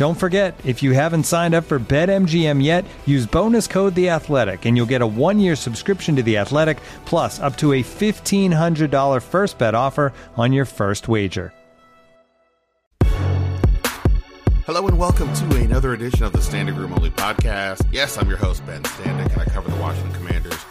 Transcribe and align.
Don't 0.00 0.14
forget, 0.14 0.58
if 0.64 0.82
you 0.82 0.92
haven't 0.92 1.24
signed 1.24 1.54
up 1.54 1.64
for 1.64 1.78
BetMGM 1.78 2.64
yet, 2.64 2.86
use 3.04 3.26
bonus 3.26 3.66
code 3.66 3.94
The 3.94 4.08
Athletic, 4.08 4.64
and 4.64 4.74
you'll 4.74 4.86
get 4.86 5.02
a 5.02 5.06
one-year 5.06 5.54
subscription 5.54 6.16
to 6.16 6.22
The 6.22 6.38
Athletic, 6.38 6.78
plus 7.04 7.38
up 7.38 7.54
to 7.58 7.74
a 7.74 7.82
fifteen 7.82 8.50
hundred 8.50 8.90
dollar 8.90 9.20
first 9.20 9.58
bet 9.58 9.74
offer 9.74 10.14
on 10.38 10.54
your 10.54 10.64
first 10.64 11.06
wager. 11.06 11.52
Hello 14.64 14.86
and 14.88 14.98
welcome 14.98 15.30
to 15.34 15.56
another 15.56 15.92
edition 15.92 16.24
of 16.24 16.32
the 16.32 16.40
Standing 16.40 16.76
Room 16.76 16.94
Only 16.94 17.10
podcast. 17.10 17.86
Yes, 17.92 18.16
I'm 18.16 18.26
your 18.26 18.38
host 18.38 18.64
Ben 18.64 18.82
Standig, 18.82 19.30
and 19.30 19.42
I 19.42 19.44
cover 19.44 19.70
the 19.70 19.76
Washington 19.76 20.14
Commanders 20.14 20.64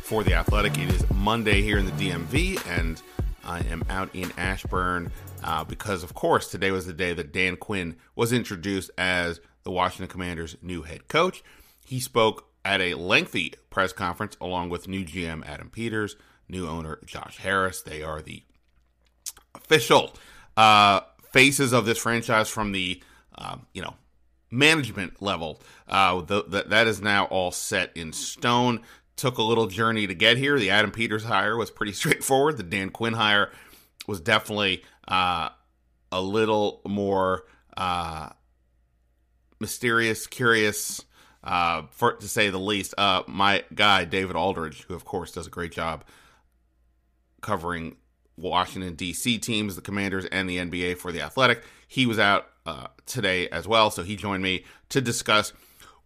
for 0.00 0.24
the 0.24 0.32
Athletic. 0.32 0.78
It 0.78 0.88
is 0.88 1.04
Monday 1.10 1.60
here 1.60 1.76
in 1.76 1.84
the 1.84 1.92
DMV, 1.92 2.66
and 2.78 3.02
I 3.44 3.60
am 3.60 3.84
out 3.88 4.10
in 4.14 4.32
Ashburn 4.36 5.12
uh, 5.42 5.64
because, 5.64 6.02
of 6.02 6.14
course, 6.14 6.48
today 6.48 6.70
was 6.70 6.86
the 6.86 6.92
day 6.92 7.12
that 7.12 7.32
Dan 7.32 7.56
Quinn 7.56 7.96
was 8.14 8.32
introduced 8.32 8.90
as 8.96 9.40
the 9.64 9.70
Washington 9.70 10.08
Commanders' 10.08 10.56
new 10.62 10.82
head 10.82 11.08
coach. 11.08 11.42
He 11.84 12.00
spoke 12.00 12.48
at 12.64 12.80
a 12.80 12.94
lengthy 12.94 13.54
press 13.70 13.92
conference 13.92 14.36
along 14.40 14.70
with 14.70 14.88
new 14.88 15.04
GM 15.04 15.44
Adam 15.46 15.70
Peters, 15.70 16.16
new 16.48 16.66
owner 16.66 16.98
Josh 17.04 17.38
Harris. 17.38 17.82
They 17.82 18.02
are 18.02 18.22
the 18.22 18.42
official 19.54 20.14
uh, 20.56 21.00
faces 21.32 21.72
of 21.72 21.84
this 21.84 21.98
franchise 21.98 22.48
from 22.48 22.72
the 22.72 23.02
um, 23.36 23.66
you 23.72 23.82
know 23.82 23.94
management 24.50 25.20
level. 25.22 25.60
Uh, 25.88 26.20
the, 26.20 26.44
the, 26.44 26.62
that 26.64 26.86
is 26.86 27.00
now 27.00 27.24
all 27.24 27.50
set 27.50 27.90
in 27.96 28.12
stone. 28.12 28.80
Took 29.22 29.38
a 29.38 29.42
little 29.42 29.68
journey 29.68 30.08
to 30.08 30.14
get 30.14 30.36
here. 30.36 30.58
The 30.58 30.70
Adam 30.70 30.90
Peters 30.90 31.22
hire 31.22 31.56
was 31.56 31.70
pretty 31.70 31.92
straightforward. 31.92 32.56
The 32.56 32.64
Dan 32.64 32.90
Quinn 32.90 33.12
hire 33.12 33.52
was 34.08 34.20
definitely 34.20 34.82
uh, 35.06 35.50
a 36.10 36.20
little 36.20 36.80
more 36.84 37.44
uh, 37.76 38.30
mysterious, 39.60 40.26
curious, 40.26 41.04
uh, 41.44 41.82
for 41.92 42.14
to 42.14 42.26
say 42.26 42.50
the 42.50 42.58
least. 42.58 42.94
Uh, 42.98 43.22
my 43.28 43.62
guy 43.72 44.04
David 44.04 44.34
Aldridge, 44.34 44.82
who 44.88 44.94
of 44.94 45.04
course 45.04 45.30
does 45.30 45.46
a 45.46 45.50
great 45.50 45.70
job 45.70 46.02
covering 47.42 47.94
Washington 48.36 48.96
D.C. 48.96 49.38
teams, 49.38 49.76
the 49.76 49.82
Commanders, 49.82 50.24
and 50.32 50.50
the 50.50 50.56
NBA 50.56 50.98
for 50.98 51.12
the 51.12 51.20
Athletic, 51.20 51.62
he 51.86 52.06
was 52.06 52.18
out 52.18 52.48
uh, 52.66 52.88
today 53.06 53.48
as 53.50 53.68
well, 53.68 53.92
so 53.92 54.02
he 54.02 54.16
joined 54.16 54.42
me 54.42 54.64
to 54.88 55.00
discuss 55.00 55.52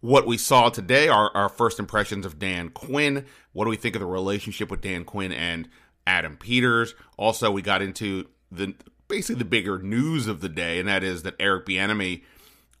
what 0.01 0.27
we 0.27 0.37
saw 0.37 0.69
today, 0.69 1.07
our, 1.07 1.35
our 1.35 1.49
first 1.49 1.79
impressions 1.79 2.25
of 2.25 2.39
Dan 2.39 2.69
Quinn. 2.69 3.25
What 3.53 3.65
do 3.65 3.69
we 3.69 3.77
think 3.77 3.95
of 3.95 4.01
the 4.01 4.05
relationship 4.05 4.69
with 4.69 4.81
Dan 4.81 5.03
Quinn 5.03 5.31
and 5.31 5.67
Adam 6.05 6.37
Peters? 6.37 6.93
Also, 7.17 7.51
we 7.51 7.61
got 7.61 7.81
into 7.81 8.27
the 8.51 8.75
basically 9.07 9.39
the 9.39 9.45
bigger 9.45 9.79
news 9.79 10.27
of 10.27 10.41
the 10.41 10.49
day, 10.49 10.79
and 10.79 10.87
that 10.87 11.03
is 11.03 11.23
that 11.23 11.35
Eric 11.39 11.65
Bieniemy 11.65 12.23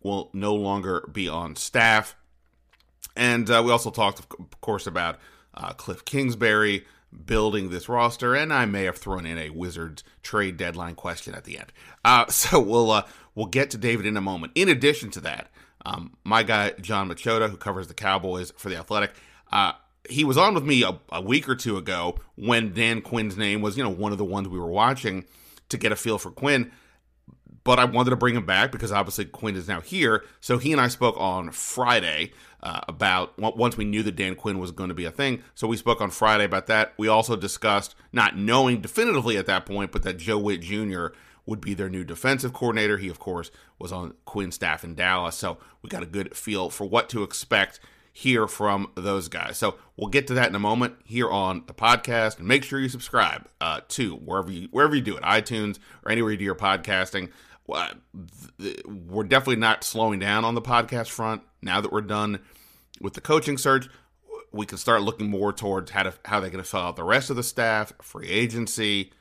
will 0.01 0.29
no 0.33 0.53
longer 0.53 1.07
be 1.11 1.27
on 1.27 1.55
staff. 1.55 2.15
And 3.15 3.49
uh, 3.49 3.63
we 3.65 3.71
also 3.71 3.89
talked, 3.89 4.19
of 4.19 4.61
course, 4.61 4.85
about 4.85 5.19
uh, 5.53 5.73
Kliff 5.73 6.05
Kingsbury 6.05 6.85
building 7.25 7.69
this 7.69 7.89
roster, 7.89 8.35
and 8.35 8.53
I 8.53 8.65
may 8.65 8.83
have 8.83 8.97
thrown 8.97 9.25
in 9.25 9.37
a 9.37 9.49
Wizards 9.49 10.03
trade 10.21 10.57
deadline 10.57 10.95
question 10.95 11.33
at 11.33 11.45
the 11.45 11.57
end. 11.57 11.73
Uh, 12.05 12.27
so 12.29 12.59
we'll 12.59 12.91
uh, 12.91 13.03
we'll 13.33 13.47
get 13.47 13.71
to 13.71 13.77
David 13.77 14.05
in 14.05 14.17
a 14.17 14.21
moment. 14.21 14.51
In 14.55 14.69
addition 14.69 15.09
to 15.11 15.19
that, 15.21 15.49
um, 15.87 16.17
my 16.25 16.43
guy 16.43 16.71
Jon 16.81 17.09
Machota, 17.09 17.49
who 17.49 17.55
covers 17.55 17.87
the 17.87 17.93
Cowboys 17.93 18.51
for 18.57 18.69
the 18.69 18.75
Athletic, 18.75 19.13
uh, 19.51 19.71
he 20.09 20.23
was 20.23 20.37
on 20.37 20.53
with 20.53 20.63
me 20.63 20.83
a, 20.83 20.99
a, 21.11 21.21
week 21.21 21.47
or 21.47 21.55
two 21.55 21.77
ago 21.77 22.17
when 22.35 22.73
Dan 22.73 23.01
Quinn's 23.01 23.37
name 23.37 23.61
was, 23.61 23.77
you 23.77 23.83
know, 23.83 23.89
one 23.89 24.11
of 24.11 24.17
the 24.17 24.25
ones 24.25 24.47
we 24.47 24.59
were 24.59 24.69
watching 24.69 25.25
to 25.69 25.77
get 25.77 25.91
a 25.91 25.95
feel 25.95 26.17
for 26.17 26.31
Quinn. 26.31 26.71
But 27.63 27.79
I 27.79 27.85
wanted 27.85 28.11
to 28.11 28.15
bring 28.15 28.35
him 28.35 28.45
back 28.45 28.71
because 28.71 28.91
obviously 28.91 29.25
Quinn 29.25 29.55
is 29.55 29.67
now 29.67 29.81
here. 29.81 30.23
So 30.39 30.57
he 30.57 30.71
and 30.71 30.79
I 30.79 30.87
spoke 30.87 31.15
on 31.17 31.51
Friday 31.51 32.31
uh, 32.63 32.81
about 32.87 33.37
once 33.37 33.75
we 33.75 33.83
knew 33.83 34.03
that 34.03 34.15
Dan 34.15 34.35
Quinn 34.35 34.59
was 34.59 34.71
going 34.71 34.89
to 34.89 34.95
be 34.95 35.05
a 35.05 35.11
thing. 35.11 35.43
So 35.55 35.67
we 35.67 35.77
spoke 35.77 35.99
on 35.99 36.09
Friday 36.09 36.45
about 36.45 36.67
that. 36.67 36.93
We 36.97 37.09
also 37.09 37.35
discussed 37.35 37.95
not 38.13 38.37
knowing 38.37 38.79
definitively 38.79 39.37
at 39.37 39.45
that 39.47 39.65
point, 39.65 39.91
but 39.91 40.03
that 40.03 40.17
Joe 40.17 40.37
Whitt 40.37 40.61
Jr. 40.61 41.07
would 41.47 41.61
be 41.61 41.73
their 41.73 41.89
new 41.89 42.03
defensive 42.03 42.53
coordinator. 42.53 42.97
He, 42.97 43.09
of 43.09 43.17
course, 43.17 43.49
was 43.79 43.91
on 43.91 44.13
Quinn's 44.25 44.55
staff 44.55 44.83
in 44.83 44.93
Dallas. 44.93 45.35
So 45.35 45.57
we 45.81 45.89
got 45.89 46.03
a 46.03 46.07
good 46.07 46.35
feel 46.35 46.69
for 46.69 46.85
what 46.85 47.09
to 47.09 47.23
expect 47.23 47.79
hear 48.11 48.47
from 48.47 48.89
those 48.95 49.27
guys. 49.27 49.57
So 49.57 49.75
we'll 49.95 50.09
get 50.09 50.25
to 50.27 50.33
that 50.33 50.49
in 50.49 50.55
a 50.55 50.59
moment 50.59 50.95
here 51.05 51.29
on 51.29 51.63
the 51.67 51.73
podcast. 51.73 52.39
And 52.39 52.47
make 52.47 52.63
sure 52.63 52.79
you 52.79 52.89
subscribe 52.89 53.47
uh, 53.61 53.81
to 53.89 54.15
wherever 54.15 54.51
you 54.51 54.67
wherever 54.71 54.95
you 54.95 55.01
do 55.01 55.15
it, 55.15 55.23
iTunes 55.23 55.79
or 56.03 56.11
anywhere 56.11 56.31
you 56.31 56.37
do 56.37 56.43
your 56.43 56.55
podcasting. 56.55 57.31
We're 57.67 59.23
definitely 59.23 59.57
not 59.57 59.83
slowing 59.83 60.19
down 60.19 60.45
on 60.45 60.55
the 60.55 60.61
podcast 60.61 61.09
front 61.09 61.43
now 61.61 61.79
that 61.79 61.91
we're 61.91 62.01
done 62.01 62.39
with 62.99 63.13
the 63.13 63.21
coaching 63.21 63.57
search. 63.57 63.87
We 64.51 64.65
can 64.65 64.77
start 64.77 65.03
looking 65.03 65.29
more 65.29 65.53
towards 65.53 65.91
how 65.91 66.03
to 66.03 66.13
how 66.25 66.39
they're 66.39 66.49
going 66.49 66.63
to 66.63 66.69
fill 66.69 66.81
out 66.81 66.95
the 66.95 67.03
rest 67.03 67.29
of 67.29 67.35
the 67.35 67.43
staff, 67.43 67.93
free 68.01 68.29
agency, 68.29 69.11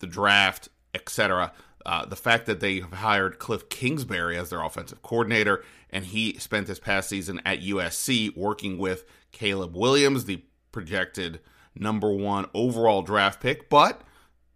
the 0.00 0.06
draft, 0.06 0.68
etc. 0.94 1.52
Uh, 1.86 2.06
the 2.06 2.16
fact 2.16 2.46
that 2.46 2.60
they 2.60 2.80
have 2.80 2.92
hired 2.92 3.38
Kliff 3.38 3.68
Kingsbury 3.68 4.38
as 4.38 4.50
their 4.50 4.62
offensive 4.62 5.02
coordinator, 5.02 5.62
and 5.90 6.06
he 6.06 6.38
spent 6.38 6.66
this 6.66 6.78
past 6.78 7.08
season 7.08 7.42
at 7.44 7.60
USC 7.60 8.34
working 8.36 8.78
with 8.78 9.04
Caleb 9.32 9.76
Williams, 9.76 10.24
the 10.24 10.42
projected 10.72 11.40
number 11.74 12.10
one 12.10 12.46
overall 12.54 13.02
draft 13.02 13.40
pick. 13.40 13.68
But, 13.68 14.00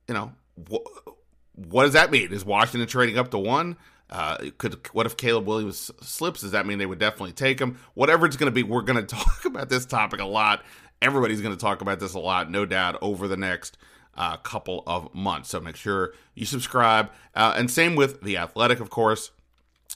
you 0.07 0.15
know, 0.15 0.33
wh- 0.71 1.09
what 1.55 1.85
does 1.85 1.93
that 1.93 2.11
mean? 2.11 2.33
Is 2.33 2.45
Washington 2.45 2.89
trading 2.89 3.19
up 3.19 3.31
to 3.33 3.39
one? 3.39 3.77
Uh, 4.11 4.39
could 4.57 4.81
what 4.93 5.05
if 5.05 5.19
Caleb 5.19 5.47
Williams 5.47 5.91
slips? 6.01 6.41
Does 6.41 6.53
that 6.53 6.65
mean 6.65 6.79
they 6.79 6.87
would 6.87 6.99
definitely 6.99 7.33
take 7.33 7.61
him? 7.61 7.79
Whatever 7.93 8.25
it's 8.25 8.37
going 8.37 8.51
to 8.51 8.55
be, 8.55 8.63
we're 8.63 8.83
going 8.83 9.05
to 9.07 9.17
talk 9.17 9.45
about 9.45 9.69
this 9.69 9.85
topic 9.85 10.21
a 10.21 10.25
lot. 10.25 10.65
Everybody's 11.03 11.43
going 11.43 11.55
to 11.55 11.61
talk 11.61 11.83
about 11.83 12.01
this 12.01 12.15
a 12.15 12.19
lot, 12.19 12.51
no 12.51 12.65
doubt, 12.65 12.99
over 13.03 13.29
the 13.29 13.37
next 13.37 13.77
uh, 14.19 14.37
couple 14.37 14.83
of 14.87 15.15
months. 15.15 15.49
So 15.49 15.61
make 15.61 15.77
sure 15.77 16.13
you 16.35 16.45
subscribe. 16.45 17.11
Uh, 17.35 17.55
and 17.57 17.71
same 17.71 17.95
with 17.95 18.21
The 18.21 18.37
Athletic, 18.37 18.81
of 18.81 18.91
course. 18.91 19.31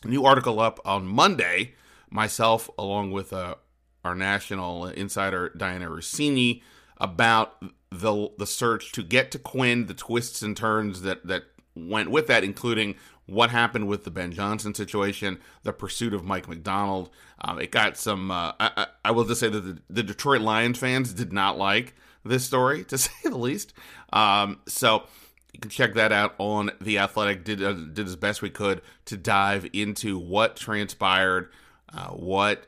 New 0.05 0.25
article 0.25 0.61
up 0.61 0.81
on 0.85 1.07
Monday. 1.07 1.75
Myself, 2.09 2.71
along 2.79 3.11
with 3.11 3.33
uh, 3.33 3.57
our 4.05 4.15
national 4.15 4.87
insider 4.87 5.51
Dianna 5.57 5.89
Russini, 5.89 6.63
about 6.99 7.63
the 7.91 8.31
the 8.39 8.47
search 8.47 8.93
to 8.93 9.03
get 9.03 9.31
to 9.33 9.39
Quinn, 9.39 9.87
the 9.87 9.95
twists 9.95 10.43
and 10.43 10.57
turns 10.57 11.03
that 11.03 11.27
that 11.27 11.45
went 11.75 12.11
with 12.11 12.27
that, 12.27 12.45
including 12.45 12.95
what 13.27 13.51
happened 13.51 13.89
with 13.89 14.05
the 14.05 14.11
Ben 14.11 14.33
Johnson 14.33 14.75
situation, 14.75 15.39
the 15.63 15.73
pursuit 15.73 16.13
of 16.13 16.25
Mike 16.25 16.49
Macdonald. 16.49 17.11
Um, 17.41 17.59
it 17.59 17.71
got 17.71 17.97
some. 17.97 18.31
Uh, 18.31 18.53
I, 18.61 18.87
I, 19.05 19.11
will 19.11 19.25
just 19.25 19.41
say 19.41 19.49
that 19.49 19.61
the, 19.61 19.79
the 19.89 20.03
Detroit 20.03 20.43
Lions 20.43 20.79
fans 20.79 21.13
did 21.13 21.33
not 21.33 21.57
like 21.57 21.95
this 22.25 22.45
story, 22.45 22.85
to 22.89 22.99
say 22.99 23.13
the 23.25 23.39
least. 23.39 23.73
Um, 24.13 24.61
so 24.67 25.05
you 25.53 25.61
can 25.61 25.71
check 25.71 25.95
that 25.95 26.13
out 26.13 26.35
on 26.39 26.71
the 26.81 26.99
Athletic. 26.99 27.45
Did 27.45 27.63
uh, 27.63 27.73
did 27.73 28.07
as 28.07 28.17
best 28.17 28.43
we 28.43 28.51
could 28.51 28.83
to 29.07 29.17
dive 29.17 29.67
into 29.73 30.19
what 30.19 30.57
transpired, 30.57 31.51
uh, 31.93 32.09
what 32.09 32.67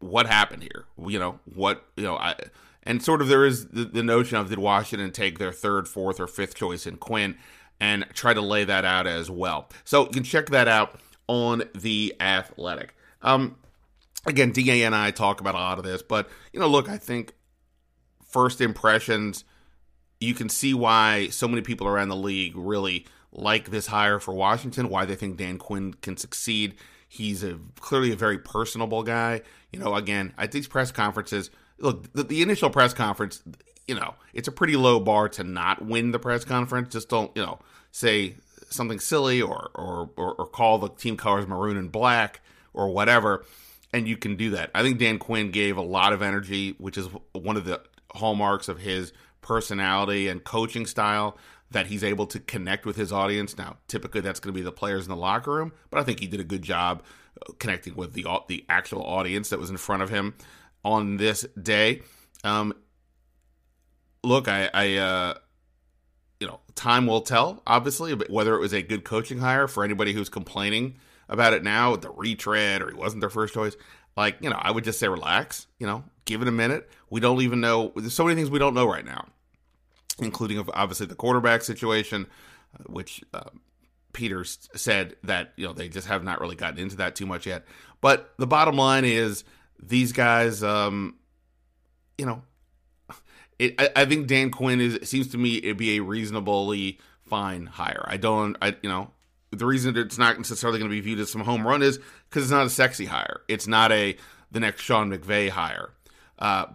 what 0.00 0.26
happened 0.26 0.62
here. 0.62 0.84
You 1.06 1.18
know 1.18 1.40
what 1.44 1.84
you 1.96 2.04
know. 2.04 2.16
I 2.16 2.36
and 2.82 3.02
sort 3.02 3.22
of 3.22 3.28
there 3.28 3.46
is 3.46 3.68
the, 3.68 3.84
the 3.84 4.02
notion 4.02 4.36
of 4.36 4.48
did 4.50 4.58
Washington 4.58 5.10
take 5.10 5.38
their 5.38 5.52
third, 5.52 5.88
fourth, 5.88 6.20
or 6.20 6.26
fifth 6.26 6.54
choice 6.54 6.86
in 6.86 6.96
Quinn. 6.96 7.36
and 7.80 8.06
try 8.14 8.32
to 8.34 8.40
lay 8.40 8.64
that 8.64 8.84
out 8.84 9.06
as 9.06 9.30
well. 9.30 9.68
So 9.84 10.04
you 10.04 10.10
can 10.10 10.22
check 10.22 10.46
that 10.50 10.68
out 10.68 10.98
on 11.26 11.64
the 11.74 12.14
Athletic. 12.20 12.94
Um, 13.22 13.56
again, 14.26 14.52
Da 14.52 14.84
and 14.84 14.94
I 14.94 15.10
talk 15.10 15.40
about 15.40 15.54
a 15.54 15.58
lot 15.58 15.78
of 15.78 15.84
this, 15.84 16.02
but 16.02 16.28
you 16.52 16.60
know, 16.60 16.68
look, 16.68 16.88
I 16.88 16.98
think 16.98 17.34
first 18.34 18.60
impressions, 18.60 19.44
you 20.20 20.34
can 20.34 20.48
see 20.48 20.74
why 20.74 21.28
so 21.28 21.46
many 21.46 21.62
people 21.62 21.86
around 21.86 22.08
the 22.08 22.16
league 22.16 22.56
really 22.56 23.06
like 23.30 23.70
this 23.70 23.86
hire 23.86 24.18
for 24.18 24.34
Washington, 24.34 24.88
why 24.88 25.04
they 25.04 25.14
think 25.14 25.36
Dan 25.36 25.56
Quinn 25.56 25.94
can 25.94 26.16
succeed. 26.16 26.74
He's 27.08 27.44
a 27.44 27.60
clearly 27.78 28.10
a 28.10 28.16
very 28.16 28.38
personable 28.38 29.04
guy. 29.04 29.42
You 29.70 29.78
know, 29.78 29.94
again, 29.94 30.34
at 30.36 30.50
these 30.50 30.66
press 30.66 30.90
conferences, 30.90 31.50
look, 31.78 32.12
the, 32.12 32.24
the 32.24 32.42
initial 32.42 32.70
press 32.70 32.92
conference, 32.92 33.40
you 33.86 33.94
know, 33.94 34.14
it's 34.32 34.48
a 34.48 34.52
pretty 34.52 34.74
low 34.74 34.98
bar 34.98 35.28
to 35.28 35.44
not 35.44 35.84
win 35.84 36.10
the 36.10 36.18
press 36.18 36.44
conference. 36.44 36.92
Just 36.92 37.08
don't, 37.08 37.30
you 37.36 37.42
know, 37.42 37.60
say 37.92 38.34
something 38.68 38.98
silly 38.98 39.40
or 39.40 39.70
or 39.76 40.10
or, 40.16 40.34
or 40.34 40.46
call 40.48 40.78
the 40.78 40.88
team 40.88 41.16
colors 41.16 41.46
maroon 41.46 41.76
and 41.76 41.92
black 41.92 42.40
or 42.72 42.88
whatever 42.88 43.44
and 43.94 44.08
you 44.08 44.16
can 44.16 44.34
do 44.34 44.50
that. 44.50 44.70
I 44.74 44.82
think 44.82 44.98
Dan 44.98 45.20
Quinn 45.20 45.52
gave 45.52 45.76
a 45.76 45.82
lot 45.82 46.12
of 46.12 46.20
energy, 46.20 46.74
which 46.78 46.98
is 46.98 47.08
one 47.32 47.56
of 47.56 47.64
the 47.64 47.80
hallmarks 48.14 48.68
of 48.68 48.78
his 48.78 49.12
personality 49.40 50.28
and 50.28 50.42
coaching 50.44 50.86
style 50.86 51.36
that 51.70 51.88
he's 51.88 52.04
able 52.04 52.26
to 52.26 52.38
connect 52.40 52.86
with 52.86 52.96
his 52.96 53.12
audience. 53.12 53.58
Now, 53.58 53.76
typically 53.88 54.20
that's 54.20 54.40
going 54.40 54.54
to 54.54 54.58
be 54.58 54.64
the 54.64 54.72
players 54.72 55.04
in 55.04 55.10
the 55.10 55.16
locker 55.16 55.52
room, 55.52 55.72
but 55.90 56.00
I 56.00 56.04
think 56.04 56.20
he 56.20 56.26
did 56.26 56.40
a 56.40 56.44
good 56.44 56.62
job 56.62 57.02
uh, 57.40 57.52
connecting 57.58 57.94
with 57.94 58.12
the 58.12 58.26
the 58.48 58.64
actual 58.68 59.04
audience 59.04 59.48
that 59.50 59.58
was 59.58 59.70
in 59.70 59.76
front 59.76 60.02
of 60.02 60.10
him 60.10 60.34
on 60.84 61.16
this 61.16 61.44
day. 61.60 62.02
Um, 62.44 62.74
look, 64.22 64.48
I, 64.48 64.70
I 64.72 64.96
uh, 64.96 65.34
you 66.40 66.46
know, 66.46 66.60
time 66.74 67.06
will 67.06 67.22
tell, 67.22 67.62
obviously, 67.66 68.12
whether 68.12 68.54
it 68.54 68.60
was 68.60 68.74
a 68.74 68.82
good 68.82 69.04
coaching 69.04 69.38
hire 69.38 69.66
for 69.66 69.84
anybody 69.84 70.12
who's 70.12 70.28
complaining 70.28 70.98
about 71.28 71.54
it 71.54 71.62
now, 71.62 71.96
the 71.96 72.10
retread 72.10 72.82
or 72.82 72.90
he 72.90 72.94
wasn't 72.94 73.20
their 73.20 73.30
first 73.30 73.54
choice. 73.54 73.76
Like, 74.16 74.36
you 74.40 74.50
know, 74.50 74.58
I 74.60 74.70
would 74.70 74.84
just 74.84 75.00
say 75.00 75.08
relax, 75.08 75.66
you 75.78 75.86
know, 75.86 76.04
give 76.24 76.42
it 76.42 76.48
a 76.48 76.52
minute. 76.52 76.90
We 77.10 77.20
don't 77.20 77.40
even 77.42 77.60
know. 77.60 77.92
There's 77.96 78.14
so 78.14 78.24
many 78.24 78.36
things 78.36 78.50
we 78.50 78.58
don't 78.58 78.74
know 78.74 78.86
right 78.86 79.04
now, 79.04 79.26
including 80.18 80.64
obviously 80.74 81.06
the 81.06 81.14
quarterback 81.14 81.62
situation, 81.62 82.26
uh, 82.78 82.84
which 82.84 83.22
uh, 83.32 83.50
Peters 84.12 84.68
said 84.74 85.16
that, 85.24 85.52
you 85.56 85.66
know, 85.66 85.72
they 85.72 85.88
just 85.88 86.08
have 86.08 86.24
not 86.24 86.40
really 86.40 86.56
gotten 86.56 86.78
into 86.78 86.96
that 86.96 87.16
too 87.16 87.26
much 87.26 87.46
yet. 87.46 87.64
But 88.00 88.32
the 88.38 88.46
bottom 88.46 88.76
line 88.76 89.04
is 89.04 89.44
these 89.82 90.12
guys, 90.12 90.62
um, 90.62 91.16
you 92.18 92.26
know, 92.26 92.42
it, 93.58 93.80
I, 93.80 93.90
I, 93.96 94.04
think 94.04 94.26
Dan 94.26 94.50
Quinn 94.50 94.80
is 94.80 95.08
seems 95.08 95.28
to 95.28 95.38
me 95.38 95.58
it'd 95.58 95.76
be 95.76 95.96
a 95.96 96.02
reasonably 96.02 96.98
fine 97.22 97.66
hire. 97.66 98.04
I 98.08 98.16
don't, 98.16 98.56
I 98.60 98.76
you 98.82 98.88
know, 98.88 99.10
the 99.50 99.66
reason 99.66 99.96
it's 99.96 100.18
not 100.18 100.36
necessarily 100.36 100.78
going 100.78 100.90
to 100.90 100.94
be 100.94 101.00
viewed 101.00 101.20
as 101.20 101.30
some 101.30 101.42
home 101.42 101.66
run 101.66 101.82
is 101.82 101.98
because 102.28 102.44
it's 102.44 102.52
not 102.52 102.66
a 102.66 102.70
sexy 102.70 103.06
hire. 103.06 103.42
It's 103.48 103.66
not 103.66 103.92
a 103.92 104.16
the 104.50 104.60
next 104.60 104.82
Sean 104.82 105.10
McVay 105.10 105.50
hire. 105.50 105.90
Uh, 106.38 106.66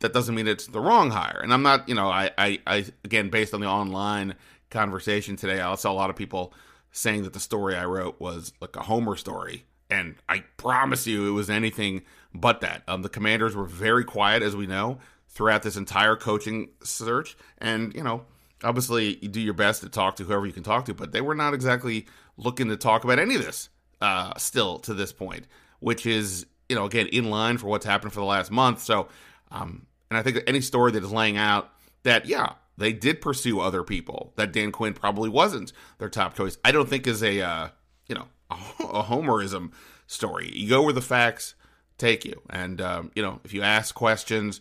that 0.00 0.12
doesn't 0.12 0.34
mean 0.34 0.48
it's 0.48 0.66
the 0.66 0.80
wrong 0.80 1.10
hire. 1.10 1.40
And 1.42 1.52
I'm 1.52 1.62
not, 1.62 1.88
you 1.88 1.94
know, 1.94 2.08
I, 2.08 2.30
I, 2.38 2.58
I 2.66 2.86
again, 3.04 3.28
based 3.28 3.52
on 3.54 3.60
the 3.60 3.66
online 3.66 4.34
conversation 4.70 5.36
today, 5.36 5.60
I 5.60 5.74
saw 5.74 5.92
a 5.92 5.94
lot 5.94 6.10
of 6.10 6.16
people 6.16 6.54
saying 6.92 7.22
that 7.22 7.32
the 7.32 7.40
story 7.40 7.76
I 7.76 7.84
wrote 7.84 8.20
was 8.20 8.52
like 8.60 8.76
a 8.76 8.82
Homer 8.82 9.16
story. 9.16 9.64
And 9.90 10.16
I 10.28 10.44
promise 10.56 11.06
you, 11.06 11.28
it 11.28 11.32
was 11.32 11.50
anything 11.50 12.02
but 12.32 12.60
that. 12.60 12.82
Um, 12.88 13.02
the 13.02 13.08
commanders 13.08 13.56
were 13.56 13.64
very 13.64 14.04
quiet, 14.04 14.42
as 14.42 14.54
we 14.54 14.66
know, 14.66 14.98
throughout 15.28 15.62
this 15.62 15.76
entire 15.76 16.16
coaching 16.16 16.70
search. 16.82 17.36
And, 17.58 17.94
you 17.94 18.02
know, 18.02 18.24
obviously 18.62 19.18
you 19.20 19.28
do 19.28 19.40
your 19.40 19.54
best 19.54 19.82
to 19.82 19.88
talk 19.88 20.16
to 20.16 20.24
whoever 20.24 20.46
you 20.46 20.52
can 20.52 20.62
talk 20.62 20.84
to, 20.86 20.94
but 20.94 21.12
they 21.12 21.20
were 21.20 21.34
not 21.34 21.54
exactly 21.54 22.06
looking 22.36 22.68
to 22.68 22.76
talk 22.76 23.04
about 23.04 23.18
any 23.18 23.34
of 23.34 23.44
this 23.44 23.68
uh, 24.00 24.36
still 24.38 24.78
to 24.80 24.94
this 24.94 25.12
point, 25.12 25.46
which 25.80 26.06
is 26.06 26.46
you 26.70 26.76
know 26.76 26.86
again 26.86 27.08
in 27.08 27.28
line 27.28 27.58
for 27.58 27.66
what's 27.66 27.84
happened 27.84 28.12
for 28.12 28.20
the 28.20 28.26
last 28.26 28.50
month. 28.50 28.80
So, 28.80 29.08
um, 29.50 29.86
and 30.08 30.16
I 30.16 30.22
think 30.22 30.38
any 30.46 30.60
story 30.60 30.92
that 30.92 31.02
is 31.02 31.12
laying 31.12 31.36
out 31.36 31.72
that 32.04 32.26
yeah 32.26 32.52
they 32.78 32.92
did 32.92 33.20
pursue 33.20 33.60
other 33.60 33.82
people 33.82 34.32
that 34.36 34.52
Dan 34.52 34.70
Quinn 34.70 34.94
probably 34.94 35.28
wasn't 35.28 35.72
their 35.98 36.08
top 36.08 36.34
choice. 36.34 36.56
I 36.64 36.70
don't 36.70 36.88
think 36.88 37.08
is 37.08 37.22
a 37.22 37.42
uh, 37.42 37.68
you 38.08 38.14
know 38.14 38.28
a, 38.50 38.54
a 38.84 39.02
homerism 39.02 39.72
story. 40.06 40.50
You 40.54 40.68
go 40.68 40.82
where 40.82 40.92
the 40.92 41.02
facts 41.02 41.56
take 41.98 42.24
you, 42.24 42.40
and 42.48 42.80
um, 42.80 43.10
you 43.16 43.22
know 43.22 43.40
if 43.44 43.52
you 43.52 43.62
ask 43.62 43.92
questions, 43.92 44.60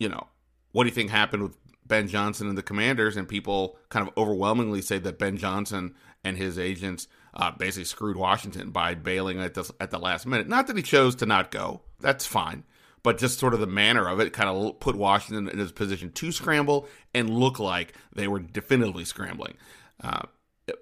you 0.00 0.08
know 0.08 0.26
what 0.72 0.82
do 0.82 0.88
you 0.88 0.94
think 0.94 1.10
happened 1.10 1.44
with 1.44 1.56
Ben 1.86 2.08
Johnson 2.08 2.48
and 2.48 2.58
the 2.58 2.62
Commanders, 2.62 3.16
and 3.16 3.28
people 3.28 3.78
kind 3.88 4.06
of 4.06 4.12
overwhelmingly 4.18 4.82
say 4.82 4.98
that 4.98 5.20
Ben 5.20 5.36
Johnson 5.36 5.94
and 6.24 6.36
his 6.36 6.58
agents 6.58 7.06
uh, 7.36 7.50
basically 7.52 7.84
screwed 7.84 8.16
Washington 8.16 8.70
by 8.70 8.94
bailing 8.94 9.40
at 9.40 9.54
the 9.54 9.70
at 9.78 9.90
the 9.90 9.98
last 9.98 10.26
minute. 10.26 10.48
Not 10.48 10.66
that 10.66 10.76
he 10.76 10.82
chose 10.82 11.14
to 11.16 11.26
not 11.26 11.50
go, 11.50 11.82
that's 12.00 12.24
fine, 12.24 12.64
but 13.02 13.18
just 13.18 13.38
sort 13.38 13.54
of 13.54 13.60
the 13.60 13.66
manner 13.66 14.08
of 14.08 14.18
it 14.20 14.32
kind 14.32 14.48
of 14.48 14.80
put 14.80 14.96
Washington 14.96 15.48
in 15.48 15.58
his 15.58 15.70
position 15.70 16.10
to 16.12 16.32
scramble 16.32 16.88
and 17.14 17.30
look 17.30 17.58
like 17.58 17.92
they 18.14 18.26
were 18.26 18.40
definitively 18.40 19.04
scrambling. 19.04 19.54
Uh, 20.02 20.22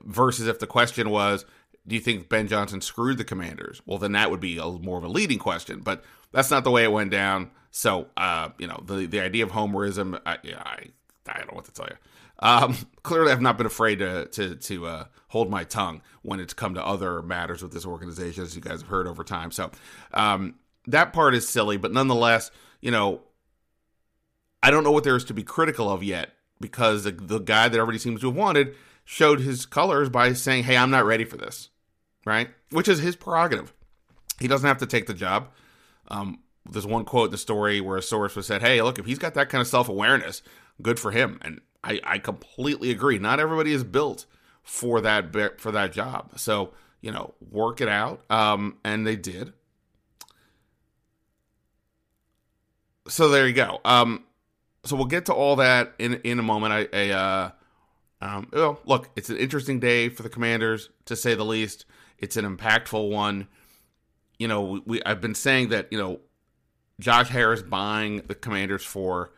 versus 0.02 0.46
if 0.46 0.60
the 0.60 0.66
question 0.66 1.10
was, 1.10 1.44
do 1.86 1.94
you 1.94 2.00
think 2.00 2.28
Ben 2.28 2.46
Johnson 2.46 2.80
screwed 2.80 3.18
the 3.18 3.24
Commanders? 3.24 3.82
Well, 3.84 3.98
then 3.98 4.12
that 4.12 4.30
would 4.30 4.40
be 4.40 4.58
a, 4.58 4.64
more 4.64 4.96
of 4.96 5.04
a 5.04 5.08
leading 5.08 5.38
question, 5.38 5.80
but 5.80 6.04
that's 6.32 6.50
not 6.50 6.64
the 6.64 6.70
way 6.70 6.84
it 6.84 6.92
went 6.92 7.10
down. 7.10 7.50
So, 7.72 8.06
uh, 8.16 8.50
you 8.58 8.68
know, 8.68 8.82
the 8.86 9.06
the 9.06 9.20
idea 9.20 9.44
of 9.44 9.50
homerism, 9.50 10.20
I, 10.24 10.38
I, 10.56 10.86
I 11.26 11.38
don't 11.38 11.48
know 11.48 11.56
what 11.56 11.64
to 11.64 11.72
tell 11.72 11.86
you. 11.86 11.96
Um, 12.44 12.76
clearly, 13.02 13.32
I've 13.32 13.40
not 13.40 13.56
been 13.56 13.66
afraid 13.66 14.00
to 14.00 14.26
to 14.26 14.54
to 14.54 14.86
uh, 14.86 15.04
hold 15.28 15.50
my 15.50 15.64
tongue 15.64 16.02
when 16.22 16.38
it's 16.38 16.52
come 16.52 16.74
to 16.74 16.84
other 16.84 17.22
matters 17.22 17.62
with 17.62 17.72
this 17.72 17.86
organization, 17.86 18.44
as 18.44 18.54
you 18.54 18.60
guys 18.60 18.82
have 18.82 18.90
heard 18.90 19.08
over 19.08 19.24
time. 19.24 19.50
So, 19.50 19.70
um, 20.12 20.56
that 20.86 21.14
part 21.14 21.34
is 21.34 21.48
silly, 21.48 21.78
but 21.78 21.90
nonetheless, 21.90 22.50
you 22.82 22.90
know, 22.90 23.22
I 24.62 24.70
don't 24.70 24.84
know 24.84 24.92
what 24.92 25.04
there 25.04 25.16
is 25.16 25.24
to 25.24 25.34
be 25.34 25.42
critical 25.42 25.90
of 25.90 26.02
yet 26.02 26.34
because 26.60 27.04
the, 27.04 27.12
the 27.12 27.38
guy 27.38 27.68
that 27.68 27.78
everybody 27.78 27.98
seems 27.98 28.20
to 28.20 28.26
have 28.26 28.36
wanted 28.36 28.74
showed 29.06 29.40
his 29.40 29.64
colors 29.64 30.10
by 30.10 30.34
saying, 30.34 30.64
"Hey, 30.64 30.76
I'm 30.76 30.90
not 30.90 31.06
ready 31.06 31.24
for 31.24 31.38
this," 31.38 31.70
right? 32.26 32.50
Which 32.70 32.88
is 32.88 32.98
his 32.98 33.16
prerogative. 33.16 33.72
He 34.38 34.48
doesn't 34.48 34.68
have 34.68 34.78
to 34.78 34.86
take 34.86 35.06
the 35.06 35.14
job. 35.14 35.48
Um, 36.08 36.40
there's 36.70 36.86
one 36.86 37.06
quote 37.06 37.26
in 37.26 37.30
the 37.30 37.38
story 37.38 37.80
where 37.80 37.96
a 37.96 38.02
source 38.02 38.36
was 38.36 38.46
said, 38.46 38.60
"Hey, 38.60 38.82
look, 38.82 38.98
if 38.98 39.06
he's 39.06 39.18
got 39.18 39.32
that 39.32 39.48
kind 39.48 39.62
of 39.62 39.66
self 39.66 39.88
awareness, 39.88 40.42
good 40.82 41.00
for 41.00 41.10
him." 41.10 41.38
And 41.40 41.62
I, 41.84 42.00
I 42.02 42.18
completely 42.18 42.90
agree. 42.90 43.18
Not 43.18 43.38
everybody 43.38 43.72
is 43.72 43.84
built 43.84 44.26
for 44.62 45.00
that 45.02 45.60
for 45.60 45.70
that 45.70 45.92
job. 45.92 46.38
So 46.38 46.72
you 47.04 47.12
know, 47.12 47.34
work 47.50 47.82
it 47.82 47.88
out. 47.88 48.22
Um, 48.30 48.78
and 48.82 49.06
they 49.06 49.14
did. 49.14 49.52
So 53.06 53.28
there 53.28 53.46
you 53.46 53.52
go. 53.52 53.78
Um, 53.84 54.24
so 54.84 54.96
we'll 54.96 55.04
get 55.04 55.26
to 55.26 55.34
all 55.34 55.56
that 55.56 55.92
in 55.98 56.14
in 56.24 56.38
a 56.38 56.42
moment. 56.42 56.72
I, 56.72 56.88
I 56.98 57.10
uh, 57.10 57.50
um, 58.22 58.48
well, 58.54 58.80
look, 58.86 59.10
it's 59.16 59.28
an 59.28 59.36
interesting 59.36 59.80
day 59.80 60.08
for 60.08 60.22
the 60.22 60.30
Commanders 60.30 60.88
to 61.04 61.14
say 61.14 61.34
the 61.34 61.44
least. 61.44 61.84
It's 62.18 62.38
an 62.38 62.56
impactful 62.56 63.10
one. 63.10 63.48
You 64.38 64.48
know, 64.48 64.62
we, 64.62 64.82
we 64.86 65.02
I've 65.04 65.20
been 65.20 65.34
saying 65.34 65.68
that 65.68 65.88
you 65.92 65.98
know 65.98 66.20
Josh 67.00 67.28
Harris 67.28 67.60
buying 67.60 68.22
the 68.28 68.34
Commanders 68.34 68.82
for 68.82 69.32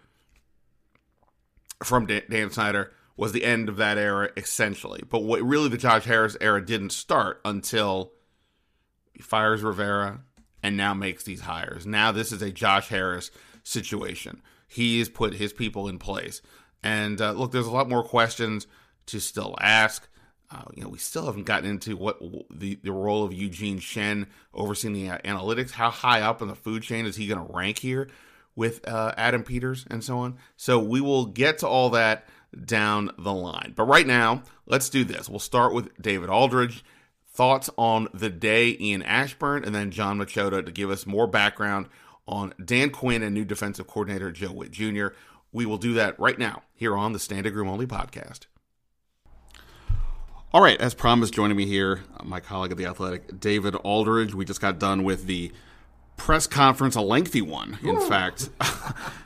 from 1.82 2.06
Dan 2.06 2.50
Snyder 2.50 2.92
was 3.16 3.32
the 3.32 3.44
end 3.44 3.68
of 3.68 3.76
that 3.76 3.98
era 3.98 4.30
essentially. 4.36 5.02
But 5.08 5.22
what 5.22 5.42
really 5.42 5.68
the 5.68 5.78
Josh 5.78 6.04
Harris 6.04 6.36
era 6.40 6.64
didn't 6.64 6.90
start 6.90 7.40
until 7.44 8.12
he 9.12 9.22
fires 9.22 9.62
Rivera 9.62 10.20
and 10.62 10.76
now 10.76 10.94
makes 10.94 11.24
these 11.24 11.40
hires. 11.40 11.86
Now 11.86 12.12
this 12.12 12.32
is 12.32 12.42
a 12.42 12.52
Josh 12.52 12.88
Harris 12.88 13.30
situation. 13.62 14.42
He's 14.68 15.08
put 15.08 15.34
his 15.34 15.52
people 15.52 15.88
in 15.88 15.98
place. 15.98 16.42
And 16.82 17.20
uh, 17.20 17.32
look, 17.32 17.52
there's 17.52 17.66
a 17.66 17.72
lot 17.72 17.88
more 17.88 18.04
questions 18.04 18.66
to 19.06 19.20
still 19.20 19.56
ask. 19.60 20.08
Uh, 20.50 20.62
you 20.74 20.82
know, 20.82 20.88
we 20.88 20.98
still 20.98 21.26
haven't 21.26 21.44
gotten 21.44 21.68
into 21.68 21.96
what 21.96 22.20
the, 22.50 22.78
the 22.82 22.92
role 22.92 23.24
of 23.24 23.32
Eugene 23.32 23.78
Shen 23.78 24.26
overseeing 24.54 24.94
the 24.94 25.08
analytics. 25.08 25.72
How 25.72 25.90
high 25.90 26.20
up 26.20 26.42
in 26.42 26.48
the 26.48 26.54
food 26.54 26.82
chain 26.82 27.06
is 27.06 27.16
he 27.16 27.26
going 27.26 27.44
to 27.44 27.52
rank 27.52 27.78
here 27.78 28.08
with 28.56 28.86
uh, 28.88 29.12
Adam 29.16 29.44
Peters 29.44 29.86
and 29.88 30.02
so 30.02 30.18
on? 30.18 30.36
So 30.56 30.80
we 30.80 31.00
will 31.00 31.26
get 31.26 31.58
to 31.58 31.68
all 31.68 31.90
that 31.90 32.26
down 32.64 33.10
the 33.18 33.32
line. 33.32 33.74
But 33.76 33.84
right 33.84 34.06
now, 34.06 34.42
let's 34.66 34.88
do 34.88 35.04
this. 35.04 35.28
We'll 35.28 35.38
start 35.38 35.74
with 35.74 35.90
David 36.00 36.30
Aldridge. 36.30 36.84
Thoughts 37.32 37.68
on 37.76 38.08
the 38.14 38.30
day 38.30 38.70
in 38.70 39.02
Ashburn, 39.02 39.62
and 39.62 39.74
then 39.74 39.90
Jon 39.90 40.18
Machota 40.18 40.64
to 40.64 40.72
give 40.72 40.90
us 40.90 41.06
more 41.06 41.26
background 41.26 41.86
on 42.26 42.54
Dan 42.62 42.88
Quinn 42.90 43.22
and 43.22 43.34
new 43.34 43.44
defensive 43.44 43.86
coordinator 43.86 44.32
Joe 44.32 44.48
Whitt 44.48 44.70
Jr. 44.70 45.08
We 45.52 45.66
will 45.66 45.76
do 45.76 45.92
that 45.94 46.18
right 46.18 46.38
now 46.38 46.62
here 46.74 46.96
on 46.96 47.12
the 47.12 47.18
Standing 47.18 47.52
Room 47.52 47.68
Only 47.68 47.86
podcast. 47.86 48.46
All 50.52 50.62
right, 50.62 50.80
as 50.80 50.94
promised, 50.94 51.34
joining 51.34 51.56
me 51.56 51.66
here, 51.66 52.04
my 52.24 52.40
colleague 52.40 52.72
at 52.72 52.78
the 52.78 52.86
Athletic, 52.86 53.38
David 53.38 53.74
Aldridge. 53.74 54.34
We 54.34 54.46
just 54.46 54.60
got 54.60 54.78
done 54.78 55.02
with 55.02 55.26
the 55.26 55.52
press 56.16 56.46
conference, 56.46 56.96
a 56.96 57.00
lengthy 57.00 57.42
one, 57.42 57.78
in 57.82 57.96
Ooh. 57.96 58.08
fact. 58.08 58.50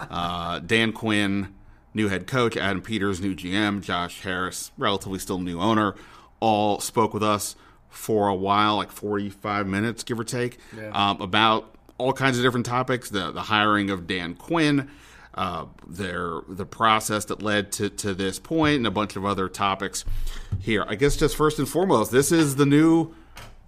uh, 0.00 0.58
Dan 0.60 0.92
Quinn 0.92 1.54
new 1.94 2.08
head 2.08 2.26
coach, 2.26 2.56
Adam 2.56 2.82
Peters, 2.82 3.20
new 3.20 3.34
GM, 3.34 3.82
Josh 3.82 4.22
Harris, 4.22 4.70
relatively 4.78 5.18
still 5.18 5.38
new 5.38 5.60
owner, 5.60 5.94
all 6.40 6.80
spoke 6.80 7.12
with 7.12 7.22
us 7.22 7.56
for 7.88 8.28
a 8.28 8.34
while, 8.34 8.76
like 8.76 8.90
45 8.90 9.66
minutes, 9.66 10.04
give 10.04 10.18
or 10.18 10.24
take, 10.24 10.58
yeah. 10.76 10.90
um, 10.90 11.20
about 11.20 11.74
all 11.98 12.12
kinds 12.12 12.38
of 12.38 12.44
different 12.44 12.66
topics 12.66 13.10
the, 13.10 13.30
the 13.30 13.42
hiring 13.42 13.90
of 13.90 14.06
Dan 14.06 14.34
Quinn. 14.34 14.90
Uh, 15.32 15.66
their 15.86 16.40
the 16.48 16.66
process 16.66 17.26
that 17.26 17.40
led 17.40 17.70
to, 17.70 17.88
to 17.88 18.12
this 18.12 18.40
point 18.40 18.78
and 18.78 18.86
a 18.86 18.90
bunch 18.90 19.14
of 19.14 19.24
other 19.24 19.48
topics 19.48 20.04
here. 20.58 20.84
I 20.88 20.96
guess 20.96 21.16
just 21.16 21.36
first 21.36 21.60
and 21.60 21.68
foremost, 21.68 22.10
this 22.10 22.32
is 22.32 22.56
the 22.56 22.66
new 22.66 23.14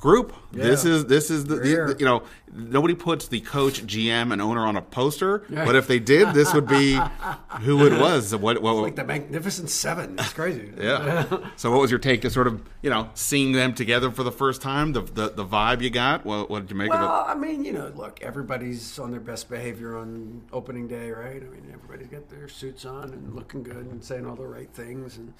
group. 0.02 0.35
Yeah. 0.52 0.64
This 0.64 0.85
is 0.85 1.06
this 1.06 1.30
is 1.30 1.44
the, 1.44 1.56
the, 1.56 1.97
you 1.99 2.04
know 2.04 2.25
nobody 2.52 2.94
puts 2.94 3.28
the 3.28 3.40
coach, 3.40 3.87
GM, 3.87 4.32
and 4.32 4.42
owner 4.42 4.66
on 4.66 4.76
a 4.76 4.82
poster, 4.82 5.44
but 5.49 5.76
if 5.76 5.87
they 5.87 5.99
did, 5.99 6.35
this 6.35 6.52
would 6.52 6.66
be 6.66 7.00
who 7.61 7.87
it 7.87 7.99
was. 7.99 8.35
What, 8.35 8.61
what 8.61 8.75
like 8.75 8.97
the 8.97 9.04
Magnificent 9.04 9.71
Seven? 9.71 10.18
It's 10.18 10.32
crazy. 10.32 10.73
yeah. 10.78 11.26
so, 11.56 11.71
what 11.71 11.80
was 11.80 11.90
your 11.90 12.00
take 12.00 12.21
to 12.23 12.30
sort 12.30 12.49
of 12.49 12.68
you 12.82 12.90
know 12.90 13.09
seeing 13.14 13.52
them 13.52 13.75
together 13.75 14.11
for 14.11 14.25
the 14.25 14.32
first 14.32 14.61
time? 14.61 14.92
The 14.92 15.02
the, 15.02 15.30
the 15.30 15.47
vibe 15.47 15.80
you 15.80 15.88
got. 15.88 16.26
What, 16.26 16.50
what 16.50 16.62
did 16.62 16.73
you 16.73 16.76
make 16.76 16.90
well, 16.90 16.99
of 16.99 17.04
it? 17.04 17.06
Well, 17.06 17.25
I 17.28 17.35
mean, 17.35 17.64
you 17.64 17.73
know, 17.73 17.92
look, 17.94 18.21
everybody's 18.23 18.99
on 18.99 19.12
their 19.12 19.21
best 19.21 19.49
behavior 19.49 19.97
on 19.97 20.42
opening 20.52 20.88
day, 20.88 21.11
right? 21.12 21.40
I 21.42 21.47
mean, 21.47 21.73
everybody's 21.73 22.09
got 22.09 22.28
their 22.28 22.49
suits 22.49 22.85
on 22.85 23.04
and 23.04 23.35
looking 23.35 23.62
good 23.62 23.87
and 23.87 24.02
saying 24.02 24.26
all 24.26 24.37
the 24.37 24.47
right 24.47 24.71
things. 24.75 25.16
And 25.16 25.32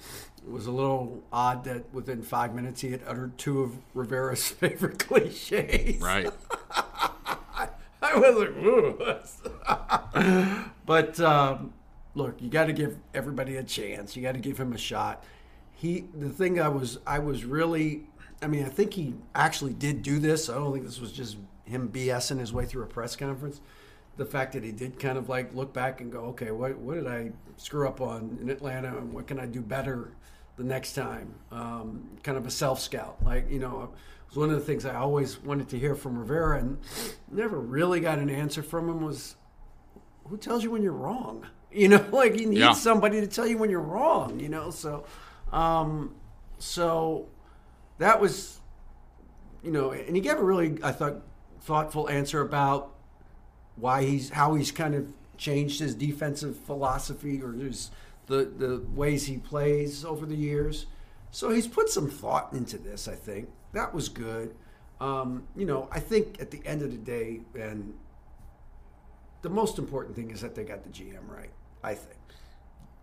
it 0.45 0.51
was 0.51 0.65
a 0.67 0.71
little 0.71 1.23
odd 1.31 1.63
that 1.63 1.93
within 1.93 2.21
five 2.21 2.53
minutes 2.53 2.81
he 2.81 2.91
had 2.91 3.01
uttered 3.07 3.37
two 3.37 3.61
of 3.61 3.77
Rivera's 3.93 4.47
favorite 4.49 4.99
cliches. 4.99 6.01
Right. 6.01 6.29
I 8.03 8.17
was 8.17 9.33
like, 9.65 10.75
but 10.85 11.19
um, 11.21 11.73
look, 12.15 12.41
you 12.41 12.49
got 12.49 12.65
to 12.65 12.73
give 12.73 12.97
everybody 13.13 13.55
a 13.55 13.63
chance. 13.63 14.15
You 14.15 14.21
got 14.21 14.33
to 14.33 14.39
give 14.39 14.57
him 14.59 14.73
a 14.73 14.77
shot. 14.77 15.23
He, 15.71 16.05
the 16.13 16.29
thing 16.29 16.59
I 16.59 16.67
was, 16.67 16.99
I 17.07 17.19
was 17.19 17.45
really, 17.45 18.03
I 18.41 18.47
mean, 18.47 18.65
I 18.65 18.69
think 18.69 18.93
he 18.93 19.15
actually 19.33 19.73
did 19.73 20.03
do 20.03 20.19
this. 20.19 20.49
I 20.49 20.55
don't 20.55 20.73
think 20.73 20.85
this 20.85 20.99
was 20.99 21.13
just 21.13 21.37
him 21.65 21.89
BSing 21.89 22.39
his 22.39 22.51
way 22.51 22.65
through 22.65 22.83
a 22.83 22.87
press 22.87 23.15
conference. 23.15 23.61
The 24.17 24.25
fact 24.25 24.53
that 24.53 24.63
he 24.63 24.71
did 24.71 24.99
kind 24.99 25.17
of 25.17 25.29
like 25.29 25.55
look 25.55 25.73
back 25.73 26.01
and 26.01 26.11
go, 26.11 26.25
okay, 26.25 26.51
what, 26.51 26.77
what 26.77 26.95
did 26.95 27.07
I 27.07 27.31
screw 27.57 27.87
up 27.87 28.01
on 28.01 28.37
in 28.41 28.49
Atlanta, 28.49 28.89
and 28.97 29.13
what 29.13 29.27
can 29.27 29.39
I 29.39 29.45
do 29.45 29.61
better 29.61 30.11
the 30.57 30.63
next 30.63 30.93
time? 30.93 31.35
Um, 31.51 32.17
kind 32.23 32.37
of 32.37 32.45
a 32.45 32.51
self 32.51 32.79
scout, 32.79 33.17
like 33.23 33.49
you 33.49 33.59
know 33.59 33.83
it 33.83 33.89
was 34.29 34.37
one 34.37 34.49
of 34.49 34.55
the 34.55 34.65
things 34.65 34.85
I 34.85 34.95
always 34.95 35.41
wanted 35.41 35.69
to 35.69 35.79
hear 35.79 35.95
from 35.95 36.17
Rivera 36.17 36.59
and 36.59 36.77
never 37.31 37.59
really 37.59 37.99
got 37.99 38.19
an 38.19 38.29
answer 38.29 38.63
from 38.63 38.89
him 38.89 39.03
was 39.03 39.35
who 40.27 40.37
tells 40.37 40.63
you 40.63 40.71
when 40.71 40.83
you're 40.83 40.93
wrong? 40.93 41.45
You 41.75 41.87
know, 41.87 42.05
like 42.11 42.39
you 42.39 42.45
need 42.45 42.59
yeah. 42.59 42.73
somebody 42.73 43.19
to 43.19 43.25
tell 43.25 43.47
you 43.47 43.57
when 43.57 43.71
you're 43.71 43.81
wrong, 43.81 44.39
you 44.39 44.47
know? 44.47 44.69
So 44.69 45.05
um 45.51 46.13
so 46.59 47.29
that 47.97 48.21
was 48.21 48.59
you 49.63 49.71
know, 49.71 49.89
and 49.89 50.15
he 50.15 50.21
gave 50.21 50.37
a 50.37 50.43
really 50.43 50.77
I 50.83 50.91
thought 50.91 51.23
thoughtful 51.61 52.07
answer 52.11 52.41
about 52.41 52.93
why 53.75 54.03
he's 54.03 54.29
how 54.29 54.53
he's 54.53 54.71
kind 54.71 54.93
of 54.93 55.07
changed 55.37 55.79
his 55.79 55.95
defensive 55.95 56.55
philosophy 56.55 57.41
or 57.41 57.53
his 57.53 57.89
the 58.27 58.45
the 58.45 58.85
ways 58.93 59.25
he 59.25 59.37
plays 59.37 60.05
over 60.05 60.25
the 60.25 60.35
years. 60.35 60.85
So 61.31 61.49
he's 61.49 61.67
put 61.67 61.89
some 61.89 62.09
thought 62.09 62.53
into 62.53 62.77
this, 62.77 63.07
I 63.07 63.15
think 63.15 63.49
that 63.73 63.93
was 63.93 64.07
good. 64.07 64.55
Um, 65.01 65.47
you 65.55 65.65
know, 65.65 65.89
I 65.91 65.99
think 65.99 66.39
at 66.39 66.51
the 66.51 66.61
end 66.65 66.81
of 66.81 66.91
the 66.91 66.97
day, 66.97 67.41
and 67.59 67.93
the 69.41 69.49
most 69.49 69.77
important 69.77 70.15
thing 70.15 70.31
is 70.31 70.41
that 70.41 70.55
they 70.55 70.63
got 70.63 70.83
the 70.83 70.89
GM 70.89 71.27
right. 71.27 71.49
I 71.83 71.95
think 71.95 72.19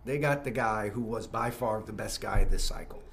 they 0.05 0.17
got 0.17 0.43
the 0.43 0.51
guy 0.51 0.89
who 0.89 1.01
was 1.01 1.27
by 1.27 1.51
far 1.51 1.81
the 1.81 1.93
best 1.93 2.21
guy 2.21 2.43
this 2.43 2.63
cycle, 2.63 3.03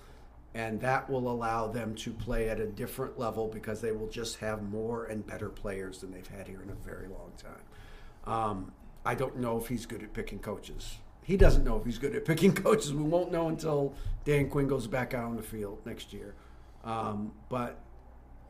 and 0.54 0.80
that 0.80 1.10
will 1.10 1.28
allow 1.28 1.66
them 1.66 1.94
to 1.96 2.12
play 2.12 2.48
at 2.48 2.60
a 2.60 2.66
different 2.66 3.18
level 3.18 3.48
because 3.48 3.80
they 3.80 3.92
will 3.92 4.08
just 4.08 4.38
have 4.38 4.62
more 4.62 5.04
and 5.04 5.26
better 5.26 5.50
players 5.50 5.98
than 5.98 6.12
they've 6.12 6.26
had 6.28 6.46
here 6.46 6.62
in 6.62 6.70
a 6.70 6.74
very 6.74 7.08
long 7.08 7.32
time. 7.36 8.32
Um, 8.32 8.72
I 9.04 9.14
don't 9.14 9.38
know 9.38 9.58
if 9.58 9.66
he's 9.68 9.84
good 9.84 10.02
at 10.02 10.12
picking 10.14 10.38
coaches. 10.38 10.98
He 11.28 11.36
doesn't 11.36 11.62
know 11.62 11.76
if 11.76 11.84
he's 11.84 11.98
good 11.98 12.16
at 12.16 12.24
picking 12.24 12.54
coaches. 12.64 12.94
We 12.94 13.02
won't 13.02 13.30
know 13.30 13.48
until 13.48 13.92
Dan 14.24 14.48
Quinn 14.48 14.66
goes 14.66 14.86
back 14.86 15.12
out 15.12 15.24
on 15.24 15.36
the 15.36 15.42
field 15.42 15.78
next 15.84 16.14
year. 16.14 16.34
Um, 16.84 17.32
but 17.50 17.78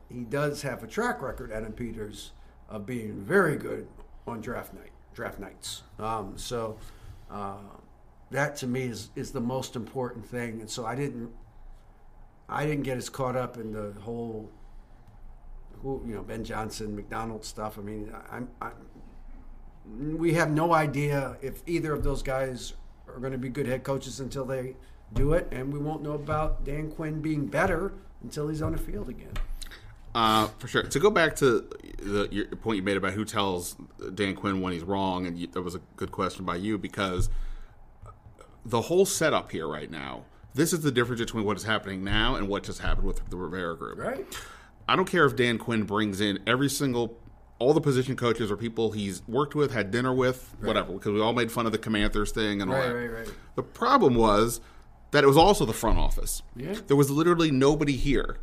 he 0.07 0.21
does 0.21 0.61
have 0.61 0.81
a 0.81 0.87
track 0.87 1.21
record, 1.21 1.51
Adam 1.51 1.73
Peters, 1.73 2.31
of 2.69 2.85
being 2.85 3.19
very 3.19 3.57
good 3.57 3.85
on 4.25 4.39
draft 4.39 4.73
night, 4.73 4.93
draft 5.13 5.39
nights. 5.39 5.83
Um, 5.99 6.37
so 6.37 6.77
uh, 7.29 7.57
that 8.31 8.55
to 8.57 8.67
me 8.67 8.83
is 8.83 9.09
is 9.13 9.31
the 9.31 9.41
most 9.41 9.75
important 9.75 10.25
thing. 10.25 10.61
And 10.61 10.69
so 10.69 10.85
I 10.85 10.95
didn't 10.95 11.31
I 12.47 12.65
didn't 12.65 12.83
get 12.83 12.97
as 12.97 13.09
caught 13.09 13.35
up 13.35 13.57
in 13.57 13.73
the 13.73 13.91
whole 13.99 14.49
who 15.81 16.01
you 16.07 16.15
know 16.15 16.21
Ben 16.21 16.45
Johnson 16.45 16.95
McDonald 16.95 17.43
stuff. 17.43 17.77
I 17.77 17.81
mean, 17.81 18.09
I'm, 18.31 18.47
I'm 18.61 18.71
we 19.97 20.33
have 20.33 20.51
no 20.51 20.73
idea 20.73 21.37
if 21.41 21.61
either 21.67 21.93
of 21.93 22.03
those 22.03 22.21
guys 22.21 22.73
are 23.07 23.19
going 23.19 23.31
to 23.31 23.37
be 23.37 23.49
good 23.49 23.67
head 23.67 23.83
coaches 23.83 24.19
until 24.19 24.45
they 24.45 24.75
do 25.13 25.33
it, 25.33 25.47
and 25.51 25.73
we 25.73 25.79
won't 25.79 26.03
know 26.03 26.13
about 26.13 26.63
Dan 26.63 26.91
Quinn 26.91 27.21
being 27.21 27.47
better 27.47 27.93
until 28.21 28.47
he's 28.47 28.61
on 28.61 28.73
the 28.73 28.77
field 28.77 29.09
again. 29.09 29.33
Uh, 30.13 30.47
for 30.57 30.67
sure. 30.67 30.83
To 30.83 30.99
go 30.99 31.09
back 31.09 31.35
to 31.37 31.69
the 31.99 32.27
your 32.31 32.47
point 32.47 32.77
you 32.77 32.83
made 32.83 32.97
about 32.97 33.13
who 33.13 33.25
tells 33.25 33.75
Dan 34.15 34.35
Quinn 34.35 34.61
when 34.61 34.73
he's 34.73 34.83
wrong, 34.83 35.25
and 35.25 35.37
you, 35.37 35.47
that 35.47 35.61
was 35.61 35.75
a 35.75 35.81
good 35.95 36.11
question 36.11 36.45
by 36.45 36.55
you 36.55 36.77
because 36.77 37.29
the 38.65 38.81
whole 38.81 39.05
setup 39.05 39.51
here 39.51 39.67
right 39.67 39.89
now. 39.89 40.25
This 40.55 40.73
is 40.73 40.81
the 40.81 40.91
difference 40.91 41.21
between 41.21 41.45
what 41.45 41.57
is 41.57 41.63
happening 41.63 42.03
now 42.03 42.35
and 42.35 42.47
what 42.47 42.63
just 42.63 42.79
happened 42.79 43.05
with 43.05 43.29
the 43.29 43.37
Rivera 43.37 43.77
group. 43.77 43.99
Right. 43.99 44.25
I 44.87 44.95
don't 44.95 45.05
care 45.05 45.25
if 45.25 45.35
Dan 45.35 45.59
Quinn 45.59 45.83
brings 45.83 46.19
in 46.19 46.39
every 46.47 46.69
single 46.69 47.19
all 47.59 47.73
the 47.73 47.81
position 47.81 48.15
coaches 48.15 48.49
or 48.49 48.57
people 48.57 48.91
he's 48.91 49.21
worked 49.27 49.53
with, 49.53 49.71
had 49.71 49.91
dinner 49.91 50.13
with, 50.13 50.55
right. 50.59 50.67
whatever, 50.67 50.93
because 50.93 51.11
we 51.11 51.21
all 51.21 51.33
made 51.33 51.51
fun 51.51 51.65
of 51.65 51.71
the 51.71 51.77
Commanders 51.77 52.31
thing 52.31 52.61
and 52.61 52.71
all 52.71 52.77
right, 52.77 52.87
that. 52.87 52.95
Right, 52.95 53.11
right. 53.11 53.31
The 53.55 53.63
problem 53.63 54.15
was 54.15 54.61
that 55.11 55.23
it 55.23 55.27
was 55.27 55.37
also 55.37 55.65
the 55.65 55.73
front 55.73 55.99
office. 55.99 56.41
Yeah. 56.55 56.75
There 56.87 56.95
was 56.95 57.11
literally 57.11 57.51
nobody 57.51 57.95
here 57.95 58.37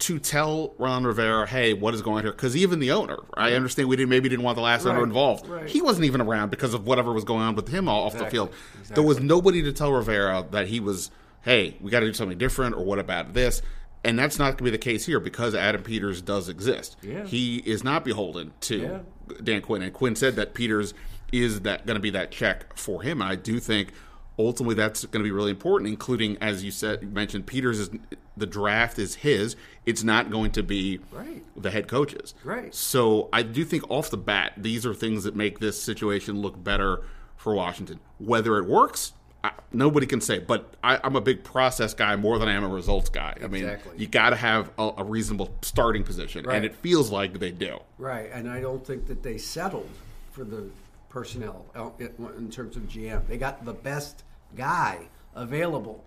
to 0.00 0.18
tell 0.18 0.74
Ron 0.78 1.04
Rivera, 1.04 1.46
hey, 1.46 1.72
what 1.72 1.92
is 1.92 2.02
going 2.02 2.18
on 2.18 2.22
here? 2.22 2.32
Because 2.32 2.56
even 2.56 2.78
the 2.78 2.92
owner, 2.92 3.18
I 3.34 3.54
understand 3.54 3.88
we 3.88 3.96
didn't 3.96 4.10
maybe 4.10 4.28
didn't 4.28 4.44
want 4.44 4.56
the 4.56 4.62
last 4.62 4.84
right. 4.84 4.92
owner 4.92 5.02
involved. 5.02 5.46
Right. 5.48 5.68
He 5.68 5.82
wasn't 5.82 6.04
even 6.04 6.20
around 6.20 6.50
because 6.50 6.72
of 6.72 6.86
whatever 6.86 7.12
was 7.12 7.24
going 7.24 7.42
on 7.42 7.56
with 7.56 7.68
him 7.68 7.88
off 7.88 8.12
exactly. 8.12 8.24
the 8.24 8.30
field. 8.30 8.54
Exactly. 8.74 8.94
There 8.94 9.02
was 9.02 9.20
nobody 9.20 9.62
to 9.62 9.72
tell 9.72 9.92
Rivera 9.92 10.46
that 10.52 10.68
he 10.68 10.78
was, 10.78 11.10
hey, 11.42 11.76
we 11.80 11.90
got 11.90 12.00
to 12.00 12.06
do 12.06 12.12
something 12.12 12.38
different, 12.38 12.76
or 12.76 12.84
what 12.84 12.98
about 13.00 13.32
this? 13.34 13.60
And 14.08 14.18
that's 14.18 14.38
not 14.38 14.52
going 14.52 14.56
to 14.56 14.64
be 14.64 14.70
the 14.70 14.78
case 14.78 15.04
here 15.04 15.20
because 15.20 15.54
Adam 15.54 15.82
Peters 15.82 16.22
does 16.22 16.48
exist. 16.48 16.96
Yeah. 17.02 17.24
He 17.24 17.58
is 17.58 17.84
not 17.84 18.04
beholden 18.04 18.52
to 18.62 18.78
yeah. 18.78 19.36
Dan 19.42 19.60
Quinn, 19.60 19.82
and 19.82 19.92
Quinn 19.92 20.16
said 20.16 20.36
that 20.36 20.54
Peters 20.54 20.94
is 21.30 21.60
that 21.60 21.84
going 21.84 21.96
to 21.96 22.00
be 22.00 22.10
that 22.10 22.30
check 22.30 22.74
for 22.74 23.02
him. 23.02 23.20
And 23.20 23.30
I 23.30 23.34
do 23.34 23.60
think 23.60 23.92
ultimately 24.38 24.74
that's 24.74 25.04
going 25.04 25.22
to 25.22 25.24
be 25.24 25.32
really 25.32 25.50
important 25.50 25.90
including 25.90 26.38
as 26.40 26.62
you 26.62 26.70
said 26.70 27.02
you 27.02 27.08
mentioned 27.08 27.44
peters 27.44 27.80
is 27.80 27.90
the 28.36 28.46
draft 28.46 28.98
is 28.98 29.16
his 29.16 29.56
it's 29.84 30.04
not 30.04 30.30
going 30.30 30.50
to 30.50 30.62
be 30.62 31.00
right. 31.10 31.42
the 31.56 31.70
head 31.70 31.88
coaches 31.88 32.34
right 32.44 32.72
so 32.72 33.28
i 33.32 33.42
do 33.42 33.64
think 33.64 33.82
off 33.90 34.10
the 34.10 34.16
bat 34.16 34.52
these 34.56 34.86
are 34.86 34.94
things 34.94 35.24
that 35.24 35.34
make 35.34 35.58
this 35.58 35.82
situation 35.82 36.40
look 36.40 36.62
better 36.62 37.02
for 37.36 37.54
washington 37.54 37.98
whether 38.18 38.58
it 38.58 38.66
works 38.66 39.12
I, 39.44 39.52
nobody 39.72 40.06
can 40.06 40.20
say 40.20 40.38
but 40.38 40.74
I, 40.82 40.98
am 41.04 41.14
a 41.14 41.20
big 41.20 41.44
process 41.44 41.94
guy 41.94 42.16
more 42.16 42.38
than 42.38 42.48
i 42.48 42.54
am 42.54 42.64
a 42.64 42.68
results 42.68 43.08
guy 43.08 43.36
i 43.42 43.46
mean 43.46 43.78
you 43.96 44.08
got 44.08 44.30
to 44.30 44.36
have 44.36 44.70
a, 44.78 44.90
a, 44.98 45.04
reasonable 45.04 45.54
starting 45.62 46.02
position 46.02 46.44
right. 46.44 46.56
and 46.56 46.64
it 46.64 46.74
feels 46.74 47.10
like 47.10 47.38
they 47.38 47.52
do 47.52 47.78
right 47.98 48.30
and 48.32 48.50
i 48.50 48.60
don't 48.60 48.84
think 48.84 49.06
that 49.06 49.22
they 49.22 49.38
settled 49.38 49.88
for 50.32 50.42
the 50.42 50.68
personnel 51.08 51.64
in 52.00 52.50
terms 52.50 52.76
of 52.76 52.82
gm 52.84 53.26
they 53.28 53.38
got 53.38 53.64
the 53.64 53.72
best 53.72 54.24
guy 54.56 55.06
available 55.36 56.04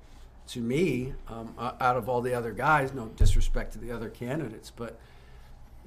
to 0.52 0.60
me 0.60 1.14
um, 1.30 1.54
out 1.58 1.96
of 1.96 2.10
all 2.10 2.22
the 2.22 2.34
other 2.34 2.52
guys. 2.52 2.94
No 2.94 3.08
disrespect 3.08 3.74
to 3.74 3.80
the 3.80 3.92
other 3.92 4.10
candidates, 4.10 4.70
but 4.70 5.00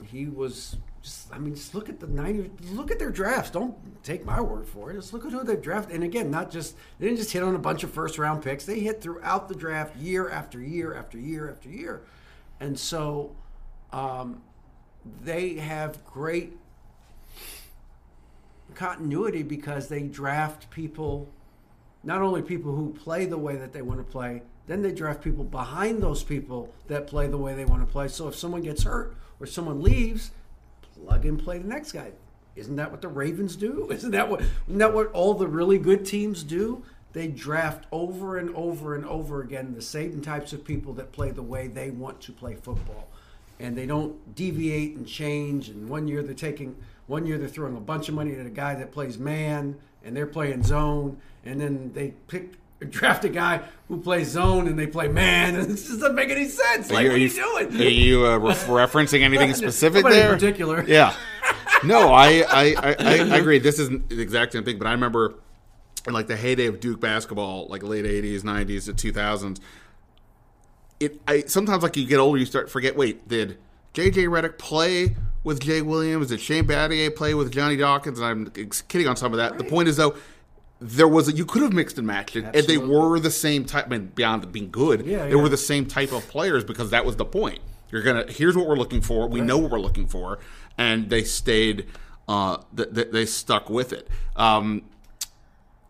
he 0.02 0.26
was 0.26 0.76
just. 1.04 1.32
I 1.32 1.38
mean, 1.38 1.54
just 1.54 1.74
look 1.74 1.88
at 1.88 2.00
the 2.00 2.06
ninety. 2.06 2.50
Look 2.72 2.90
at 2.90 2.98
their 2.98 3.10
drafts. 3.10 3.50
Don't 3.50 3.76
take 4.02 4.24
my 4.24 4.40
word 4.40 4.66
for 4.66 4.90
it. 4.90 4.94
Just 4.94 5.12
look 5.12 5.24
at 5.24 5.32
who 5.32 5.44
they 5.44 5.56
drafted. 5.56 5.94
And 5.94 6.04
again, 6.04 6.30
not 6.30 6.50
just 6.50 6.76
they 6.98 7.06
didn't 7.06 7.18
just 7.18 7.30
hit 7.30 7.42
on 7.42 7.54
a 7.54 7.58
bunch 7.58 7.84
of 7.84 7.90
first 7.90 8.18
round 8.18 8.42
picks. 8.42 8.64
They 8.64 8.80
hit 8.80 9.00
throughout 9.00 9.48
the 9.48 9.54
draft, 9.54 9.96
year 9.96 10.28
after 10.28 10.60
year 10.60 10.94
after 10.94 11.18
year 11.18 11.50
after 11.50 11.68
year, 11.68 12.02
and 12.58 12.78
so 12.78 13.36
um, 13.92 14.42
they 15.22 15.54
have 15.54 16.04
great 16.04 16.56
continuity 18.74 19.42
because 19.42 19.88
they 19.88 20.02
draft 20.02 20.68
people 20.70 21.28
not 22.02 22.20
only 22.20 22.42
people 22.42 22.74
who 22.74 22.92
play 22.92 23.24
the 23.24 23.38
way 23.38 23.56
that 23.56 23.72
they 23.72 23.82
want 23.82 23.98
to 23.98 24.04
play, 24.04 24.42
then 24.66 24.82
they 24.82 24.92
draft 24.92 25.22
people 25.22 25.44
behind 25.44 26.02
those 26.02 26.22
people 26.22 26.72
that 26.86 27.06
play 27.06 27.26
the 27.26 27.38
way 27.38 27.54
they 27.54 27.64
want 27.64 27.86
to 27.86 27.90
play. 27.90 28.08
So 28.08 28.28
if 28.28 28.34
someone 28.34 28.62
gets 28.62 28.82
hurt 28.82 29.14
or 29.40 29.46
someone 29.46 29.82
leaves, 29.82 30.30
plug 31.04 31.24
and 31.26 31.38
play 31.38 31.58
the 31.58 31.68
next 31.68 31.92
guy. 31.92 32.12
Isn't 32.56 32.76
that 32.76 32.90
what 32.90 33.02
the 33.02 33.08
Ravens 33.08 33.56
do? 33.56 33.88
Isn't 33.92 34.12
that 34.12 34.28
what 34.28 34.40
isn't 34.40 34.78
that 34.78 34.94
what 34.94 35.10
all 35.12 35.34
the 35.34 35.48
really 35.48 35.78
good 35.78 36.04
teams 36.04 36.42
do? 36.42 36.84
they 37.14 37.28
draft 37.28 37.86
over 37.92 38.36
and 38.36 38.54
over 38.54 38.94
and 38.94 39.06
over 39.06 39.40
again 39.40 39.72
the 39.74 39.80
same 39.80 40.20
types 40.20 40.52
of 40.52 40.64
people 40.64 40.92
that 40.94 41.12
play 41.12 41.30
the 41.30 41.42
way 41.42 41.68
they 41.68 41.90
want 41.90 42.20
to 42.20 42.32
play 42.32 42.56
football. 42.56 43.08
And 43.60 43.78
they 43.78 43.86
don't 43.86 44.34
deviate 44.34 44.96
and 44.96 45.06
change. 45.06 45.68
And 45.68 45.88
one 45.88 46.08
year 46.08 46.24
they're 46.24 46.34
taking, 46.34 46.76
one 47.06 47.24
year 47.24 47.38
they're 47.38 47.48
throwing 47.48 47.76
a 47.76 47.80
bunch 47.80 48.08
of 48.08 48.16
money 48.16 48.34
at 48.34 48.44
a 48.44 48.50
guy 48.50 48.74
that 48.74 48.90
plays 48.90 49.16
man 49.16 49.76
and 50.04 50.16
they're 50.16 50.26
playing 50.26 50.64
zone. 50.64 51.18
And 51.44 51.60
then 51.60 51.92
they 51.94 52.14
pick, 52.26 52.54
draft 52.84 53.24
a 53.24 53.28
guy 53.28 53.60
who 53.88 54.00
plays 54.00 54.28
zone 54.28 54.66
and 54.68 54.78
they 54.78 54.86
play 54.86 55.08
man. 55.08 55.54
It 55.60 55.66
just 55.68 55.88
doesn't 55.88 56.14
make 56.14 56.30
any 56.30 56.48
sense. 56.48 56.90
Like, 56.90 57.06
are 57.06 57.08
what 57.10 57.14
are 57.16 57.18
you, 57.18 57.26
you- 57.28 57.68
doing? 57.68 57.80
Are 57.80 57.84
you 57.84 58.26
uh, 58.26 58.38
ref- 58.38 58.66
referencing 58.66 59.22
anything 59.22 59.52
specific 59.54 60.04
there? 60.04 60.32
in 60.32 60.34
particular. 60.38 60.84
Yeah. 60.86 61.14
No, 61.82 62.14
I 62.14 62.44
I, 62.48 62.74
I, 62.78 62.96
I 62.98 63.36
agree. 63.36 63.58
This 63.58 63.78
isn't 63.78 64.08
the 64.08 64.20
exact 64.22 64.52
same 64.52 64.64
thing, 64.64 64.78
but 64.78 64.86
I 64.86 64.92
remember 64.92 65.34
in 66.06 66.14
like 66.14 66.28
the 66.28 66.36
heyday 66.36 66.64
of 66.66 66.80
Duke 66.80 66.98
basketball, 66.98 67.66
like 67.68 67.82
late 67.82 68.06
'80s, 68.06 68.40
'90s, 68.40 68.86
to 68.96 69.12
2000s. 69.12 69.60
It 71.00 71.20
I 71.28 71.42
sometimes 71.42 71.82
like 71.82 71.96
you 71.96 72.06
get 72.06 72.18
older, 72.18 72.38
you 72.38 72.46
start 72.46 72.70
forget. 72.70 72.96
Wait, 72.96 73.28
did 73.28 73.58
J.J. 73.92 74.24
Redick 74.26 74.56
play 74.56 75.14
with 75.42 75.60
Jay 75.60 75.82
Williams? 75.82 76.28
Did 76.28 76.40
Shane 76.40 76.66
Battier 76.66 77.14
play 77.14 77.34
with 77.34 77.52
Johnny 77.52 77.76
Dawkins? 77.76 78.18
And 78.18 78.50
I'm 78.56 78.70
kidding 78.88 79.06
on 79.08 79.16
some 79.16 79.32
of 79.32 79.36
that. 79.38 79.58
The 79.58 79.64
point 79.64 79.88
is 79.88 79.96
though. 79.98 80.14
There 80.86 81.08
was 81.08 81.28
a, 81.28 81.32
you 81.32 81.46
could 81.46 81.62
have 81.62 81.72
mixed 81.72 81.96
and 81.98 82.06
matched 82.06 82.36
it, 82.36 82.44
and 82.44 82.66
they 82.66 82.76
were 82.78 83.18
the 83.18 83.30
same 83.30 83.64
type. 83.64 83.86
I 83.86 83.88
mean, 83.88 84.12
beyond 84.14 84.50
being 84.52 84.70
good, 84.70 85.06
Yeah, 85.06 85.24
they 85.24 85.30
yeah. 85.30 85.36
were 85.42 85.48
the 85.48 85.56
same 85.56 85.86
type 85.86 86.12
of 86.12 86.28
players 86.28 86.62
because 86.62 86.90
that 86.90 87.04
was 87.06 87.16
the 87.16 87.24
point. 87.24 87.60
You're 87.90 88.02
gonna 88.02 88.26
here's 88.28 88.56
what 88.56 88.66
we're 88.66 88.76
looking 88.76 89.00
for. 89.00 89.26
We 89.28 89.40
know 89.40 89.56
what 89.58 89.70
we're 89.70 89.80
looking 89.80 90.06
for, 90.06 90.38
and 90.76 91.08
they 91.10 91.24
stayed. 91.24 91.86
Uh, 92.28 92.58
th- 92.76 92.94
th- 92.94 93.10
they 93.12 93.26
stuck 93.26 93.68
with 93.70 93.92
it. 93.92 94.08
Um, 94.36 94.82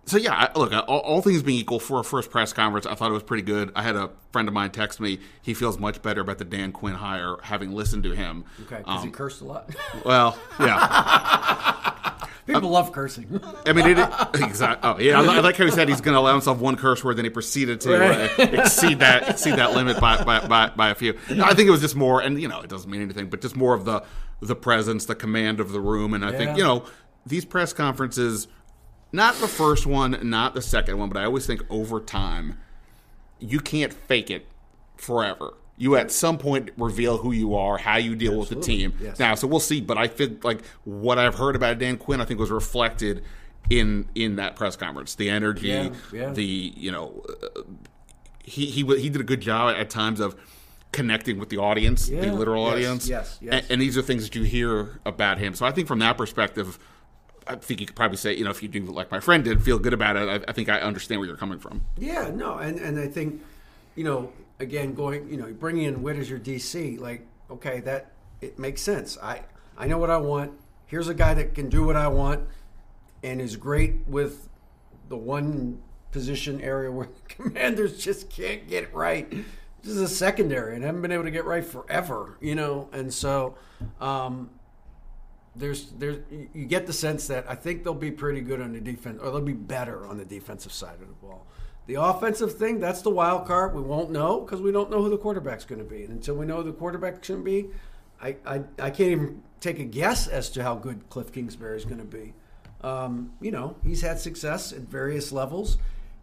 so 0.07 0.17
yeah, 0.19 0.51
look, 0.55 0.73
all, 0.73 0.99
all 1.01 1.23
things 1.23 1.43
being 1.43 1.59
equal, 1.61 1.81
for 1.81 1.99
a 2.01 2.05
first 2.05 2.31
press 2.31 2.53
conference, 2.53 2.87
I 2.87 2.95
thought 2.95 3.11
it 3.11 3.15
was 3.15 3.23
pretty 3.23 3.43
good. 3.43 3.73
I 3.75 3.83
had 3.83 3.97
a 3.97 4.11
friend 4.33 4.49
of 4.49 4.55
mine 4.55 4.71
text 4.71 5.01
me; 5.01 5.19
he 5.43 5.55
feels 5.55 5.79
much 5.79 6.03
better 6.03 6.21
about 6.21 6.39
the 6.39 6.45
Dan 6.45 6.73
Quinn 6.73 6.95
hire, 6.95 7.37
having 7.43 7.73
listened 7.73 8.03
to 8.05 8.13
him. 8.15 8.45
Okay, 8.65 8.79
because 8.79 9.03
he 9.03 9.09
Um, 9.09 9.13
cursed 9.13 9.41
a 9.41 9.45
lot. 9.45 9.71
well, 10.05 10.39
yeah. 10.61 12.11
People 12.47 12.69
love 12.69 12.93
cursing. 12.93 13.41
I 13.65 13.73
mean, 13.73 13.87
it, 13.87 13.99
exactly. 14.35 14.91
Oh, 14.91 14.99
yeah. 14.99 15.19
I, 15.19 15.37
I 15.37 15.41
like 15.41 15.57
how 15.57 15.65
he 15.65 15.71
said 15.71 15.89
he's 15.89 16.03
going 16.03 16.13
to 16.15 16.19
allow 16.19 16.33
himself 16.33 16.59
one 16.59 16.77
curse 16.77 17.03
word, 17.03 17.17
then 17.17 17.25
he 17.25 17.31
proceeded 17.31 17.81
to 17.83 17.97
Right. 17.99 18.39
uh, 18.39 18.43
exceed 18.63 18.99
that 18.99 19.31
exceed 19.31 19.53
that 19.57 19.73
limit 19.73 19.99
by, 19.99 20.23
by, 20.23 20.47
by, 20.47 20.69
by 20.77 20.91
a 20.91 20.95
few. 20.95 21.15
No, 21.31 21.45
I 21.45 21.55
think 21.55 21.69
it 21.69 21.71
was 21.71 21.81
just 21.81 21.97
more, 21.97 22.21
and 22.21 22.39
you 22.41 22.49
know, 22.49 22.61
it 22.61 22.69
doesn't 22.69 22.91
mean 22.91 23.01
anything, 23.01 23.31
but 23.31 23.41
just 23.41 23.57
more 23.57 23.73
of 23.75 23.87
the 23.87 24.03
the 24.41 24.55
presence, 24.57 25.07
the 25.07 25.15
command 25.15 25.59
of 25.59 25.73
the 25.73 25.81
room, 25.81 26.13
and 26.13 26.23
I 26.23 26.33
Yeah. 26.33 26.37
think 26.39 26.59
you 26.59 26.65
know 26.65 26.85
these 27.25 27.47
press 27.47 27.73
conferences, 27.73 28.47
not 29.15 29.37
the 29.37 29.47
first 29.49 29.87
one, 29.87 30.19
not 30.29 30.55
the 30.55 30.61
second 30.63 30.99
one, 30.99 31.09
but 31.09 31.19
I 31.19 31.25
always 31.25 31.47
think 31.47 31.63
over 31.71 32.01
time, 32.01 32.59
you 33.39 33.61
can't 33.61 33.93
fake 33.93 34.29
it 34.31 34.47
forever. 34.97 35.55
You 35.77 35.97
at 35.97 36.11
some 36.11 36.37
point 36.39 36.71
reveal 36.77 37.19
who 37.19 37.31
you 37.33 37.55
are, 37.55 37.79
how 37.79 37.97
you 37.97 38.15
deal 38.17 38.39
with 38.39 38.49
the 38.49 38.57
team. 38.61 38.93
Yes. 39.01 39.19
Now, 39.19 39.35
so 39.35 39.47
we'll 39.47 39.61
see. 39.61 39.81
But 39.81 39.99
I 39.99 40.09
feel 40.09 40.31
like 40.43 40.65
what 40.85 41.19
I've 41.19 41.35
heard 41.37 41.57
about 41.57 41.79
Dan 41.79 41.97
Quinn, 41.97 42.21
I 42.21 42.25
think 42.25 42.39
was 42.41 42.51
reflected 42.51 43.25
in 43.71 44.09
in 44.15 44.37
that 44.37 44.57
press 44.57 44.77
conference. 44.77 45.15
The 45.15 45.31
energy, 45.31 45.69
Yeah, 45.69 45.91
yeah. 46.13 46.31
the 46.33 46.45
you 46.45 46.91
know, 46.93 47.25
uh, 47.43 47.63
he 48.45 48.67
he 48.67 48.83
he 49.01 49.09
did 49.11 49.21
a 49.21 49.25
good 49.25 49.41
job 49.41 49.75
at 49.77 49.91
times 49.91 50.21
of 50.21 50.37
connecting 50.93 51.39
with 51.41 51.49
the 51.49 51.59
audience, 51.59 52.07
the 52.09 52.31
literal 52.33 52.65
Yes, 52.67 52.73
audience. 52.73 53.09
yes, 53.09 53.39
yes. 53.41 53.53
And, 53.53 53.67
and 53.73 53.81
these 53.81 53.99
are 53.99 54.03
things 54.03 54.23
that 54.25 54.35
you 54.37 54.43
hear 54.45 55.01
about 55.05 55.39
him. 55.39 55.55
So 55.55 55.67
I 55.67 55.71
think 55.73 55.87
from 55.89 55.99
that 56.01 56.17
perspective. 56.17 56.79
I 57.47 57.57
think 57.57 57.81
you 57.81 57.87
could 57.87 57.97
probably 57.97 58.17
say, 58.17 58.35
you 58.35 58.45
know, 58.45 58.51
if 58.51 58.63
you 58.63 58.69
do 58.69 58.81
like 58.85 59.11
my 59.11 59.21
friend 59.21 59.45
did, 59.45 59.63
feel 59.63 59.79
good 59.79 59.93
about 59.93 60.17
it. 60.17 60.29
I, 60.29 60.51
I 60.51 60.53
think 60.53 60.69
I 60.69 60.81
understand 60.81 61.21
where 61.21 61.29
you're 61.29 61.37
coming 61.37 61.59
from. 61.59 61.83
Yeah, 61.99 62.31
no, 62.35 62.59
and 62.59 62.79
and 62.79 62.99
I 62.99 63.07
think, 63.09 63.43
you 63.95 64.05
know, 64.05 64.33
again, 64.61 64.95
going, 64.95 65.29
you 65.29 65.37
know, 65.37 65.53
bringing 65.53 65.85
in 65.85 66.03
Whitt 66.03 66.17
as 66.17 66.29
your 66.31 66.39
DC, 66.39 66.99
like, 67.01 67.27
okay, 67.51 67.81
that 67.81 68.13
it 68.41 68.59
makes 68.59 68.83
sense. 68.83 69.19
I 69.23 69.43
I 69.77 69.87
know 69.87 69.99
what 69.99 70.11
I 70.11 70.19
want. 70.19 70.53
Here's 70.87 71.09
a 71.09 71.15
guy 71.15 71.35
that 71.35 71.55
can 71.55 71.69
do 71.69 71.85
what 71.85 71.97
I 71.97 72.09
want, 72.09 72.47
and 73.23 73.41
is 73.41 73.57
great 73.57 74.07
with 74.07 74.49
the 75.09 75.17
one 75.17 75.81
position 76.13 76.61
area 76.61 76.91
where 76.91 77.07
the 77.07 77.35
commanders 77.35 77.99
just 77.99 78.31
can't 78.31 78.69
get 78.69 78.85
it 78.85 78.95
right. 78.95 79.31
This 79.83 79.93
is 79.93 80.01
a 80.01 80.09
secondary, 80.09 80.75
and 80.77 80.85
haven't 80.85 81.03
been 81.03 81.13
able 81.13 81.25
to 81.25 81.31
get 81.31 81.45
right 81.45 81.65
forever, 81.65 82.39
you 82.41 82.55
know, 82.55 82.89
and 82.93 83.13
so. 83.13 83.57
um 84.01 84.51
there's 85.57 85.91
there's 85.99 86.19
you 86.31 86.67
get 86.67 86.87
the 86.87 86.93
sense 86.93 87.29
that 87.29 87.45
I 87.49 87.55
think 87.55 87.85
they'll 87.85 87.95
be 87.95 88.11
pretty 88.11 88.41
good 88.41 88.61
on 88.61 88.73
the 88.73 88.81
defense, 88.81 89.21
or 89.23 89.31
they'll 89.31 89.41
be 89.41 89.53
better 89.53 90.07
on 90.07 90.19
the 90.19 90.25
defensive 90.25 90.73
side 90.73 91.01
of 91.01 91.09
the 91.09 91.15
ball. 91.15 91.47
The 91.87 91.95
offensive 91.95 92.57
thing, 92.57 92.81
that's 92.81 93.03
the 93.03 93.11
wild 93.11 93.47
card. 93.47 93.75
We 93.75 93.83
won't 93.83 94.11
know 94.11 94.41
because 94.41 94.61
we 94.63 94.73
don't 94.73 94.91
know 94.91 95.03
who 95.03 95.11
the 95.11 95.19
quarterback's 95.19 95.65
going 95.65 95.81
to 95.81 95.85
be. 95.85 96.03
And 96.03 96.13
until 96.13 96.35
we 96.35 96.47
know 96.47 96.57
who 96.57 96.65
the 96.65 96.73
quarterback's 96.73 97.29
going 97.29 97.41
to 97.41 97.45
be, 97.45 97.69
I, 98.21 98.37
I 98.47 98.63
I 98.79 98.91
can't 98.91 99.11
even 99.11 99.43
take 99.61 99.79
a 99.79 99.85
guess 99.85 100.27
as 100.27 100.51
to 100.51 100.63
how 100.63 100.77
good 100.77 101.09
Kliff 101.11 101.33
Kingsbury 101.33 101.77
is 101.77 101.85
going 101.85 101.99
to 101.99 102.05
be. 102.05 102.35
Um, 102.81 103.33
you 103.41 103.51
know, 103.51 103.77
he's 103.85 104.03
had 104.03 104.19
success 104.19 104.73
at 104.73 104.81
various 104.81 105.31
levels. 105.33 105.79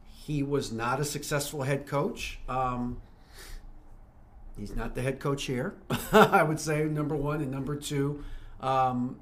He 0.05 0.43
was 0.43 0.71
not 0.71 0.99
a 0.99 1.05
successful 1.05 1.63
head 1.63 1.87
coach. 1.87 2.39
Um, 2.47 3.01
he's 4.57 4.75
not 4.75 4.93
the 4.93 5.01
head 5.01 5.19
coach 5.19 5.45
here. 5.45 5.75
I 6.11 6.43
would 6.43 6.59
say 6.59 6.83
number 6.83 7.15
one 7.15 7.41
and 7.41 7.49
number 7.49 7.75
two. 7.75 8.23
Um, 8.59 9.19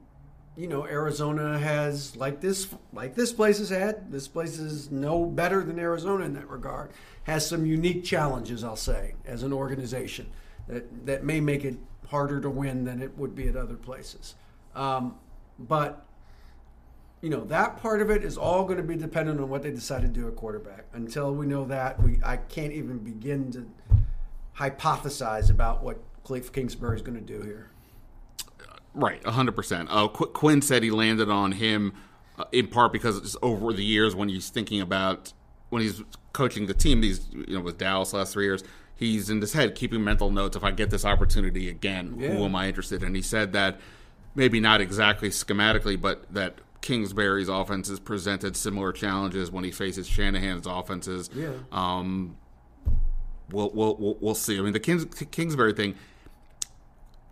you 0.60 0.68
know, 0.68 0.86
Arizona 0.86 1.58
has 1.58 2.18
like 2.18 2.42
this, 2.42 2.68
like 2.92 3.16
this 3.16 3.32
place 3.32 3.60
has 3.60 3.70
had. 3.70 4.12
This 4.12 4.28
place 4.28 4.60
is 4.60 4.92
no 4.92 5.26
better 5.26 5.64
than 5.64 5.80
Arizona 5.80 6.26
in 6.26 6.34
that 6.34 6.50
regard. 6.50 6.92
Has 7.24 7.48
some 7.48 7.66
unique 7.66 8.04
challenges, 8.04 8.62
I'll 8.62 8.76
say, 8.76 9.16
as 9.26 9.44
an 9.44 9.54
organization 9.54 10.30
that 10.68 11.06
that 11.06 11.24
may 11.24 11.40
make 11.40 11.64
it 11.64 11.78
harder 12.10 12.42
to 12.42 12.50
win 12.50 12.84
than 12.84 13.02
it 13.02 13.18
would 13.18 13.36
be 13.36 13.48
at 13.48 13.56
other 13.56 13.76
places. 13.76 14.36
Um, 14.76 15.16
but 15.58 16.06
you 17.22 17.30
know 17.30 17.46
that 17.46 17.78
part 17.78 18.02
of 18.02 18.10
it 18.10 18.26
is 18.26 18.38
all 18.38 18.66
going 18.66 18.78
to 18.78 18.84
be 18.84 18.98
dependent 18.98 19.40
on 19.40 19.48
what 19.48 19.64
they 19.64 19.72
decide 19.72 20.02
to 20.02 20.10
do 20.10 20.28
at 20.28 20.36
quarterback. 20.36 20.88
Until 20.92 21.34
we 21.34 21.46
know 21.46 21.64
that, 21.66 22.04
we 22.04 22.20
I 22.22 22.36
can't 22.36 22.74
even 22.74 22.98
begin 22.98 23.50
to 23.54 23.66
hypothesize 24.58 25.50
about 25.50 25.84
what 25.84 26.00
Kliff 26.26 26.52
Kingsbury 26.52 26.98
is 26.98 27.02
going 27.02 27.18
to 27.18 27.24
do 27.24 27.44
here. 27.44 27.72
Right, 28.94 29.24
hundred 29.26 29.54
percent. 29.56 29.90
Oh, 29.92 30.10
Qu- 30.10 30.28
Quinn 30.28 30.62
said 30.62 30.84
he 30.84 30.92
landed 30.92 31.30
on 31.30 31.54
him 31.54 31.94
uh, 32.38 32.46
in 32.52 32.68
part 32.68 32.92
because 32.92 33.18
it's 33.18 33.38
over 33.42 33.72
the 33.74 33.84
years 33.84 34.16
when 34.16 34.30
he's 34.30 34.50
thinking 34.50 34.82
about 34.82 35.34
when 35.70 35.82
he's 35.82 36.02
coaching 36.34 36.66
the 36.66 36.74
team. 36.74 37.02
These 37.02 37.28
you 37.32 37.56
know 37.56 37.62
with 37.62 37.78
Dallas 37.78 38.14
last 38.14 38.34
three 38.34 38.46
years, 38.46 38.64
he's 38.96 39.30
in 39.30 39.42
his 39.42 39.54
head 39.54 39.76
keeping 39.76 40.04
mental 40.04 40.32
notes. 40.32 40.58
If 40.58 40.64
I 40.64 40.72
get 40.72 40.90
this 40.90 41.06
opportunity 41.06 41.70
again, 41.70 42.16
Yeah. 42.18 42.30
who 42.30 42.44
am 42.46 42.56
I 42.56 42.68
interested? 42.68 43.02
in? 43.02 43.08
And 43.08 43.16
he 43.16 43.22
said 43.22 43.54
that 43.54 43.80
maybe 44.36 44.60
not 44.60 44.82
exactly 44.82 45.30
schematically, 45.30 46.00
but 46.00 46.32
that 46.34 46.56
Kingsbury's 46.82 47.50
offenses 47.50 48.00
presented 48.00 48.56
similar 48.56 48.92
challenges 48.94 49.52
when 49.52 49.64
he 49.64 49.72
faces 49.72 50.08
Shanahan's 50.08 50.66
offenses. 50.66 51.30
Yeah. 51.36 51.52
Um, 51.72 52.38
we'll, 53.52 53.70
we'll, 53.72 53.96
we'll, 53.98 54.18
we'll 54.22 54.36
see. 54.36 54.58
I 54.58 54.62
mean, 54.62 54.74
the 54.74 54.80
Kings, 54.80 55.06
Kingsbury 55.32 55.74
thing, 55.74 55.96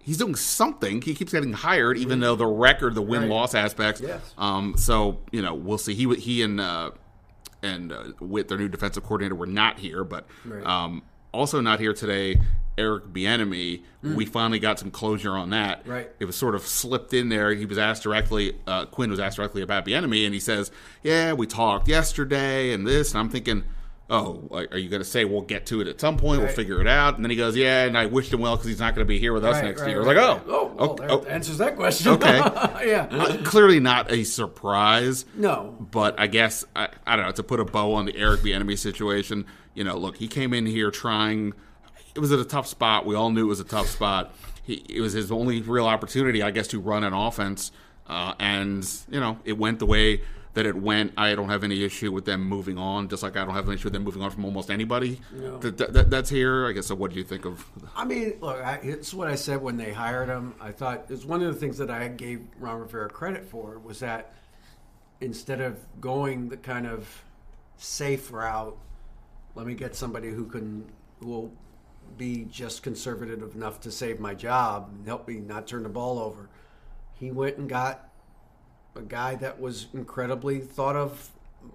he's 0.07 0.17
doing 0.17 0.33
something. 0.35 1.03
He 1.03 1.13
keeps 1.13 1.31
getting 1.31 1.53
hired, 1.53 1.99
even 1.99 2.19
though 2.21 2.35
the 2.35 2.47
record, 2.47 2.95
the 2.95 3.01
win 3.03 3.29
loss 3.29 3.53
aspects. 3.53 4.01
Yes. 4.01 4.33
Um, 4.39 4.73
so 4.77 5.19
you 5.31 5.43
know, 5.43 5.53
we'll 5.53 5.77
see. 5.77 5.93
He 5.93 6.11
he 6.15 6.41
and 6.41 6.59
uh, 6.59 6.91
and 7.61 7.91
uh, 7.91 8.03
with 8.19 8.47
their 8.47 8.57
new 8.57 8.69
defensive 8.69 9.03
coordinator 9.03 9.35
were 9.35 9.45
not 9.45 9.77
here, 9.79 10.03
but 10.03 10.25
Right. 10.45 10.65
um, 10.65 11.03
also 11.31 11.61
not 11.61 11.79
here 11.79 11.93
today. 11.93 12.41
Eric 12.79 13.05
Bieniemy. 13.07 13.81
We 14.03 14.25
finally 14.27 14.59
got 14.59 14.77
some 14.77 14.91
closure 14.91 15.31
on 15.35 15.49
that. 15.49 15.83
Mm. 15.85 15.89
Right. 15.89 16.11
It 16.19 16.25
was 16.25 16.35
sort 16.35 16.53
of 16.53 16.61
slipped 16.61 17.11
in 17.11 17.29
there. 17.29 17.51
He 17.55 17.65
was 17.65 17.79
asked 17.79 18.03
directly. 18.03 18.55
Uh, 18.67 18.85
Quinn 18.85 19.09
was 19.09 19.19
asked 19.19 19.37
directly 19.37 19.63
about 19.63 19.83
Bieniemy, 19.83 20.25
and 20.25 20.33
he 20.33 20.39
says, 20.39 20.69
"Yeah, 21.01 21.33
we 21.33 21.47
talked 21.47 21.87
yesterday, 21.87 22.71
and 22.73 22.85
this." 22.85 23.11
And 23.11 23.19
I'm 23.19 23.29
thinking. 23.29 23.63
Oh, 24.09 24.47
are 24.51 24.77
you 24.77 24.87
going 24.87 25.01
to 25.01 25.07
say 25.07 25.25
we'll 25.25 25.41
get 25.41 25.65
to 25.65 25.81
it 25.81 25.87
at 25.89 25.99
some 25.99 26.15
point? 26.15 26.41
We'll 26.41 26.49
figure 26.49 26.79
it 26.79 26.87
out. 26.87 27.15
And 27.15 27.25
then 27.25 27.29
he 27.29 27.35
goes, 27.35 27.57
"Yeah," 27.57 27.83
and 27.83 27.97
I 27.97 28.05
wished 28.05 28.31
him 28.31 28.39
well 28.39 28.55
because 28.55 28.67
he's 28.67 28.79
not 28.79 28.95
going 28.95 29.05
to 29.05 29.07
be 29.07 29.19
here 29.19 29.33
with 29.33 29.43
us 29.43 29.55
Right, 29.55 29.65
next 29.65 29.81
right, 29.81 29.89
year. 29.89 29.97
I 29.97 29.99
was 29.99 30.07
like, 30.07 30.15
right. 30.15 30.41
"Oh, 30.47 30.71
well, 30.77 30.91
oh, 30.91 30.95
that 30.95 31.11
oh, 31.11 31.23
answers 31.23 31.57
that 31.57 31.75
question. 31.75 32.13
Okay. 32.13 32.37
yeah. 32.87 33.07
Uh, 33.11 33.43
clearly 33.43 33.81
not 33.81 34.09
a 34.09 34.23
surprise. 34.23 35.25
No. 35.35 35.75
But 35.91 36.17
I 36.17 36.27
guess 36.27 36.63
I, 36.73 36.87
I 37.05 37.17
don't 37.17 37.25
know 37.25 37.31
to 37.33 37.43
put 37.43 37.59
a 37.59 37.65
bow 37.65 37.93
on 37.95 38.05
the 38.05 38.15
Eric 38.15 38.41
Bieniemy 38.41 38.77
situation. 38.77 39.45
You 39.73 39.83
know, 39.83 39.97
look, 39.97 40.15
he 40.15 40.29
came 40.29 40.53
in 40.53 40.65
here 40.65 40.89
trying. 40.89 41.53
It 42.15 42.19
was 42.19 42.31
at 42.31 42.39
a 42.39 42.45
tough 42.45 42.67
spot. 42.67 43.05
We 43.05 43.13
all 43.13 43.29
knew 43.29 43.41
it 43.41 43.49
was 43.49 43.59
a 43.59 43.65
tough 43.65 43.87
spot. 43.87 44.33
He, 44.63 44.85
it 44.89 45.01
was 45.01 45.11
his 45.11 45.33
only 45.33 45.61
real 45.61 45.85
opportunity, 45.85 46.41
I 46.41 46.51
guess, 46.51 46.67
to 46.69 46.79
run 46.79 47.03
an 47.03 47.13
offense, 47.13 47.73
uh, 48.07 48.35
and 48.39 48.89
you 49.09 49.19
know, 49.19 49.37
it 49.43 49.57
went 49.57 49.79
the 49.79 49.85
way 49.85 50.21
that 50.57 50.65
it 50.65 50.75
went. 50.75 51.13
I 51.17 51.35
don't 51.35 51.49
have 51.49 51.63
any 51.63 51.83
issue 51.83 52.11
with 52.11 52.25
them 52.25 52.41
moving 52.43 52.79
on, 52.79 53.09
just 53.09 53.21
like 53.21 53.37
I 53.37 53.45
don't 53.45 53.53
have 53.53 53.67
an 53.67 53.75
issue 53.75 53.83
with 53.85 53.93
them 53.93 54.03
moving 54.03 54.23
on 54.23 54.31
from 54.31 54.43
almost 54.43 54.71
anybody 54.71 55.21
No. 55.31 55.59
that, 55.59 55.77
that, 55.77 55.93
that- 55.93 56.09
that's 56.09 56.31
here. 56.31 56.65
I 56.65 56.71
guess. 56.71 56.87
So, 56.87 56.95
what 56.95 57.11
do 57.11 57.17
you 57.17 57.23
think 57.23 57.45
of? 57.45 57.63
I 57.95 58.05
mean, 58.05 58.33
look, 58.41 58.57
I, 58.59 58.79
it's 58.81 59.13
what 59.13 59.27
I 59.27 59.35
said 59.35 59.61
when 59.61 59.77
they 59.77 59.93
hired 59.93 60.29
him. 60.29 60.55
I 60.59 60.71
thought 60.71 61.05
it's 61.09 61.25
one 61.25 61.43
of 61.43 61.53
the 61.53 61.59
things 61.59 61.77
that 61.77 61.91
I 61.91 62.07
gave 62.07 62.41
Ron 62.59 62.79
Rivera 62.79 63.07
credit 63.07 63.45
for 63.45 63.77
was 63.77 63.99
that 63.99 64.33
instead 65.21 65.61
of 65.61 65.77
going 66.01 66.49
the 66.49 66.57
kind 66.57 66.87
of 66.87 67.23
safe 67.77 68.31
route. 68.33 68.75
Let 69.53 69.67
me 69.67 69.75
get 69.75 69.95
somebody 69.95 70.29
who 70.31 70.45
can 70.47 70.87
who 71.19 71.27
will 71.27 71.51
be 72.17 72.45
just 72.49 72.81
conservative 72.81 73.53
enough 73.53 73.79
to 73.81 73.91
save 73.91 74.19
my 74.19 74.33
job 74.33 74.89
and 74.91 75.05
help 75.05 75.27
me 75.27 75.35
not 75.35 75.67
turn 75.67 75.83
the 75.83 75.89
ball 75.89 76.17
over. 76.17 76.49
He 77.13 77.29
went 77.29 77.57
and 77.57 77.69
got 77.69 78.06
a 78.97 79.01
guy 79.01 79.35
that 79.35 79.59
was 79.59 79.87
incredibly 79.93 80.59
thought 80.59 80.95
of, 80.95 81.31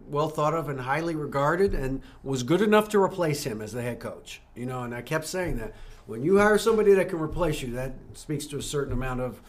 well 0.08 0.28
thought 0.28 0.54
of, 0.54 0.68
and 0.68 0.80
highly 0.80 1.14
regarded, 1.14 1.74
and 1.74 2.02
was 2.22 2.42
good 2.42 2.61
enough 2.61 2.88
to 2.90 3.02
replace 3.02 3.44
him 3.44 3.62
as 3.62 3.72
the 3.72 3.82
head 3.82 4.00
coach. 4.00 4.40
You 4.54 4.66
know, 4.66 4.82
and 4.82 4.94
I 4.94 5.02
kept 5.02 5.26
saying 5.26 5.58
that 5.58 5.74
when 6.06 6.22
you 6.22 6.38
hire 6.38 6.58
somebody 6.58 6.94
that 6.94 7.08
can 7.08 7.20
replace 7.20 7.62
you, 7.62 7.72
that 7.72 7.94
speaks 8.14 8.46
to 8.46 8.58
a 8.58 8.62
certain 8.62 8.92
amount 8.92 9.20
of 9.20 9.40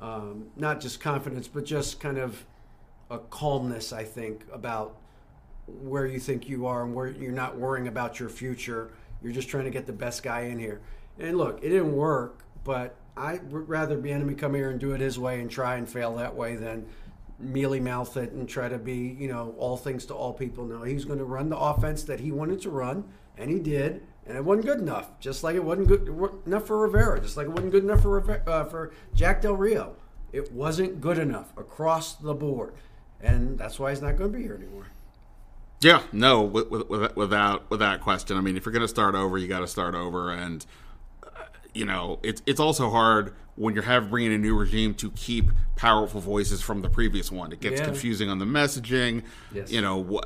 um, 0.00 0.46
not 0.56 0.80
just 0.80 1.00
confidence, 1.00 1.46
but 1.48 1.64
just 1.64 2.00
kind 2.00 2.18
of 2.18 2.44
a 3.10 3.18
calmness. 3.18 3.92
I 3.92 4.04
think 4.04 4.44
about 4.52 4.96
where 5.66 6.06
you 6.06 6.18
think 6.18 6.48
you 6.48 6.66
are 6.66 6.84
and 6.84 6.94
where 6.94 7.08
you're 7.08 7.32
not 7.32 7.56
worrying 7.56 7.88
about 7.88 8.18
your 8.18 8.28
future. 8.28 8.90
You're 9.22 9.32
just 9.32 9.48
trying 9.48 9.64
to 9.64 9.70
get 9.70 9.86
the 9.86 9.92
best 9.92 10.22
guy 10.22 10.42
in 10.42 10.58
here. 10.58 10.80
And 11.18 11.36
look, 11.36 11.58
it 11.62 11.68
didn't 11.68 11.94
work, 11.94 12.44
but 12.64 12.96
I'd 13.16 13.40
rather 13.52 13.98
Bieniemy 13.98 14.38
come 14.38 14.54
here 14.54 14.70
and 14.70 14.80
do 14.80 14.92
it 14.92 15.00
his 15.00 15.18
way 15.18 15.40
and 15.40 15.50
try 15.50 15.76
and 15.76 15.88
fail 15.88 16.14
that 16.16 16.34
way 16.34 16.56
than 16.56 16.86
mealy 17.40 17.80
mouth 17.80 18.16
it 18.16 18.32
and 18.32 18.48
try 18.48 18.68
to 18.68 18.78
be, 18.78 19.16
you 19.18 19.28
know, 19.28 19.54
all 19.58 19.76
things 19.76 20.06
to 20.06 20.14
all 20.14 20.32
people. 20.32 20.64
No, 20.64 20.82
he's 20.82 21.04
going 21.04 21.18
to 21.18 21.24
run 21.24 21.48
the 21.48 21.58
offense 21.58 22.04
that 22.04 22.20
he 22.20 22.30
wanted 22.32 22.60
to 22.62 22.70
run, 22.70 23.04
and 23.36 23.50
he 23.50 23.58
did, 23.58 24.02
and 24.26 24.36
it 24.36 24.44
wasn't 24.44 24.66
good 24.66 24.78
enough. 24.78 25.18
Just 25.20 25.42
like 25.42 25.56
it 25.56 25.64
wasn't 25.64 25.88
good 25.88 26.08
enough 26.46 26.66
for 26.66 26.78
Rivera, 26.78 27.20
just 27.20 27.36
like 27.36 27.46
it 27.46 27.50
wasn't 27.50 27.72
good 27.72 27.84
enough 27.84 28.02
for 28.02 28.48
uh, 28.48 28.64
for 28.64 28.92
Jack 29.14 29.42
Del 29.42 29.54
Rio. 29.54 29.96
It 30.32 30.52
wasn't 30.52 31.00
good 31.00 31.18
enough 31.18 31.52
across 31.56 32.14
the 32.14 32.34
board, 32.34 32.74
and 33.20 33.58
that's 33.58 33.78
why 33.78 33.90
he's 33.90 34.02
not 34.02 34.16
going 34.16 34.32
to 34.32 34.38
be 34.38 34.44
here 34.44 34.54
anymore. 34.54 34.86
Yeah, 35.80 36.02
no, 36.12 36.42
without 36.42 37.70
without 37.70 38.00
question. 38.02 38.36
I 38.36 38.40
mean, 38.42 38.56
if 38.56 38.66
you're 38.66 38.72
going 38.72 38.82
to 38.82 38.88
start 38.88 39.14
over, 39.14 39.38
you 39.38 39.48
got 39.48 39.60
to 39.60 39.66
start 39.66 39.94
over, 39.94 40.30
and 40.30 40.64
uh, 41.22 41.28
you 41.72 41.86
know, 41.86 42.18
it's 42.22 42.42
it's 42.46 42.60
also 42.60 42.90
hard 42.90 43.34
when 43.60 43.74
you're 43.74 43.82
having 43.82 44.08
bringing 44.08 44.32
a 44.32 44.38
new 44.38 44.58
regime 44.58 44.94
to 44.94 45.10
keep 45.10 45.50
powerful 45.76 46.18
voices 46.18 46.62
from 46.62 46.80
the 46.80 46.88
previous 46.88 47.30
one. 47.30 47.52
It 47.52 47.60
gets 47.60 47.78
yeah. 47.78 47.84
confusing 47.84 48.30
on 48.30 48.38
the 48.38 48.46
messaging. 48.46 49.22
Yes. 49.52 49.70
You 49.70 49.82
know, 49.82 50.22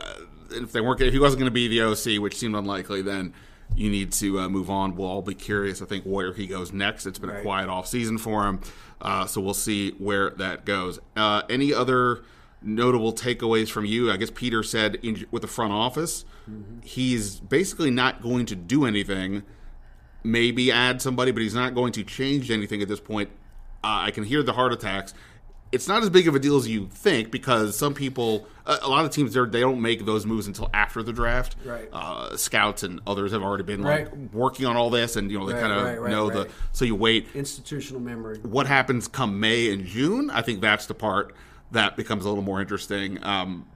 if 0.52 0.70
they 0.70 0.80
weren't, 0.80 1.00
if 1.00 1.12
he 1.12 1.18
wasn't 1.18 1.40
going 1.40 1.50
to 1.50 1.54
be 1.54 1.66
the 1.66 1.82
OC, 1.82 2.22
which 2.22 2.36
seemed 2.36 2.54
unlikely, 2.54 3.02
then 3.02 3.34
you 3.74 3.90
need 3.90 4.12
to 4.12 4.38
uh, 4.38 4.48
move 4.48 4.70
on. 4.70 4.94
We'll 4.94 5.08
all 5.08 5.20
be 5.20 5.34
curious, 5.34 5.82
I 5.82 5.84
think, 5.86 6.04
where 6.04 6.32
he 6.32 6.46
goes 6.46 6.72
next. 6.72 7.06
It's 7.06 7.18
been 7.18 7.30
right. 7.30 7.40
a 7.40 7.42
quiet 7.42 7.68
off 7.68 7.88
season 7.88 8.18
for 8.18 8.46
him, 8.46 8.60
uh, 9.02 9.26
so 9.26 9.40
we'll 9.40 9.52
see 9.52 9.90
where 9.98 10.30
that 10.30 10.64
goes. 10.64 11.00
Uh, 11.16 11.42
any 11.50 11.74
other 11.74 12.22
notable 12.62 13.12
takeaways 13.12 13.68
from 13.68 13.84
you? 13.84 14.12
I 14.12 14.16
guess 14.16 14.30
Peter 14.30 14.62
said 14.62 15.00
in, 15.02 15.26
with 15.32 15.42
the 15.42 15.48
front 15.48 15.72
office, 15.72 16.24
mm-hmm. 16.48 16.82
he's 16.84 17.40
basically 17.40 17.90
not 17.90 18.22
going 18.22 18.46
to 18.46 18.54
do 18.54 18.84
anything. 18.84 19.42
Maybe 20.24 20.72
add 20.72 21.02
somebody, 21.02 21.30
but 21.30 21.42
he's 21.42 21.54
not 21.54 21.74
going 21.74 21.92
to 21.92 22.02
change 22.02 22.50
anything 22.50 22.82
at 22.82 22.88
this 22.88 23.00
point. 23.00 23.30
Uh, 23.82 24.04
I 24.06 24.10
can 24.10 24.24
hear 24.24 24.42
the 24.42 24.54
heart 24.54 24.72
attacks 24.72 25.14
it's 25.74 25.88
not 25.88 26.04
as 26.04 26.10
big 26.10 26.28
of 26.28 26.36
a 26.36 26.38
deal 26.38 26.56
as 26.56 26.68
you 26.68 26.86
think 26.86 27.32
because 27.32 27.76
some 27.76 27.94
people, 27.94 28.46
a, 28.64 28.88
lot 28.88 29.04
of 29.04 29.10
teams, 29.10 29.34
they 29.34 29.60
don't 29.60 29.82
make 29.82 30.06
those 30.06 30.24
moves 30.24 30.46
until 30.46 30.70
after 30.72 31.02
the 31.02 31.12
draft. 31.12 31.56
Right. 31.64 31.88
Uh, 31.92 32.36
scouts 32.36 32.84
and 32.84 33.00
others 33.08 33.32
have 33.32 33.42
already 33.42 33.64
been 33.64 33.82
like 33.82 34.08
working 34.32 34.66
on 34.66 34.76
all 34.76 34.88
this, 34.88 35.16
and 35.16 35.32
you 35.32 35.38
know 35.38 35.46
they 35.46 35.54
right, 35.54 35.60
kind 35.60 35.72
of 35.72 35.98
right, 36.00 36.10
know 36.12 36.30
the. 36.30 36.48
So 36.70 36.84
you 36.84 36.94
wait. 36.94 37.26
Institutional 37.34 38.00
memory. 38.00 38.38
What 38.38 38.68
happens 38.68 39.08
come 39.08 39.40
May 39.40 39.72
and 39.72 39.84
June? 39.84 40.30
I 40.30 40.42
think 40.42 40.60
that's 40.60 40.86
the 40.86 40.94
part 40.94 41.34
that 41.72 41.96
becomes 41.96 42.24
a 42.24 42.28
little 42.28 42.44
more 42.44 42.60
interesting. 42.60 43.22
Um, 43.24 43.66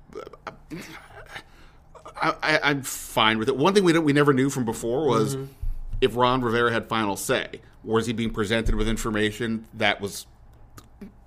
I, 2.22 2.60
am 2.62 2.82
fine 2.82 3.38
with 3.38 3.48
it. 3.48 3.56
One 3.56 3.74
thing 3.74 3.82
we 3.82 3.98
we 3.98 4.12
never 4.12 4.32
knew 4.32 4.50
from 4.50 4.64
before 4.64 5.08
was 5.08 5.34
mm-hmm. 5.34 5.52
If 6.00 6.16
Ron 6.16 6.42
Rivera 6.42 6.72
had 6.72 6.88
final 6.88 7.16
say. 7.16 7.60
Was 7.84 8.06
he 8.06 8.12
being 8.12 8.30
presented 8.30 8.74
with 8.74 8.88
information 8.88 9.66
that 9.74 10.00
was 10.00 10.26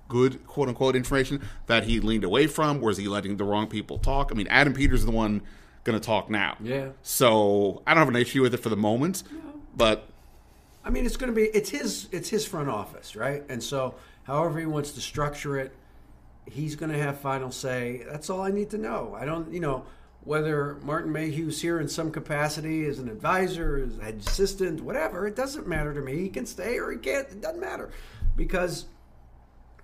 good 0.08 0.46
quote 0.46 0.68
unquote 0.68 0.94
information 0.94 1.40
that 1.66 1.84
he 1.84 2.00
leaned 2.00 2.24
away 2.24 2.46
from? 2.46 2.80
Was 2.80 2.98
he 2.98 3.08
letting 3.08 3.36
the 3.36 3.44
wrong 3.44 3.66
people 3.66 3.98
talk? 3.98 4.30
I 4.30 4.34
mean, 4.34 4.46
Adam 4.48 4.74
Peters 4.74 5.00
is 5.00 5.06
the 5.06 5.12
one 5.12 5.42
going 5.84 5.98
to 5.98 6.04
talk 6.04 6.30
now. 6.30 6.56
Yeah. 6.60 6.90
So 7.02 7.82
I 7.86 7.94
don't 7.94 8.00
have 8.00 8.14
an 8.14 8.20
issue 8.20 8.42
with 8.42 8.54
it 8.54 8.58
for 8.58 8.68
the 8.68 8.76
moment, 8.76 9.24
no. 9.32 9.40
but 9.74 10.08
I 10.84 10.90
mean, 10.90 11.06
it's 11.06 11.16
going 11.16 11.32
to 11.32 11.36
be 11.36 11.46
it's 11.46 11.70
his 11.70 12.08
it's 12.12 12.28
his 12.28 12.46
front 12.46 12.68
office, 12.68 13.16
right? 13.16 13.42
And 13.48 13.62
so, 13.62 13.94
however 14.24 14.58
he 14.58 14.66
wants 14.66 14.92
to 14.92 15.00
structure 15.00 15.58
it, 15.58 15.74
he's 16.46 16.76
going 16.76 16.92
to 16.92 16.98
have 16.98 17.18
final 17.18 17.50
say. 17.50 18.04
That's 18.10 18.30
all 18.30 18.42
I 18.42 18.50
need 18.50 18.70
to 18.70 18.78
know. 18.78 19.16
I 19.18 19.24
don't, 19.24 19.52
you 19.52 19.60
know, 19.60 19.84
whether 20.24 20.78
Martin 20.82 21.12
Mayhew's 21.12 21.60
here 21.60 21.80
in 21.80 21.88
some 21.88 22.10
capacity 22.10 22.86
as 22.86 22.98
an 22.98 23.08
advisor, 23.08 23.82
as 23.84 23.98
an 23.98 24.18
assistant, 24.18 24.80
whatever. 24.80 25.26
It 25.26 25.34
doesn't 25.34 25.66
matter 25.66 25.92
to 25.92 26.00
me. 26.00 26.18
He 26.18 26.28
can 26.28 26.46
stay 26.46 26.78
or 26.78 26.92
he 26.92 26.98
can't. 26.98 27.28
It 27.28 27.40
doesn't 27.40 27.60
matter 27.60 27.90
because 28.36 28.86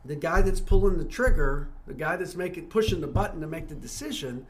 the 0.05 0.14
guy 0.14 0.42
that's 0.42 0.61
pulling 0.61 0.98
the 0.98 1.05
trigger, 1.05 1.68
the 1.87 1.94
guy 1.94 2.16
that's 2.16 2.37
making 2.37 2.68
pushing 2.68 3.01
the 3.01 3.09
button 3.09 3.40
to 3.40 3.46
make 3.46 3.68
the 3.68 3.74
decision, 3.74 4.46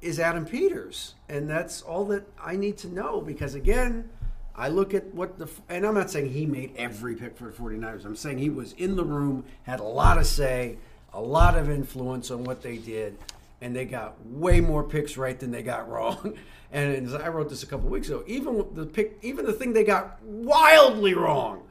is 0.00 0.18
Adam 0.18 0.46
Peters, 0.46 1.14
and 1.28 1.48
that's 1.48 1.82
all 1.82 2.06
that 2.06 2.26
I 2.42 2.56
need 2.56 2.78
to 2.78 2.88
know. 2.88 3.20
Because 3.20 3.54
again, 3.54 4.08
I 4.56 4.68
look 4.68 4.94
at 4.94 5.14
what 5.14 5.38
the 5.38 5.48
and 5.68 5.84
I'm 5.86 5.94
not 5.94 6.10
saying 6.10 6.30
he 6.30 6.46
made 6.46 6.72
every 6.76 7.14
pick 7.14 7.36
for 7.36 7.44
the 7.44 7.52
49ers. 7.52 8.06
I'm 8.06 8.16
saying 8.16 8.38
he 8.38 8.48
was 8.48 8.72
in 8.72 8.96
the 8.96 9.04
room, 9.04 9.44
had 9.64 9.80
a 9.80 9.84
lot 9.84 10.16
of 10.16 10.26
say, 10.26 10.78
a 11.12 11.20
lot 11.20 11.58
of 11.58 11.68
influence 11.68 12.30
on 12.30 12.44
what 12.44 12.62
they 12.62 12.78
did, 12.78 13.18
and 13.60 13.74
they 13.74 13.84
got 13.84 14.24
way 14.24 14.60
more 14.60 14.82
picks 14.82 15.16
right 15.16 15.38
than 15.38 15.50
they 15.50 15.62
got 15.62 15.88
wrong. 15.88 16.34
And 16.72 17.04
as 17.04 17.14
I 17.14 17.26
wrote 17.30 17.48
this 17.48 17.64
a 17.64 17.66
couple 17.66 17.88
weeks 17.88 18.06
ago, 18.06 18.22
even 18.28 18.64
the 18.74 18.86
pick, 18.86 19.18
even 19.22 19.44
the 19.44 19.52
thing 19.52 19.72
they 19.72 19.82
got 19.82 20.22
wildly 20.22 21.14
wrong 21.14 21.64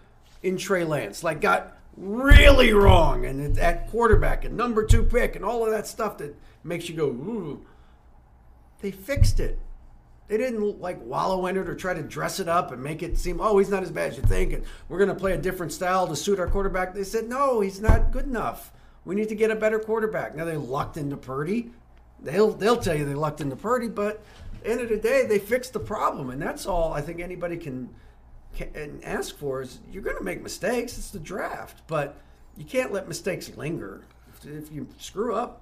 in 0.43 0.58
Trey 0.58 0.84
Lance, 0.84 1.23
like 1.23 1.39
got 1.39 1.78
really 1.95 2.73
wrong, 2.73 3.25
and 3.25 3.58
at 3.60 3.89
quarterback 3.89 4.43
and 4.43 4.58
number 4.58 4.86
two 4.86 5.04
pick 5.04 5.38
and 5.38 5.45
all 5.45 5.63
of 5.63 5.71
that 5.71 5.88
stuff 5.88 6.17
that 6.17 6.36
makes 6.65 6.89
you 6.89 6.95
go, 6.95 7.06
ooh. 7.06 7.65
They 8.82 8.91
fixed 8.91 9.39
it. 9.39 9.60
They 10.28 10.38
didn't 10.38 10.80
like 10.80 11.02
wallow 11.02 11.47
in 11.47 11.58
it 11.58 11.67
or 11.67 11.75
try 11.75 11.93
to 11.93 12.04
dress 12.04 12.39
it 12.39 12.47
up 12.47 12.71
and 12.71 12.84
make 12.84 13.02
it 13.02 13.17
seem, 13.17 13.41
oh, 13.41 13.58
he's 13.58 13.69
not 13.69 13.84
as 13.84 13.91
bad 13.91 14.12
as 14.12 14.17
you 14.17 14.23
think, 14.23 14.54
and 14.54 14.63
we're 14.88 14.99
going 14.99 15.10
to 15.10 15.15
play 15.15 15.34
a 15.34 15.38
different 15.38 15.73
style 15.73 16.08
to 16.08 16.15
suit 16.15 16.39
our 16.39 16.47
quarterback. 16.47 16.93
They 16.93 17.04
said, 17.04 17.28
no, 17.28 17.62
he's 17.62 17.82
not 17.82 18.12
good 18.12 18.25
enough. 18.25 18.71
We 19.06 19.15
need 19.15 19.30
to 19.30 19.36
get 19.36 19.49
a 19.49 19.56
better 19.56 19.80
quarterback. 19.80 20.36
Now 20.36 20.45
they 20.45 20.56
lucked 20.56 20.97
into 20.97 21.17
Purdy. 21.17 21.71
They'll 22.21 22.51
they'll 22.51 22.77
tell 22.77 22.95
you 22.95 23.05
they 23.05 23.13
lucked 23.13 23.41
into 23.41 23.55
Purdy, 23.55 23.88
but 23.88 24.23
end 24.65 24.82
of 24.82 24.89
the 24.89 24.97
day, 24.97 25.25
they 25.25 25.39
fixed 25.39 25.73
the 25.73 25.79
problem, 25.79 26.29
and 26.29 26.41
that's 26.41 26.65
all 26.65 26.93
I 26.93 27.01
think 27.01 27.19
anybody 27.19 27.58
can 27.58 27.89
and 28.75 29.03
ask 29.03 29.38
for 29.38 29.62
is 29.62 29.79
you're 29.91 30.03
going 30.03 30.17
to 30.17 30.23
make 30.23 30.41
mistakes. 30.41 30.97
It's 30.97 31.12
the 31.12 31.19
draft, 31.19 31.82
but 31.88 32.17
you 32.58 32.65
can't 32.65 32.91
let 32.91 33.08
mistakes 33.08 33.55
linger. 33.55 34.03
If, 34.34 34.45
if 34.45 34.71
you 34.71 34.88
screw 34.97 35.36
up, 35.36 35.62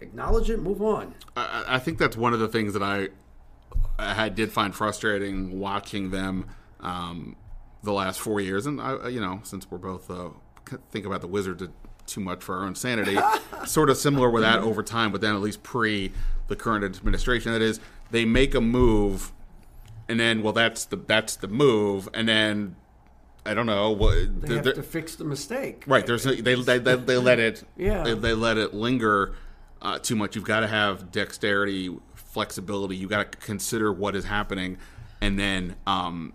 acknowledge 0.00 0.50
it, 0.50 0.60
move 0.60 0.80
on. 0.82 1.14
I, 1.36 1.64
I, 1.68 1.78
think 1.78 1.98
that's 1.98 2.16
one 2.16 2.32
of 2.32 2.40
the 2.40 2.48
things 2.48 2.72
that 2.74 2.82
I 2.82 3.08
I 3.98 4.28
did 4.28 4.52
find 4.52 4.74
frustrating 4.74 5.58
watching 5.58 6.10
them 6.10 6.48
um, 6.80 7.36
the 7.82 7.92
last 7.92 8.20
four 8.20 8.40
years, 8.40 8.66
and 8.66 8.80
I, 8.80 9.08
you 9.08 9.20
know, 9.20 9.40
since 9.42 9.70
we're 9.70 9.78
both 9.78 10.10
uh, 10.10 10.30
think 10.90 11.06
about 11.06 11.20
the 11.20 11.26
Wizards 11.28 11.62
too 12.06 12.20
much 12.20 12.42
for 12.42 12.58
our 12.58 12.64
own 12.64 12.74
sanity, 12.74 13.18
sort 13.66 13.90
of 13.90 13.96
similar 13.96 14.30
with 14.30 14.42
that 14.42 14.60
over 14.60 14.82
time, 14.82 15.12
but 15.12 15.20
then 15.20 15.34
at 15.34 15.40
least 15.40 15.62
pre 15.62 16.12
the 16.48 16.56
current 16.56 16.84
administration, 16.84 17.52
that 17.52 17.62
is, 17.62 17.80
they 18.10 18.24
make 18.24 18.54
a 18.54 18.60
move 18.60 19.32
and 20.08 20.20
then 20.20 20.42
well 20.42 20.52
that's 20.52 20.84
the 20.84 20.96
that's 20.96 21.36
the 21.36 21.48
move 21.48 22.08
and 22.12 22.28
then 22.28 22.76
I 23.46 23.52
don't 23.54 23.66
know 23.66 23.90
what 23.90 24.42
they 24.42 24.54
have 24.54 24.74
to 24.74 24.82
fix 24.82 25.16
the 25.16 25.24
mistake. 25.24 25.84
Right. 25.86 26.06
There's 26.06 26.24
a, 26.24 26.40
they, 26.40 26.54
they, 26.54 26.78
they 26.78 26.94
they 26.96 27.16
let 27.18 27.38
it 27.38 27.64
yeah 27.76 28.02
they, 28.02 28.14
they 28.14 28.32
let 28.32 28.56
it 28.56 28.72
linger 28.72 29.34
uh, 29.82 29.98
too 29.98 30.16
much. 30.16 30.34
You've 30.34 30.44
got 30.44 30.60
to 30.60 30.66
have 30.66 31.12
dexterity, 31.12 31.94
flexibility. 32.14 32.96
You 32.96 33.06
got 33.06 33.32
to 33.32 33.38
consider 33.38 33.92
what 33.92 34.16
is 34.16 34.24
happening, 34.24 34.78
and 35.20 35.38
then 35.38 35.76
um, 35.86 36.32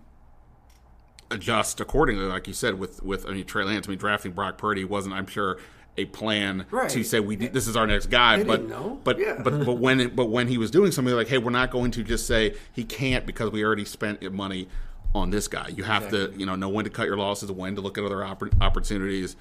adjust 1.30 1.80
accordingly. 1.80 2.24
Like 2.24 2.46
you 2.46 2.54
said, 2.54 2.78
with 2.78 3.02
with 3.02 3.26
I 3.26 3.30
mean 3.30 3.44
Trey 3.44 3.64
Lance. 3.64 3.86
I 3.86 3.90
mean 3.90 3.98
drafting 3.98 4.32
Brock 4.32 4.58
Purdy 4.58 4.84
wasn't. 4.84 5.14
I'm 5.14 5.26
sure 5.26 5.58
a 5.96 6.04
plan 6.06 6.66
right. 6.70 6.88
to 6.90 7.02
say 7.02 7.20
we 7.20 7.36
this 7.36 7.66
is 7.66 7.76
our 7.76 7.86
next 7.86 8.06
guy. 8.06 8.38
They 8.38 8.44
but 8.44 9.04
but 9.04 9.18
yeah. 9.18 9.40
but 9.42 9.64
but 9.64 9.74
when 9.74 10.00
it, 10.00 10.16
but 10.16 10.26
when 10.26 10.48
he 10.48 10.58
was 10.58 10.70
doing 10.70 10.92
something 10.92 11.14
like, 11.14 11.28
hey, 11.28 11.38
we're 11.38 11.50
not 11.50 11.70
going 11.70 11.90
to 11.92 12.02
just 12.02 12.26
say 12.26 12.54
he 12.72 12.84
can't 12.84 13.26
because 13.26 13.50
we 13.50 13.64
already 13.64 13.84
spent 13.84 14.22
money 14.32 14.68
on 15.14 15.30
this 15.30 15.48
guy. 15.48 15.68
You 15.68 15.84
have 15.84 16.04
exactly. 16.04 16.34
to 16.34 16.40
you 16.40 16.46
know 16.46 16.54
know 16.54 16.68
when 16.68 16.84
to 16.84 16.90
cut 16.90 17.06
your 17.06 17.16
losses, 17.16 17.50
when 17.50 17.74
to 17.74 17.80
look 17.80 17.98
at 17.98 18.04
other 18.04 18.16
oppor- 18.16 18.52
opportunities, 18.60 19.36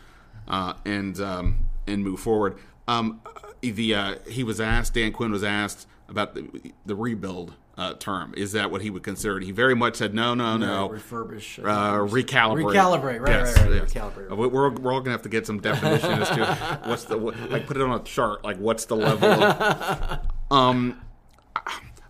uh, 0.48 0.74
and 0.86 1.20
um, 1.20 1.70
and 1.88 2.04
move 2.04 2.20
forward. 2.20 2.58
Um, 2.88 3.22
the 3.62 3.96
uh, 3.96 4.16
he 4.28 4.44
was 4.44 4.60
asked. 4.60 4.96
Dan 4.96 5.12
Quinn 5.12 5.32
was 5.32 5.44
asked 5.44 5.88
about 6.08 6.34
the, 6.34 6.74
the 6.86 6.96
rebuild 6.96 7.54
uh, 7.80 7.94
term. 7.94 8.34
Is 8.36 8.52
that 8.52 8.72
what 8.72 8.82
he 8.82 8.90
would 8.90 9.04
consider 9.04 9.38
it? 9.38 9.44
He 9.44 9.52
very 9.52 9.74
much 9.74 9.96
said, 9.96 10.14
no, 10.14 10.34
no, 10.36 10.58
no. 10.58 10.90
refurbish. 10.90 11.60
Uh, 11.60 12.00
recalibrate. 12.00 12.74
Recalibrate, 12.76 13.22
right, 13.22 13.30
yes, 13.32 13.58
right, 13.58 13.70
right. 13.70 13.76
Yes. 13.76 13.94
Recalibrate. 13.94 14.36
We're, 14.36 14.70
we're 14.70 14.92
all 14.92 15.00
going 15.00 15.06
to 15.06 15.12
have 15.12 15.22
to 15.22 15.30
get 15.30 15.48
some 15.48 15.62
definition 15.62 16.12
as 16.12 16.30
to 16.30 16.80
what's 16.86 17.06
the, 17.06 17.18
what, 17.18 17.50
like 17.50 17.68
put 17.68 17.78
it 17.78 17.84
on 17.84 17.92
a 17.92 18.04
chart, 18.04 18.44
like 18.44 18.58
what's 18.58 18.86
the 18.86 18.96
level 18.98 19.30
of. 19.30 20.20
Um, 20.52 21.00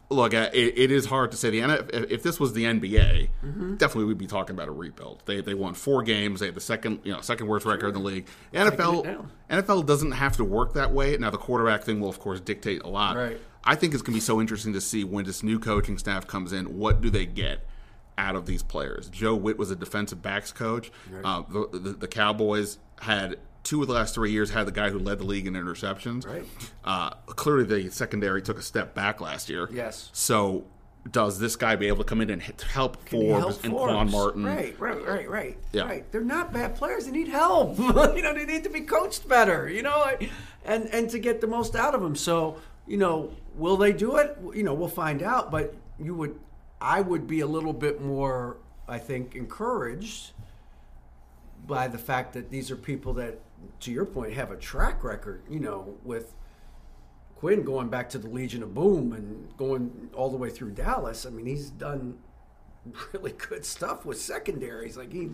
look, 0.10 0.34
uh, 0.34 0.49
it, 0.53 0.77
it 0.79 0.91
is 0.91 1.05
hard 1.05 1.32
to 1.32 1.38
say. 1.38 1.49
The 1.49 2.13
if 2.13 2.23
this 2.23 2.39
was 2.39 2.53
the 2.53 2.63
NBA, 2.63 3.29
Mm-hmm. 3.45 3.75
definitely 3.75 4.05
we'd 4.05 4.17
be 4.17 4.27
talking 4.27 4.55
about 4.55 4.69
a 4.69 4.71
rebuild. 4.71 5.23
They 5.25 5.41
they 5.41 5.53
won 5.53 5.73
four 5.73 6.03
games. 6.03 6.39
They 6.39 6.45
had 6.45 6.55
the 6.55 6.62
second 6.62 7.01
you 7.03 7.12
know 7.12 7.19
second 7.19 7.47
worst 7.47 7.65
record 7.65 7.89
in 7.89 7.93
the 7.95 7.99
league. 7.99 8.27
NFL. 8.53 9.27
NFL 9.49 9.86
doesn't 9.86 10.12
have 10.13 10.38
to 10.38 10.45
work 10.45 10.73
that 10.75 10.93
way. 10.93 11.17
Now 11.17 11.32
the 11.32 11.38
quarterback 11.38 11.84
thing 11.84 11.99
will 11.99 12.10
of 12.10 12.19
course 12.19 12.39
dictate 12.39 12.82
a 12.84 12.88
lot. 12.88 13.15
Right. 13.17 13.39
I 13.63 13.76
think 13.76 13.93
it's 13.93 14.02
going 14.02 14.13
to 14.13 14.17
be 14.17 14.22
so 14.26 14.39
interesting 14.39 14.74
to 14.74 14.82
see 14.82 15.04
when 15.04 15.26
this 15.26 15.43
new 15.43 15.60
coaching 15.60 15.98
staff 15.98 16.26
comes 16.28 16.54
in. 16.54 16.78
What 16.78 17.02
do 17.02 17.10
they 17.10 17.26
get? 17.26 17.65
Out 18.17 18.36
of 18.36 18.45
these 18.45 18.62
players, 18.63 19.08
Joe 19.08 19.34
Whitt 19.34 19.58
was 19.58 19.72
a 19.72 19.78
defensive 19.78 20.22
backs 20.22 20.52
coach. 20.52 20.91
Uh, 21.24 21.43
the, 21.48 21.69
the, 21.72 21.89
the 21.91 22.08
Cowboys 22.10 22.78
had 23.00 23.38
two 23.63 23.82
of 23.82 23.88
the 23.88 23.93
last 23.93 24.13
three 24.13 24.32
years 24.32 24.50
had 24.50 24.67
the 24.67 24.74
guy 24.74 24.89
who 24.89 25.00
led 25.00 25.19
the 25.19 25.24
league 25.24 25.48
in 25.48 25.54
interceptions. 25.54 26.28
Right. 26.28 26.43
Uh, 26.84 27.12
clearly, 27.28 27.63
the 27.63 27.89
secondary 27.91 28.41
took 28.41 28.58
a 28.58 28.62
step 28.62 28.93
back 28.93 29.22
last 29.22 29.48
year. 29.50 29.69
Yes. 29.72 30.10
So, 30.12 30.65
does 31.10 31.39
this 31.39 31.56
guy 31.56 31.78
be 31.78 31.88
able 31.88 32.00
to 32.00 32.04
come 32.04 32.19
in 32.19 32.30
and 32.30 32.41
hit- 32.41 32.62
help 32.62 33.06
Can 33.06 33.22
Forbes 33.22 33.45
help 33.45 33.63
and 33.63 33.74
Forbes? 33.74 33.93
Quan 33.93 34.12
Martin? 34.12 34.45
Right, 34.45 34.78
right, 34.80 35.08
right, 35.08 35.30
right. 35.30 35.58
Yeah. 35.72 35.84
Right. 35.84 36.12
They're 36.12 36.22
not 36.22 36.52
bad 36.52 36.76
players. 36.76 37.06
They 37.06 37.12
need 37.12 37.30
help. 37.30 37.80
you 37.80 38.22
know, 38.22 38.34
they 38.34 38.45
need 38.45 38.63
to 38.65 38.69
be 38.69 38.82
coached 38.82 39.28
better. 39.30 39.69
You 39.69 39.84
know, 39.84 40.06
and 40.65 40.88
and 40.88 41.10
to 41.12 41.19
get 41.19 41.39
the 41.39 41.48
most 41.48 41.76
out 41.76 41.95
of 41.95 42.02
them. 42.02 42.15
So, 42.17 42.58
you 42.86 42.98
know, 42.98 43.32
will 43.60 43.78
they 43.78 43.93
do 43.93 44.17
it? 44.17 44.38
You 44.54 44.63
know, 44.63 44.74
we'll 44.74 44.88
find 44.88 45.22
out. 45.22 45.52
But 45.52 45.76
you 46.00 46.15
would, 46.15 46.39
I 46.82 47.02
would 47.02 47.28
be 47.28 47.41
a 47.41 47.48
little 47.48 47.74
bit 47.74 48.02
more, 48.02 48.58
I 48.88 48.98
think, 48.98 49.36
encouraged 49.36 50.32
by 51.67 51.88
the 51.88 51.98
fact 51.98 52.34
that 52.34 52.50
these 52.50 52.72
are 52.72 52.76
people 52.76 53.13
that, 53.15 53.39
to 53.82 53.91
your 53.91 54.06
point, 54.06 54.34
have 54.34 54.52
a 54.52 54.58
track 54.58 55.04
record. 55.04 55.43
You 55.50 55.60
know, 55.60 55.98
with 56.04 56.34
Quinn 57.36 57.63
going 57.63 57.89
back 57.89 58.10
to 58.10 58.17
the 58.17 58.30
Legion 58.30 58.63
of 58.63 58.74
Boom 58.74 59.13
and 59.13 59.56
going 59.58 60.10
all 60.13 60.30
the 60.30 60.38
way 60.38 60.50
through 60.50 60.72
Dallas. 60.72 61.26
I 61.26 61.30
mean, 61.30 61.45
he's 61.45 61.69
done 61.69 62.17
really 63.13 63.34
good 63.34 63.65
stuff 63.65 64.06
with 64.06 64.19
secondaries. 64.19 64.98
Like 64.98 65.13
he 65.13 65.30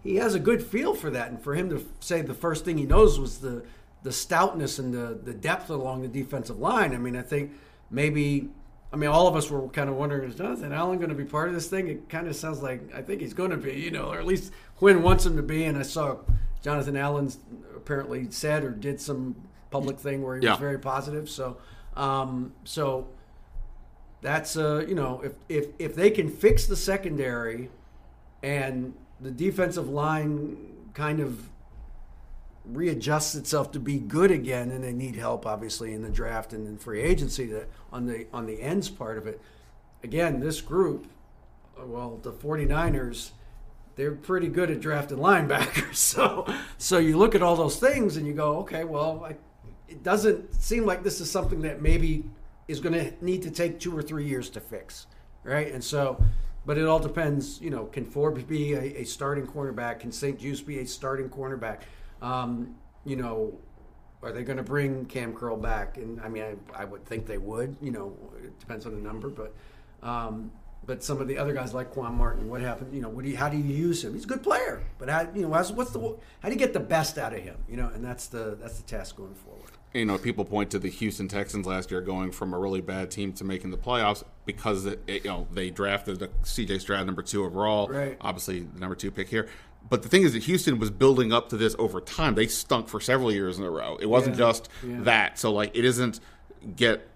he 0.00 0.16
has 0.16 0.34
a 0.34 0.40
good 0.40 0.62
feel 0.62 0.94
for 0.94 1.10
that, 1.10 1.30
and 1.30 1.42
for 1.42 1.54
him 1.54 1.70
to 1.70 1.84
say 2.00 2.22
the 2.22 2.34
first 2.34 2.64
thing 2.64 2.78
he 2.78 2.86
knows 2.86 3.18
was 3.18 3.38
the 3.38 3.64
the 4.02 4.10
stoutness 4.10 4.78
and 4.78 4.92
the 4.94 5.18
the 5.22 5.34
depth 5.34 5.70
along 5.70 6.02
the 6.02 6.08
defensive 6.08 6.58
line. 6.58 6.94
I 6.94 6.98
mean, 6.98 7.16
I 7.16 7.22
think 7.22 7.52
maybe. 7.90 8.48
I 8.90 8.96
mean, 8.96 9.10
all 9.10 9.26
of 9.26 9.36
us 9.36 9.50
were 9.50 9.68
kind 9.68 9.90
of 9.90 9.96
wondering, 9.96 10.26
is 10.30 10.34
Jonathan 10.34 10.72
Allen 10.72 10.96
going 10.96 11.10
to 11.10 11.14
be 11.14 11.26
part 11.26 11.48
of 11.50 11.54
this 11.54 11.66
thing? 11.68 11.88
It 11.88 12.08
kind 12.08 12.26
of 12.26 12.34
sounds 12.34 12.62
like 12.62 12.80
I 12.94 13.02
think 13.02 13.20
he's 13.20 13.34
going 13.34 13.50
to 13.50 13.58
be, 13.58 13.72
you 13.74 13.90
know, 13.90 14.10
or 14.10 14.18
at 14.18 14.24
least 14.24 14.50
Quinn 14.76 15.02
wants 15.02 15.26
him 15.26 15.36
to 15.36 15.42
be. 15.42 15.64
And 15.64 15.76
I 15.76 15.82
saw 15.82 16.16
Jonathan 16.62 16.96
Allen 16.96 17.30
apparently 17.76 18.30
said 18.30 18.64
or 18.64 18.70
did 18.70 18.98
some 18.98 19.36
public 19.70 19.98
thing 19.98 20.22
where 20.22 20.36
he 20.38 20.42
Yeah. 20.44 20.52
was 20.52 20.58
very 20.60 20.78
positive. 20.78 21.28
So, 21.28 21.58
um, 21.98 22.54
so 22.64 23.08
that's 24.22 24.56
uh, 24.56 24.84
you 24.88 24.94
know, 24.94 25.20
if 25.22 25.32
if 25.50 25.66
if 25.78 25.94
they 25.94 26.10
can 26.10 26.30
fix 26.30 26.66
the 26.66 26.76
secondary 26.76 27.68
and 28.42 28.94
the 29.20 29.30
defensive 29.30 29.88
line 29.90 30.56
kind 30.94 31.20
of 31.20 31.50
readjusts 32.72 33.34
itself 33.34 33.72
to 33.72 33.80
be 33.80 33.98
good 33.98 34.30
again 34.30 34.70
and 34.70 34.84
they 34.84 34.92
need 34.92 35.16
help 35.16 35.46
obviously 35.46 35.94
in 35.94 36.02
the 36.02 36.10
draft 36.10 36.52
and 36.52 36.66
in 36.66 36.76
free 36.76 37.00
agency 37.00 37.46
that 37.46 37.68
on 37.92 38.06
the 38.06 38.26
on 38.32 38.46
the 38.46 38.60
ends 38.60 38.88
part 38.88 39.16
of 39.16 39.26
it. 39.26 39.40
Again 40.02 40.40
this 40.40 40.60
group 40.60 41.06
well 41.78 42.18
the 42.22 42.32
49ers 42.32 43.30
they're 43.96 44.12
pretty 44.12 44.48
good 44.48 44.70
at 44.70 44.80
drafting 44.80 45.18
linebackers. 45.18 45.94
So 45.94 46.46
so 46.76 46.98
you 46.98 47.16
look 47.16 47.34
at 47.34 47.42
all 47.42 47.56
those 47.56 47.78
things 47.78 48.16
and 48.16 48.26
you 48.26 48.34
go 48.34 48.58
okay 48.58 48.84
well 48.84 49.24
I, 49.24 49.36
it 49.88 50.02
doesn't 50.02 50.54
seem 50.54 50.84
like 50.84 51.02
this 51.02 51.20
is 51.20 51.30
something 51.30 51.62
that 51.62 51.80
maybe 51.80 52.24
is 52.66 52.80
going 52.80 52.92
to 52.92 53.24
need 53.24 53.42
to 53.42 53.50
take 53.50 53.80
two 53.80 53.96
or 53.96 54.02
three 54.02 54.26
years 54.26 54.50
to 54.50 54.60
fix 54.60 55.06
right? 55.42 55.72
And 55.72 55.82
so 55.82 56.22
but 56.66 56.76
it 56.76 56.86
all 56.86 56.98
depends 56.98 57.60
you 57.62 57.70
know 57.70 57.86
can 57.86 58.04
forbes 58.04 58.42
be 58.42 58.74
a, 58.74 59.00
a 59.00 59.04
starting 59.04 59.46
cornerback? 59.46 60.00
Can 60.00 60.12
St-Juste 60.12 60.66
be 60.66 60.80
a 60.80 60.86
starting 60.86 61.30
cornerback 61.30 61.80
um, 62.22 62.74
you 63.04 63.16
know 63.16 63.58
are 64.20 64.32
they 64.32 64.42
going 64.42 64.56
to 64.56 64.64
bring 64.64 65.04
Kam 65.06 65.32
Curl 65.32 65.56
back? 65.56 65.96
And 65.96 66.20
I 66.20 66.28
mean, 66.28 66.42
I, 66.42 66.82
I 66.82 66.84
would 66.84 67.04
think 67.06 67.24
they 67.26 67.38
would. 67.38 67.76
You 67.80 67.92
know, 67.92 68.16
it 68.42 68.58
depends 68.58 68.84
on 68.84 68.92
the 68.92 69.00
number, 69.00 69.28
but 69.28 69.54
um, 70.02 70.50
but 70.84 71.04
some 71.04 71.20
of 71.20 71.28
the 71.28 71.38
other 71.38 71.52
guys 71.52 71.72
like 71.72 71.90
Quan 71.92 72.14
Martin, 72.16 72.48
what 72.48 72.60
happened? 72.60 72.92
You 72.92 73.00
know, 73.00 73.08
what 73.10 73.22
do 73.24 73.30
you, 73.30 73.36
how 73.36 73.48
do 73.48 73.56
you 73.56 73.62
use 73.62 74.02
him? 74.02 74.14
He's 74.14 74.24
a 74.24 74.26
good 74.26 74.42
player, 74.42 74.82
but 74.98 75.08
how, 75.08 75.28
you 75.34 75.42
know, 75.42 75.48
what's 75.48 75.70
the 75.70 76.00
how 76.40 76.48
do 76.48 76.50
you 76.50 76.56
get 76.58 76.72
the 76.72 76.80
best 76.80 77.16
out 77.16 77.32
of 77.32 77.40
him? 77.40 77.56
You 77.68 77.76
know, 77.76 77.88
and 77.94 78.04
that's 78.04 78.26
the 78.26 78.56
that's 78.60 78.78
the 78.78 78.82
task 78.84 79.16
going 79.16 79.34
forward. 79.34 79.70
You 79.94 80.04
know, 80.04 80.18
people 80.18 80.44
point 80.44 80.70
to 80.72 80.78
the 80.78 80.90
Houston 80.90 81.28
Texans 81.28 81.66
last 81.66 81.90
year 81.90 82.00
going 82.02 82.30
from 82.32 82.52
a 82.52 82.58
really 82.58 82.80
bad 82.82 83.10
team 83.10 83.32
to 83.34 83.44
making 83.44 83.70
the 83.70 83.78
playoffs 83.78 84.22
because 84.46 84.84
it, 84.84 85.00
it- 85.06 85.24
you 85.24 85.30
know 85.30 85.46
they 85.52 85.70
drafted 85.70 86.18
the 86.18 86.30
C.J. 86.42 86.80
Stroud 86.80 87.06
number 87.06 87.22
two 87.22 87.44
overall, 87.44 87.86
Right. 87.88 88.16
obviously 88.20 88.60
the 88.60 88.80
number 88.80 88.96
two 88.96 89.10
pick 89.12 89.28
here. 89.28 89.48
But 89.90 90.02
the 90.02 90.08
thing 90.08 90.22
is 90.22 90.34
that 90.34 90.42
Houston 90.44 90.78
was 90.78 90.90
building 90.90 91.32
up 91.32 91.48
to 91.50 91.56
this 91.56 91.74
over 91.78 92.00
time. 92.00 92.34
They 92.34 92.46
stunk 92.46 92.88
for 92.88 93.00
several 93.00 93.32
years 93.32 93.58
in 93.58 93.64
a 93.64 93.70
row. 93.70 93.96
It 94.00 94.06
wasn't 94.06 94.36
Yeah. 94.36 94.46
just 94.46 94.68
Yeah. 94.86 95.00
that. 95.02 95.38
So 95.38 95.52
like, 95.52 95.76
it 95.76 95.84
isn't 95.84 96.20
get 96.76 97.08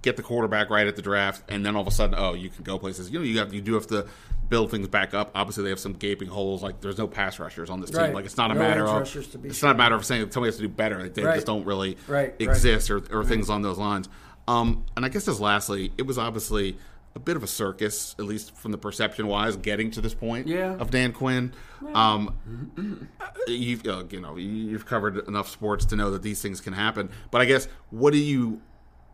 get 0.00 0.16
the 0.16 0.22
quarterback 0.22 0.70
right 0.70 0.86
at 0.86 0.96
the 0.96 1.02
draft, 1.02 1.42
and 1.50 1.64
then 1.64 1.76
all 1.76 1.82
of 1.82 1.86
a 1.88 1.90
sudden, 1.90 2.14
oh, 2.18 2.32
you 2.32 2.48
can 2.48 2.64
go 2.64 2.78
places. 2.78 3.10
You 3.10 3.18
know, 3.18 3.24
you 3.26 3.38
have 3.38 3.52
you 3.52 3.60
do 3.60 3.74
have 3.74 3.86
to 3.88 4.06
build 4.48 4.70
things 4.70 4.88
back 4.88 5.12
up. 5.12 5.30
Obviously, 5.34 5.64
they 5.64 5.70
have 5.70 5.78
some 5.80 5.92
gaping 5.92 6.28
holes. 6.28 6.62
Like 6.62 6.80
there's 6.80 6.96
no 6.96 7.06
pass 7.06 7.38
rushers 7.38 7.68
on 7.68 7.80
this 7.80 7.90
team. 7.90 8.14
Like 8.14 8.24
it's 8.24 8.38
not 8.38 8.50
a 8.50 8.54
No 8.54 8.60
matter 8.60 8.84
of 8.84 8.90
rushers 9.00 9.26
to 9.28 9.38
be 9.38 9.48
it's 9.50 9.58
sure. 9.58 9.68
not 9.68 9.74
a 9.74 9.78
matter 9.78 9.94
of 9.94 10.04
saying 10.06 10.30
somebody 10.30 10.48
has 10.48 10.56
to 10.56 10.62
do 10.62 10.68
better. 10.68 11.08
They 11.10 11.22
Right. 11.24 11.34
just 11.34 11.46
don't 11.46 11.66
really 11.66 11.98
Right, 12.08 12.28
right. 12.28 12.34
exist 12.40 12.90
or, 12.90 13.02
or 13.10 13.22
things 13.24 13.50
on 13.50 13.60
those 13.62 13.76
lines. 13.76 14.08
Um, 14.48 14.84
and 14.96 15.04
I 15.04 15.08
guess 15.10 15.26
just 15.26 15.40
lastly, 15.40 15.92
it 15.98 16.06
was 16.06 16.16
obviously 16.16 16.78
a 17.16 17.18
bit 17.18 17.34
of 17.34 17.42
a 17.42 17.46
circus, 17.46 18.14
at 18.18 18.26
least 18.26 18.54
from 18.54 18.70
the 18.72 18.78
perception 18.78 19.26
wise, 19.26 19.56
getting 19.56 19.90
to 19.92 20.00
this 20.02 20.14
point 20.14 20.46
Yeah. 20.46 20.74
of 20.76 20.90
Dan 20.90 21.12
Quinn. 21.12 21.52
Um, 21.94 23.08
you've 23.48 23.86
uh, 23.86 24.04
you 24.10 24.20
know 24.20 24.36
you've 24.36 24.86
covered 24.86 25.26
enough 25.26 25.48
sports 25.48 25.84
to 25.86 25.96
know 25.96 26.10
that 26.10 26.22
these 26.22 26.40
things 26.42 26.60
can 26.60 26.74
happen. 26.74 27.08
But 27.30 27.40
I 27.40 27.46
guess 27.46 27.68
what 27.90 28.12
do 28.12 28.18
you 28.18 28.60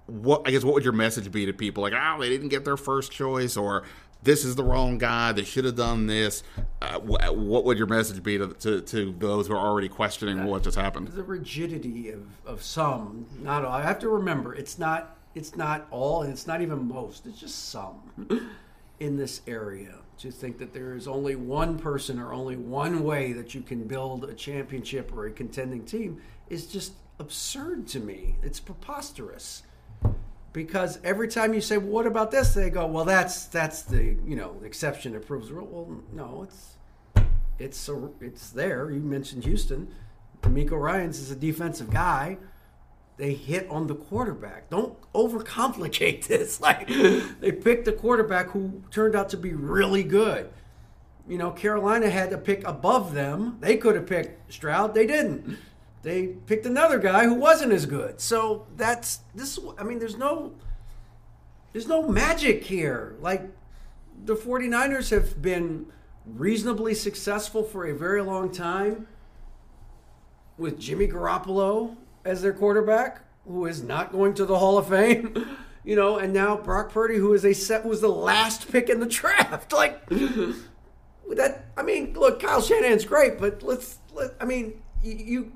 what 0.07 0.43
I 0.47 0.51
guess 0.51 0.65
what 0.65 0.75
would 0.75 0.85
your 0.85 0.93
message 0.93 1.31
be 1.31 1.47
to 1.47 1.53
people 1.53 1.83
like 1.83 1.93
oh 1.97 2.21
they 2.21 2.29
didn't 2.29 2.49
get 2.49 2.65
their 2.65 2.77
first 2.77 3.13
choice 3.13 3.57
or 3.57 3.85
this 4.25 4.45
is 4.45 4.57
the 4.57 4.65
wrong 4.65 4.99
guy 4.99 5.31
they 5.33 5.45
should 5.45 5.65
have 5.65 5.77
done 5.77 6.09
this 6.09 6.43
uh, 6.83 6.99
wh- 6.99 7.33
what 7.37 7.65
would 7.65 7.79
your 7.79 7.87
message 7.87 8.21
be 8.23 8.37
to, 8.37 8.49
to, 8.55 8.81
to 8.83 9.15
those 9.19 9.47
who 9.47 9.55
are 9.55 9.65
already 9.65 9.89
questioning 9.89 10.45
what 10.45 10.65
just 10.65 10.77
happened 10.77 11.07
the 11.09 11.23
rigidity 11.23 12.11
of, 12.11 12.27
of 12.45 12.63
some, 12.65 13.27
not 13.41 13.65
all. 13.65 13.73
I 13.73 13.83
have 13.83 14.01
to 14.01 14.09
remember, 14.09 14.55
it's 14.55 14.77
not 14.77 15.17
it's 15.35 15.57
not 15.57 15.87
all, 15.91 16.23
and 16.23 16.33
it's 16.33 16.47
not 16.47 16.61
even 16.61 16.89
most. 16.89 17.27
It's 17.27 17.39
just 17.39 17.71
some 17.71 18.01
in 19.01 19.17
this 19.17 19.41
area 19.47 19.97
to 20.19 20.31
think 20.31 20.59
that 20.59 20.73
there 20.73 20.95
is 20.95 21.09
only 21.09 21.35
one 21.35 21.79
person 21.79 22.19
or 22.19 22.33
only 22.33 22.57
one 22.57 23.03
way 23.03 23.33
that 23.33 23.55
you 23.55 23.61
can 23.61 23.85
build 23.85 24.25
a 24.25 24.35
championship 24.35 25.13
or 25.13 25.27
a 25.27 25.31
contending 25.31 25.85
team 25.85 26.21
is 26.49 26.67
just 26.67 26.93
absurd 27.19 27.89
to 27.89 27.99
me. 27.99 28.37
It's 28.43 28.61
preposterous. 28.61 29.63
Because 30.53 30.99
every 31.03 31.29
time 31.29 31.55
you 31.55 31.63
say, 31.63 31.79
well, 31.79 31.89
"What 31.89 32.07
about 32.07 32.31
this?" 32.31 32.53
they 32.53 32.69
go, 32.69 32.87
"Well, 32.87 33.07
that's 33.07 33.47
that's 33.47 33.83
the 33.83 34.17
you 34.27 34.37
know 34.37 34.61
exception 34.63 35.15
that 35.15 35.27
proves 35.27 35.49
the 35.49 35.55
rule." 35.55 35.67
Well, 35.67 36.03
no, 36.13 36.43
it's 36.43 36.77
it's 37.59 37.89
a, 37.89 38.11
it's 38.21 38.51
there. 38.51 38.91
You 38.91 39.01
mentioned 39.01 39.45
Houston. 39.45 39.89
DeMeco 40.43 40.79
Ryans 40.79 41.21
is 41.21 41.31
a 41.31 41.37
defensive 41.37 41.91
guy. 41.91 42.37
They 43.17 43.35
hit 43.35 43.69
on 43.71 43.87
the 43.87 43.95
quarterback. 43.95 44.71
Don't 44.71 44.97
overcomplicate 45.13 46.27
this. 46.29 46.61
Like 46.61 46.89
they 47.41 47.53
picked 47.53 47.87
a 47.89 47.93
quarterback 47.93 48.51
who 48.51 48.83
turned 48.91 49.15
out 49.15 49.29
to 49.31 49.37
be 49.37 49.53
really 49.53 50.03
good. 50.03 50.51
You 51.29 51.39
know, 51.39 51.51
Carolina 51.51 52.11
had 52.11 52.31
to 52.31 52.39
pick 52.39 52.67
above 52.67 53.15
them. 53.15 53.59
They 53.61 53.77
could 53.77 53.95
have 53.95 54.07
picked 54.07 54.53
Stroud. 54.53 54.95
They 54.95 55.07
didn't. 55.07 55.57
They 56.03 56.27
picked 56.27 56.67
another 56.67 56.99
guy 56.99 57.25
who 57.25 57.35
wasn't 57.35 57.73
as 57.73 57.87
good. 57.87 58.21
So 58.21 58.67
that's 58.77 59.21
this. 59.35 59.59
I 59.79 59.85
mean, 59.85 60.01
there's 60.01 60.17
no 60.17 60.55
there's 61.73 61.87
no 61.87 62.09
magic 62.09 62.65
here. 62.65 63.17
Like 63.21 63.43
the 64.25 64.35
49ers 64.35 65.11
have 65.11 65.41
been 65.41 65.87
reasonably 66.27 66.95
successful 66.95 67.63
for 67.63 67.87
a 67.87 67.95
very 67.95 68.23
long 68.23 68.53
time 68.53 69.07
with 70.59 70.79
Jimmy 70.79 71.09
Garoppolo 71.09 71.97
as 72.25 72.43
their 72.43 72.53
quarterback, 72.53 73.21
who 73.47 73.67
is 73.67 73.83
not 73.83 74.13
going 74.13 74.35
to 74.35 74.45
the 74.45 74.59
Hall 74.59 74.79
of 74.79 74.89
Fame. 74.89 75.57
You 75.85 75.97
know, 75.97 76.17
and 76.17 76.33
now 76.33 76.57
Brock 76.57 76.93
Purdy, 76.93 77.17
who 77.17 77.35
is 77.35 77.45
a 77.45 77.53
set 77.53 77.85
was 77.85 78.01
the 78.01 78.09
last 78.09 78.71
pick 78.71 78.89
in 78.89 79.01
the 79.01 79.07
draft. 79.21 79.73
Like 79.77 80.07
that. 81.37 81.65
I 81.77 81.83
mean, 81.83 82.13
look, 82.15 82.41
Kyle 82.41 82.61
Shanahan's 82.61 83.05
great, 83.05 83.39
but 83.39 83.63
let's. 83.63 83.99
Let, 84.15 84.35
I 84.41 84.45
mean, 84.45 84.81
you, 85.03 85.17
you 85.17 85.53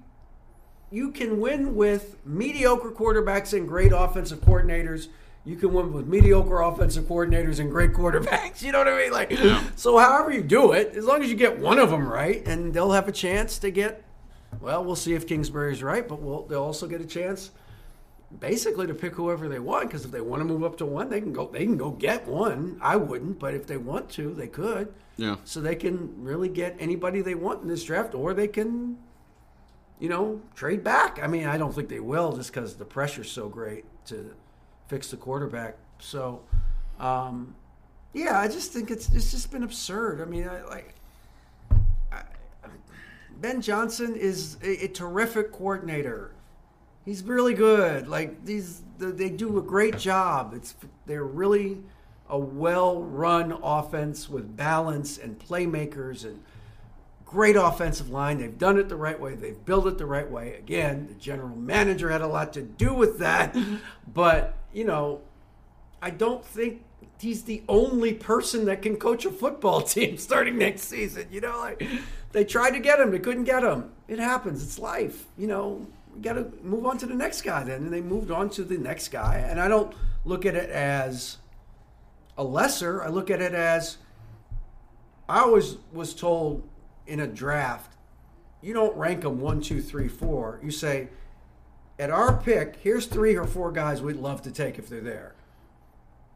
you 0.90 1.10
can 1.12 1.40
win 1.40 1.76
with 1.76 2.16
mediocre 2.24 2.90
quarterbacks 2.90 3.56
and 3.56 3.68
great 3.68 3.92
offensive 3.94 4.40
coordinators. 4.40 5.08
You 5.44 5.56
can 5.56 5.72
win 5.72 5.92
with 5.92 6.06
mediocre 6.06 6.60
offensive 6.60 7.04
coordinators 7.04 7.60
and 7.60 7.70
great 7.70 7.92
quarterbacks. 7.92 8.62
You 8.62 8.72
know 8.72 8.78
what 8.78 8.88
I 8.88 8.98
mean? 8.98 9.12
Like, 9.12 9.32
so 9.76 9.96
however 9.98 10.32
you 10.32 10.42
do 10.42 10.72
it, 10.72 10.96
as 10.96 11.04
long 11.04 11.22
as 11.22 11.28
you 11.28 11.36
get 11.36 11.58
one 11.60 11.78
of 11.78 11.90
them 11.90 12.08
right, 12.08 12.44
and 12.48 12.74
they'll 12.74 12.92
have 12.92 13.06
a 13.06 13.12
chance 13.12 13.58
to 13.58 13.70
get. 13.70 14.02
Well, 14.60 14.84
we'll 14.84 14.96
see 14.96 15.14
if 15.14 15.26
Kingsbury's 15.26 15.82
right, 15.82 16.06
but 16.06 16.20
we'll, 16.20 16.46
they'll 16.46 16.62
also 16.62 16.86
get 16.86 17.00
a 17.00 17.06
chance 17.06 17.50
basically 18.40 18.86
to 18.86 18.94
pick 18.94 19.14
whoever 19.14 19.48
they 19.48 19.58
want 19.58 19.88
because 19.88 20.04
if 20.04 20.10
they 20.10 20.20
want 20.20 20.40
to 20.40 20.44
move 20.44 20.64
up 20.64 20.76
to 20.78 20.86
one, 20.86 21.08
they 21.08 21.20
can 21.20 21.32
go. 21.32 21.46
They 21.46 21.64
can 21.64 21.76
go 21.76 21.90
get 21.90 22.26
one. 22.26 22.78
I 22.80 22.96
wouldn't, 22.96 23.38
but 23.38 23.54
if 23.54 23.66
they 23.66 23.76
want 23.76 24.10
to, 24.10 24.34
they 24.34 24.48
could. 24.48 24.92
Yeah. 25.16 25.36
So 25.44 25.60
they 25.60 25.76
can 25.76 26.22
really 26.22 26.48
get 26.48 26.76
anybody 26.78 27.22
they 27.22 27.34
want 27.34 27.62
in 27.62 27.68
this 27.68 27.84
draft, 27.84 28.14
or 28.14 28.34
they 28.34 28.48
can, 28.48 28.98
you 29.98 30.08
know, 30.08 30.40
trade 30.54 30.84
back. 30.84 31.20
I 31.22 31.26
mean, 31.26 31.46
I 31.46 31.56
don't 31.56 31.74
think 31.74 31.88
they 31.88 32.00
will 32.00 32.36
just 32.36 32.52
because 32.52 32.76
the 32.76 32.84
pressure's 32.84 33.30
so 33.30 33.48
great 33.48 33.84
to 34.06 34.34
fix 34.88 35.10
the 35.10 35.16
quarterback. 35.16 35.76
So, 35.98 36.42
um, 36.98 37.54
yeah, 38.12 38.38
I 38.38 38.48
just 38.48 38.72
think 38.72 38.90
it's 38.90 39.08
it's 39.14 39.30
just 39.30 39.50
been 39.50 39.62
absurd. 39.62 40.20
I 40.20 40.24
mean, 40.24 40.48
I, 40.48 40.62
like 40.64 40.94
Ben 43.40 43.60
Johnson 43.60 44.16
is 44.16 44.56
a, 44.62 44.84
a 44.84 44.88
terrific 44.88 45.52
coordinator. 45.52 46.32
He's 47.04 47.22
really 47.22 47.54
good. 47.54 48.08
Like 48.08 48.44
these, 48.44 48.82
they 48.98 49.28
do 49.28 49.58
a 49.58 49.62
great 49.62 49.98
job. 49.98 50.54
It's 50.54 50.74
they're 51.06 51.24
really 51.24 51.82
a 52.28 52.38
well-run 52.38 53.52
offense 53.62 54.28
with 54.28 54.56
balance 54.56 55.16
and 55.16 55.38
playmakers 55.38 56.24
and 56.24 56.42
great 57.24 57.56
offensive 57.56 58.10
line. 58.10 58.38
They've 58.38 58.58
done 58.58 58.78
it 58.78 58.88
the 58.88 58.96
right 58.96 59.18
way. 59.20 59.34
They've 59.34 59.64
built 59.64 59.86
it 59.86 59.98
the 59.98 60.06
right 60.06 60.28
way. 60.28 60.54
Again, 60.54 61.06
the 61.06 61.14
general 61.14 61.56
manager 61.56 62.10
had 62.10 62.22
a 62.22 62.26
lot 62.26 62.52
to 62.54 62.62
do 62.62 62.94
with 62.94 63.18
that, 63.18 63.52
mm-hmm. 63.54 63.76
but 64.12 64.56
you 64.72 64.84
know, 64.84 65.20
I 66.02 66.10
don't 66.10 66.44
think 66.44 66.82
he's 67.20 67.42
the 67.44 67.62
only 67.68 68.14
person 68.14 68.66
that 68.66 68.82
can 68.82 68.96
coach 68.96 69.24
a 69.24 69.30
football 69.30 69.82
team 69.94 70.18
starting 70.18 70.58
next 70.58 70.82
season. 70.82 71.26
You 71.30 71.40
know, 71.40 71.58
like 71.58 71.82
they 72.32 72.44
tried 72.44 72.70
to 72.70 72.80
get 72.80 73.00
him, 73.00 73.10
they 73.10 73.18
couldn't 73.18 73.44
get 73.44 73.62
him. 73.62 73.92
It 74.08 74.18
happens. 74.18 74.62
It's 74.62 74.78
life. 74.78 75.24
You 75.36 75.46
know, 75.46 75.86
we 76.14 76.20
got 76.20 76.34
to 76.34 76.50
move 76.62 76.86
on 76.86 76.98
to 76.98 77.06
the 77.06 77.14
next 77.14 77.42
guy 77.42 77.64
then. 77.64 77.82
And 77.82 77.92
they 77.92 78.00
moved 78.00 78.30
on 78.30 78.50
to 78.50 78.64
the 78.64 78.78
next 78.78 79.08
guy. 79.08 79.44
And 79.48 79.60
I 79.60 79.68
don't 79.68 79.94
look 80.24 80.46
at 80.46 80.54
it 80.54 80.70
as 80.70 81.38
a 82.38 82.44
lesser. 82.44 83.02
I 83.02 83.08
look 83.08 83.30
at 83.30 83.40
it 83.40 83.54
as 83.54 83.98
I 85.28 85.40
always 85.40 85.76
was 85.92 86.14
told 86.14 86.62
in 87.06 87.20
a 87.20 87.26
draft, 87.26 87.92
you 88.62 88.72
don't 88.72 88.96
rank 88.96 89.22
them 89.22 89.40
one, 89.40 89.60
two, 89.60 89.80
three, 89.80 90.08
four. 90.08 90.60
You 90.62 90.70
say, 90.70 91.08
at 91.98 92.10
our 92.10 92.36
pick, 92.36 92.76
here's 92.82 93.06
three 93.06 93.36
or 93.36 93.46
four 93.46 93.72
guys 93.72 94.02
we'd 94.02 94.16
love 94.16 94.42
to 94.42 94.50
take 94.50 94.78
if 94.78 94.88
they're 94.88 95.00
there. 95.00 95.35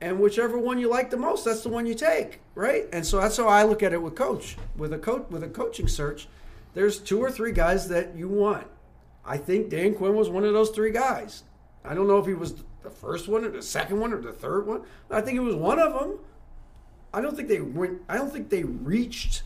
And 0.01 0.19
whichever 0.19 0.59
one 0.59 0.79
you 0.79 0.89
like 0.89 1.11
the 1.11 1.17
most, 1.17 1.45
that's 1.45 1.63
the 1.63 1.69
one 1.69 1.85
you 1.87 1.95
take, 1.95 2.41
right? 2.55 2.87
And 2.93 3.07
so 3.07 3.21
that's 3.21 3.37
how 3.37 3.49
I 3.49 3.65
look 3.65 3.83
at 3.83 3.93
it 3.93 4.01
with 4.01 4.15
coach, 4.15 4.57
with 4.77 4.93
a 4.93 4.99
coach, 4.99 5.27
with 5.29 5.43
a 5.43 5.49
coaching 5.49 5.89
search. 5.89 6.27
There's 6.73 6.99
two 6.99 7.21
or 7.21 7.31
three 7.31 7.53
guys 7.53 7.89
that 7.89 8.17
you 8.17 8.29
want. 8.29 8.67
I 9.25 9.37
think 9.37 9.69
Dan 9.69 9.95
Quinn 9.95 10.15
was 10.15 10.31
one 10.31 10.45
of 10.45 10.55
those 10.55 10.71
three 10.71 10.91
guys. 10.91 11.45
I 11.85 11.95
don't 11.95 12.07
know 12.07 12.19
if 12.19 12.27
he 12.27 12.35
was 12.35 12.55
the 12.83 12.91
first 12.91 13.29
one 13.29 13.45
or 13.45 13.51
the 13.51 13.63
second 13.63 14.01
one 14.01 14.13
or 14.13 14.21
the 14.21 14.33
third 14.33 14.67
one. 14.67 14.83
I 15.11 15.21
think 15.21 15.35
he 15.35 15.41
was 15.41 15.55
one 15.55 15.79
of 15.79 15.93
them. 15.93 16.19
I 17.13 17.21
don't 17.21 17.37
think 17.37 17.49
they 17.49 17.61
went. 17.61 18.03
I 18.09 18.17
don't 18.17 18.33
think 18.33 18.49
they 18.49 18.63
reached 18.63 19.43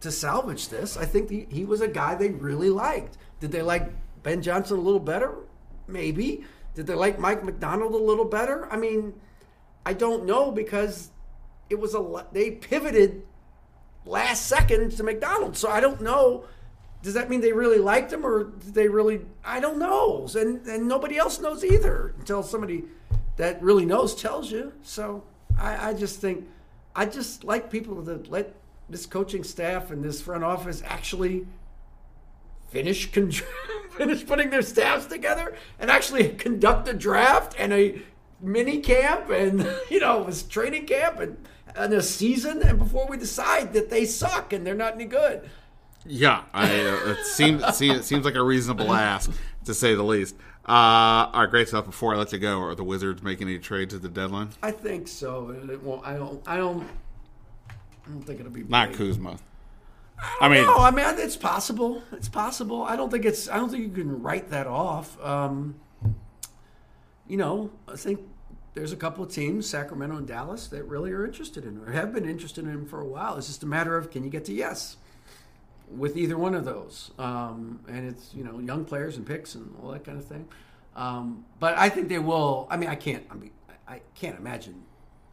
to 0.00 0.10
salvage 0.10 0.68
this. 0.68 0.96
I 0.96 1.04
think 1.04 1.30
he, 1.30 1.46
he 1.50 1.64
was 1.64 1.80
a 1.80 1.88
guy 1.88 2.14
they 2.14 2.30
really 2.30 2.70
liked. 2.70 3.18
Did 3.40 3.52
they 3.52 3.62
like 3.62 3.90
Ben 4.22 4.42
Johnson 4.42 4.78
a 4.78 4.80
little 4.80 5.00
better? 5.00 5.34
Maybe. 5.86 6.44
Did 6.74 6.86
they 6.86 6.94
like 6.94 7.18
Mike 7.18 7.44
Macdonald 7.44 7.92
a 7.94 7.98
little 7.98 8.24
better? 8.24 8.70
I 8.72 8.76
mean, 8.76 9.14
I 9.86 9.92
don't 9.92 10.24
know 10.24 10.50
because 10.50 11.10
it 11.70 11.78
was 11.78 11.94
a 11.94 12.26
they 12.32 12.52
pivoted 12.52 13.22
last 14.06 14.46
second 14.46 14.92
to 14.92 15.02
Macdonald's. 15.02 15.58
So 15.58 15.68
I 15.68 15.80
don't 15.80 16.00
know. 16.00 16.44
Does 17.02 17.14
that 17.14 17.28
mean 17.28 17.40
they 17.40 17.52
really 17.52 17.78
liked 17.78 18.12
him 18.12 18.24
or 18.24 18.44
did 18.44 18.74
they 18.74 18.88
really? 18.88 19.20
I 19.44 19.60
don't 19.60 19.78
know. 19.78 20.26
And 20.34 20.66
and 20.66 20.88
nobody 20.88 21.18
else 21.18 21.40
knows 21.40 21.64
either 21.64 22.14
until 22.18 22.42
somebody 22.42 22.84
that 23.36 23.62
really 23.62 23.84
knows 23.84 24.14
tells 24.14 24.50
you. 24.50 24.72
So 24.82 25.24
I, 25.58 25.90
I 25.90 25.94
just 25.94 26.20
think 26.20 26.48
I 26.96 27.06
just 27.06 27.44
like 27.44 27.70
people 27.70 28.02
to 28.04 28.22
let 28.28 28.54
this 28.88 29.06
coaching 29.06 29.44
staff 29.44 29.90
and 29.90 30.02
this 30.02 30.20
front 30.20 30.44
office 30.44 30.82
actually 30.84 31.46
finish 32.68 33.10
con- 33.12 33.30
finish 33.90 34.26
putting 34.26 34.50
their 34.50 34.62
staffs 34.62 35.06
together 35.06 35.54
and 35.78 35.90
actually 35.90 36.28
conduct 36.30 36.88
a 36.88 36.94
draft 36.94 37.54
and 37.58 37.72
a 37.72 38.02
mini 38.44 38.80
camp 38.80 39.30
and 39.30 39.68
you 39.90 40.00
know 40.00 40.20
it 40.20 40.26
was 40.26 40.42
training 40.42 40.86
camp 40.86 41.18
and, 41.18 41.36
and 41.74 41.92
a 41.92 42.02
season 42.02 42.62
and 42.62 42.78
before 42.78 43.06
we 43.08 43.16
decide 43.16 43.72
that 43.72 43.90
they 43.90 44.04
suck 44.04 44.52
and 44.52 44.66
they're 44.66 44.74
not 44.74 44.94
any 44.94 45.06
good 45.06 45.48
yeah 46.04 46.44
I, 46.52 46.64
uh, 46.64 47.10
it 47.12 47.24
seems 47.24 47.62
it 47.80 48.04
seems 48.04 48.24
like 48.24 48.34
a 48.34 48.42
reasonable 48.42 48.92
ask 48.92 49.30
to 49.64 49.74
say 49.74 49.94
the 49.94 50.02
least 50.02 50.36
uh, 50.68 50.72
all 50.72 51.40
right 51.40 51.50
great 51.50 51.68
stuff 51.68 51.86
before 51.86 52.14
i 52.14 52.18
let 52.18 52.32
you 52.32 52.38
go 52.38 52.60
are 52.60 52.74
the 52.74 52.84
wizards 52.84 53.22
making 53.22 53.48
any 53.48 53.58
trades 53.58 53.94
at 53.94 54.02
the 54.02 54.08
deadline 54.08 54.50
i 54.62 54.70
think 54.70 55.08
so 55.08 55.50
it 55.50 55.82
won't, 55.82 56.06
i 56.06 56.14
don't 56.14 56.42
i 56.46 56.56
don't 56.56 56.86
i 57.68 57.74
don't 58.08 58.22
think 58.22 58.40
it'll 58.40 58.52
be 58.52 58.64
not 58.64 58.92
kuzma 58.92 59.38
I, 60.16 60.46
I 60.46 60.48
mean, 60.48 60.64
no, 60.64 60.76
I 60.76 60.92
mean, 60.92 61.04
it's 61.18 61.36
possible. 61.36 62.02
It's 62.12 62.28
possible. 62.28 62.84
I 62.84 62.94
don't 62.94 63.10
think 63.10 63.24
it's. 63.24 63.48
I 63.48 63.56
don't 63.56 63.68
think 63.68 63.82
you 63.82 63.90
can 63.90 64.22
write 64.22 64.50
that 64.50 64.68
off. 64.68 65.20
Um, 65.20 65.74
you 67.26 67.36
know, 67.36 67.70
I 67.88 67.96
think 67.96 68.20
there's 68.74 68.92
a 68.92 68.96
couple 68.96 69.24
of 69.24 69.30
teams, 69.30 69.68
Sacramento 69.68 70.16
and 70.16 70.26
Dallas, 70.26 70.66
that 70.68 70.84
really 70.84 71.12
are 71.12 71.24
interested 71.24 71.64
in 71.64 71.78
or 71.78 71.92
have 71.92 72.12
been 72.12 72.28
interested 72.28 72.64
in 72.64 72.70
him 72.70 72.86
for 72.86 73.00
a 73.00 73.06
while. 73.06 73.36
It's 73.36 73.46
just 73.46 73.62
a 73.62 73.66
matter 73.66 73.96
of 73.96 74.10
can 74.10 74.24
you 74.24 74.30
get 74.30 74.44
to 74.46 74.52
yes 74.52 74.96
with 75.88 76.16
either 76.16 76.36
one 76.36 76.54
of 76.54 76.64
those. 76.64 77.12
Um, 77.18 77.80
and 77.88 78.08
it's, 78.08 78.34
you 78.34 78.42
know, 78.42 78.58
young 78.58 78.84
players 78.84 79.16
and 79.16 79.24
picks 79.24 79.54
and 79.54 79.74
all 79.82 79.92
that 79.92 80.04
kind 80.04 80.18
of 80.18 80.24
thing. 80.24 80.48
Um, 80.96 81.44
but 81.60 81.76
I 81.78 81.88
think 81.88 82.08
they 82.08 82.18
will. 82.18 82.66
I 82.70 82.76
mean, 82.76 82.88
I 82.88 82.94
can't, 82.94 83.24
I 83.30 83.34
mean, 83.34 83.50
I 83.86 84.00
can't 84.14 84.38
imagine 84.38 84.82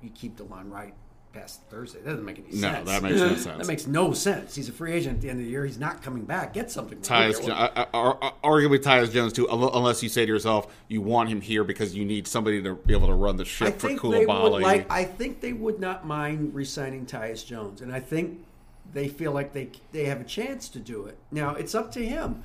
you 0.02 0.10
keep 0.10 0.38
Delon 0.38 0.72
Wright 0.72 0.94
past 1.34 1.62
Thursday. 1.70 2.00
That 2.00 2.12
doesn't 2.12 2.26
make 2.26 2.40
any 2.40 2.52
sense. 2.52 2.86
No, 2.86 2.92
that 2.92 3.04
makes 3.04 3.20
no 3.20 3.36
sense. 3.36 3.58
that 3.58 3.68
makes 3.68 3.88
no 3.88 4.14
sense. 4.14 4.56
He's 4.56 4.70
a 4.70 4.72
free 4.72 4.94
agent 4.94 5.16
at 5.16 5.22
the 5.22 5.30
end 5.30 5.40
of 5.40 5.46
the 5.46 5.52
year. 5.52 5.66
He's 5.66 5.80
not 5.80 6.02
coming 6.02 6.24
back. 6.24 6.54
Get 6.54 6.72
something. 6.72 7.00
Tyus, 7.00 7.48
uh, 7.48 7.86
uh, 7.94 8.32
arguably 8.44 8.80
Tyus 8.80 9.12
Jones 9.12 9.34
too. 9.34 9.48
Unless 9.50 10.04
you 10.04 10.10
say 10.10 10.26
to 10.26 10.32
yourself, 10.32 10.74
you 10.88 11.02
want 11.02 11.30
him 11.30 11.42
here 11.42 11.64
because 11.64 11.96
you 11.96 12.06
need 12.06 12.28
somebody 12.28 12.62
to 12.62 12.76
be 12.76 12.94
able 12.94 13.08
to 13.08 13.14
run 13.14 13.38
the 13.38 13.46
ship 13.46 13.68
I 13.68 13.72
for 13.72 13.90
Coulibaly. 13.90 14.62
Like, 14.62 14.92
I 14.92 15.04
think 15.06 15.42
they 15.42 15.54
would 15.54 15.80
not 15.80 16.06
mind 16.06 16.54
re-signing 16.54 17.06
Tyus 17.06 17.46
Jones, 17.46 17.82
and 17.82 17.94
I 17.94 18.00
think 18.00 18.46
they 18.94 19.08
feel 19.08 19.32
like 19.32 19.54
they 19.54 19.70
they 19.92 20.06
have 20.06 20.22
a 20.22 20.26
chance 20.26 20.68
to 20.70 20.80
do 20.80 21.06
it. 21.06 21.18
Now 21.32 21.56
it's 21.56 21.76
up 21.76 21.92
to 21.94 22.06
him 22.06 22.44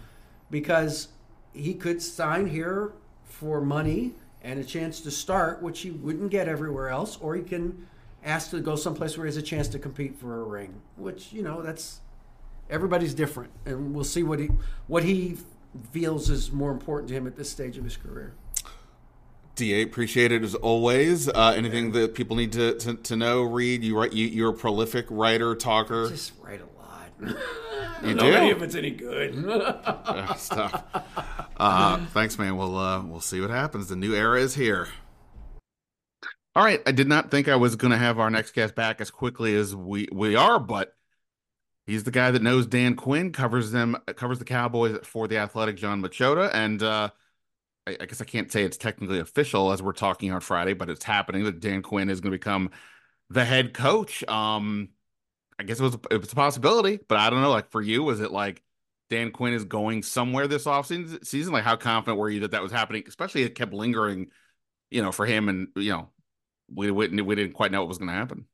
because 0.51 1.09
he 1.53 1.75
could 1.75 2.03
sign 2.03 2.47
here 2.47 2.93
for 3.25 3.61
money 3.61 4.13
and 4.43 4.61
a 4.61 4.65
chance 4.65 5.01
to 5.01 5.11
start, 5.11 5.61
which 5.63 5.81
he 5.81 5.91
wouldn't 5.91 6.31
get 6.31 6.47
everywhere 6.47 6.89
else, 6.89 7.19
or 7.21 7.35
he 7.35 7.43
can 7.43 7.87
asked 8.27 8.51
to 8.51 8.61
go 8.61 8.77
someplace 8.77 9.17
where 9.17 9.27
he 9.27 9.29
has 9.29 9.37
a 9.37 9.43
chance 9.43 9.69
to 9.69 9.79
compete 9.79 10.19
for 10.19 10.41
a 10.41 10.45
ring, 10.45 10.83
which 10.97 11.33
you 11.33 11.43
know 11.43 11.63
that's 11.63 12.01
everybody's 12.69 13.15
different, 13.15 13.53
and 13.65 13.95
we'll 13.95 14.05
see 14.05 14.23
what 14.23 14.39
he 14.39 14.51
what 14.87 15.05
he 15.05 15.39
feels 15.93 16.29
is 16.29 16.53
more 16.53 16.73
important 16.73 17.09
to 17.09 17.15
him 17.15 17.27
at 17.27 17.37
this 17.37 17.51
stage 17.51 17.79
of 17.79 17.85
his 17.85 17.97
career. 17.97 18.35
Da, 19.55 19.83
appreciate 19.83 20.33
it 20.33 20.43
as 20.43 20.55
always. 20.55 21.29
Uh, 21.29 21.55
anything 21.57 21.93
that 21.93 22.15
people 22.15 22.37
need 22.37 22.53
to, 22.53 22.75
to, 22.75 22.95
to, 22.95 23.17
know, 23.17 23.43
read. 23.43 23.83
You 23.83 23.99
write. 23.99 24.13
You, 24.13 24.27
you're 24.27 24.51
a 24.51 24.55
prolific 24.55 25.07
writer, 25.09 25.55
talker. 25.55 26.07
I 26.07 26.11
just 26.11 26.33
write 26.43 26.61
a 26.61 26.79
lot. 26.79 27.41
you 28.05 28.15
do. 28.15 28.27
if 28.27 28.61
it's 28.61 28.75
any 28.75 28.91
good. 28.91 29.49
uh. 29.49 30.81
Uh, 31.57 32.05
thanks, 32.13 32.39
man. 32.39 32.59
We'll 32.59 32.77
uh, 32.77 33.03
we'll 33.03 33.21
see 33.21 33.41
what 33.41 33.49
happens. 33.49 33.89
The 33.89 33.97
new 33.97 34.15
era 34.15 34.39
is 34.39 34.55
here. 34.55 34.89
All 36.57 36.65
right, 36.65 36.81
I 36.87 36.93
did 36.93 37.07
not 37.07 37.31
think 37.31 37.49
I 37.49 37.57
was 37.57 37.77
going 37.77 37.91
to 37.91 37.99
have 37.99 38.19
our 38.19 38.31
next 38.31 38.53
guest 38.53 38.75
back 38.75 39.03
as 39.03 39.11
quickly 39.11 39.55
as 39.55 39.77
we 39.77 40.09
we 40.11 40.37
are, 40.37 40.59
but 40.59 40.97
he's 41.85 42.05
the 42.05 42.11
guy 42.11 42.31
that 42.31 42.41
knows 42.41 42.67
Dan 42.67 42.97
Quinn, 42.97 43.31
covers 43.31 43.73
them, 43.73 43.95
covers 44.17 44.39
the 44.39 44.47
Cowboys 44.47 44.97
for 45.03 45.29
the 45.29 45.37
Athletic, 45.37 45.77
Jon 45.77 46.01
Machota, 46.01 46.51
and 46.55 46.83
uh, 46.83 47.11
I, 47.87 47.99
I, 48.01 48.07
guess 48.07 48.23
I 48.23 48.25
can't 48.25 48.51
say 48.51 48.63
it's 48.63 48.79
technically 48.79 49.19
official 49.19 49.71
as 49.71 49.83
we're 49.83 49.93
talking 49.93 50.33
on 50.33 50.41
Friday, 50.41 50.73
but 50.73 50.89
it's 50.89 51.05
happening 51.05 51.45
that 51.45 51.61
Dan 51.61 51.83
Quinn 51.83 52.09
is 52.09 52.23
going 52.23 52.33
to 52.33 52.39
become 52.39 52.71
the 53.29 53.45
head 53.45 53.75
coach. 53.75 54.25
Um, 54.27 54.89
I 55.59 55.65
guess 55.65 55.79
it 55.79 55.83
was 55.83 55.99
it 56.11 56.23
was 56.23 56.33
a 56.33 56.37
possibility, 56.37 57.01
but 57.07 57.19
I 57.19 57.29
don't 57.29 57.43
know. 57.43 57.51
Like 57.51 57.71
for 57.71 57.83
you, 57.83 58.03
was 58.03 58.21
it 58.21 58.33
like 58.33 58.63
Dan 59.11 59.31
Quinn 59.31 59.53
is 59.53 59.67
going 59.67 60.03
somewhere 60.03 60.49
this 60.49 60.65
offseason? 60.65 61.23
Season, 61.23 61.53
like 61.53 61.65
how 61.65 61.77
confident 61.77 62.19
were 62.19 62.31
you 62.31 62.41
that 62.41 62.53
that 62.53 62.63
was 62.63 62.73
happening? 62.73 63.05
Especially 63.07 63.43
it 63.43 63.55
kept 63.55 63.75
lingering, 63.75 64.29
you 64.91 65.03
know, 65.03 65.13
for 65.13 65.27
him 65.27 65.51
and 65.51 65.69
you 65.77 65.93
know 65.93 66.09
we, 66.73 66.91
we, 66.91 67.09
we 67.09 67.35
didn't 67.35 67.55
quite 67.55 67.73
know 67.73 67.81
what 67.81 67.89
was 67.89 67.99
going 67.99 68.09
to 68.09 68.15
happen. 68.15 68.47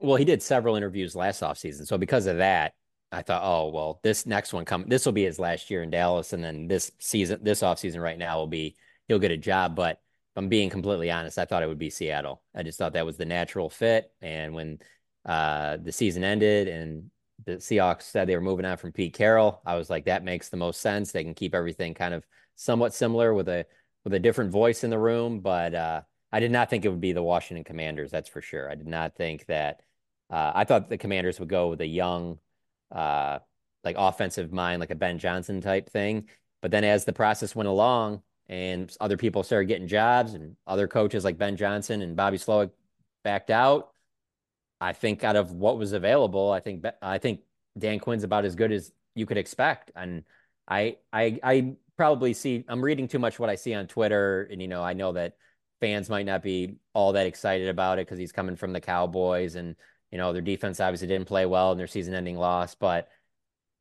Well, 0.00 0.16
he 0.16 0.24
did 0.24 0.42
several 0.42 0.76
interviews 0.76 1.14
last 1.14 1.42
offseason. 1.42 1.86
So 1.86 1.96
because 1.96 2.26
of 2.26 2.38
that, 2.38 2.74
I 3.12 3.22
thought, 3.22 3.42
oh, 3.44 3.70
well, 3.70 4.00
this 4.02 4.26
next 4.26 4.52
one 4.52 4.64
come 4.64 4.84
this 4.88 5.06
will 5.06 5.12
be 5.12 5.24
his 5.24 5.38
last 5.38 5.70
year 5.70 5.82
in 5.82 5.90
Dallas. 5.90 6.32
And 6.32 6.42
then 6.42 6.66
this 6.66 6.90
season, 6.98 7.40
this 7.42 7.62
offseason 7.62 8.02
right 8.02 8.18
now 8.18 8.38
will 8.38 8.46
be 8.46 8.76
he'll 9.08 9.18
get 9.18 9.30
a 9.30 9.36
job. 9.36 9.76
But 9.76 10.00
I'm 10.36 10.48
being 10.48 10.68
completely 10.68 11.10
honest, 11.10 11.38
I 11.38 11.44
thought 11.44 11.62
it 11.62 11.68
would 11.68 11.78
be 11.78 11.90
Seattle. 11.90 12.42
I 12.54 12.62
just 12.64 12.78
thought 12.78 12.94
that 12.94 13.06
was 13.06 13.16
the 13.16 13.24
natural 13.24 13.70
fit. 13.70 14.10
And 14.20 14.52
when 14.52 14.80
uh, 15.24 15.76
the 15.80 15.92
season 15.92 16.24
ended 16.24 16.66
and 16.66 17.10
the 17.46 17.52
Seahawks 17.52 18.02
said 18.02 18.26
they 18.28 18.36
were 18.36 18.42
moving 18.42 18.66
on 18.66 18.76
from 18.76 18.92
Pete 18.92 19.14
Carroll, 19.14 19.62
I 19.64 19.76
was 19.76 19.90
like, 19.90 20.06
that 20.06 20.24
makes 20.24 20.48
the 20.48 20.56
most 20.56 20.80
sense. 20.80 21.12
They 21.12 21.24
can 21.24 21.34
keep 21.34 21.54
everything 21.54 21.94
kind 21.94 22.14
of 22.14 22.26
somewhat 22.56 22.94
similar 22.94 23.32
with 23.32 23.48
a 23.48 23.64
with 24.02 24.12
a 24.12 24.18
different 24.18 24.50
voice 24.50 24.84
in 24.84 24.90
the 24.90 24.98
room, 24.98 25.40
but 25.40 25.74
uh, 25.74 26.02
I 26.34 26.40
did 26.40 26.50
not 26.50 26.68
think 26.68 26.84
it 26.84 26.88
would 26.88 27.00
be 27.00 27.12
the 27.12 27.22
Washington 27.22 27.62
Commanders. 27.62 28.10
That's 28.10 28.28
for 28.28 28.42
sure. 28.42 28.68
I 28.68 28.74
did 28.74 28.88
not 28.88 29.14
think 29.14 29.46
that. 29.46 29.82
Uh, 30.28 30.50
I 30.52 30.64
thought 30.64 30.88
the 30.88 30.98
Commanders 30.98 31.38
would 31.38 31.48
go 31.48 31.68
with 31.68 31.80
a 31.80 31.86
young, 31.86 32.40
uh, 32.90 33.38
like 33.84 33.94
offensive 33.96 34.52
mind, 34.52 34.80
like 34.80 34.90
a 34.90 34.96
Ben 34.96 35.20
Johnson 35.20 35.60
type 35.60 35.88
thing. 35.88 36.28
But 36.60 36.72
then 36.72 36.82
as 36.82 37.04
the 37.04 37.12
process 37.12 37.54
went 37.54 37.68
along 37.68 38.22
and 38.48 38.92
other 39.00 39.16
people 39.16 39.44
started 39.44 39.66
getting 39.66 39.86
jobs 39.86 40.34
and 40.34 40.56
other 40.66 40.88
coaches 40.88 41.22
like 41.22 41.38
Ben 41.38 41.56
Johnson 41.56 42.02
and 42.02 42.16
Bobby 42.16 42.38
Slowik 42.38 42.72
backed 43.22 43.50
out, 43.50 43.92
I 44.80 44.92
think 44.92 45.22
out 45.22 45.36
of 45.36 45.52
what 45.52 45.78
was 45.78 45.92
available, 45.92 46.50
I 46.50 46.58
think 46.58 46.84
I 47.00 47.18
think 47.18 47.42
Dan 47.78 48.00
Quinn's 48.00 48.24
about 48.24 48.44
as 48.44 48.56
good 48.56 48.72
as 48.72 48.90
you 49.14 49.24
could 49.24 49.38
expect. 49.38 49.92
And 49.94 50.24
I 50.66 50.96
I 51.12 51.38
I 51.44 51.76
probably 51.96 52.34
see 52.34 52.64
I'm 52.66 52.82
reading 52.82 53.06
too 53.06 53.20
much 53.20 53.38
what 53.38 53.50
I 53.50 53.54
see 53.54 53.72
on 53.72 53.86
Twitter, 53.86 54.48
and 54.50 54.60
you 54.60 54.66
know 54.66 54.82
I 54.82 54.94
know 54.94 55.12
that 55.12 55.36
fans 55.80 56.08
might 56.08 56.26
not 56.26 56.42
be 56.42 56.76
all 56.92 57.12
that 57.12 57.26
excited 57.26 57.68
about 57.68 57.98
it 57.98 58.06
because 58.06 58.18
he's 58.18 58.32
coming 58.32 58.56
from 58.56 58.72
the 58.72 58.80
Cowboys, 58.80 59.54
and 59.54 59.76
you 60.10 60.18
know 60.18 60.32
their 60.32 60.42
defense 60.42 60.80
obviously 60.80 61.08
didn't 61.08 61.28
play 61.28 61.46
well 61.46 61.72
in 61.72 61.78
their 61.78 61.86
season-ending 61.86 62.36
loss, 62.36 62.74
but 62.74 63.08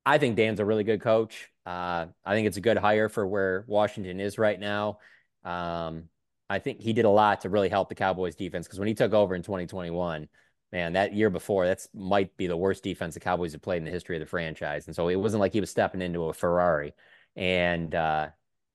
I 0.06 0.18
think 0.18 0.36
Dan's 0.36 0.60
a 0.60 0.66
really 0.66 0.84
good 0.84 1.02
coach. 1.02 1.50
Uh, 1.66 2.08
I 2.26 2.34
think 2.34 2.48
it's 2.48 2.58
a 2.58 2.62
good 2.62 2.78
hire 2.78 3.10
for 3.10 3.26
where 3.26 3.64
Washington 3.68 4.20
is 4.20 4.38
right 4.38 4.60
now. 4.60 5.00
Um, 5.46 6.10
I 6.50 6.60
think 6.60 6.82
he 6.82 6.94
did 6.94 7.06
a 7.06 7.10
lot 7.10 7.42
to 7.42 7.50
really 7.50 7.70
help 7.70 7.90
the 7.90 7.96
Cowboys 7.96 8.36
defense 8.36 8.68
because 8.68 8.80
when 8.80 8.88
he 8.88 8.94
took 8.94 9.14
over 9.14 9.34
in 9.34 9.44
2021, 9.44 10.28
man, 10.72 10.94
that 10.94 11.14
year 11.14 11.30
before, 11.30 11.66
that's 11.66 11.88
might 11.94 12.36
be 12.36 12.48
the 12.48 12.58
worst 12.58 12.84
defense 12.84 13.14
the 13.14 13.20
Cowboys 13.20 13.54
have 13.54 13.62
played 13.62 13.78
in 13.78 13.86
the 13.86 13.92
history 13.92 14.18
of 14.18 14.20
the 14.20 14.26
franchise. 14.26 14.88
And 14.88 14.96
so 14.96 15.08
it 15.08 15.16
wasn't 15.16 15.40
like 15.40 15.54
he 15.54 15.62
was 15.62 15.70
stepping 15.70 16.02
into 16.02 16.26
a 16.26 16.34
Ferrari. 16.34 16.94
And 17.36 17.96
uh, 17.96 18.30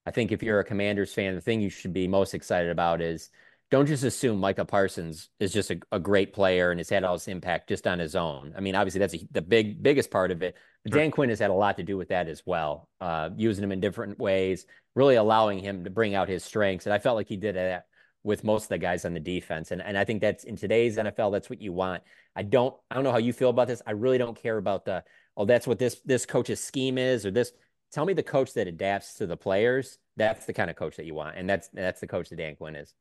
I 0.09 0.11
think 0.11 0.33
if 0.33 0.43
you're 0.43 0.59
a 0.59 0.65
Commanders 0.65 1.13
fan, 1.13 1.35
the 1.35 1.41
thing 1.43 1.61
you 1.61 1.69
should 1.69 1.93
be 1.93 2.09
most 2.09 2.33
excited 2.33 2.71
about 2.71 3.03
is 3.03 3.29
don't 3.71 3.85
just 3.85 4.05
assume 4.05 4.41
Micah 4.41 4.65
Parsons 4.65 5.29
is 5.39 5.53
just 5.53 5.71
a, 5.71 5.79
a 5.93 6.01
great 6.01 6.33
player 6.33 6.71
and 6.71 6.81
has 6.81 6.89
had 6.89 7.05
all 7.05 7.15
this 7.15 7.29
impact 7.29 7.69
just 7.69 7.87
on 7.87 7.99
his 7.99 8.17
own. 8.17 8.55
I 8.57 8.61
mean, 8.61 8.75
obviously 8.75 9.01
that's 9.01 9.15
a, 9.15 9.21
the 9.31 9.43
big 9.43 9.83
biggest 9.83 10.11
part 10.11 10.31
of 10.31 10.43
it. 10.43 10.57
But 10.83 10.95
Dan 10.95 11.11
Quinn 11.11 11.29
has 11.29 11.39
had 11.39 11.51
a 11.51 11.55
lot 11.55 11.77
to 11.77 11.83
do 11.83 11.99
with 11.99 12.09
that 12.09 12.27
as 12.27 12.43
well, 12.47 12.89
uh, 13.03 13.29
using 13.37 13.63
him 13.63 13.71
in 13.71 13.81
different 13.81 14.19
ways, 14.19 14.65
really 14.95 15.17
allowing 15.17 15.59
him 15.59 15.85
to 15.85 15.91
bring 15.91 16.15
out 16.15 16.31
his 16.31 16.43
strengths. 16.43 16.87
And 16.87 16.95
I 16.95 16.99
felt 16.99 17.17
like 17.17 17.29
he 17.29 17.37
did 17.37 17.57
that 17.57 17.85
with 18.25 18.45
most 18.45 18.65
of 18.65 18.69
the 18.71 18.79
guys 18.79 19.05
on 19.05 19.13
the 19.13 19.21
defense. 19.21 19.71
And 19.73 19.83
and 19.83 19.99
I 19.99 20.05
think 20.05 20.23
that's 20.23 20.45
in 20.45 20.57
today's 20.57 20.97
NFL, 20.97 21.33
that's 21.33 21.51
what 21.51 21.61
you 21.61 21.75
want. 21.75 22.03
I 22.35 22.45
don't 22.45 22.75
I 22.91 22.95
don't 22.95 23.05
know 23.05 23.13
how 23.13 23.19
you 23.19 23.35
feel 23.35 23.51
about 23.51 23.69
this. 23.69 23.83
I 23.87 23.91
really 23.91 24.19
don't 24.19 24.41
care 24.41 24.57
about 24.57 24.87
the 24.87 25.05
oh 25.37 25.45
that's 25.45 25.67
what 25.67 25.79
this 25.79 26.01
this 26.07 26.25
coach's 26.25 26.65
scheme 26.65 26.97
is 26.97 27.27
or 27.27 27.31
this. 27.31 27.53
Tell 27.93 28.05
me 28.05 28.13
the 28.13 28.23
coach 28.23 28.53
that 28.55 28.69
adapts 28.69 29.15
to 29.15 29.27
the 29.27 29.37
players. 29.37 29.99
That's 30.17 30.47
the 30.47 30.53
kind 30.53 30.71
of 30.71 30.77
coach 30.77 30.97
that 30.97 31.07
you 31.07 31.15
want, 31.15 31.37
and 31.37 31.49
that's 31.49 31.69
that's 31.69 32.01
the 32.01 32.07
coach 32.07 32.29
that 32.29 32.37
Dan 32.37 32.57
Quinn 32.57 32.77
is. 32.77 32.95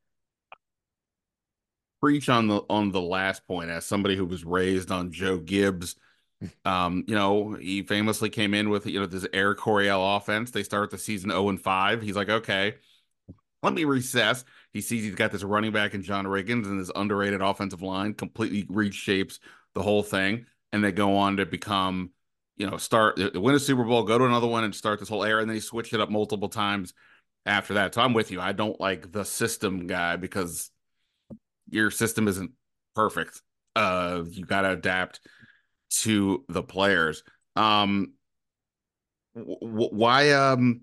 Preach 1.99 2.29
on 2.29 2.47
the 2.47 2.61
on 2.69 2.91
the 2.91 3.01
last 3.01 3.45
point 3.47 3.69
as 3.69 3.85
somebody 3.85 4.15
who 4.15 4.25
was 4.25 4.45
raised 4.45 4.91
on 4.91 5.11
Joe 5.11 5.37
Gibbs. 5.37 5.95
Um, 6.65 7.03
you 7.07 7.15
know, 7.15 7.53
he 7.55 7.81
famously 7.81 8.29
came 8.29 8.53
in 8.53 8.69
with 8.69 8.85
you 8.85 8.99
know 8.99 9.07
this 9.07 9.25
Air 9.33 9.55
Coryell 9.55 10.17
offense. 10.17 10.51
They 10.51 10.61
start 10.61 10.91
the 10.91 10.97
season 10.99 11.31
0 11.31 11.49
and 11.49 11.59
5. 11.59 12.03
He's 12.03 12.15
like, 12.15 12.29
okay, 12.29 12.75
let 13.63 13.73
me 13.73 13.83
recess. 13.85 14.45
He 14.71 14.81
sees 14.81 15.03
he's 15.03 15.15
got 15.15 15.31
this 15.31 15.43
running 15.43 15.71
back 15.71 15.93
in 15.93 16.03
John 16.03 16.25
Riggins 16.25 16.65
and 16.65 16.79
this 16.79 16.91
underrated 16.95 17.41
offensive 17.41 17.81
line 17.81 18.13
completely 18.13 18.63
reshapes 18.65 19.39
the 19.73 19.81
whole 19.81 20.03
thing. 20.03 20.45
And 20.71 20.83
they 20.83 20.91
go 20.91 21.17
on 21.17 21.37
to 21.37 21.45
become, 21.45 22.11
you 22.57 22.69
know, 22.69 22.77
start 22.77 23.19
win 23.35 23.55
a 23.55 23.59
Super 23.59 23.83
Bowl, 23.83 24.03
go 24.03 24.17
to 24.17 24.25
another 24.25 24.47
one 24.47 24.63
and 24.63 24.75
start 24.75 24.99
this 24.99 25.09
whole 25.09 25.23
era. 25.23 25.41
And 25.41 25.49
then 25.49 25.55
he 25.55 25.61
switched 25.61 25.93
it 25.93 26.01
up 26.01 26.09
multiple 26.09 26.49
times 26.49 26.93
after 27.45 27.75
that. 27.75 27.93
So 27.93 28.01
I'm 28.01 28.13
with 28.13 28.31
you. 28.31 28.41
I 28.41 28.51
don't 28.51 28.79
like 28.79 29.11
the 29.11 29.23
system 29.23 29.87
guy 29.87 30.15
because 30.15 30.71
your 31.69 31.91
system 31.91 32.27
isn't 32.27 32.51
perfect. 32.95 33.41
Uh, 33.75 34.23
you 34.29 34.45
got 34.45 34.61
to 34.61 34.71
adapt 34.71 35.19
to 35.89 36.43
the 36.49 36.63
players. 36.63 37.23
Um, 37.55 38.13
w- 39.35 39.89
why, 39.91 40.31
um, 40.31 40.81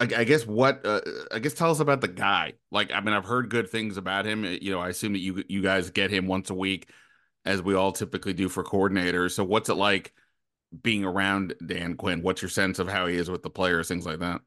I, 0.00 0.04
I 0.04 0.24
guess 0.24 0.46
what 0.46 0.84
uh, 0.84 1.00
I 1.30 1.38
guess 1.38 1.54
tell 1.54 1.70
us 1.70 1.80
about 1.80 2.00
the 2.00 2.08
guy. 2.08 2.54
Like, 2.70 2.90
I 2.92 3.00
mean, 3.00 3.14
I've 3.14 3.24
heard 3.24 3.50
good 3.50 3.68
things 3.70 3.96
about 3.98 4.26
him. 4.26 4.44
You 4.44 4.72
know, 4.72 4.80
I 4.80 4.88
assume 4.88 5.12
that 5.12 5.20
you 5.20 5.44
you 5.48 5.62
guys 5.62 5.90
get 5.90 6.10
him 6.10 6.26
once 6.26 6.50
a 6.50 6.54
week, 6.54 6.88
as 7.44 7.62
we 7.62 7.74
all 7.74 7.92
typically 7.92 8.32
do 8.32 8.48
for 8.48 8.64
coordinators. 8.64 9.32
So, 9.32 9.44
what's 9.44 9.68
it 9.68 9.74
like 9.74 10.12
being 10.82 11.04
around 11.04 11.54
Dan 11.64 11.96
Quinn? 11.96 12.22
What's 12.22 12.42
your 12.42 12.48
sense 12.48 12.78
of 12.78 12.88
how 12.88 13.06
he 13.06 13.16
is 13.16 13.30
with 13.30 13.42
the 13.42 13.50
players, 13.50 13.88
things 13.88 14.06
like 14.06 14.20
that? 14.20 14.40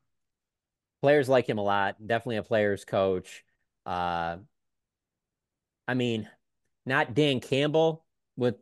Players 1.02 1.30
like 1.30 1.48
him 1.48 1.58
a 1.58 1.64
lot. 1.64 1.96
Definitely 2.06 2.38
a 2.38 2.44
players 2.44 2.86
coach. 2.86 3.44
Uh, 3.86 4.38
I 5.88 5.94
mean, 5.94 6.28
not 6.86 7.14
Dan 7.14 7.40
Campbell. 7.40 8.06
With 8.38 8.56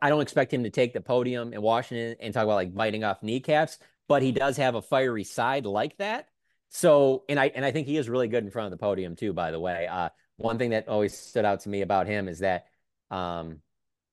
I 0.00 0.08
don't 0.08 0.22
expect 0.22 0.52
him 0.52 0.64
to 0.64 0.70
take 0.70 0.92
the 0.92 1.00
podium 1.00 1.52
in 1.52 1.62
Washington 1.62 2.16
and 2.20 2.32
talk 2.34 2.44
about 2.44 2.54
like 2.54 2.74
biting 2.74 3.04
off 3.04 3.22
kneecaps, 3.22 3.78
but 4.08 4.22
he 4.22 4.32
does 4.32 4.56
have 4.56 4.74
a 4.74 4.82
fiery 4.82 5.24
side 5.24 5.66
like 5.66 5.96
that. 5.98 6.28
So, 6.70 7.24
and 7.28 7.38
I 7.38 7.52
and 7.54 7.64
I 7.64 7.72
think 7.72 7.86
he 7.86 7.96
is 7.96 8.08
really 8.08 8.28
good 8.28 8.44
in 8.44 8.50
front 8.50 8.72
of 8.72 8.78
the 8.78 8.82
podium 8.82 9.16
too. 9.16 9.32
By 9.32 9.50
the 9.50 9.60
way, 9.60 9.86
uh, 9.86 10.10
one 10.36 10.58
thing 10.58 10.70
that 10.70 10.88
always 10.88 11.16
stood 11.16 11.44
out 11.44 11.60
to 11.60 11.68
me 11.68 11.82
about 11.82 12.06
him 12.06 12.28
is 12.28 12.40
that 12.40 12.66
um, 13.10 13.58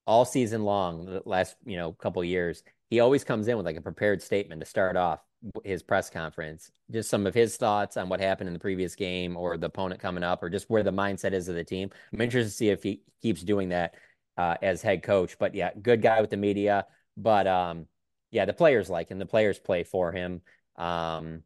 all 0.08 0.26
season 0.26 0.64
long, 0.64 1.06
the 1.06 1.22
last 1.26 1.56
you 1.66 1.78
know 1.78 1.92
couple 1.92 2.24
years, 2.24 2.64
he 2.90 3.00
always 3.00 3.24
comes 3.24 3.48
in 3.48 3.58
with 3.58 3.66
like 3.66 3.76
a 3.76 3.82
prepared 3.82 4.22
statement 4.22 4.62
to 4.62 4.66
start 4.66 4.96
off 4.96 5.20
his 5.64 5.84
press 5.84 6.10
conference. 6.10 6.72
Just 6.90 7.10
some 7.10 7.28
of 7.28 7.36
his 7.36 7.58
thoughts 7.58 7.98
on 7.98 8.10
what 8.10 8.20
happened 8.20 8.48
in 8.48 8.54
the 8.54 8.60
previous 8.60 8.96
game, 8.96 9.38
or 9.38 9.58
the 9.58 9.68
opponent 9.68 10.02
coming 10.02 10.24
up, 10.24 10.42
or 10.42 10.50
just 10.50 10.70
where 10.70 10.84
the 10.84 10.92
mindset 10.92 11.34
is 11.34 11.50
of 11.50 11.56
the 11.56 11.64
team. 11.64 11.90
I'm 12.14 12.22
interested 12.22 12.50
to 12.50 12.56
see 12.56 12.70
if 12.70 12.82
he 12.82 13.02
keeps 13.22 13.44
doing 13.44 13.70
that 13.70 13.96
uh, 14.38 14.56
as 14.62 14.82
head 14.82 15.04
coach. 15.04 15.38
But 15.38 15.54
yeah, 15.54 15.72
good 15.82 16.02
guy 16.02 16.22
with 16.22 16.30
the 16.30 16.38
media. 16.38 16.86
But 17.18 17.46
um, 17.46 17.88
yeah, 18.32 18.46
the 18.46 18.54
players 18.54 18.90
like 18.90 19.10
him. 19.10 19.20
The 19.20 19.26
players 19.26 19.60
play 19.60 19.84
for 19.84 20.12
him. 20.12 20.42
Um, 20.78 21.44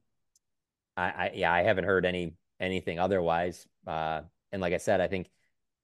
I, 0.96 1.10
I 1.10 1.32
yeah, 1.34 1.52
I 1.52 1.64
haven't 1.64 1.86
heard 1.86 2.06
any 2.06 2.36
anything 2.60 3.00
otherwise. 3.00 3.66
Uh, 3.88 4.22
and 4.52 4.62
like 4.62 4.74
I 4.74 4.78
said, 4.78 5.02
I 5.02 5.08
think 5.08 5.30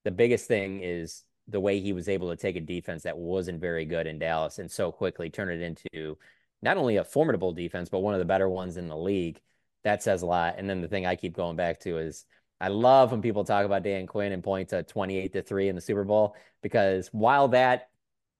the 0.04 0.10
biggest 0.12 0.46
thing 0.46 0.80
is 0.82 1.24
the 1.48 1.60
way 1.60 1.80
he 1.80 1.92
was 1.92 2.08
able 2.08 2.28
to 2.28 2.36
take 2.36 2.56
a 2.56 2.60
defense 2.60 3.02
that 3.02 3.16
wasn't 3.16 3.60
very 3.60 3.84
good 3.84 4.06
in 4.06 4.18
Dallas 4.18 4.58
and 4.58 4.70
so 4.70 4.92
quickly 4.92 5.30
turn 5.30 5.48
it 5.50 5.60
into 5.62 6.16
not 6.62 6.76
only 6.76 6.96
a 6.96 7.04
formidable 7.04 7.52
defense, 7.52 7.88
but 7.88 8.00
one 8.00 8.14
of 8.14 8.18
the 8.18 8.24
better 8.24 8.48
ones 8.48 8.76
in 8.76 8.88
the 8.88 8.96
league. 8.96 9.40
That 9.84 10.02
says 10.02 10.22
a 10.22 10.26
lot. 10.26 10.56
And 10.58 10.68
then 10.68 10.80
the 10.80 10.88
thing 10.88 11.06
I 11.06 11.16
keep 11.16 11.34
going 11.34 11.56
back 11.56 11.80
to 11.80 11.98
is 11.98 12.26
I 12.60 12.68
love 12.68 13.12
when 13.12 13.22
people 13.22 13.44
talk 13.44 13.64
about 13.64 13.84
Dan 13.84 14.06
Quinn 14.06 14.32
and 14.32 14.42
point 14.42 14.70
to 14.70 14.82
28 14.82 15.32
to 15.32 15.42
3 15.42 15.68
in 15.68 15.76
the 15.76 15.80
Super 15.80 16.04
Bowl 16.04 16.34
because 16.62 17.08
while 17.12 17.48
that 17.48 17.88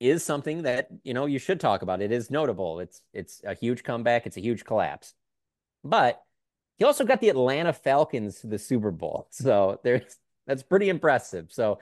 is 0.00 0.24
something 0.24 0.62
that, 0.62 0.88
you 1.04 1.14
know, 1.14 1.26
you 1.26 1.38
should 1.38 1.61
talk 1.61 1.82
about, 1.82 2.02
it 2.02 2.12
is 2.12 2.30
notable. 2.30 2.80
It's 2.80 3.00
it's 3.12 3.40
a 3.44 3.54
huge 3.54 3.84
comeback, 3.84 4.26
it's 4.26 4.36
a 4.36 4.40
huge 4.40 4.64
collapse. 4.64 5.14
But 5.84 6.20
he 6.76 6.84
also 6.84 7.04
got 7.04 7.20
the 7.20 7.28
Atlanta 7.28 7.72
Falcons 7.72 8.40
to 8.40 8.48
the 8.48 8.59
Super 8.59 8.90
Bowl. 8.90 9.28
So 9.30 9.80
there's 9.84 10.16
that's 10.46 10.62
pretty 10.62 10.88
impressive. 10.88 11.52
So 11.52 11.78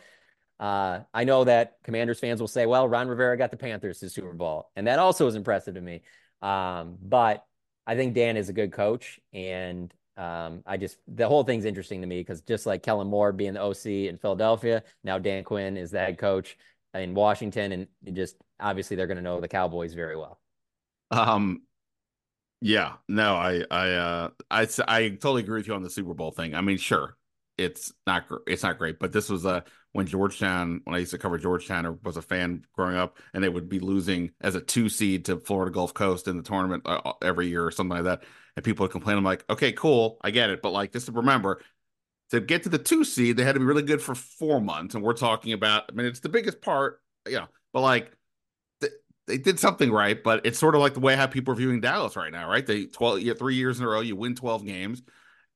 uh, 0.58 1.00
I 1.12 1.24
know 1.24 1.44
that 1.44 1.76
Commanders 1.84 2.18
fans 2.18 2.40
will 2.40 2.48
say, 2.48 2.66
well, 2.66 2.88
Ron 2.88 3.08
Rivera 3.08 3.36
got 3.36 3.50
the 3.50 3.56
Panthers 3.56 4.00
to 4.00 4.08
Super 4.08 4.32
Bowl. 4.32 4.70
And 4.74 4.86
that 4.86 4.98
also 4.98 5.26
is 5.26 5.34
impressive 5.34 5.74
to 5.74 5.80
me. 5.80 6.02
Um, 6.40 6.96
but 7.02 7.44
I 7.86 7.94
think 7.94 8.14
Dan 8.14 8.36
is 8.36 8.48
a 8.48 8.54
good 8.54 8.72
coach. 8.72 9.20
And 9.32 9.92
um, 10.16 10.62
I 10.64 10.78
just, 10.78 10.96
the 11.06 11.28
whole 11.28 11.44
thing's 11.44 11.66
interesting 11.66 12.00
to 12.00 12.06
me 12.06 12.20
because 12.20 12.40
just 12.40 12.64
like 12.64 12.82
Kellen 12.82 13.08
Moore 13.08 13.32
being 13.32 13.54
the 13.54 13.62
OC 13.62 13.86
in 13.86 14.16
Philadelphia, 14.16 14.82
now 15.04 15.18
Dan 15.18 15.44
Quinn 15.44 15.76
is 15.76 15.90
the 15.90 15.98
head 15.98 16.18
coach 16.18 16.56
in 16.94 17.12
Washington. 17.12 17.72
And 17.72 18.16
just 18.16 18.36
obviously 18.58 18.96
they're 18.96 19.06
going 19.06 19.18
to 19.18 19.22
know 19.22 19.40
the 19.40 19.48
Cowboys 19.48 19.92
very 19.92 20.16
well. 20.16 20.40
Um, 21.10 21.62
yeah, 22.62 22.94
no, 23.08 23.34
I, 23.34 23.62
I, 23.70 23.90
uh, 23.90 24.30
I, 24.50 24.66
I 24.88 25.08
totally 25.10 25.42
agree 25.42 25.58
with 25.58 25.68
you 25.68 25.74
on 25.74 25.82
the 25.82 25.90
Super 25.90 26.14
Bowl 26.14 26.30
thing. 26.30 26.54
I 26.54 26.62
mean, 26.62 26.78
sure, 26.78 27.16
it's 27.58 27.92
not, 28.06 28.24
it's 28.46 28.62
not 28.62 28.78
great, 28.78 28.98
but 28.98 29.12
this 29.12 29.28
was 29.28 29.44
a 29.44 29.64
when 29.92 30.06
Georgetown, 30.06 30.80
when 30.84 30.94
I 30.94 30.98
used 30.98 31.12
to 31.12 31.18
cover 31.18 31.38
Georgetown 31.38 31.86
or 31.86 31.92
was 32.04 32.16
a 32.16 32.22
fan 32.22 32.64
growing 32.74 32.96
up, 32.96 33.18
and 33.32 33.42
they 33.42 33.48
would 33.48 33.68
be 33.68 33.80
losing 33.80 34.32
as 34.40 34.54
a 34.54 34.60
two 34.60 34.88
seed 34.88 35.24
to 35.26 35.38
Florida 35.38 35.70
Gulf 35.72 35.94
Coast 35.94 36.28
in 36.28 36.36
the 36.36 36.42
tournament 36.42 36.82
uh, 36.86 37.00
uh, 37.04 37.12
every 37.22 37.48
year 37.48 37.64
or 37.64 37.70
something 37.70 37.96
like 37.96 38.04
that, 38.04 38.22
and 38.56 38.64
people 38.64 38.84
would 38.84 38.92
complain. 38.92 39.16
I'm 39.16 39.24
like, 39.24 39.44
okay, 39.48 39.72
cool, 39.72 40.18
I 40.22 40.30
get 40.30 40.50
it, 40.50 40.62
but 40.62 40.72
like 40.72 40.92
just 40.92 41.06
to 41.06 41.12
remember, 41.12 41.62
to 42.30 42.40
get 42.40 42.64
to 42.64 42.68
the 42.68 42.78
two 42.78 43.04
seed, 43.04 43.36
they 43.36 43.44
had 43.44 43.54
to 43.54 43.60
be 43.60 43.66
really 43.66 43.82
good 43.82 44.02
for 44.02 44.14
four 44.14 44.60
months, 44.60 44.94
and 44.94 45.04
we're 45.04 45.14
talking 45.14 45.52
about. 45.52 45.84
I 45.88 45.92
mean, 45.94 46.06
it's 46.06 46.20
the 46.20 46.28
biggest 46.28 46.60
part, 46.60 47.00
Yeah. 47.28 47.46
but 47.72 47.80
like 47.82 48.12
they 49.26 49.38
did 49.38 49.58
something 49.58 49.90
right, 49.90 50.22
but 50.22 50.46
it's 50.46 50.58
sort 50.58 50.74
of 50.74 50.80
like 50.80 50.94
the 50.94 51.00
way 51.00 51.16
how 51.16 51.26
people 51.26 51.52
are 51.52 51.56
viewing 51.56 51.80
Dallas 51.80 52.16
right 52.16 52.30
now, 52.32 52.48
right? 52.48 52.64
They 52.64 52.86
12 52.86 53.20
yeah, 53.20 53.34
three 53.34 53.56
years 53.56 53.78
in 53.78 53.84
a 53.84 53.88
row, 53.88 54.00
you 54.00 54.14
win 54.16 54.34
12 54.36 54.64
games, 54.64 55.02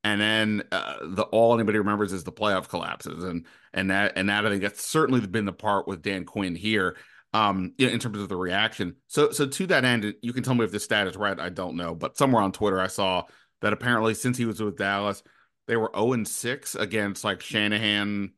and 0.02 0.20
then 0.20 0.62
uh, 0.72 0.94
the 1.02 1.22
all 1.24 1.54
anybody 1.54 1.78
remembers 1.78 2.12
is 2.12 2.24
the 2.24 2.32
playoff 2.32 2.68
collapses, 2.68 3.24
and 3.24 3.46
and 3.72 3.90
that 3.90 4.12
and 4.16 4.28
that 4.28 4.46
I 4.46 4.50
think 4.50 4.62
that's 4.62 4.84
certainly 4.84 5.24
been 5.26 5.44
the 5.44 5.52
part 5.52 5.86
with 5.86 6.02
Dan 6.02 6.24
Quinn 6.24 6.54
here, 6.54 6.96
um, 7.32 7.74
in 7.78 7.98
terms 7.98 8.18
of 8.18 8.28
the 8.28 8.36
reaction. 8.36 8.96
So 9.08 9.30
so 9.30 9.46
to 9.46 9.66
that 9.68 9.84
end, 9.84 10.14
you 10.22 10.32
can 10.32 10.42
tell 10.42 10.54
me 10.54 10.64
if 10.64 10.72
this 10.72 10.84
stat 10.84 11.06
is 11.06 11.16
right. 11.16 11.38
I 11.38 11.50
don't 11.50 11.76
know, 11.76 11.94
but 11.94 12.16
somewhere 12.16 12.42
on 12.42 12.52
Twitter 12.52 12.80
I 12.80 12.86
saw 12.86 13.24
that 13.60 13.72
apparently 13.72 14.14
since 14.14 14.38
he 14.38 14.46
was 14.46 14.62
with 14.62 14.78
Dallas, 14.78 15.22
they 15.66 15.76
were 15.76 15.90
0 15.94 16.14
and 16.14 16.28
6 16.28 16.74
against 16.76 17.24
like 17.24 17.42
Shanahan 17.42 18.32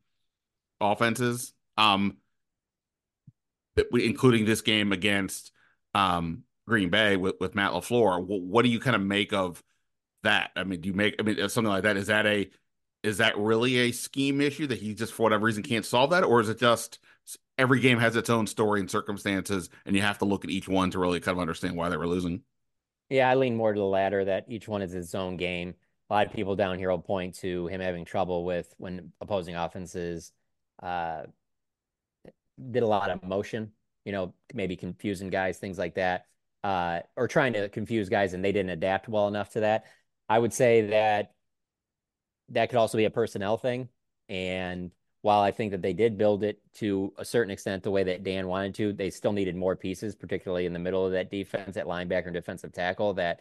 offenses. 0.81 1.53
Um, 1.77 2.17
including 3.91 4.45
this 4.45 4.61
game 4.61 4.91
against 4.91 5.51
um 5.95 6.43
Green 6.67 6.89
Bay 6.89 7.17
with, 7.17 7.35
with 7.39 7.55
Matt 7.55 7.71
LaFleur. 7.71 8.25
What, 8.25 8.41
what 8.41 8.63
do 8.63 8.69
you 8.69 8.79
kind 8.79 8.95
of 8.95 9.01
make 9.01 9.33
of 9.33 9.61
that? 10.23 10.51
I 10.55 10.63
mean, 10.63 10.81
do 10.81 10.89
you 10.89 10.93
make 10.93 11.15
I 11.19 11.23
mean 11.23 11.37
something 11.49 11.71
like 11.71 11.83
that? 11.83 11.97
Is 11.97 12.07
that 12.07 12.25
a 12.25 12.49
is 13.03 13.17
that 13.17 13.37
really 13.37 13.77
a 13.77 13.91
scheme 13.91 14.41
issue 14.41 14.67
that 14.67 14.79
he 14.79 14.93
just 14.93 15.13
for 15.13 15.23
whatever 15.23 15.45
reason 15.45 15.63
can't 15.63 15.85
solve 15.85 16.11
that, 16.11 16.23
or 16.23 16.41
is 16.41 16.49
it 16.49 16.59
just 16.59 16.99
every 17.57 17.79
game 17.79 17.99
has 17.99 18.15
its 18.15 18.29
own 18.29 18.47
story 18.47 18.79
and 18.79 18.89
circumstances, 18.89 19.69
and 19.85 19.95
you 19.95 20.01
have 20.01 20.17
to 20.19 20.25
look 20.25 20.43
at 20.43 20.49
each 20.49 20.67
one 20.67 20.89
to 20.91 20.99
really 20.99 21.19
kind 21.19 21.37
of 21.37 21.41
understand 21.41 21.75
why 21.75 21.89
they 21.89 21.97
were 21.97 22.07
losing? 22.07 22.41
Yeah, 23.09 23.29
I 23.29 23.35
lean 23.35 23.55
more 23.55 23.73
to 23.73 23.79
the 23.79 23.85
latter 23.85 24.25
that 24.25 24.45
each 24.47 24.67
one 24.67 24.81
is 24.81 24.93
its 24.93 25.13
own 25.13 25.37
game. 25.37 25.75
A 26.09 26.13
lot 26.13 26.27
of 26.27 26.33
people 26.33 26.55
down 26.55 26.77
here 26.77 26.89
will 26.89 26.99
point 26.99 27.35
to 27.35 27.67
him 27.67 27.81
having 27.81 28.05
trouble 28.05 28.45
with 28.45 28.73
when 28.77 29.11
opposing 29.21 29.55
offenses 29.55 30.31
uh, 30.81 31.23
did 32.71 32.83
a 32.83 32.87
lot 32.87 33.09
of 33.09 33.23
motion, 33.23 33.71
you 34.05 34.11
know, 34.11 34.33
maybe 34.53 34.75
confusing 34.75 35.29
guys, 35.29 35.57
things 35.57 35.77
like 35.77 35.95
that, 35.95 36.25
uh, 36.63 36.99
or 37.15 37.27
trying 37.27 37.53
to 37.53 37.69
confuse 37.69 38.09
guys 38.09 38.33
and 38.33 38.43
they 38.43 38.51
didn't 38.51 38.71
adapt 38.71 39.09
well 39.09 39.27
enough 39.27 39.51
to 39.51 39.61
that. 39.61 39.85
I 40.29 40.39
would 40.39 40.53
say 40.53 40.87
that 40.87 41.33
that 42.49 42.69
could 42.69 42.77
also 42.77 42.97
be 42.97 43.05
a 43.05 43.09
personnel 43.09 43.57
thing. 43.57 43.89
And 44.29 44.91
while 45.21 45.41
I 45.41 45.51
think 45.51 45.71
that 45.71 45.81
they 45.81 45.93
did 45.93 46.17
build 46.17 46.43
it 46.43 46.59
to 46.75 47.13
a 47.17 47.25
certain 47.25 47.51
extent 47.51 47.83
the 47.83 47.91
way 47.91 48.03
that 48.03 48.23
Dan 48.23 48.47
wanted 48.47 48.75
to, 48.75 48.93
they 48.93 49.09
still 49.09 49.31
needed 49.31 49.55
more 49.55 49.75
pieces, 49.75 50.15
particularly 50.15 50.65
in 50.65 50.73
the 50.73 50.79
middle 50.79 51.05
of 51.05 51.13
that 51.13 51.31
defense, 51.31 51.77
at 51.77 51.85
linebacker 51.85 52.25
and 52.25 52.33
defensive 52.33 52.73
tackle. 52.73 53.13
That 53.13 53.39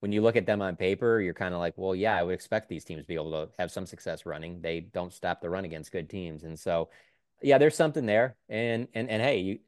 when 0.00 0.10
you 0.10 0.20
look 0.20 0.34
at 0.36 0.46
them 0.46 0.60
on 0.60 0.74
paper, 0.74 1.20
you're 1.20 1.32
kind 1.32 1.54
of 1.54 1.60
like, 1.60 1.74
well, 1.76 1.94
yeah, 1.94 2.16
I 2.18 2.24
would 2.24 2.34
expect 2.34 2.68
these 2.68 2.84
teams 2.84 3.02
to 3.02 3.08
be 3.08 3.14
able 3.14 3.30
to 3.30 3.52
have 3.58 3.70
some 3.70 3.86
success 3.86 4.26
running. 4.26 4.60
They 4.60 4.80
don't 4.80 5.12
stop 5.12 5.40
the 5.40 5.50
run 5.50 5.64
against 5.64 5.92
good 5.92 6.10
teams. 6.10 6.42
And 6.42 6.58
so, 6.58 6.90
yeah, 7.40 7.58
there's 7.58 7.76
something 7.76 8.06
there. 8.06 8.36
And 8.48 8.88
and 8.94 9.08
and 9.08 9.22
hey, 9.22 9.38
you 9.38 9.58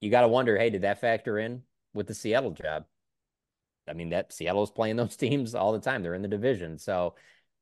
you 0.00 0.10
got 0.10 0.22
to 0.22 0.28
wonder, 0.28 0.56
hey, 0.56 0.70
did 0.70 0.82
that 0.82 1.00
factor 1.00 1.38
in 1.38 1.62
with 1.92 2.06
the 2.06 2.14
Seattle 2.14 2.52
job? 2.52 2.86
I 3.88 3.92
mean, 3.92 4.10
that 4.10 4.32
Seattle's 4.32 4.70
playing 4.70 4.96
those 4.96 5.16
teams 5.18 5.54
all 5.54 5.72
the 5.72 5.80
time. 5.80 6.02
They're 6.02 6.14
in 6.14 6.22
the 6.22 6.28
division. 6.28 6.78
So 6.78 7.14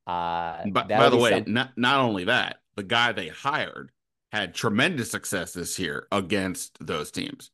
uh, 0.06 0.62
but 0.70 0.88
by 0.88 1.08
the 1.08 1.16
way, 1.16 1.44
not 1.46 1.76
not 1.76 2.00
only 2.00 2.24
that, 2.24 2.56
the 2.74 2.82
guy 2.82 3.12
they 3.12 3.28
hired 3.28 3.92
had 4.32 4.54
tremendous 4.54 5.10
success 5.10 5.52
this 5.52 5.78
year 5.78 6.06
against 6.10 6.76
those 6.84 7.10
teams. 7.10 7.50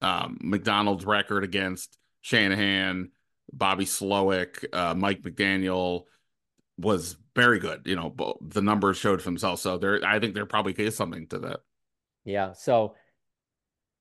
Um, 0.00 0.38
Macdonald's 0.40 1.04
record 1.04 1.44
against 1.44 1.98
Shanahan, 2.22 3.10
Bobby 3.52 3.84
Slowik, 3.84 4.64
uh, 4.72 4.94
Mike 4.94 5.22
McDaniel 5.22 6.04
was 6.78 7.16
very 7.36 7.58
good. 7.58 7.82
You 7.84 7.96
know, 7.96 8.38
the 8.40 8.62
numbers 8.62 8.96
showed 8.96 9.20
for 9.20 9.26
themselves. 9.26 9.62
So 9.62 9.78
there, 9.78 10.00
I 10.04 10.18
think 10.18 10.34
there 10.34 10.46
probably 10.46 10.72
is 10.72 10.96
something 10.96 11.26
to 11.28 11.38
that. 11.40 11.60
Yeah. 12.24 12.52
So, 12.52 12.94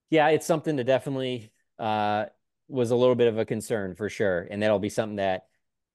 yeah, 0.09 0.29
it's 0.29 0.45
something 0.45 0.77
to 0.77 0.83
definitely 0.83 1.51
uh, 1.77 2.25
was 2.71 2.91
a 2.91 2.95
little 2.95 3.15
bit 3.15 3.27
of 3.27 3.37
a 3.37 3.45
concern 3.45 3.95
for 3.95 4.09
sure, 4.09 4.47
and 4.49 4.61
that'll 4.61 4.79
be 4.79 4.89
something 4.89 5.17
that 5.17 5.45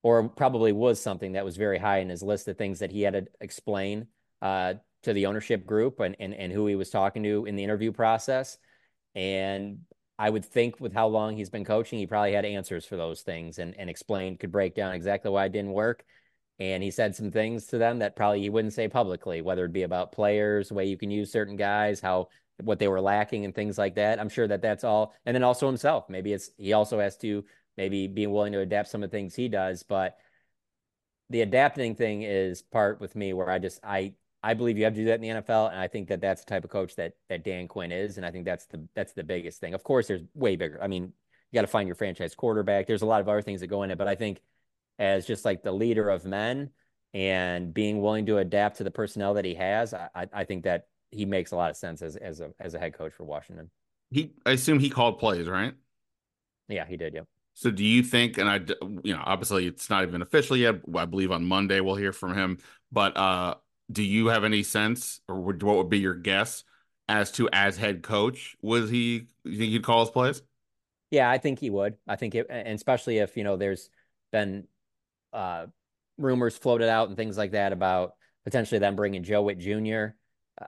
or 0.03 0.29
probably 0.29 0.71
was 0.71 1.01
something 1.01 1.33
that 1.33 1.45
was 1.45 1.57
very 1.57 1.77
high 1.77 1.99
in 1.99 2.09
his 2.09 2.23
list 2.23 2.47
of 2.47 2.57
things 2.57 2.79
that 2.79 2.91
he 2.91 3.01
had 3.01 3.13
to 3.13 3.25
explain 3.41 4.07
uh, 4.41 4.75
to 5.03 5.13
the 5.13 5.25
ownership 5.25 5.65
group 5.65 5.99
and, 5.99 6.15
and, 6.19 6.33
and 6.33 6.53
who 6.53 6.67
he 6.67 6.75
was 6.75 6.89
talking 6.89 7.23
to 7.23 7.45
in 7.45 7.55
the 7.55 7.63
interview 7.63 7.91
process. 7.91 8.57
And 9.15 9.79
I 10.19 10.29
would 10.29 10.45
think 10.45 10.79
with 10.79 10.93
how 10.93 11.07
long 11.07 11.35
he's 11.35 11.49
been 11.49 11.65
coaching, 11.65 11.99
he 11.99 12.07
probably 12.07 12.33
had 12.33 12.45
answers 12.45 12.85
for 12.85 12.95
those 12.95 13.21
things 13.21 13.59
and, 13.59 13.75
and 13.77 13.89
explained, 13.89 14.39
could 14.39 14.51
break 14.51 14.75
down 14.75 14.93
exactly 14.93 15.31
why 15.31 15.45
it 15.45 15.51
didn't 15.51 15.73
work. 15.73 16.03
And 16.59 16.81
he 16.81 16.89
said 16.89 17.15
some 17.15 17.29
things 17.29 17.67
to 17.67 17.77
them 17.77 17.99
that 17.99 18.15
probably 18.15 18.41
he 18.41 18.49
wouldn't 18.49 18.73
say 18.73 18.87
publicly, 18.87 19.41
whether 19.41 19.65
it 19.65 19.73
be 19.73 19.83
about 19.83 20.11
players, 20.11 20.71
way 20.71 20.85
you 20.85 20.97
can 20.97 21.11
use 21.11 21.31
certain 21.31 21.55
guys, 21.55 21.99
how 21.99 22.29
what 22.61 22.79
they 22.79 22.87
were 22.87 23.01
lacking 23.01 23.45
and 23.45 23.53
things 23.53 23.77
like 23.77 23.95
that. 23.95 24.19
I'm 24.19 24.29
sure 24.29 24.47
that 24.47 24.61
that's 24.61 24.83
all. 24.83 25.13
And 25.25 25.35
then 25.35 25.43
also 25.43 25.67
himself, 25.67 26.09
maybe 26.09 26.33
it's 26.33 26.51
he 26.57 26.73
also 26.73 26.99
has 26.99 27.17
to 27.17 27.43
maybe 27.77 28.07
being 28.07 28.31
willing 28.31 28.53
to 28.53 28.59
adapt 28.59 28.89
some 28.89 29.03
of 29.03 29.11
the 29.11 29.17
things 29.17 29.35
he 29.35 29.47
does. 29.47 29.83
But 29.83 30.17
the 31.29 31.41
adapting 31.41 31.95
thing 31.95 32.23
is 32.23 32.61
part 32.61 32.99
with 32.99 33.15
me 33.15 33.33
where 33.33 33.49
I 33.49 33.59
just 33.59 33.79
I 33.83 34.13
I 34.43 34.53
believe 34.53 34.77
you 34.77 34.83
have 34.85 34.93
to 34.93 34.99
do 34.99 35.05
that 35.05 35.15
in 35.15 35.21
the 35.21 35.41
NFL, 35.41 35.71
and 35.71 35.79
I 35.79 35.87
think 35.87 36.07
that 36.09 36.21
that's 36.21 36.43
the 36.43 36.49
type 36.49 36.63
of 36.63 36.69
coach 36.69 36.95
that 36.95 37.13
that 37.29 37.43
Dan 37.43 37.67
Quinn 37.67 37.91
is, 37.91 38.17
and 38.17 38.25
I 38.25 38.31
think 38.31 38.45
that's 38.45 38.65
the 38.65 38.87
that's 38.95 39.13
the 39.13 39.23
biggest 39.23 39.59
thing. 39.59 39.73
Of 39.73 39.83
course, 39.83 40.07
there's 40.07 40.21
way 40.33 40.55
bigger. 40.55 40.79
I 40.81 40.87
mean, 40.87 41.03
you 41.03 41.53
got 41.53 41.61
to 41.61 41.67
find 41.67 41.87
your 41.87 41.95
franchise 41.95 42.35
quarterback. 42.35 42.87
There's 42.87 43.01
a 43.01 43.05
lot 43.07 43.21
of 43.21 43.29
other 43.29 43.41
things 43.41 43.61
that 43.61 43.67
go 43.67 43.83
in 43.83 43.91
it, 43.91 43.97
but 43.97 44.07
I 44.07 44.15
think 44.15 44.41
as 44.99 45.25
just 45.25 45.45
like 45.45 45.63
the 45.63 45.71
leader 45.71 46.09
of 46.09 46.25
men 46.25 46.71
and 47.13 47.73
being 47.73 48.01
willing 48.01 48.25
to 48.27 48.37
adapt 48.37 48.77
to 48.77 48.83
the 48.83 48.91
personnel 48.91 49.35
that 49.35 49.45
he 49.45 49.55
has, 49.55 49.93
I 49.93 50.27
I 50.33 50.43
think 50.45 50.63
that 50.63 50.87
he 51.11 51.25
makes 51.25 51.51
a 51.51 51.55
lot 51.55 51.69
of 51.69 51.77
sense 51.77 52.01
as 52.01 52.15
as 52.15 52.39
a 52.39 52.51
as 52.59 52.73
a 52.73 52.79
head 52.79 52.93
coach 52.93 53.13
for 53.13 53.23
Washington. 53.23 53.69
He, 54.09 54.33
I 54.45 54.51
assume 54.51 54.79
he 54.79 54.89
called 54.89 55.19
plays, 55.19 55.47
right? 55.47 55.73
Yeah, 56.69 56.85
he 56.85 56.97
did. 56.97 57.13
Yep. 57.13 57.27
So 57.55 57.71
do 57.71 57.83
you 57.83 58.03
think, 58.03 58.37
and 58.37 58.47
I, 58.47 58.59
you 59.03 59.13
know, 59.13 59.23
obviously 59.25 59.65
it's 59.65 59.89
not 59.89 60.03
even 60.03 60.21
official 60.21 60.55
yet. 60.55 60.75
I 60.95 61.05
believe 61.05 61.31
on 61.31 61.43
Monday 61.45 61.79
we'll 61.79 61.95
hear 61.95 62.13
from 62.13 62.35
him. 62.35 62.59
But 62.91 63.17
uh, 63.17 63.55
do 63.91 64.03
you 64.03 64.27
have 64.27 64.43
any 64.43 64.63
sense, 64.63 65.21
or 65.27 65.41
what 65.41 65.63
would 65.63 65.89
be 65.89 65.99
your 65.99 66.13
guess 66.13 66.63
as 67.09 67.31
to 67.33 67.49
as 67.51 67.75
head 67.75 68.03
coach, 68.03 68.55
was 68.61 68.89
he? 68.89 69.27
You 69.43 69.57
think 69.57 69.71
he'd 69.71 69.83
call 69.83 70.01
his 70.01 70.11
plays? 70.11 70.41
Yeah, 71.09 71.29
I 71.29 71.37
think 71.37 71.59
he 71.59 71.69
would. 71.69 71.95
I 72.07 72.15
think, 72.15 72.35
it, 72.35 72.47
and 72.49 72.75
especially 72.75 73.17
if 73.17 73.35
you 73.37 73.43
know, 73.43 73.57
there's 73.57 73.89
been 74.31 74.67
uh, 75.33 75.67
rumors 76.17 76.57
floated 76.57 76.89
out 76.89 77.07
and 77.07 77.17
things 77.17 77.37
like 77.37 77.51
that 77.51 77.73
about 77.73 78.13
potentially 78.43 78.79
them 78.79 78.95
bringing 78.95 79.23
Joe 79.23 79.41
Whitt 79.41 79.57
Jr. 79.57 80.07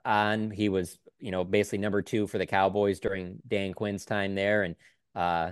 on. 0.05 0.51
He 0.51 0.69
was, 0.69 0.97
you 1.19 1.31
know, 1.31 1.43
basically 1.43 1.79
number 1.79 2.01
two 2.01 2.27
for 2.27 2.37
the 2.37 2.45
Cowboys 2.45 2.99
during 2.99 3.39
Dan 3.47 3.73
Quinn's 3.73 4.05
time 4.05 4.35
there, 4.35 4.63
and 4.63 4.75
uh, 5.15 5.51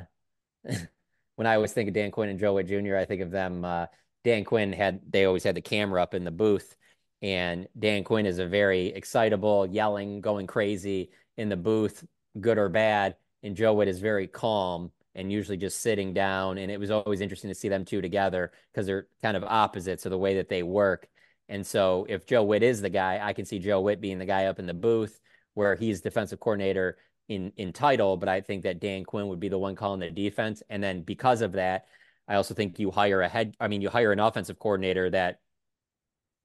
when 1.35 1.47
I 1.47 1.55
always 1.55 1.73
think 1.73 1.87
of 1.87 1.93
Dan 1.93 2.11
Quinn 2.11 2.29
and 2.29 2.39
Joe 2.39 2.53
Whitt 2.53 2.67
Jr., 2.67 2.95
I 2.95 3.05
think 3.05 3.21
of 3.21 3.31
them. 3.31 3.65
Uh, 3.65 3.85
Dan 4.23 4.43
Quinn 4.43 4.73
had 4.73 4.99
they 5.09 5.25
always 5.25 5.43
had 5.43 5.55
the 5.55 5.61
camera 5.61 6.01
up 6.01 6.13
in 6.13 6.23
the 6.23 6.31
booth, 6.31 6.75
and 7.21 7.67
Dan 7.77 8.03
Quinn 8.03 8.25
is 8.25 8.39
a 8.39 8.45
very 8.45 8.87
excitable, 8.87 9.65
yelling, 9.65 10.21
going 10.21 10.47
crazy 10.47 11.11
in 11.37 11.49
the 11.49 11.57
booth, 11.57 12.05
good 12.39 12.57
or 12.57 12.69
bad. 12.69 13.15
And 13.43 13.55
Joe 13.55 13.73
Whitt 13.73 13.87
is 13.87 13.99
very 13.99 14.27
calm 14.27 14.91
and 15.15 15.31
usually 15.31 15.57
just 15.57 15.81
sitting 15.81 16.13
down. 16.13 16.57
And 16.57 16.71
it 16.71 16.79
was 16.79 16.91
always 16.91 17.21
interesting 17.21 17.49
to 17.49 17.55
see 17.55 17.69
them 17.69 17.85
two 17.85 18.01
together 18.01 18.51
because 18.71 18.85
they're 18.85 19.07
kind 19.21 19.35
of 19.35 19.43
opposites 19.43 20.05
of 20.05 20.11
the 20.11 20.17
way 20.17 20.35
that 20.35 20.49
they 20.49 20.63
work. 20.63 21.07
And 21.49 21.65
so 21.65 22.05
if 22.09 22.25
Joe 22.25 22.43
Whitt 22.43 22.63
is 22.63 22.81
the 22.81 22.89
guy, 22.89 23.19
I 23.21 23.33
can 23.33 23.45
see 23.45 23.59
Joe 23.59 23.81
Whitt 23.81 24.01
being 24.01 24.19
the 24.19 24.25
guy 24.25 24.45
up 24.45 24.59
in 24.59 24.65
the 24.65 24.73
booth 24.73 25.19
where 25.53 25.75
he's 25.75 26.01
defensive 26.01 26.39
coordinator 26.39 26.97
in 27.29 27.51
in 27.57 27.73
title, 27.73 28.17
but 28.17 28.29
I 28.29 28.41
think 28.41 28.63
that 28.63 28.79
Dan 28.79 29.03
Quinn 29.03 29.27
would 29.27 29.39
be 29.39 29.49
the 29.49 29.57
one 29.57 29.75
calling 29.75 29.99
the 29.99 30.09
defense. 30.09 30.63
And 30.69 30.81
then 30.81 31.01
because 31.01 31.41
of 31.41 31.53
that, 31.53 31.85
I 32.27 32.35
also 32.35 32.53
think 32.53 32.79
you 32.79 32.91
hire 32.91 33.21
a 33.21 33.27
head. 33.27 33.55
I 33.59 33.67
mean, 33.67 33.81
you 33.81 33.89
hire 33.89 34.11
an 34.11 34.19
offensive 34.19 34.59
coordinator 34.59 35.09
that 35.09 35.39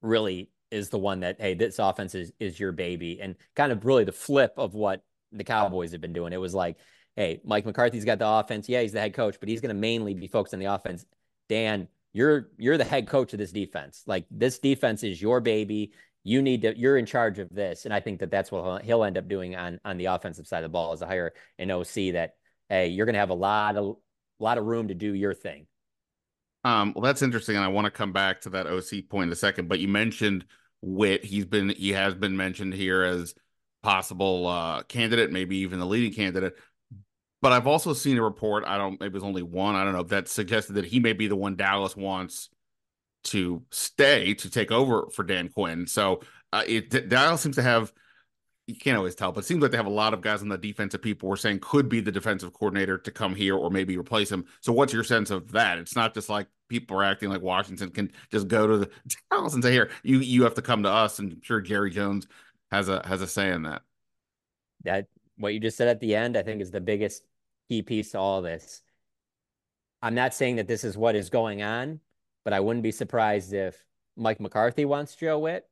really 0.00 0.50
is 0.70 0.88
the 0.88 0.98
one 0.98 1.20
that 1.20 1.40
hey, 1.40 1.54
this 1.54 1.78
offense 1.78 2.14
is 2.14 2.32
is 2.40 2.58
your 2.58 2.72
baby, 2.72 3.20
and 3.20 3.36
kind 3.54 3.72
of 3.72 3.84
really 3.84 4.04
the 4.04 4.12
flip 4.12 4.54
of 4.56 4.74
what 4.74 5.02
the 5.32 5.44
Cowboys 5.44 5.92
have 5.92 6.00
been 6.00 6.12
doing. 6.12 6.32
It 6.32 6.38
was 6.38 6.54
like, 6.54 6.76
hey, 7.16 7.40
Mike 7.44 7.66
McCarthy's 7.66 8.04
got 8.04 8.18
the 8.18 8.28
offense. 8.28 8.68
Yeah, 8.68 8.82
he's 8.82 8.92
the 8.92 9.00
head 9.00 9.14
coach, 9.14 9.36
but 9.40 9.48
he's 9.48 9.60
going 9.60 9.74
to 9.74 9.80
mainly 9.80 10.14
be 10.14 10.28
focused 10.28 10.54
on 10.54 10.60
the 10.60 10.66
offense. 10.66 11.04
Dan, 11.48 11.88
you're 12.12 12.48
you're 12.58 12.78
the 12.78 12.84
head 12.84 13.06
coach 13.06 13.32
of 13.32 13.38
this 13.38 13.52
defense. 13.52 14.02
Like 14.06 14.26
this 14.30 14.58
defense 14.58 15.02
is 15.02 15.20
your 15.20 15.40
baby. 15.40 15.92
You 16.24 16.42
need 16.42 16.62
to 16.62 16.78
you're 16.78 16.96
in 16.96 17.06
charge 17.06 17.38
of 17.38 17.48
this. 17.50 17.84
And 17.84 17.94
i 17.94 18.00
think 18.00 18.20
that 18.20 18.30
that's 18.30 18.52
what 18.52 18.84
he'll 18.84 19.04
end 19.04 19.18
up 19.18 19.28
doing 19.28 19.56
on 19.56 19.80
on 19.84 19.96
the 19.96 20.06
offensive 20.06 20.46
side 20.46 20.58
of 20.58 20.64
the 20.64 20.68
ball 20.72 20.92
as 20.92 21.02
a 21.02 21.06
hire 21.06 21.32
an 21.58 21.70
oc 21.70 21.94
that 22.12 22.34
hey 22.68 22.88
you're 22.88 23.06
going 23.06 23.14
to 23.14 23.20
have 23.20 23.30
a 23.30 23.34
lot 23.34 23.76
of 23.76 23.96
a 24.40 24.42
lot 24.42 24.58
of 24.58 24.64
room 24.64 24.88
to 24.88 24.94
do 24.94 25.14
your 25.14 25.34
thing. 25.34 25.66
Um 26.64 26.92
well 26.94 27.02
that's 27.02 27.22
interesting 27.22 27.56
and 27.56 27.64
i 27.64 27.68
want 27.68 27.86
to 27.86 27.90
come 27.90 28.12
back 28.12 28.42
to 28.42 28.50
that 28.50 28.66
oc 28.66 28.90
point 29.08 29.28
in 29.28 29.32
a 29.32 29.36
second 29.36 29.68
but 29.68 29.80
you 29.80 29.88
mentioned 29.88 30.44
Whitt 30.80 31.24
he's 31.24 31.46
been 31.46 31.70
he 31.70 31.92
has 31.92 32.14
been 32.14 32.36
mentioned 32.36 32.74
here 32.74 33.02
as 33.02 33.34
possible 33.82 34.46
uh 34.46 34.82
candidate 34.84 35.32
maybe 35.32 35.58
even 35.58 35.80
the 35.80 35.86
leading 35.86 36.12
candidate 36.12 36.54
but 37.42 37.52
i've 37.52 37.66
also 37.66 37.92
seen 37.92 38.16
a 38.16 38.22
report 38.22 38.64
i 38.66 38.78
don't 38.78 38.98
maybe 39.00 39.12
was 39.12 39.22
only 39.22 39.42
one 39.42 39.74
i 39.74 39.84
don't 39.84 39.92
know 39.92 40.02
that 40.02 40.28
suggested 40.28 40.72
that 40.72 40.86
he 40.86 40.98
may 40.98 41.12
be 41.12 41.26
the 41.26 41.36
one 41.36 41.54
dallas 41.54 41.94
wants 41.94 42.48
to 43.24 43.62
stay 43.70 44.34
to 44.34 44.50
take 44.50 44.70
over 44.70 45.08
for 45.10 45.22
Dan 45.22 45.48
Quinn. 45.48 45.86
So 45.86 46.20
uh, 46.52 46.64
it 46.66 47.08
Dallas 47.08 47.40
seems 47.40 47.56
to 47.56 47.62
have 47.62 47.92
you 48.66 48.76
can't 48.76 48.96
always 48.96 49.16
tell, 49.16 49.32
but 49.32 49.40
it 49.40 49.46
seems 49.46 49.60
like 49.60 49.72
they 49.72 49.76
have 49.76 49.86
a 49.86 49.90
lot 49.90 50.14
of 50.14 50.20
guys 50.20 50.40
on 50.40 50.48
the 50.48 50.56
defensive 50.56 51.02
people 51.02 51.28
we're 51.28 51.36
saying 51.36 51.58
could 51.60 51.88
be 51.88 52.00
the 52.00 52.12
defensive 52.12 52.52
coordinator 52.52 52.96
to 52.96 53.10
come 53.10 53.34
here 53.34 53.56
or 53.56 53.70
maybe 53.70 53.98
replace 53.98 54.30
him. 54.30 54.44
So 54.60 54.72
what's 54.72 54.92
your 54.92 55.02
sense 55.02 55.30
of 55.30 55.50
that? 55.52 55.78
It's 55.78 55.96
not 55.96 56.14
just 56.14 56.28
like 56.28 56.46
people 56.68 56.96
are 56.96 57.02
acting 57.02 57.28
like 57.28 57.42
Washington 57.42 57.90
can 57.90 58.12
just 58.30 58.46
go 58.46 58.66
to 58.68 58.78
the 58.78 58.90
Dallas 59.30 59.54
and 59.54 59.62
say, 59.62 59.72
here, 59.72 59.90
you 60.02 60.18
you 60.18 60.44
have 60.44 60.54
to 60.54 60.62
come 60.62 60.84
to 60.84 60.88
us. 60.88 61.18
And 61.18 61.32
I'm 61.32 61.42
sure 61.42 61.60
Jerry 61.60 61.90
Jones 61.90 62.26
has 62.70 62.88
a 62.88 63.06
has 63.06 63.20
a 63.20 63.26
say 63.26 63.50
in 63.50 63.62
that. 63.62 63.82
That 64.84 65.06
what 65.36 65.54
you 65.54 65.60
just 65.60 65.76
said 65.76 65.88
at 65.88 66.00
the 66.00 66.14
end, 66.14 66.36
I 66.36 66.42
think 66.42 66.60
is 66.60 66.70
the 66.70 66.80
biggest 66.80 67.24
key 67.68 67.82
piece 67.82 68.12
to 68.12 68.18
all 68.18 68.42
this. 68.42 68.82
I'm 70.02 70.14
not 70.14 70.34
saying 70.34 70.56
that 70.56 70.66
this 70.66 70.84
is 70.84 70.96
what 70.96 71.14
is 71.14 71.30
going 71.30 71.62
on, 71.62 72.00
but 72.44 72.52
I 72.52 72.60
wouldn't 72.60 72.82
be 72.82 72.90
surprised 72.90 73.52
if 73.52 73.84
Mike 74.16 74.40
McCarthy 74.40 74.84
wants 74.84 75.14
Joe 75.14 75.38
Whitt 75.38 75.68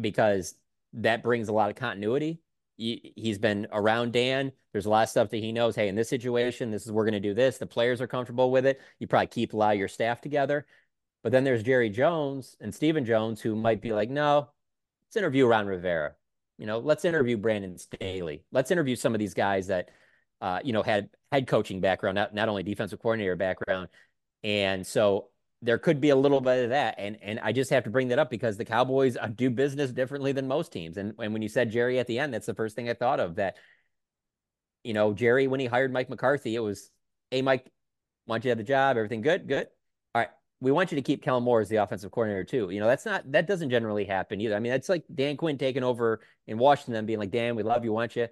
because 0.00 0.54
that 0.92 1.22
brings 1.22 1.48
a 1.48 1.52
lot 1.52 1.70
of 1.70 1.76
continuity. 1.76 2.40
He, 2.76 3.12
he's 3.16 3.38
been 3.38 3.66
around 3.72 4.12
Dan. 4.12 4.52
There's 4.72 4.86
a 4.86 4.90
lot 4.90 5.02
of 5.02 5.08
stuff 5.08 5.30
that 5.30 5.38
he 5.38 5.52
knows. 5.52 5.74
Hey, 5.74 5.88
in 5.88 5.94
this 5.94 6.08
situation, 6.08 6.70
this 6.70 6.86
is 6.86 6.92
we're 6.92 7.04
going 7.04 7.12
to 7.14 7.20
do 7.20 7.34
this. 7.34 7.58
The 7.58 7.66
players 7.66 8.00
are 8.00 8.06
comfortable 8.06 8.50
with 8.50 8.66
it. 8.66 8.80
You 8.98 9.06
probably 9.06 9.26
keep 9.26 9.52
a 9.52 9.56
lot 9.56 9.72
of 9.72 9.78
your 9.78 9.88
staff 9.88 10.20
together. 10.20 10.66
But 11.22 11.32
then 11.32 11.44
there's 11.44 11.62
Jerry 11.62 11.90
Jones 11.90 12.56
and 12.60 12.74
Stephen 12.74 13.04
Jones 13.04 13.40
who 13.40 13.54
might 13.54 13.82
be 13.82 13.92
like, 13.92 14.08
no, 14.08 14.48
let's 15.06 15.16
interview 15.16 15.46
Ron 15.46 15.66
Rivera. 15.66 16.14
You 16.56 16.66
know, 16.66 16.78
let's 16.78 17.04
interview 17.04 17.36
Brandon 17.36 17.76
Staley. 17.78 18.44
Let's 18.52 18.70
interview 18.70 18.96
some 18.96 19.14
of 19.14 19.18
these 19.18 19.34
guys 19.34 19.66
that, 19.68 19.90
uh, 20.40 20.60
you 20.64 20.72
know, 20.72 20.82
had 20.82 21.10
head 21.32 21.46
coaching 21.46 21.80
background, 21.80 22.16
not 22.16 22.34
not 22.34 22.48
only 22.48 22.62
defensive 22.62 23.00
coordinator 23.00 23.36
background. 23.36 23.88
And 24.42 24.86
so 24.86 25.28
there 25.62 25.78
could 25.78 26.00
be 26.00 26.10
a 26.10 26.16
little 26.16 26.40
bit 26.40 26.64
of 26.64 26.70
that. 26.70 26.94
And 26.98 27.18
and 27.22 27.38
I 27.40 27.52
just 27.52 27.70
have 27.70 27.84
to 27.84 27.90
bring 27.90 28.08
that 28.08 28.18
up 28.18 28.30
because 28.30 28.56
the 28.56 28.64
Cowboys 28.64 29.16
uh, 29.16 29.26
do 29.26 29.50
business 29.50 29.92
differently 29.92 30.32
than 30.32 30.48
most 30.48 30.72
teams. 30.72 30.96
And, 30.96 31.14
and 31.18 31.32
when 31.32 31.42
you 31.42 31.48
said 31.48 31.70
Jerry 31.70 31.98
at 31.98 32.06
the 32.06 32.18
end, 32.18 32.32
that's 32.32 32.46
the 32.46 32.54
first 32.54 32.76
thing 32.76 32.88
I 32.88 32.94
thought 32.94 33.20
of 33.20 33.36
that, 33.36 33.56
you 34.82 34.94
know, 34.94 35.12
Jerry, 35.12 35.46
when 35.46 35.60
he 35.60 35.66
hired 35.66 35.92
Mike 35.92 36.08
McCarthy, 36.08 36.54
it 36.54 36.60
was, 36.60 36.90
hey, 37.30 37.42
Mike, 37.42 37.70
want 38.26 38.44
you 38.44 38.48
to 38.48 38.52
have 38.52 38.58
the 38.58 38.64
job? 38.64 38.96
Everything 38.96 39.20
good? 39.20 39.46
Good. 39.46 39.66
All 40.14 40.22
right. 40.22 40.30
We 40.62 40.72
want 40.72 40.92
you 40.92 40.96
to 40.96 41.02
keep 41.02 41.22
Kellen 41.22 41.42
Moore 41.42 41.60
as 41.60 41.68
the 41.68 41.76
offensive 41.76 42.10
coordinator 42.10 42.44
too. 42.44 42.70
You 42.70 42.80
know, 42.80 42.86
that's 42.86 43.04
not 43.04 43.30
that 43.32 43.46
doesn't 43.46 43.70
generally 43.70 44.04
happen 44.04 44.40
either. 44.40 44.56
I 44.56 44.60
mean, 44.60 44.72
that's 44.72 44.88
like 44.88 45.04
Dan 45.14 45.36
Quinn 45.36 45.58
taking 45.58 45.84
over 45.84 46.20
in 46.46 46.56
Washington 46.56 46.94
and 46.94 47.06
being 47.06 47.18
like, 47.18 47.30
Dan, 47.30 47.56
we 47.56 47.62
love 47.62 47.84
you, 47.84 47.92
want 47.92 48.16
you. 48.16 48.28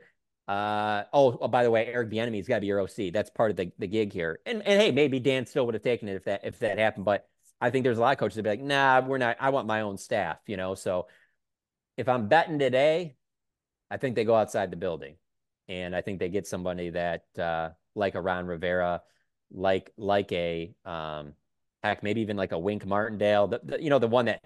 Uh, 0.48 1.04
oh, 1.12 1.36
oh, 1.42 1.48
by 1.48 1.62
the 1.62 1.70
way, 1.70 1.86
Eric 1.86 2.08
Bieniemy's 2.08 2.48
got 2.48 2.56
to 2.56 2.60
be 2.62 2.68
your 2.68 2.80
OC. 2.80 3.12
That's 3.12 3.28
part 3.28 3.50
of 3.50 3.56
the, 3.58 3.70
the 3.78 3.86
gig 3.86 4.14
here. 4.14 4.40
And 4.46 4.62
and 4.62 4.80
hey, 4.80 4.90
maybe 4.90 5.20
Dan 5.20 5.44
still 5.44 5.66
would 5.66 5.74
have 5.74 5.82
taken 5.82 6.08
it 6.08 6.16
if 6.16 6.24
that 6.24 6.40
if 6.44 6.58
that 6.60 6.78
happened. 6.78 7.04
But 7.04 7.28
I 7.60 7.68
think 7.68 7.84
there's 7.84 7.98
a 7.98 8.00
lot 8.00 8.12
of 8.12 8.18
coaches 8.18 8.36
that 8.36 8.44
be 8.44 8.50
like, 8.50 8.62
nah, 8.62 9.00
we're 9.00 9.18
not. 9.18 9.36
I 9.40 9.50
want 9.50 9.66
my 9.66 9.82
own 9.82 9.98
staff. 9.98 10.38
You 10.46 10.56
know, 10.56 10.74
so 10.74 11.06
if 11.98 12.08
I'm 12.08 12.28
betting 12.28 12.58
today, 12.58 13.16
I 13.90 13.98
think 13.98 14.16
they 14.16 14.24
go 14.24 14.34
outside 14.34 14.70
the 14.70 14.76
building, 14.76 15.16
and 15.68 15.94
I 15.94 16.00
think 16.00 16.18
they 16.18 16.30
get 16.30 16.46
somebody 16.46 16.90
that 16.90 17.24
uh, 17.38 17.70
like 17.94 18.14
a 18.14 18.20
Ron 18.22 18.46
Rivera, 18.46 19.02
like 19.50 19.92
like 19.98 20.32
a 20.32 20.72
um, 20.86 21.34
heck, 21.82 22.02
maybe 22.02 22.22
even 22.22 22.38
like 22.38 22.52
a 22.52 22.58
Wink 22.58 22.86
Martindale. 22.86 23.48
The, 23.48 23.60
the, 23.62 23.82
you 23.82 23.90
know, 23.90 23.98
the 23.98 24.08
one 24.08 24.24
that 24.26 24.40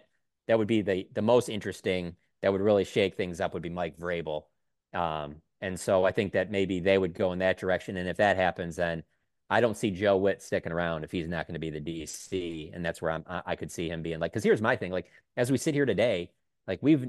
that 0.48 0.58
would 0.58 0.68
be 0.68 0.82
the 0.82 1.08
the 1.14 1.22
most 1.22 1.48
interesting 1.48 2.16
that 2.40 2.50
would 2.50 2.60
really 2.60 2.84
shake 2.84 3.16
things 3.16 3.40
up 3.40 3.54
would 3.54 3.62
be 3.62 3.70
Mike 3.70 3.96
Vrabel. 3.98 4.46
Um, 4.92 5.36
and 5.62 5.78
so 5.78 6.04
I 6.04 6.10
think 6.10 6.32
that 6.32 6.50
maybe 6.50 6.80
they 6.80 6.98
would 6.98 7.14
go 7.14 7.32
in 7.32 7.38
that 7.38 7.56
direction. 7.56 7.96
And 7.96 8.08
if 8.08 8.16
that 8.18 8.36
happens, 8.36 8.76
then 8.76 9.04
I 9.48 9.60
don't 9.60 9.76
see 9.76 9.92
Joe 9.92 10.16
Whitt 10.16 10.42
sticking 10.42 10.72
around 10.72 11.04
if 11.04 11.12
he's 11.12 11.28
not 11.28 11.46
going 11.46 11.54
to 11.54 11.60
be 11.60 11.70
the 11.70 11.80
DC. 11.80 12.74
And 12.74 12.84
that's 12.84 13.00
where 13.00 13.12
I'm, 13.12 13.24
I 13.26 13.54
could 13.54 13.70
see 13.70 13.88
him 13.88 14.02
being 14.02 14.18
like, 14.18 14.32
because 14.32 14.42
here's 14.42 14.60
my 14.60 14.74
thing. 14.74 14.90
Like, 14.90 15.10
as 15.36 15.52
we 15.52 15.58
sit 15.58 15.74
here 15.74 15.86
today, 15.86 16.32
like 16.66 16.80
we've, 16.82 17.08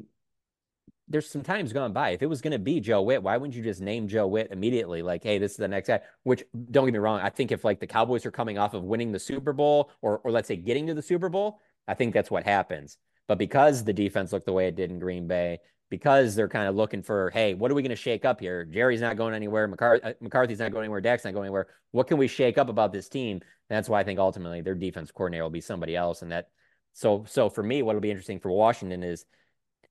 there's 1.07 1.27
some 1.27 1.41
times 1.41 1.73
gone 1.73 1.93
by. 1.93 2.11
If 2.11 2.21
it 2.21 2.27
was 2.27 2.41
going 2.41 2.51
to 2.51 2.59
be 2.59 2.79
Joe 2.79 3.01
Whitt, 3.01 3.23
why 3.23 3.35
wouldn't 3.37 3.55
you 3.55 3.63
just 3.63 3.81
name 3.81 4.07
Joe 4.07 4.27
Whitt 4.27 4.49
immediately? 4.51 5.01
Like, 5.01 5.23
hey, 5.23 5.39
this 5.39 5.51
is 5.51 5.57
the 5.57 5.67
next 5.67 5.87
guy. 5.87 6.01
Which 6.21 6.43
don't 6.71 6.85
get 6.85 6.93
me 6.93 6.99
wrong, 6.99 7.21
I 7.21 7.29
think 7.29 7.51
if 7.51 7.63
like 7.63 7.79
the 7.79 7.87
Cowboys 7.87 8.25
are 8.25 8.31
coming 8.31 8.59
off 8.59 8.75
of 8.75 8.83
winning 8.83 9.11
the 9.11 9.19
Super 9.19 9.51
Bowl, 9.51 9.89
or 10.01 10.19
or 10.19 10.31
let's 10.31 10.47
say 10.47 10.55
getting 10.55 10.87
to 10.87 10.93
the 10.93 11.01
Super 11.01 11.27
Bowl, 11.27 11.59
I 11.87 11.95
think 11.95 12.13
that's 12.13 12.31
what 12.31 12.43
happens. 12.43 12.97
But 13.27 13.37
because 13.37 13.83
the 13.83 13.93
defense 13.93 14.31
looked 14.31 14.45
the 14.45 14.53
way 14.53 14.67
it 14.67 14.75
did 14.75 14.91
in 14.91 14.99
Green 14.99 15.27
Bay, 15.27 15.59
because 15.93 16.33
they're 16.33 16.49
kind 16.49 16.67
of 16.67 16.75
looking 16.75 17.03
for, 17.03 17.29
hey, 17.35 17.53
what 17.53 17.69
are 17.69 17.75
we 17.75 17.83
going 17.83 17.91
to 17.91 17.95
shake 17.95 18.25
up 18.25 18.39
here? 18.39 18.65
Jerry's 18.65 18.99
not 18.99 19.15
going 19.15 19.35
anywhere. 19.35 19.71
Uh, 19.79 20.13
McCarthy's 20.21 20.57
not 20.57 20.71
going 20.71 20.85
anywhere. 20.85 21.01
Dak's 21.01 21.23
not 21.23 21.35
going 21.35 21.45
anywhere. 21.45 21.67
What 21.91 22.07
can 22.07 22.17
we 22.17 22.27
shake 22.27 22.57
up 22.57 22.67
about 22.67 22.91
this 22.91 23.07
team? 23.07 23.41
That's 23.69 23.87
why 23.87 23.99
I 23.99 24.03
think 24.03 24.17
ultimately 24.17 24.61
their 24.61 24.73
defense 24.73 25.11
coordinator 25.11 25.43
will 25.43 25.51
be 25.51 25.61
somebody 25.61 25.95
else. 25.95 26.23
And 26.23 26.31
that, 26.31 26.49
so, 26.93 27.25
so 27.27 27.47
for 27.47 27.61
me, 27.61 27.83
what'll 27.83 28.01
be 28.01 28.09
interesting 28.09 28.39
for 28.39 28.49
Washington 28.49 29.03
is, 29.03 29.23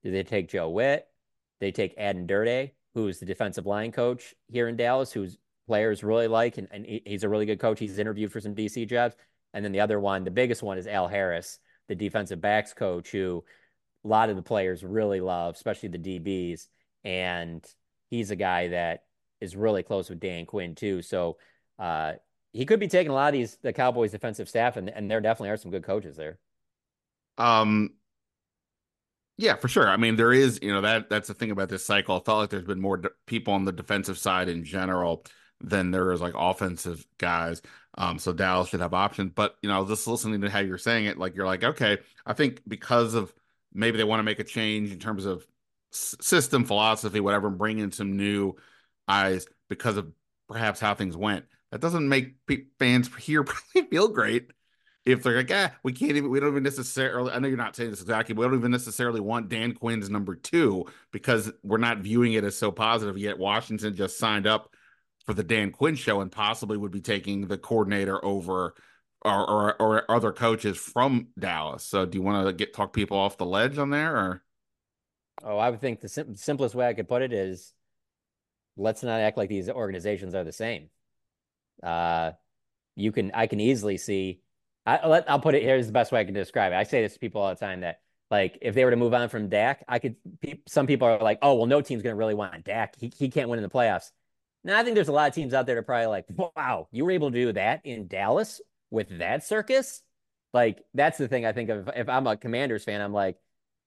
do 0.03 0.11
they 0.11 0.25
take 0.25 0.49
Joe 0.49 0.71
Whitt? 0.71 1.07
They 1.61 1.71
take 1.71 1.95
Aden 1.97 2.27
Durde, 2.27 2.73
who's 2.95 3.21
the 3.21 3.27
defensive 3.27 3.67
line 3.67 3.93
coach 3.93 4.35
here 4.49 4.67
in 4.67 4.77
Dallas, 4.77 5.13
who's 5.13 5.39
players 5.69 6.03
really 6.03 6.27
like, 6.27 6.59
and, 6.59 6.67
and 6.73 6.85
he's 6.85 7.23
a 7.23 7.29
really 7.29 7.47
good 7.47 7.61
coach. 7.61 7.79
He's 7.79 8.01
interviewed 8.01 8.33
for 8.33 8.41
some 8.41 8.57
DC 8.57 8.89
jobs. 8.89 9.15
And 9.55 9.65
then 9.65 9.71
the 9.71 9.79
other 9.79 10.01
one, 10.01 10.25
the 10.25 10.33
biggest 10.33 10.65
one 10.65 10.79
is 10.79 10.89
Al 10.89 11.07
Harris, 11.07 11.61
the 11.87 11.95
defensive 11.95 12.41
backs 12.41 12.75
coach, 12.75 13.13
who 13.13 13.45
a 14.05 14.09
lot 14.09 14.31
of 14.31 14.37
the 14.37 14.43
players 14.43 14.85
really 14.85 15.21
love, 15.21 15.55
especially 15.55 15.91
the 15.91 15.99
DBs. 15.99 16.67
And 17.05 17.65
he's 18.11 18.31
a 18.31 18.37
guy 18.37 18.69
that 18.69 19.05
is 19.41 19.57
really 19.57 19.83
close 19.83 20.09
with 20.09 20.21
Dan 20.21 20.47
Quinn 20.47 20.75
too. 20.75 21.03
So 21.03 21.39
uh, 21.79 22.13
he 22.53 22.65
could 22.65 22.81
be 22.81 22.89
taking 22.89 23.11
a 23.11 23.15
lot 23.15 23.29
of 23.29 23.39
these 23.39 23.57
the 23.63 23.73
Cowboys 23.73 24.13
defensive 24.13 24.49
staff, 24.49 24.77
and 24.77 24.89
and 24.89 25.11
there 25.11 25.21
definitely 25.21 25.51
are 25.51 25.57
some 25.57 25.71
good 25.71 25.85
coaches 25.85 26.17
there. 26.17 26.39
Um, 27.39 27.91
yeah, 29.39 29.57
for 29.57 29.69
sure. 29.69 29.89
I 29.89 29.97
mean, 29.97 30.17
there 30.17 30.33
is, 30.33 30.61
you 30.63 30.73
know, 30.73 30.83
that 30.83 31.09
that's 31.09 31.29
the 31.29 31.35
thing 31.35 31.51
about 31.51 31.69
this 31.69 31.85
cycle. 31.85 32.17
I 32.17 32.21
felt 32.21 32.39
like 32.39 32.51
there's 32.51 32.65
been 32.65 32.81
more 32.81 32.99
de- 32.99 33.11
people 33.27 33.55
on 33.55 33.65
the 33.65 33.73
defensive 33.73 34.19
side 34.19 34.49
in 34.49 34.65
general 34.65 35.25
than 35.61 35.91
there 35.91 36.13
is 36.13 36.21
like 36.21 36.35
offensive 36.37 37.05
guys. 37.19 37.63
Um, 37.97 38.19
so 38.19 38.33
Dallas 38.33 38.69
should 38.69 38.81
have 38.81 38.95
options. 38.95 39.33
But 39.35 39.57
you 39.63 39.69
know, 39.69 39.87
just 39.87 40.07
listening 40.07 40.41
to 40.43 40.51
how 40.51 40.61
you're 40.61 40.79
saying 40.79 41.07
it, 41.07 41.19
like 41.19 41.35
you're 41.35 41.47
like, 41.47 41.65
okay, 41.65 41.99
I 42.27 42.35
think 42.35 42.61
because 42.69 43.15
of 43.15 43.33
maybe 43.75 43.99
they 43.99 44.05
want 44.05 44.21
to 44.21 44.25
make 44.25 44.39
a 44.39 44.45
change 44.45 44.93
in 44.93 44.99
terms 44.99 45.25
of 45.25 45.47
system, 45.91 46.65
philosophy, 46.65 47.21
whatever, 47.21 47.49
and 47.49 47.59
bring 47.59 47.79
in 47.79 47.93
some 47.93 48.17
new 48.17 48.55
eyes 49.09 49.47
because 49.69 49.97
of 49.97 50.11
perhaps 50.49 50.81
how 50.81 50.95
things 50.95 51.17
went. 51.17 51.45
That 51.71 51.81
doesn't 51.81 52.09
make 52.09 52.35
fans 52.79 53.11
here 53.19 53.45
probably 53.45 53.91
feel 53.91 54.09
great 54.09 54.51
if 55.05 55.23
they're 55.23 55.37
like, 55.37 55.51
ah, 55.53 55.73
we 55.83 55.93
can't 55.93 56.13
even, 56.13 56.31
we 56.31 56.39
don't 56.39 56.51
even 56.51 56.63
necessarily, 56.63 57.33
I 57.33 57.39
know 57.39 57.49
you're 57.49 57.57
not 57.57 57.75
saying 57.75 57.91
this 57.91 58.01
exactly, 58.01 58.35
we 58.35 58.45
don't 58.45 58.55
even 58.55 58.71
necessarily 58.71 59.21
want 59.21 59.49
Dan 59.49 59.73
Quinn's 59.73 60.09
number 60.09 60.37
two 60.37 60.87
because 61.11 61.51
we're 61.65 61.79
not 61.79 61.99
viewing 61.99 62.35
it 62.35 62.45
as 62.45 62.57
so 62.57 62.71
positive 62.71 63.19
yet. 63.19 63.39
Washington 63.39 63.97
just 63.97 64.19
signed 64.19 64.47
up 64.47 64.73
for 65.27 65.35
the 65.35 65.43
Dan 65.43 65.73
Quinn 65.73 65.97
show 65.97 66.21
and 66.21 66.31
possibly 66.31 66.77
would 66.77 66.93
be 66.93 67.01
taking 67.01 67.47
the 67.49 67.59
coordinator 67.59 68.25
over 68.25 68.75
or, 69.25 69.51
or, 69.51 69.83
or 69.83 70.11
other 70.11 70.33
coaches 70.33 70.77
from 70.77 71.29
Dallas. 71.39 71.85
So 71.85 72.05
do 72.05 72.19
you 72.19 72.23
want 72.23 72.47
to 72.47 72.53
get 72.53 72.75
talk 72.75 72.93
people 72.93 73.17
off 73.17 73.37
the 73.37 73.47
ledge 73.47 73.79
on 73.79 73.91
there 73.91 74.17
or? 74.17 74.43
Oh, 75.45 75.59
I 75.59 75.71
would 75.71 75.81
think 75.81 76.01
the 76.01 76.09
sim- 76.09 76.37
simplest 76.37 76.75
way 76.75 76.87
I 76.87 76.95
could 76.95 77.09
put 77.09 77.23
it 77.23 77.33
is 77.33 77.73
let's 78.77 79.03
not 79.03 79.21
act 79.21 79.37
like 79.37 79.49
these 79.49 79.69
organizations 79.69 80.35
are 80.35 80.45
the 80.45 80.53
same. 80.53 80.91
Uh, 81.83 82.33
you 82.97 83.13
can, 83.13 83.31
I 83.35 83.47
can 83.47 83.61
easily 83.61 83.97
see, 83.97 84.41
I, 84.85 85.07
let, 85.07 85.31
I'll 85.31 85.41
put 85.41 85.55
it 85.55 85.63
here's 85.63 85.87
the 85.87 85.93
best 85.93 86.13
way 86.13 86.21
I 86.21 86.25
can 86.25 86.35
describe 86.35 86.73
it. 86.73 86.77
I 86.77 86.85
say 86.85 87.03
this 87.03 87.15
to 87.15 87.19
people 87.19 87.41
all 87.41 87.49
the 87.49 87.61
time 87.61 87.81
that 87.81 88.01
like 88.31 88.59
if 88.63 88.75
they 88.75 88.85
were 88.85 88.91
to 88.91 88.97
move 88.97 89.15
on 89.15 89.29
from 89.29 89.49
Dak, 89.49 89.85
I 89.89 89.99
could, 89.99 90.17
some 90.67 90.87
people 90.87 91.07
are 91.07 91.19
like, 91.19 91.39
oh, 91.43 91.55
well, 91.55 91.67
no 91.67 91.81
team's 91.81 92.03
going 92.03 92.15
to 92.15 92.19
really 92.19 92.35
want 92.35 92.65
Dak. 92.65 92.95
He, 92.99 93.13
he 93.17 93.29
can't 93.29 93.49
win 93.49 93.59
in 93.59 93.63
the 93.63 93.69
playoffs. 93.69 94.11
Now, 94.65 94.79
I 94.79 94.85
think 94.85 94.95
there's 94.95 95.09
a 95.09 95.13
lot 95.13 95.29
of 95.29 95.35
teams 95.35 95.55
out 95.55 95.67
there 95.67 95.75
that 95.75 95.81
are 95.81 95.85
probably 95.85 96.07
like, 96.07 96.27
wow, 96.57 96.89
you 96.93 97.05
were 97.05 97.11
able 97.11 97.31
to 97.31 97.37
do 97.37 97.53
that 97.53 97.81
in 97.85 98.07
Dallas 98.07 98.61
with 98.93 99.19
that 99.19 99.45
circus, 99.45 100.03
like 100.53 100.85
that's 100.95 101.19
the 101.19 101.27
thing 101.27 101.45
I 101.47 101.53
think 101.53 101.71
of. 101.71 101.91
If 101.97 102.09
I'm 102.09 102.27
a 102.27 102.37
Commanders 102.37 102.85
fan, 102.85 103.01
I'm 103.01 103.13
like, 103.13 103.37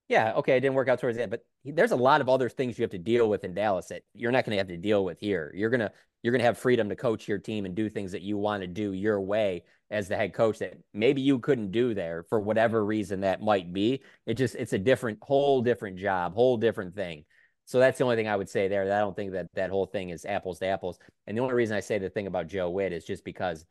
yeah, 0.10 0.34
okay, 0.34 0.58
it 0.58 0.60
didn't 0.60 0.76
work 0.76 0.89
out 0.89 0.99
towards 0.99 1.16
the 1.16 1.24
end, 1.24 1.32
but 1.32 1.45
there's 1.64 1.91
a 1.91 1.95
lot 1.95 2.22
of 2.22 2.30
other 2.30 2.49
things 2.49 2.78
you 2.78 2.84
have 2.84 2.91
to 2.91 2.97
deal 2.97 3.30
with 3.30 3.43
in 3.43 3.53
Dallas 3.53 3.88
that 3.88 4.03
you're 4.14 4.32
not 4.32 4.45
going 4.45 4.51
to 4.51 4.58
have 4.58 4.68
to 4.68 4.78
deal 4.78 5.06
with 5.06 5.20
here. 5.20 5.51
You're 5.56 5.70
gonna 5.70 5.91
you're 6.22 6.32
gonna 6.32 6.43
have 6.43 6.58
freedom 6.58 6.89
to 6.89 6.95
coach 6.95 7.28
your 7.28 7.38
team 7.38 7.66
and 7.66 7.76
do 7.76 7.89
things 7.89 8.12
that 8.12 8.22
you 8.24 8.38
want 8.38 8.62
to 8.62 8.68
do 8.68 8.93
your 8.93 9.22
way 9.22 9.64
as 9.91 10.08
the 10.08 10.16
head 10.16 10.34
coach 10.34 10.60
that 10.60 10.74
maybe 10.93 11.22
you 11.22 11.39
couldn't 11.39 11.72
do 11.72 11.93
there 11.93 12.24
for 12.30 12.39
whatever 12.39 12.84
reason 12.84 13.22
that 13.22 13.41
might 13.41 13.72
be. 13.72 14.01
It 14.26 14.34
just 14.36 14.56
it's 14.56 14.74
a 14.74 14.80
different 14.80 15.20
whole 15.22 15.62
different 15.62 15.97
job, 15.97 16.34
whole 16.34 16.58
different 16.58 16.95
thing. 16.95 17.26
So 17.66 17.80
that's 17.80 17.97
the 17.97 18.03
only 18.03 18.16
thing 18.16 18.28
I 18.28 18.36
would 18.36 18.49
say 18.49 18.68
there. 18.68 18.84
I 18.84 18.99
don't 18.99 19.16
think 19.16 19.34
that 19.34 19.47
that 19.56 19.72
whole 19.72 19.88
thing 19.88 20.10
is 20.10 20.26
apples 20.26 20.60
to 20.60 20.68
apples. 20.68 20.99
And 21.26 21.36
the 21.36 21.41
only 21.41 21.56
reason 21.56 21.76
I 21.76 21.80
say 21.80 21.97
the 21.97 22.10
thing 22.12 22.28
about 22.28 22.47
Joe 22.47 22.70
Whitt 22.70 22.93
is 22.93 23.06
just 23.06 23.26
because 23.26 23.66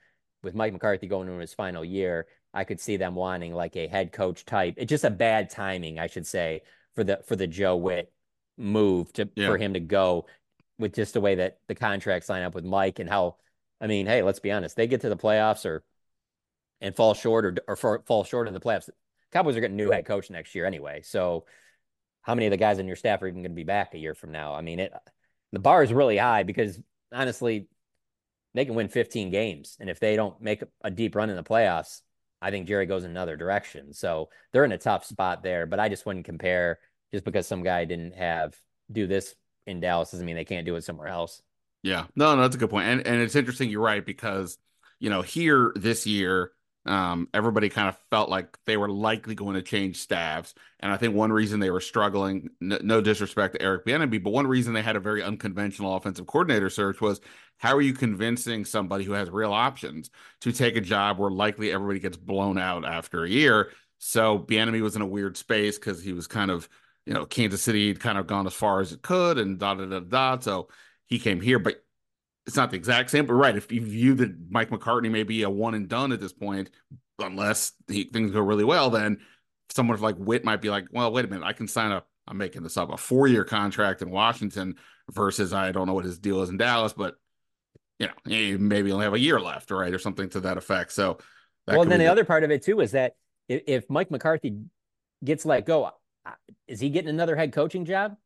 with 0.45 0.55
Mike 0.55 0.73
McCarthy 0.73 1.07
going 1.07 1.29
into 1.29 1.41
his 1.41 1.55
final 1.55 1.85
year, 1.85 2.27
I 2.53 2.65
could 2.65 2.81
see 2.81 2.97
them 2.97 3.15
wanting 3.15 3.55
like 3.55 3.77
a 3.77 3.89
head 3.89 4.13
coach 4.13 4.45
type. 4.45 4.75
It's 4.77 4.91
just 4.91 5.05
a 5.05 5.11
bad 5.11 5.51
timing, 5.51 5.99
I 5.99 6.07
should 6.07 6.27
say, 6.27 6.63
for 6.95 7.03
the 7.03 7.21
for 7.27 7.35
the 7.35 7.47
Joe 7.47 7.77
Whitt 7.77 8.13
move 8.57 9.13
to 9.15 9.29
yeah. 9.35 9.49
for 9.49 9.59
him 9.59 9.75
to 9.75 9.81
go 9.81 10.27
with 10.79 10.95
just 10.95 11.15
the 11.15 11.21
way 11.21 11.37
that 11.37 11.59
the 11.67 11.75
contracts 11.75 12.29
line 12.29 12.43
up 12.43 12.55
with 12.55 12.65
Mike 12.65 12.99
and 12.99 13.09
how 13.09 13.37
I 13.81 13.87
mean, 13.87 14.07
hey, 14.07 14.23
let's 14.23 14.39
be 14.39 14.53
honest, 14.53 14.77
they 14.77 14.87
get 14.87 15.01
to 15.01 15.09
the 15.09 15.17
playoffs 15.17 15.65
or 15.65 15.83
and 16.81 16.95
fall 16.95 17.15
short 17.15 17.45
or 17.45 17.57
or 17.67 17.77
for, 17.77 18.03
fall 18.07 18.25
short 18.25 18.47
of 18.47 18.55
the 18.55 18.61
playoffs. 18.61 18.89
Cowboys 19.33 19.57
are 19.57 19.61
getting 19.61 19.81
a 19.81 19.83
new 19.83 19.91
head 19.91 20.07
coach 20.07 20.31
next 20.31 20.55
year 20.55 20.65
anyway. 20.65 21.03
So 21.03 21.47
how 22.23 22.35
many 22.35 22.47
of 22.47 22.53
the 22.53 22.57
guys 22.57 22.79
in 22.79 22.87
your 22.87 22.97
staff 22.97 23.21
are 23.23 23.27
even 23.27 23.43
going 23.43 23.51
to 23.51 23.57
be 23.57 23.65
back 23.65 23.95
a 23.95 23.99
year 23.99 24.15
from 24.15 24.31
now? 24.31 24.55
I 24.55 24.61
mean, 24.61 24.79
it 24.79 24.93
the 25.53 25.59
bar 25.59 25.83
is 25.83 25.93
really 25.93 26.17
high 26.19 26.45
because 26.45 26.81
honestly, 27.13 27.69
they 28.55 28.65
can 28.65 28.75
win 28.75 28.89
15 28.89 29.31
games. 29.31 29.77
And 29.81 29.91
if 29.91 30.01
they 30.01 30.17
don't 30.17 30.41
make 30.41 30.63
a 30.83 30.91
deep 30.91 31.15
run 31.15 31.31
in 31.31 31.37
the 31.37 31.43
playoffs, 31.43 32.01
I 32.41 32.51
think 32.51 32.69
Jerry 32.69 32.87
goes 32.87 33.05
in 33.05 33.11
another 33.11 33.37
direction. 33.37 33.93
So 33.93 34.29
they're 34.53 34.65
in 34.65 34.73
a 34.73 34.79
tough 34.79 35.05
spot 35.05 35.43
there. 35.43 35.67
But 35.67 35.81
I 35.81 35.89
just 35.89 36.07
wouldn't 36.07 36.25
compare 36.25 36.79
just 37.13 37.25
because 37.25 37.47
some 37.47 37.63
guy 37.63 37.85
didn't 37.85 38.15
have 38.15 38.57
do 38.91 39.07
this 39.07 39.35
in 39.67 39.81
Dallas 39.81 40.11
doesn't 40.11 40.27
mean 40.27 40.37
they 40.37 40.45
can't 40.45 40.67
do 40.67 40.77
it 40.77 40.85
somewhere 40.85 41.09
else. 41.09 41.43
Yeah. 41.83 42.07
No, 42.17 42.35
no, 42.35 42.43
that's 42.43 42.57
a 42.57 42.59
good 42.59 42.71
point. 42.71 42.87
And 42.87 43.07
and 43.07 43.21
it's 43.21 43.37
interesting, 43.37 43.71
you're 43.71 43.81
right, 43.81 44.05
because 44.05 44.59
you 45.01 45.11
know, 45.11 45.23
here 45.23 45.73
this 45.75 46.07
year, 46.07 46.53
Um, 46.87 47.29
everybody 47.33 47.71
kind 47.71 47.89
of 47.89 47.97
felt 48.11 48.29
like 48.29 48.59
they 48.67 48.77
were 48.77 48.91
likely 48.91 49.35
going 49.35 49.55
to 49.55 49.63
change 49.63 49.97
staffs. 49.97 50.55
And 50.81 50.93
I 50.93 50.97
think 50.97 51.15
one 51.15 51.33
reason 51.33 51.61
they 51.61 51.71
were 51.71 51.81
struggling, 51.81 52.51
no, 52.61 52.79
no 52.83 53.01
disrespect 53.01 53.55
to 53.55 53.63
Eric 53.63 53.87
Bieniemy, 53.87 54.23
but 54.23 54.33
one 54.33 54.47
reason 54.47 54.75
they 54.75 54.83
had 54.83 54.97
a 54.97 55.01
very 55.01 55.23
unconventional 55.23 55.97
offensive 55.97 56.27
coordinator 56.27 56.69
search 56.69 57.01
was 57.01 57.21
how 57.59 57.75
are 57.75 57.81
you 57.81 57.95
convincing 57.95 58.65
somebody 58.65 59.05
who 59.05 59.13
has 59.13 59.31
real 59.31 59.53
options 59.53 60.11
to 60.43 60.53
take 60.53 60.77
a 60.77 60.81
job 60.81 61.19
where 61.19 61.31
likely 61.31 61.73
everybody 61.73 62.01
gets 62.01 62.17
blown 62.17 62.59
out 62.59 62.85
after 62.85 63.25
a 63.25 63.31
year? 63.31 63.71
So 63.99 64.39
Bieniemy 64.39 64.83
was 64.83 64.97
in 64.97 65.03
a 65.03 65.07
weird 65.07 65.37
space 65.37 65.79
because 65.79 66.03
he 66.03 66.13
was 66.13 66.27
kind 66.27 66.51
of, 66.51 66.69
you 67.07 67.15
know, 67.15 67.25
Kansas 67.25 67.63
City 67.63 67.89
had 67.89 68.01
kind 68.01 68.19
of 68.19 68.27
gone 68.27 68.47
as 68.47 68.55
far 68.55 68.81
as 68.81 68.93
it 68.93 69.03
could 69.03 69.39
and 69.39 69.59
da 69.59 69.75
da 69.75 69.87
da 69.87 70.01
da. 70.01 70.39
So 70.41 70.69
he 71.07 71.19
came 71.19 71.41
here, 71.41 71.59
but 71.59 71.84
it's 72.47 72.57
not 72.57 72.71
the 72.71 72.77
exact 72.77 73.11
same, 73.11 73.27
but 73.27 73.35
right. 73.35 73.57
If 73.57 73.73
you 73.73 73.81
view 73.81 74.15
that 74.15 74.35
Mike 74.51 74.71
McCarthy 74.71 75.09
may 75.09 75.23
be 75.23 75.43
a 75.43 75.51
one 75.51 75.75
and 75.75 75.89
done 75.89 76.13
at 76.13 76.21
this 76.21 76.33
point, 76.33 76.71
unless 77.19 77.73
he, 77.89 78.05
things 78.05 78.33
go 78.33 78.41
really 78.41 78.65
well, 78.65 78.91
then 78.91 79.19
someone 79.71 80.01
like 80.01 80.17
Whitt 80.17 80.45
might 80.45 80.61
be 80.61 80.71
like, 80.71 80.87
well, 80.91 81.13
wait 81.13 81.25
a 81.25 81.29
minute, 81.29 81.45
I 81.45 81.53
can 81.53 81.69
sign 81.69 81.91
up. 81.91 82.09
I'm 82.27 82.39
making 82.39 82.63
this 82.63 82.77
up 82.77 82.91
a 82.91 82.97
four 82.97 83.27
year 83.27 83.45
contract 83.45 84.01
in 84.01 84.11
Washington 84.11 84.77
versus 85.11 85.53
I 85.53 85.73
don't 85.73 85.87
know 85.87 85.95
what 85.95 86.07
his 86.07 86.19
deal 86.19 86.43
is 86.43 86.49
in 86.49 86.57
Dallas, 86.57 86.95
but 86.95 87.17
you 87.99 88.07
know, 88.07 88.13
he 88.27 88.57
maybe 88.57 88.93
only 88.93 89.05
have 89.05 89.15
a 89.15 89.19
year 89.19 89.39
left, 89.39 89.71
right, 89.71 89.93
or 89.93 89.99
something 89.99 90.29
to 90.31 90.41
that 90.41 90.57
effect. 90.57 90.93
So, 90.93 91.19
well, 91.67 91.83
and 91.83 91.91
then 91.91 91.99
the 91.99 92.07
other 92.07 92.25
part 92.25 92.43
of 92.43 92.51
it 92.51 92.63
too 92.63 92.81
is 92.81 92.93
that 92.93 93.17
if, 93.49 93.63
if 93.67 93.91
Mike 93.91 94.11
McCarthy 94.11 94.57
gets 95.23 95.45
let 95.45 95.67
go, 95.67 95.91
is 96.67 96.81
he 96.81 96.91
getting 96.91 97.11
another 97.11 97.37
head 97.37 97.53
coaching 97.53 97.85
job? 97.85 98.17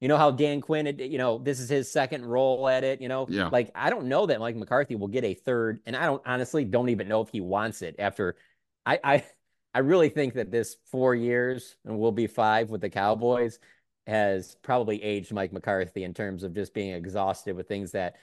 You 0.00 0.08
know 0.08 0.18
how 0.18 0.30
Dan 0.30 0.60
Quinn, 0.60 0.94
you 0.98 1.16
know, 1.16 1.38
this 1.38 1.58
is 1.58 1.68
his 1.68 1.90
second 1.90 2.24
role 2.24 2.68
at 2.68 2.84
it. 2.84 3.00
You 3.00 3.08
know, 3.08 3.26
yeah. 3.30 3.48
like 3.48 3.70
I 3.74 3.88
don't 3.90 4.06
know 4.06 4.26
that 4.26 4.40
Mike 4.40 4.56
McCarthy 4.56 4.94
will 4.94 5.08
get 5.08 5.24
a 5.24 5.34
third, 5.34 5.80
and 5.86 5.96
I 5.96 6.06
don't 6.06 6.22
honestly 6.26 6.64
don't 6.64 6.90
even 6.90 7.08
know 7.08 7.22
if 7.22 7.30
he 7.30 7.40
wants 7.40 7.82
it 7.82 7.96
after. 7.98 8.36
I 8.84 9.00
I 9.02 9.24
I 9.74 9.80
really 9.80 10.08
think 10.08 10.34
that 10.34 10.50
this 10.50 10.76
four 10.90 11.14
years 11.14 11.76
and 11.84 11.98
will 11.98 12.12
be 12.12 12.26
five 12.26 12.70
with 12.70 12.80
the 12.80 12.88
Cowboys 12.88 13.58
has 14.06 14.56
probably 14.62 15.02
aged 15.02 15.32
Mike 15.32 15.52
McCarthy 15.52 16.04
in 16.04 16.14
terms 16.14 16.44
of 16.44 16.54
just 16.54 16.72
being 16.72 16.94
exhausted 16.94 17.56
with 17.56 17.68
things 17.68 17.92
that 17.92 18.16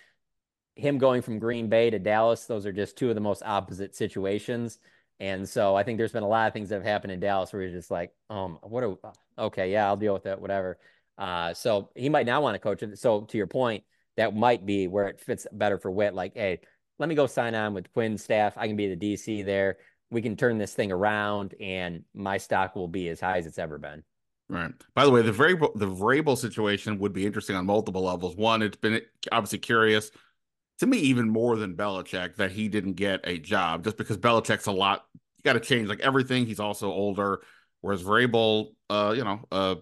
him 0.75 0.97
going 0.97 1.21
from 1.21 1.39
Green 1.39 1.69
Bay 1.69 1.89
to 1.89 1.99
Dallas. 1.99 2.45
Those 2.45 2.65
are 2.65 2.71
just 2.71 2.97
two 2.97 3.09
of 3.09 3.15
the 3.15 3.21
most 3.21 3.43
opposite 3.45 3.95
situations. 3.95 4.79
And 5.19 5.47
so 5.47 5.75
I 5.75 5.83
think 5.83 5.97
there's 5.97 6.11
been 6.11 6.23
a 6.23 6.27
lot 6.27 6.47
of 6.47 6.53
things 6.53 6.69
that 6.69 6.75
have 6.75 6.83
happened 6.83 7.11
in 7.11 7.19
Dallas 7.19 7.53
where 7.53 7.61
he's 7.61 7.73
just 7.73 7.91
like, 7.91 8.11
um, 8.29 8.57
what 8.61 8.83
are 8.83 8.97
okay, 9.37 9.71
yeah, 9.71 9.85
I'll 9.85 9.97
deal 9.97 10.13
with 10.13 10.25
it, 10.25 10.39
whatever. 10.39 10.79
Uh, 11.17 11.53
so 11.53 11.89
he 11.95 12.09
might 12.09 12.25
not 12.25 12.41
want 12.41 12.55
to 12.55 12.59
coach 12.59 12.83
it. 12.83 12.97
So 12.99 13.21
to 13.21 13.37
your 13.37 13.47
point, 13.47 13.83
that 14.17 14.35
might 14.35 14.65
be 14.65 14.87
where 14.87 15.07
it 15.07 15.19
fits 15.19 15.47
better 15.51 15.77
for 15.77 15.91
Whitt. 15.91 16.13
Like, 16.13 16.33
hey, 16.35 16.59
let 16.99 17.09
me 17.09 17.15
go 17.15 17.27
sign 17.27 17.55
on 17.55 17.73
with 17.73 17.91
Quinn's 17.93 18.23
staff. 18.23 18.53
I 18.57 18.67
can 18.67 18.75
be 18.75 18.93
the 18.93 19.13
DC 19.13 19.45
there. 19.45 19.77
We 20.11 20.21
can 20.21 20.35
turn 20.35 20.57
this 20.57 20.73
thing 20.73 20.91
around, 20.91 21.55
and 21.59 22.03
my 22.13 22.37
stock 22.37 22.75
will 22.75 22.87
be 22.87 23.09
as 23.09 23.19
high 23.19 23.39
as 23.39 23.47
it's 23.47 23.57
ever 23.57 23.79
been. 23.79 24.03
Right. 24.49 24.71
By 24.93 25.05
the 25.05 25.11
way, 25.11 25.23
the 25.23 25.31
Vrabel, 25.31 25.71
the 25.73 25.87
Vrabel 25.87 26.37
situation 26.37 26.99
would 26.99 27.13
be 27.13 27.25
interesting 27.25 27.55
on 27.55 27.65
multiple 27.65 28.03
levels. 28.03 28.35
One, 28.35 28.61
it's 28.61 28.77
been 28.77 29.01
obviously 29.31 29.59
curious 29.59 30.11
to 30.79 30.87
me, 30.87 30.97
even 30.99 31.29
more 31.29 31.55
than 31.55 31.75
Belichick, 31.75 32.35
that 32.35 32.51
he 32.51 32.67
didn't 32.67 32.93
get 32.93 33.21
a 33.23 33.37
job 33.37 33.83
just 33.83 33.97
because 33.97 34.17
Belichick's 34.17 34.67
a 34.67 34.71
lot. 34.71 35.05
You 35.13 35.43
got 35.43 35.53
to 35.53 35.59
change 35.59 35.87
like 35.87 36.01
everything. 36.01 36.45
He's 36.45 36.59
also 36.59 36.91
older, 36.91 37.41
whereas 37.81 38.03
Vrabel, 38.03 38.73
uh, 38.89 39.13
you 39.15 39.23
know, 39.23 39.39
uh, 39.51 39.75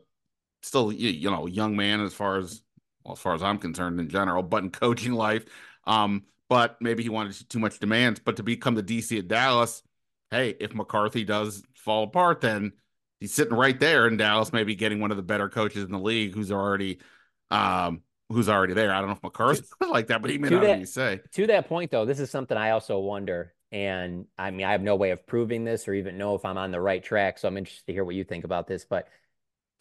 still 0.62 0.92
you 0.92 1.30
know 1.30 1.48
young 1.48 1.76
man 1.76 2.02
as 2.02 2.14
far 2.14 2.38
as 2.38 2.62
well, 3.04 3.14
as 3.14 3.20
far 3.20 3.34
as 3.34 3.44
I'm 3.44 3.58
concerned 3.58 4.00
in 4.00 4.10
general, 4.10 4.44
but 4.44 4.64
in 4.64 4.70
coaching 4.72 5.14
life. 5.14 5.46
Um, 5.86 6.24
but 6.50 6.82
maybe 6.82 7.02
he 7.04 7.10
wanted 7.10 7.50
too 7.50 7.60
much 7.60 7.80
demands. 7.80 8.20
But 8.20 8.36
to 8.38 8.44
become 8.44 8.76
the 8.76 8.84
DC 8.84 9.18
at 9.18 9.28
Dallas, 9.28 9.84
hey, 10.32 10.56
if 10.60 10.74
McCarthy 10.74 11.24
does 11.24 11.64
fall 11.76 12.04
apart, 12.04 12.42
then 12.42 12.74
he's 13.20 13.34
sitting 13.34 13.54
right 13.54 13.80
there 13.80 14.08
in 14.08 14.18
Dallas, 14.18 14.52
maybe 14.52 14.76
getting 14.76 15.00
one 15.00 15.12
of 15.12 15.18
the 15.18 15.24
better 15.24 15.50
coaches 15.50 15.84
in 15.84 15.92
the 15.92 16.00
league 16.00 16.34
who's 16.34 16.52
already 16.52 17.00
um 17.50 18.02
who's 18.30 18.50
already 18.50 18.74
there. 18.74 18.94
I 18.94 19.00
don't 19.00 19.08
know 19.08 19.16
if 19.16 19.24
McCarthy 19.24 19.64
like 19.90 20.08
that, 20.08 20.22
but 20.22 20.32
he 20.32 20.38
may 20.38 20.50
not 20.50 20.62
that, 20.62 20.88
say. 20.88 21.22
To 21.34 21.48
that 21.48 21.68
point 21.68 21.92
though, 21.92 22.06
this 22.06 22.20
is 22.20 22.30
something 22.30 22.58
I 22.58 22.72
also 22.72 23.00
wonder. 23.00 23.54
And 23.72 24.26
I 24.38 24.52
mean, 24.52 24.66
I 24.66 24.74
have 24.74 24.82
no 24.82 24.96
way 24.96 25.12
of 25.12 25.26
proving 25.26 25.64
this 25.64 25.88
or 25.88 25.94
even 25.94 26.18
know 26.18 26.36
if 26.36 26.44
I'm 26.44 26.58
on 26.58 26.72
the 26.72 26.82
right 26.82 27.04
track. 27.04 27.38
So 27.38 27.48
I'm 27.48 27.58
interested 27.58 27.86
to 27.88 27.94
hear 27.94 28.04
what 28.04 28.16
you 28.16 28.24
think 28.24 28.44
about 28.44 28.68
this. 28.68 28.86
But 28.86 29.08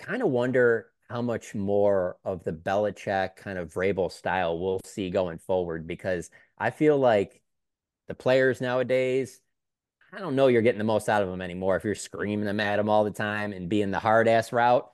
kind 0.01 0.22
of 0.22 0.30
wonder 0.30 0.86
how 1.09 1.22
much 1.22 1.55
more 1.55 2.16
of 2.24 2.42
the 2.44 2.53
Belichick 2.53 3.36
kind 3.36 3.59
of 3.59 3.72
Vrabel 3.72 4.11
style 4.11 4.59
we'll 4.59 4.80
see 4.84 5.11
going 5.11 5.38
forward 5.38 5.86
because 5.86 6.30
I 6.57 6.70
feel 6.70 6.96
like 6.98 7.42
the 8.09 8.14
players 8.14 8.61
nowadays, 8.61 9.40
I 10.12 10.18
don't 10.18 10.36
know 10.36 10.46
you're 10.46 10.62
getting 10.62 10.78
the 10.78 10.84
most 10.84 11.09
out 11.09 11.22
of 11.22 11.28
them 11.28 11.42
anymore 11.42 11.76
if 11.76 11.84
you're 11.84 11.94
screaming 11.94 12.44
them 12.44 12.61
at 12.61 12.76
them 12.76 12.88
all 12.88 13.05
the 13.05 13.11
time 13.11 13.53
and 13.53 13.68
being 13.68 13.90
the 13.90 13.98
hard 13.98 14.28
ass 14.28 14.53
route. 14.53 14.88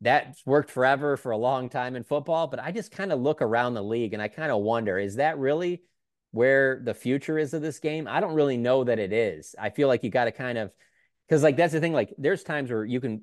That's 0.00 0.46
worked 0.46 0.70
forever 0.70 1.16
for 1.16 1.32
a 1.32 1.36
long 1.36 1.68
time 1.68 1.96
in 1.96 2.04
football, 2.04 2.46
but 2.46 2.60
I 2.60 2.70
just 2.70 2.92
kind 2.92 3.12
of 3.12 3.20
look 3.20 3.42
around 3.42 3.74
the 3.74 3.82
league 3.82 4.12
and 4.12 4.22
I 4.22 4.28
kind 4.28 4.52
of 4.52 4.62
wonder 4.62 4.98
is 4.98 5.16
that 5.16 5.38
really 5.38 5.82
where 6.30 6.80
the 6.84 6.94
future 6.94 7.38
is 7.38 7.54
of 7.54 7.62
this 7.62 7.80
game? 7.80 8.06
I 8.06 8.20
don't 8.20 8.34
really 8.34 8.56
know 8.56 8.84
that 8.84 8.98
it 8.98 9.12
is. 9.12 9.56
I 9.58 9.70
feel 9.70 9.88
like 9.88 10.04
you 10.04 10.10
got 10.10 10.26
to 10.26 10.32
kind 10.32 10.58
of 10.58 10.70
because 11.26 11.42
like 11.42 11.56
that's 11.56 11.72
the 11.72 11.80
thing 11.80 11.92
like 11.92 12.14
there's 12.18 12.44
times 12.44 12.70
where 12.70 12.84
you 12.84 13.00
can 13.00 13.22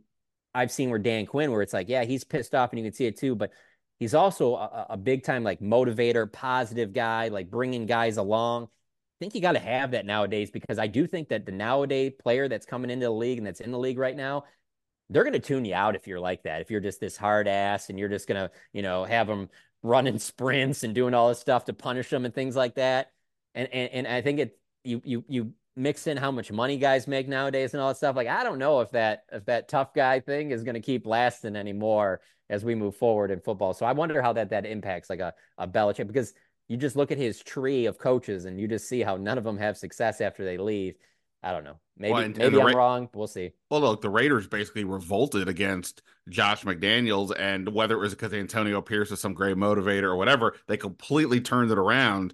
I've 0.55 0.71
seen 0.71 0.89
where 0.89 0.99
Dan 0.99 1.25
Quinn, 1.25 1.51
where 1.51 1.61
it's 1.61 1.73
like, 1.73 1.89
yeah, 1.89 2.05
he's 2.05 2.23
pissed 2.23 2.55
off 2.55 2.71
and 2.71 2.79
you 2.79 2.85
can 2.85 2.93
see 2.93 3.05
it 3.05 3.17
too, 3.17 3.35
but 3.35 3.51
he's 3.99 4.13
also 4.13 4.55
a, 4.55 4.87
a 4.91 4.97
big 4.97 5.23
time 5.23 5.43
like 5.43 5.59
motivator, 5.59 6.31
positive 6.31 6.93
guy, 6.93 7.27
like 7.27 7.51
bringing 7.51 7.85
guys 7.85 8.17
along. 8.17 8.63
I 8.63 9.17
think 9.19 9.35
you 9.35 9.41
got 9.41 9.53
to 9.53 9.59
have 9.59 9.91
that 9.91 10.05
nowadays 10.05 10.51
because 10.51 10.79
I 10.79 10.87
do 10.87 11.07
think 11.07 11.29
that 11.29 11.45
the 11.45 11.51
nowadays 11.51 12.13
player 12.21 12.47
that's 12.47 12.65
coming 12.65 12.89
into 12.89 13.05
the 13.05 13.11
league 13.11 13.37
and 13.37 13.45
that's 13.45 13.59
in 13.59 13.71
the 13.71 13.79
league 13.79 13.99
right 13.99 14.15
now, 14.15 14.45
they're 15.09 15.23
going 15.23 15.33
to 15.33 15.39
tune 15.39 15.65
you 15.65 15.75
out 15.75 15.95
if 15.95 16.07
you're 16.07 16.19
like 16.19 16.43
that. 16.43 16.61
If 16.61 16.71
you're 16.71 16.81
just 16.81 16.99
this 16.99 17.17
hard 17.17 17.47
ass 17.47 17.89
and 17.89 17.99
you're 17.99 18.09
just 18.09 18.27
going 18.27 18.41
to, 18.41 18.51
you 18.73 18.81
know, 18.81 19.03
have 19.03 19.27
them 19.27 19.49
running 19.83 20.19
sprints 20.19 20.83
and 20.83 20.95
doing 20.95 21.13
all 21.13 21.29
this 21.29 21.39
stuff 21.39 21.65
to 21.65 21.73
punish 21.73 22.09
them 22.09 22.25
and 22.25 22.33
things 22.33 22.55
like 22.55 22.75
that. 22.75 23.11
And 23.53 23.67
and, 23.71 23.91
and 23.91 24.07
I 24.07 24.21
think 24.21 24.39
it 24.39 24.59
you 24.83 25.01
you 25.03 25.25
you 25.27 25.53
mix 25.75 26.07
in 26.07 26.17
how 26.17 26.31
much 26.31 26.51
money 26.51 26.77
guys 26.77 27.07
make 27.07 27.27
nowadays 27.27 27.73
and 27.73 27.81
all 27.81 27.89
that 27.89 27.97
stuff. 27.97 28.15
Like, 28.15 28.27
I 28.27 28.43
don't 28.43 28.59
know 28.59 28.81
if 28.81 28.91
that 28.91 29.23
if 29.31 29.45
that 29.45 29.67
tough 29.67 29.93
guy 29.93 30.19
thing 30.19 30.51
is 30.51 30.63
going 30.63 30.75
to 30.75 30.81
keep 30.81 31.05
lasting 31.05 31.55
anymore 31.55 32.21
as 32.49 32.63
we 32.63 32.75
move 32.75 32.95
forward 32.95 33.31
in 33.31 33.39
football. 33.39 33.73
So 33.73 33.85
I 33.85 33.91
wonder 33.91 34.21
how 34.21 34.33
that 34.33 34.49
that 34.49 34.65
impacts 34.65 35.09
like 35.09 35.19
a 35.19 35.33
a 35.57 35.67
Belichick 35.67 36.07
because 36.07 36.33
you 36.67 36.77
just 36.77 36.95
look 36.95 37.11
at 37.11 37.17
his 37.17 37.41
tree 37.41 37.85
of 37.85 37.97
coaches 37.97 38.45
and 38.45 38.59
you 38.59 38.67
just 38.67 38.87
see 38.87 39.01
how 39.01 39.17
none 39.17 39.37
of 39.37 39.43
them 39.43 39.57
have 39.57 39.77
success 39.77 40.21
after 40.21 40.43
they 40.43 40.57
leave. 40.57 40.95
I 41.43 41.51
don't 41.51 41.63
know. 41.63 41.79
Maybe 41.97 42.13
well, 42.13 42.23
and, 42.23 42.37
maybe 42.37 42.59
and 42.59 42.69
I'm 42.69 42.75
wrong. 42.75 43.09
We'll 43.13 43.27
see. 43.27 43.51
Well, 43.69 43.81
look, 43.81 44.01
the 44.01 44.09
Raiders 44.09 44.47
basically 44.47 44.83
revolted 44.83 45.47
against 45.47 46.01
Josh 46.27 46.63
McDaniels, 46.63 47.31
and 47.37 47.69
whether 47.69 47.95
it 47.95 47.99
was 47.99 48.15
because 48.15 48.33
Antonio 48.33 48.81
Pierce 48.81 49.11
is 49.11 49.19
some 49.19 49.35
great 49.35 49.55
motivator 49.55 50.05
or 50.05 50.15
whatever, 50.15 50.55
they 50.67 50.75
completely 50.75 51.39
turned 51.39 51.71
it 51.71 51.77
around 51.77 52.33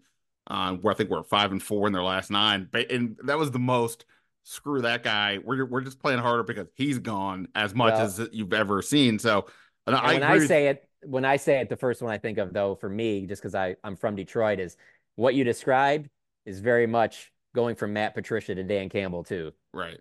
uh, 0.51 0.73
where 0.73 0.93
I 0.93 0.97
think 0.97 1.09
we're 1.09 1.23
five 1.23 1.51
and 1.51 1.63
four 1.63 1.87
in 1.87 1.93
their 1.93 2.03
last 2.03 2.29
nine. 2.29 2.67
And 2.89 3.17
that 3.23 3.37
was 3.37 3.51
the 3.51 3.59
most 3.59 4.03
screw 4.43 4.81
that 4.81 5.01
guy. 5.01 5.39
We're 5.41 5.65
we're 5.65 5.81
just 5.81 5.99
playing 5.99 6.19
harder 6.19 6.43
because 6.43 6.67
he's 6.75 6.99
gone 6.99 7.47
as 7.55 7.73
much 7.73 7.93
well, 7.93 8.01
as 8.01 8.29
you've 8.33 8.51
ever 8.51 8.81
seen. 8.81 9.17
So 9.17 9.47
I 9.87 10.13
when 10.13 10.23
I 10.23 10.39
say 10.39 10.67
it, 10.67 10.89
when 11.03 11.23
I 11.23 11.37
say 11.37 11.61
it, 11.61 11.69
the 11.69 11.77
first 11.77 12.01
one 12.01 12.11
I 12.11 12.17
think 12.17 12.37
of 12.37 12.51
though 12.51 12.75
for 12.75 12.89
me, 12.89 13.25
just 13.25 13.41
because 13.41 13.55
I 13.55 13.77
I'm 13.81 13.95
from 13.95 14.17
Detroit, 14.17 14.59
is 14.59 14.75
what 15.15 15.35
you 15.35 15.45
described 15.45 16.09
is 16.45 16.59
very 16.59 16.85
much 16.85 17.31
going 17.55 17.75
from 17.75 17.93
Matt 17.93 18.13
Patricia 18.13 18.53
to 18.53 18.63
Dan 18.63 18.89
Campbell 18.89 19.23
too. 19.23 19.53
Right. 19.73 19.99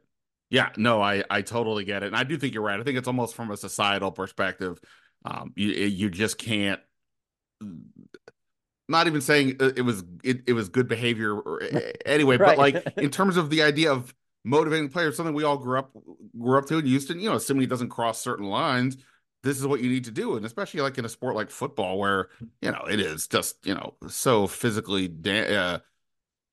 Yeah. 0.51 0.71
No, 0.77 1.01
I 1.01 1.23
I 1.31 1.43
totally 1.43 1.85
get 1.85 2.03
it, 2.03 2.09
and 2.09 2.17
I 2.17 2.25
do 2.25 2.37
think 2.37 2.55
you're 2.55 2.65
right. 2.65 2.81
I 2.81 2.83
think 2.83 2.99
it's 2.99 3.09
almost 3.09 3.37
from 3.37 3.53
a 3.53 3.57
societal 3.57 4.11
perspective. 4.11 4.81
Um, 5.25 5.53
you 5.55 5.69
you 5.69 6.11
just 6.11 6.39
can't 6.39 6.81
not 8.91 9.07
even 9.07 9.21
saying 9.21 9.57
uh, 9.61 9.71
it 9.77 9.83
was 9.83 10.05
it, 10.23 10.43
it 10.47 10.53
was 10.53 10.69
good 10.69 10.89
behavior 10.89 11.35
or, 11.35 11.63
anyway, 12.05 12.37
right. 12.37 12.57
but 12.57 12.59
like 12.59 12.87
in 12.97 13.11
terms 13.11 13.37
of 13.37 13.51
the 13.51 13.63
idea 13.63 13.93
of 13.93 14.15
motivating 14.45 14.89
players, 14.89 15.17
something 15.17 15.35
we 15.35 15.45
all 15.45 15.57
grew 15.57 15.79
up 15.79 15.93
grew 16.39 16.59
up 16.59 16.67
to 16.67 16.79
in 16.79 16.87
Houston. 16.87 17.21
You 17.21 17.31
know, 17.31 17.37
assuming 17.37 17.63
he 17.63 17.67
doesn't 17.67 17.89
cross 17.89 18.21
certain 18.21 18.47
lines, 18.47 18.97
this 19.43 19.59
is 19.59 19.67
what 19.67 19.81
you 19.81 19.89
need 19.89 20.05
to 20.05 20.11
do, 20.11 20.37
and 20.37 20.45
especially 20.45 20.81
like 20.81 20.99
in 20.99 21.05
a 21.05 21.09
sport 21.09 21.35
like 21.35 21.51
football, 21.51 21.99
where 21.99 22.29
you 22.61 22.71
know 22.71 22.85
it 22.91 23.01
is 23.01 23.27
just 23.29 23.65
you 23.65 23.75
know 23.75 23.95
so 24.09 24.47
physically, 24.47 25.09
da- 25.09 25.55
uh, 25.55 25.79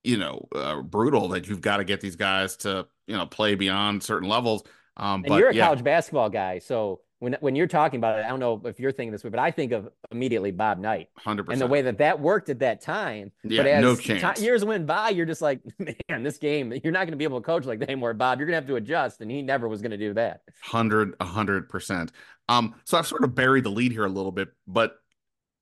you 0.03 0.17
know, 0.17 0.47
uh, 0.55 0.81
brutal 0.81 1.29
that 1.29 1.47
you've 1.47 1.61
got 1.61 1.77
to 1.77 1.83
get 1.83 2.01
these 2.01 2.15
guys 2.15 2.55
to 2.57 2.88
you 3.07 3.17
know 3.17 3.25
play 3.25 3.55
beyond 3.55 4.03
certain 4.03 4.29
levels. 4.29 4.63
Um, 4.95 5.21
and 5.21 5.25
but 5.27 5.39
you're 5.39 5.49
a 5.49 5.55
yeah. 5.55 5.65
college 5.65 5.83
basketball 5.83 6.29
guy, 6.29 6.59
so 6.59 7.01
when 7.20 7.36
when 7.39 7.55
you're 7.55 7.68
talking 7.68 7.99
about 7.99 8.20
it, 8.20 8.26
I 8.26 8.30
don't 8.30 8.39
know 8.39 8.61
if 8.65 8.80
you're 8.80 8.91
thinking 8.91 9.11
this 9.11 9.24
way, 9.24 9.30
but 9.30 9.39
I 9.39 9.49
think 9.49 9.72
of 9.72 9.89
immediately 10.11 10.51
Bob 10.51 10.78
Knight, 10.78 11.09
hundred 11.15 11.45
percent, 11.45 11.61
and 11.61 11.70
the 11.70 11.72
way 11.72 11.82
that 11.82 11.97
that 11.97 12.20
worked 12.20 12.49
at 12.49 12.59
that 12.59 12.82
time. 12.82 13.32
Yeah, 13.43 13.63
but 13.63 13.68
as 13.68 13.82
no 13.82 13.95
chance. 13.95 14.39
T- 14.39 14.45
years 14.45 14.63
went 14.63 14.86
by, 14.86 15.09
you're 15.09 15.26
just 15.26 15.41
like, 15.41 15.61
man, 16.09 16.24
this 16.24 16.38
game, 16.38 16.72
you're 16.84 16.93
not 16.93 16.99
going 16.99 17.11
to 17.11 17.18
be 17.18 17.24
able 17.24 17.41
to 17.41 17.45
coach 17.45 17.65
like 17.65 17.80
that 17.80 17.89
anymore, 17.89 18.13
Bob. 18.13 18.39
You're 18.39 18.47
going 18.47 18.53
to 18.53 18.61
have 18.61 18.68
to 18.68 18.76
adjust, 18.76 19.22
and 19.22 19.32
he 19.32 19.41
never 19.41 19.68
was 19.68 19.82
going 19.82 19.91
to 19.91 19.97
do 19.97 20.13
that. 20.13 20.41
Hundred, 20.61 21.15
hundred 21.20 21.70
percent. 21.70 22.11
Um, 22.49 22.76
so 22.86 22.97
I've 22.97 23.07
sort 23.07 23.24
of 23.24 23.34
buried 23.34 23.63
the 23.63 23.72
lead 23.72 23.91
here 23.91 24.05
a 24.05 24.09
little 24.09 24.32
bit, 24.32 24.49
but 24.68 24.97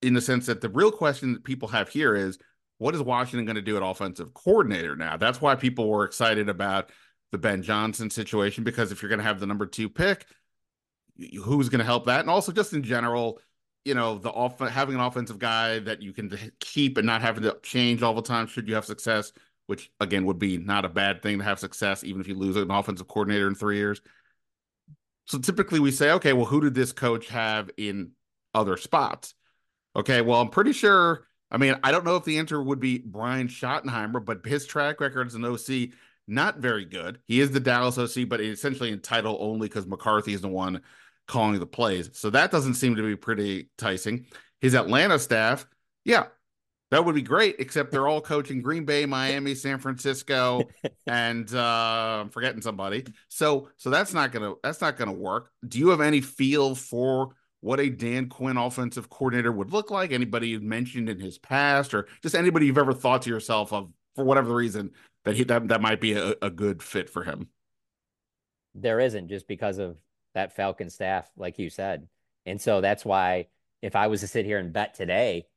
in 0.02 0.14
the 0.14 0.22
sense 0.22 0.46
that 0.48 0.62
the 0.62 0.70
real 0.70 0.92
question 0.92 1.34
that 1.34 1.44
people 1.44 1.70
have 1.70 1.90
here 1.90 2.16
is, 2.16 2.38
what 2.78 2.94
is 2.94 3.02
Washington 3.02 3.46
going 3.46 3.56
to 3.56 3.62
do 3.62 3.78
at 3.78 3.84
offensive 3.84 4.34
coordinator 4.34 4.96
now? 4.96 5.16
That's 5.16 5.40
why 5.40 5.56
people 5.56 5.88
were 5.88 6.04
excited 6.04 6.50
about 6.50 6.92
the 7.32 7.38
Ben 7.38 7.62
Johnson 7.62 8.10
situation 8.10 8.64
because 8.64 8.92
if 8.92 9.02
you're 9.02 9.10
going 9.10 9.20
to 9.20 9.26
have 9.26 9.40
the 9.40 9.46
number 9.46 9.66
two 9.66 9.90
pick, 9.90 10.26
who's 11.44 11.70
going 11.70 11.80
to 11.80 11.86
help 11.86 12.06
that? 12.06 12.22
And 12.22 12.30
also 12.30 12.52
just 12.52 12.74
in 12.74 12.84
general, 12.84 13.40
you 13.84 13.94
know, 13.94 14.18
the 14.18 14.30
off 14.30 14.60
having 14.60 14.96
an 14.96 15.02
offensive 15.02 15.40
guy 15.40 15.80
that 15.80 16.02
you 16.02 16.12
can 16.12 16.32
keep 16.60 16.98
and 16.98 17.06
not 17.06 17.22
having 17.22 17.44
to 17.44 17.58
change 17.64 18.02
all 18.02 18.14
the 18.14 18.22
time 18.22 18.48
should 18.48 18.68
you 18.68 18.76
have 18.76 18.86
success, 18.86 19.32
which 19.68 19.92
again 20.00 20.26
would 20.26 20.40
be 20.40 20.58
not 20.58 20.86
a 20.86 20.90
bad 20.90 21.22
thing 21.22 21.38
to 21.38 21.44
have 21.44 21.60
success, 21.60 22.04
even 22.04 22.22
if 22.22 22.28
you 22.28 22.36
lose 22.36 22.56
an 22.56 22.72
offensive 22.72 23.08
coordinator 23.08 23.48
in 23.48 23.56
three 23.56 23.78
years. 23.78 24.02
So 25.26 25.40
typically 25.40 25.80
we 25.80 25.92
say, 25.92 26.12
okay, 26.12 26.34
well, 26.34 26.46
who 26.46 26.62
did 26.62 26.74
this 26.74 26.92
coach 26.92 27.28
have 27.30 27.70
in 27.78 28.12
other 28.54 28.78
spots? 28.78 29.34
Okay, 29.96 30.22
well, 30.22 30.42
I'm 30.42 30.50
pretty 30.50 30.74
sure. 30.74 31.26
I 31.52 31.58
mean, 31.58 31.76
I 31.84 31.92
don't 31.92 32.06
know 32.06 32.16
if 32.16 32.26
the 32.26 32.40
answer 32.40 32.62
would 32.62 32.80
be 32.80 33.00
Brian 33.00 33.48
Schottenheimer, 33.48 34.24
but 34.24 34.46
his 34.46 34.66
track 34.66 35.00
record 35.00 35.28
as 35.28 35.36
an 35.36 35.46
OC 35.46 35.92
not 36.28 36.58
very 36.58 36.86
good. 36.86 37.20
He 37.26 37.40
is 37.40 37.52
the 37.52 37.60
Dallas 37.60 37.98
OC, 37.98 38.28
but 38.28 38.42
essentially 38.42 38.92
in 38.92 39.00
title 39.00 39.38
only 39.40 39.68
because 39.68 39.86
McCarthy 39.86 40.34
is 40.34 40.42
the 40.42 40.48
one 40.48 40.82
calling 41.28 41.60
the 41.60 41.66
plays. 41.66 42.10
So 42.14 42.30
that 42.30 42.52
doesn't 42.52 42.76
seem 42.76 42.96
to 42.96 43.04
be 43.04 43.16
pretty 43.16 43.70
enticing. 43.80 44.26
His 44.62 44.76
Atlanta 44.76 45.20
staff, 45.20 45.66
yeah, 46.04 46.26
that 46.92 47.04
would 47.04 47.16
be 47.16 47.22
great, 47.22 47.56
except 47.60 47.92
they're 47.92 48.08
all 48.08 48.22
coaching 48.22 48.62
Green 48.62 48.86
Bay, 48.86 49.06
Miami, 49.06 49.56
San 49.56 49.80
Francisco, 49.80 50.62
and 51.08 51.54
uh, 51.54 52.22
I'm 52.22 52.30
forgetting 52.30 52.62
somebody. 52.62 53.06
So 53.28 53.70
so 53.78 53.90
that's 53.90 54.14
not 54.14 54.32
gonna 54.32 54.54
that's 54.64 54.82
not 54.82 54.98
gonna 54.98 55.14
work. 55.14 55.52
Do 55.68 55.80
you 55.80 55.90
have 55.90 56.02
any 56.02 56.22
feel 56.22 56.76
for 56.76 57.36
what 57.62 57.80
a 57.80 57.90
Dan 57.90 58.30
Quinn 58.30 58.58
offensive 58.58 59.10
coordinator 59.10 59.52
would 59.52 59.72
look 59.72 59.90
like? 59.90 60.12
Anybody 60.12 60.50
you've 60.50 60.64
mentioned 60.64 61.10
in 61.10 61.20
his 61.20 61.40
past, 61.40 61.94
or 61.94 62.08
just 62.22 62.36
anybody 62.36 62.68
you've 62.68 62.78
ever 62.78 62.94
thought 62.94 63.24
to 63.24 63.30
yourself 63.30 63.74
of 63.74 63.92
for 64.16 64.24
whatever 64.24 64.54
reason 64.54 64.92
that 65.26 65.36
he 65.36 65.44
that, 65.46 65.68
that 65.70 65.82
might 65.82 66.00
be 66.00 66.14
a, 66.14 66.36
a 66.42 66.52
good 66.52 66.84
fit 66.84 67.10
for 67.10 67.24
him? 67.24 67.50
There 68.76 69.00
isn't 69.00 69.30
just 69.30 69.48
because 69.48 69.80
of 69.80 69.98
that 70.36 70.56
Falcon 70.56 70.90
staff, 70.90 71.30
like 71.36 71.60
you 71.60 71.70
said. 71.70 72.08
And 72.46 72.62
so 72.62 72.80
that's 72.80 73.04
why 73.04 73.48
if 73.82 73.96
I 73.96 74.08
was 74.08 74.22
to 74.22 74.28
sit 74.28 74.46
here 74.46 74.60
and 74.60 74.72
bet 74.72 74.94
today, 74.94 75.48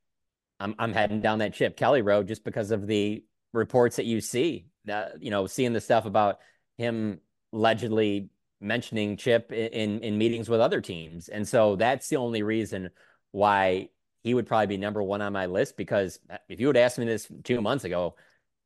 I'm 0.59 0.75
I'm 0.79 0.93
heading 0.93 1.21
down 1.21 1.39
that 1.39 1.53
Chip 1.53 1.77
Kelly 1.77 2.01
road 2.01 2.27
just 2.27 2.43
because 2.43 2.71
of 2.71 2.87
the 2.87 3.23
reports 3.53 3.97
that 3.97 4.05
you 4.05 4.19
see. 4.21 4.65
That 4.85 5.21
you 5.21 5.31
know, 5.31 5.47
seeing 5.47 5.73
the 5.73 5.81
stuff 5.81 6.05
about 6.05 6.39
him 6.77 7.19
allegedly 7.53 8.29
mentioning 8.59 9.17
Chip 9.17 9.51
in 9.51 9.99
in 9.99 10.17
meetings 10.17 10.49
with 10.49 10.59
other 10.59 10.81
teams. 10.81 11.29
And 11.29 11.47
so 11.47 11.75
that's 11.75 12.09
the 12.09 12.17
only 12.17 12.43
reason 12.43 12.89
why 13.31 13.89
he 14.23 14.33
would 14.33 14.47
probably 14.47 14.67
be 14.67 14.77
number 14.77 15.01
one 15.01 15.21
on 15.21 15.31
my 15.31 15.45
list 15.45 15.77
because 15.77 16.19
uh, 16.29 16.37
if 16.49 16.59
you 16.59 16.67
would 16.67 16.77
ask 16.77 16.97
me 16.97 17.05
this 17.05 17.27
two 17.43 17.61
months 17.61 17.85
ago, 17.85 18.15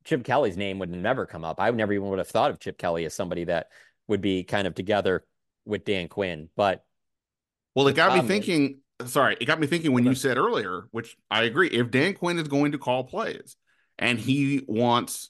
Chip 0.03 0.24
Kelly's 0.24 0.57
name 0.57 0.80
would 0.80 0.89
never 0.89 1.26
come 1.26 1.45
up. 1.45 1.59
I 1.59 1.70
never 1.72 1.93
even 1.93 2.09
would 2.09 2.20
have 2.20 2.28
thought 2.28 2.49
of 2.49 2.59
Chip 2.59 2.78
Kelly 2.78 3.05
as 3.05 3.14
somebody 3.14 3.43
that 3.45 3.68
would 4.07 4.22
be 4.22 4.43
kind 4.43 4.68
of 4.68 4.76
together 4.76 5.24
with 5.66 5.86
Dan 5.86 6.07
Quinn. 6.07 6.49
But 6.55 6.84
well, 7.76 7.88
it 7.88 7.95
got 7.95 8.16
me 8.16 8.28
thinking. 8.28 8.80
Is, 8.99 9.11
sorry, 9.11 9.38
it 9.39 9.45
got 9.45 9.59
me 9.59 9.68
thinking 9.68 9.93
when 9.93 10.05
you 10.05 10.16
said 10.16 10.38
earlier, 10.38 10.88
which 10.91 11.16
I 11.30 11.43
agree. 11.43 11.68
If 11.70 11.91
Dan 11.91 12.14
Quinn 12.14 12.39
is 12.39 12.47
going 12.47 12.74
to 12.74 12.78
call 12.78 13.03
plays 13.03 13.55
and 13.97 14.20
he 14.20 14.64
wants, 14.68 15.30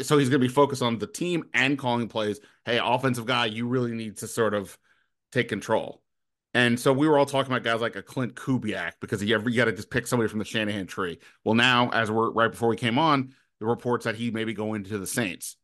so 0.00 0.18
he's 0.18 0.28
going 0.28 0.40
to 0.40 0.46
be 0.46 0.52
focused 0.52 0.82
on 0.82 0.98
the 0.98 1.06
team 1.06 1.44
and 1.54 1.78
calling 1.78 2.08
plays. 2.08 2.40
Hey, 2.64 2.80
offensive 2.82 3.26
guy, 3.26 3.46
you 3.46 3.66
really 3.66 3.92
need 3.92 4.18
to 4.18 4.26
sort 4.26 4.54
of 4.54 4.76
take 5.32 5.48
control. 5.48 6.02
And 6.54 6.78
so 6.78 6.92
we 6.92 7.08
were 7.08 7.18
all 7.18 7.26
talking 7.26 7.52
about 7.52 7.64
guys 7.64 7.80
like 7.80 7.96
a 7.96 8.02
Klint 8.02 8.34
Kubiak 8.34 8.92
because 9.00 9.22
you, 9.22 9.40
you 9.40 9.56
got 9.56 9.64
to 9.64 9.72
just 9.72 9.90
pick 9.90 10.06
somebody 10.06 10.28
from 10.28 10.38
the 10.38 10.44
Shanahan 10.44 10.86
tree. 10.86 11.18
Well, 11.42 11.56
now 11.56 11.90
as 11.90 12.12
we're 12.12 12.30
right 12.30 12.50
before 12.50 12.68
we 12.68 12.76
came 12.76 12.96
on, 12.96 13.34
the 13.58 13.66
reports 13.66 14.04
that 14.04 14.14
he 14.14 14.30
may 14.30 14.44
be 14.44 14.54
going 14.54 14.84
to 14.84 14.98
the 14.98 15.06
Saints. 15.06 15.56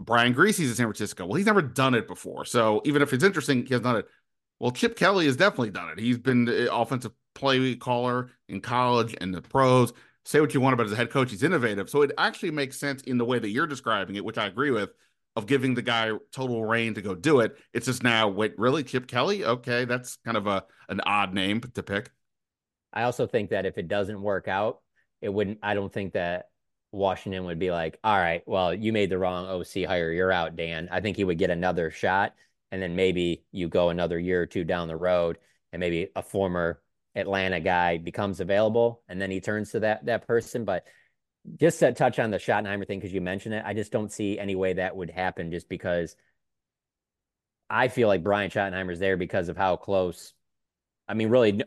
Brian 0.00 0.32
Griese's 0.32 0.70
in 0.70 0.76
San 0.76 0.86
Francisco. 0.86 1.26
Well, 1.26 1.36
he's 1.36 1.46
never 1.46 1.62
done 1.62 1.94
it 1.94 2.06
before. 2.06 2.44
So 2.44 2.82
even 2.84 3.02
if 3.02 3.12
it's 3.12 3.24
interesting, 3.24 3.64
he 3.64 3.74
has 3.74 3.82
done 3.82 3.96
it. 3.96 4.06
Well, 4.60 4.70
Chip 4.70 4.96
Kelly 4.96 5.26
has 5.26 5.36
definitely 5.36 5.70
done 5.70 5.90
it. 5.90 5.98
He's 5.98 6.18
been 6.18 6.48
offensive 6.70 7.12
play 7.34 7.74
caller 7.76 8.30
in 8.48 8.60
college 8.60 9.14
and 9.20 9.34
the 9.34 9.42
pros. 9.42 9.92
Say 10.24 10.40
what 10.40 10.54
you 10.54 10.60
want 10.60 10.74
about 10.74 10.88
his 10.88 10.96
head 10.96 11.10
coach. 11.10 11.30
He's 11.30 11.42
innovative. 11.42 11.88
So 11.88 12.02
it 12.02 12.12
actually 12.18 12.50
makes 12.50 12.78
sense 12.78 13.02
in 13.02 13.18
the 13.18 13.24
way 13.24 13.38
that 13.38 13.50
you're 13.50 13.66
describing 13.66 14.16
it, 14.16 14.24
which 14.24 14.38
I 14.38 14.46
agree 14.46 14.70
with, 14.70 14.90
of 15.36 15.46
giving 15.46 15.74
the 15.74 15.82
guy 15.82 16.10
total 16.32 16.64
reign 16.64 16.94
to 16.94 17.02
go 17.02 17.14
do 17.14 17.40
it. 17.40 17.56
It's 17.72 17.86
just 17.86 18.02
now, 18.02 18.28
wait, 18.28 18.58
really? 18.58 18.82
Chip 18.82 19.06
Kelly? 19.06 19.44
Okay, 19.44 19.84
that's 19.84 20.16
kind 20.24 20.36
of 20.36 20.46
a 20.46 20.64
an 20.88 21.00
odd 21.04 21.34
name 21.34 21.60
to 21.60 21.82
pick. 21.82 22.10
I 22.92 23.02
also 23.02 23.26
think 23.26 23.50
that 23.50 23.66
if 23.66 23.76
it 23.76 23.88
doesn't 23.88 24.20
work 24.20 24.48
out, 24.48 24.80
it 25.20 25.28
wouldn't 25.28 25.58
I 25.62 25.74
don't 25.74 25.92
think 25.92 26.14
that 26.14 26.46
Washington 26.96 27.44
would 27.44 27.58
be 27.58 27.70
like, 27.70 27.98
all 28.02 28.18
right, 28.18 28.42
well, 28.46 28.74
you 28.74 28.92
made 28.92 29.10
the 29.10 29.18
wrong 29.18 29.46
OC 29.46 29.86
hire. 29.86 30.10
You're 30.10 30.32
out, 30.32 30.56
Dan. 30.56 30.88
I 30.90 31.00
think 31.00 31.16
he 31.16 31.24
would 31.24 31.38
get 31.38 31.50
another 31.50 31.90
shot. 31.90 32.34
And 32.72 32.82
then 32.82 32.96
maybe 32.96 33.44
you 33.52 33.68
go 33.68 33.90
another 33.90 34.18
year 34.18 34.42
or 34.42 34.46
two 34.46 34.64
down 34.64 34.88
the 34.88 34.96
road 34.96 35.38
and 35.72 35.80
maybe 35.80 36.08
a 36.16 36.22
former 36.22 36.80
Atlanta 37.14 37.60
guy 37.60 37.98
becomes 37.98 38.40
available 38.40 39.02
and 39.08 39.20
then 39.20 39.30
he 39.30 39.40
turns 39.40 39.70
to 39.72 39.80
that 39.80 40.04
that 40.06 40.26
person. 40.26 40.64
But 40.64 40.84
just 41.58 41.78
to 41.78 41.92
touch 41.92 42.18
on 42.18 42.30
the 42.30 42.38
Schottenheimer 42.38 42.86
thing, 42.86 42.98
because 42.98 43.12
you 43.12 43.20
mentioned 43.20 43.54
it, 43.54 43.62
I 43.64 43.72
just 43.72 43.92
don't 43.92 44.10
see 44.10 44.38
any 44.38 44.56
way 44.56 44.74
that 44.74 44.96
would 44.96 45.10
happen 45.10 45.50
just 45.50 45.68
because 45.68 46.16
I 47.70 47.88
feel 47.88 48.08
like 48.08 48.22
Brian 48.22 48.50
Schottenheimer's 48.50 48.98
there 48.98 49.16
because 49.16 49.48
of 49.48 49.56
how 49.56 49.76
close. 49.76 50.32
I 51.08 51.14
mean, 51.14 51.28
really, 51.28 51.62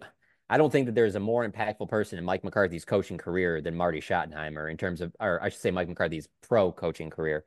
I 0.50 0.58
don't 0.58 0.72
think 0.72 0.88
that 0.88 0.96
there's 0.96 1.16
a 1.16 1.20
more 1.20 1.48
impactful 1.48 1.90
person 1.90 2.18
in 2.18 2.26
Mike 2.26 2.44
McCarthy's 2.44 2.86
coaching 2.86 3.18
career 3.18 3.62
than 3.62 3.76
Marty 3.76 4.02
Schottenheimer 4.02 4.70
in 4.70 4.78
terms 4.78 5.02
of, 5.02 5.16
or 5.20 5.42
I 5.44 5.50
should 5.50 5.62
say, 5.62 5.72
Mike 5.72 5.88
McCarthy's 5.88 6.28
pro 6.42 6.72
coaching 6.72 7.10
career. 7.10 7.46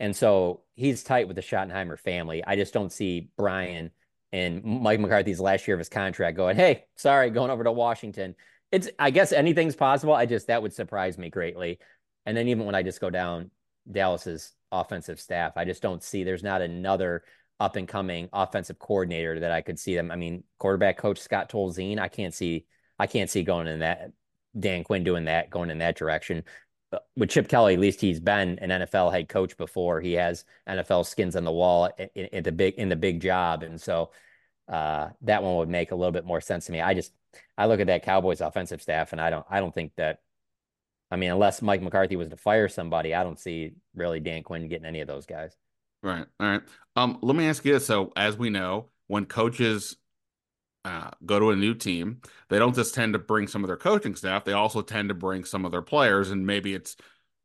And 0.00 0.16
so 0.16 0.62
he's 0.74 1.04
tight 1.04 1.28
with 1.28 1.36
the 1.36 1.42
Schottenheimer 1.42 1.98
family. 1.98 2.42
I 2.44 2.56
just 2.56 2.72
don't 2.74 2.92
see 2.92 3.30
Brian 3.36 3.90
and 4.32 4.64
Mike 4.64 4.98
McCarthy's 4.98 5.40
last 5.40 5.68
year 5.68 5.74
of 5.76 5.78
his 5.78 5.88
contract 5.88 6.36
going, 6.36 6.56
hey, 6.56 6.84
sorry, 6.96 7.30
going 7.30 7.50
over 7.50 7.64
to 7.64 7.72
Washington. 7.72 8.34
It's, 8.72 8.88
I 8.98 9.10
guess 9.10 9.32
anything's 9.32 9.76
possible. 9.76 10.14
I 10.14 10.26
just, 10.26 10.46
that 10.46 10.62
would 10.62 10.72
surprise 10.72 11.18
me 11.18 11.30
greatly. 11.30 11.78
And 12.26 12.36
then 12.36 12.48
even 12.48 12.66
when 12.66 12.74
I 12.74 12.82
just 12.82 13.00
go 13.00 13.10
down 13.10 13.50
Dallas's 13.90 14.52
offensive 14.72 15.20
staff, 15.20 15.52
I 15.56 15.64
just 15.64 15.82
don't 15.82 16.02
see 16.02 16.24
there's 16.24 16.42
not 16.42 16.62
another 16.62 17.22
up 17.60 17.76
and 17.76 17.86
coming 17.86 18.28
offensive 18.32 18.78
coordinator 18.78 19.38
that 19.40 19.52
I 19.52 19.60
could 19.60 19.78
see 19.78 19.94
them. 19.94 20.10
I 20.10 20.16
mean, 20.16 20.42
quarterback 20.58 20.96
coach 20.96 21.18
Scott 21.18 21.50
Tolzien, 21.50 21.98
I 21.98 22.08
can't 22.08 22.34
see 22.34 22.66
I 22.98 23.06
can't 23.06 23.30
see 23.30 23.42
going 23.42 23.66
in 23.66 23.80
that 23.80 24.12
Dan 24.58 24.82
Quinn 24.82 25.04
doing 25.04 25.26
that, 25.26 25.50
going 25.50 25.70
in 25.70 25.78
that 25.78 25.96
direction. 25.96 26.44
But 26.90 27.06
with 27.16 27.30
Chip 27.30 27.48
Kelly, 27.48 27.74
at 27.74 27.80
least 27.80 28.00
he's 28.00 28.18
been 28.18 28.58
an 28.58 28.70
NFL 28.70 29.12
head 29.12 29.28
coach 29.28 29.56
before. 29.56 30.00
He 30.00 30.14
has 30.14 30.44
NFL 30.68 31.06
skins 31.06 31.36
on 31.36 31.44
the 31.44 31.52
wall 31.52 31.88
in, 32.14 32.26
in 32.26 32.42
the 32.42 32.50
big 32.50 32.74
in 32.74 32.88
the 32.88 32.96
big 32.96 33.20
job, 33.20 33.62
and 33.62 33.80
so 33.80 34.10
uh, 34.68 35.10
that 35.22 35.42
one 35.42 35.56
would 35.56 35.68
make 35.68 35.92
a 35.92 35.94
little 35.94 36.12
bit 36.12 36.24
more 36.24 36.40
sense 36.40 36.66
to 36.66 36.72
me. 36.72 36.80
I 36.80 36.94
just 36.94 37.12
I 37.56 37.66
look 37.66 37.80
at 37.80 37.86
that 37.88 38.02
Cowboys 38.02 38.40
offensive 38.40 38.82
staff, 38.82 39.12
and 39.12 39.20
I 39.20 39.30
don't 39.30 39.46
I 39.48 39.60
don't 39.60 39.74
think 39.74 39.92
that. 39.96 40.20
I 41.12 41.16
mean, 41.16 41.30
unless 41.32 41.60
Mike 41.60 41.82
McCarthy 41.82 42.16
was 42.16 42.28
to 42.28 42.36
fire 42.36 42.68
somebody, 42.68 43.14
I 43.14 43.24
don't 43.24 43.38
see 43.38 43.72
really 43.94 44.20
Dan 44.20 44.44
Quinn 44.44 44.68
getting 44.68 44.86
any 44.86 45.00
of 45.00 45.08
those 45.08 45.26
guys. 45.26 45.56
Right. 46.02 46.26
All 46.38 46.46
right. 46.46 46.62
Um, 46.96 47.18
let 47.22 47.36
me 47.36 47.46
ask 47.46 47.64
you 47.64 47.74
this. 47.74 47.86
So, 47.86 48.12
as 48.16 48.36
we 48.36 48.48
know, 48.50 48.88
when 49.06 49.26
coaches 49.26 49.96
uh, 50.84 51.10
go 51.26 51.38
to 51.40 51.50
a 51.50 51.56
new 51.56 51.74
team, 51.74 52.22
they 52.48 52.58
don't 52.58 52.74
just 52.74 52.94
tend 52.94 53.14
to 53.14 53.18
bring 53.18 53.48
some 53.48 53.64
of 53.64 53.68
their 53.68 53.76
coaching 53.76 54.16
staff. 54.16 54.44
They 54.44 54.52
also 54.54 54.82
tend 54.82 55.10
to 55.10 55.14
bring 55.14 55.44
some 55.44 55.64
of 55.64 55.72
their 55.72 55.82
players, 55.82 56.30
and 56.30 56.46
maybe 56.46 56.74
it's 56.74 56.96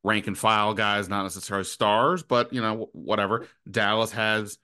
rank 0.03 0.27
and 0.27 0.37
file 0.37 0.73
guys, 0.73 1.09
not 1.09 1.23
necessarily 1.23 1.65
stars, 1.65 2.23
but 2.23 2.53
you 2.53 2.61
know, 2.61 2.89
whatever. 2.93 3.47
Dallas 3.69 4.11
has, 4.13 4.57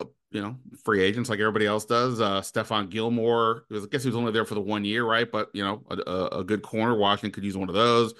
uh, 0.00 0.06
you 0.32 0.42
know, 0.42 0.56
free 0.84 1.02
agents 1.02 1.30
like 1.30 1.40
everybody 1.40 1.66
else 1.66 1.86
does. 1.86 2.20
Uh, 2.20 2.40
Stephon 2.42 2.90
Gilmore, 2.90 3.64
I 3.72 3.80
guess 3.90 4.02
he 4.04 4.08
was 4.10 4.16
only 4.16 4.32
there 4.32 4.44
for 4.46 4.54
the 4.54 4.60
one 4.60 4.84
year, 4.84 5.04
right? 5.04 5.30
But 5.30 5.50
you 5.54 5.64
know, 5.64 5.84
a, 5.90 6.40
a 6.40 6.44
good 6.44 6.62
corner. 6.62 6.96
Washington 6.96 7.32
could 7.32 7.44
use 7.44 7.56
one 7.56 7.68
of 7.70 7.74
those. 7.76 8.14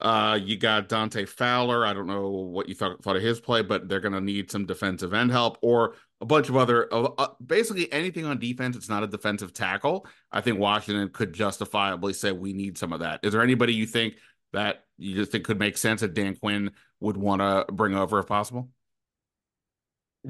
Uh, 0.00 0.38
you 0.40 0.56
got 0.56 0.88
Dante 0.88 1.24
Fowler. 1.24 1.84
I 1.84 1.92
don't 1.92 2.06
know 2.06 2.28
what 2.28 2.68
you 2.68 2.74
thought, 2.74 3.02
thought 3.02 3.16
of 3.16 3.22
his 3.22 3.40
play, 3.40 3.62
but 3.62 3.88
they're 3.88 4.00
going 4.00 4.14
to 4.14 4.20
need 4.20 4.50
some 4.50 4.64
defensive 4.64 5.12
end 5.12 5.30
help 5.32 5.58
or 5.60 5.94
a 6.20 6.26
bunch 6.26 6.48
of 6.48 6.56
other, 6.56 6.92
uh, 6.92 7.28
basically 7.44 7.92
anything 7.92 8.24
on 8.24 8.38
defense. 8.38 8.76
It's 8.76 8.88
not 8.88 9.02
a 9.02 9.08
defensive 9.08 9.52
tackle. 9.52 10.06
I 10.30 10.40
think 10.40 10.58
Washington 10.58 11.08
could 11.10 11.32
justifiably 11.32 12.12
say 12.12 12.30
we 12.32 12.52
need 12.52 12.78
some 12.78 12.92
of 12.92 13.00
that. 13.00 13.20
Is 13.24 13.32
there 13.32 13.42
anybody 13.42 13.74
you 13.74 13.86
think 13.86 14.14
that 14.52 14.84
you 14.98 15.14
just 15.14 15.32
think 15.32 15.44
could 15.44 15.58
make 15.58 15.76
sense 15.76 16.00
that 16.00 16.14
Dan 16.14 16.36
Quinn 16.36 16.70
would 17.00 17.16
want 17.16 17.42
to 17.42 17.72
bring 17.72 17.94
over 17.94 18.20
if 18.20 18.26
possible? 18.26 18.68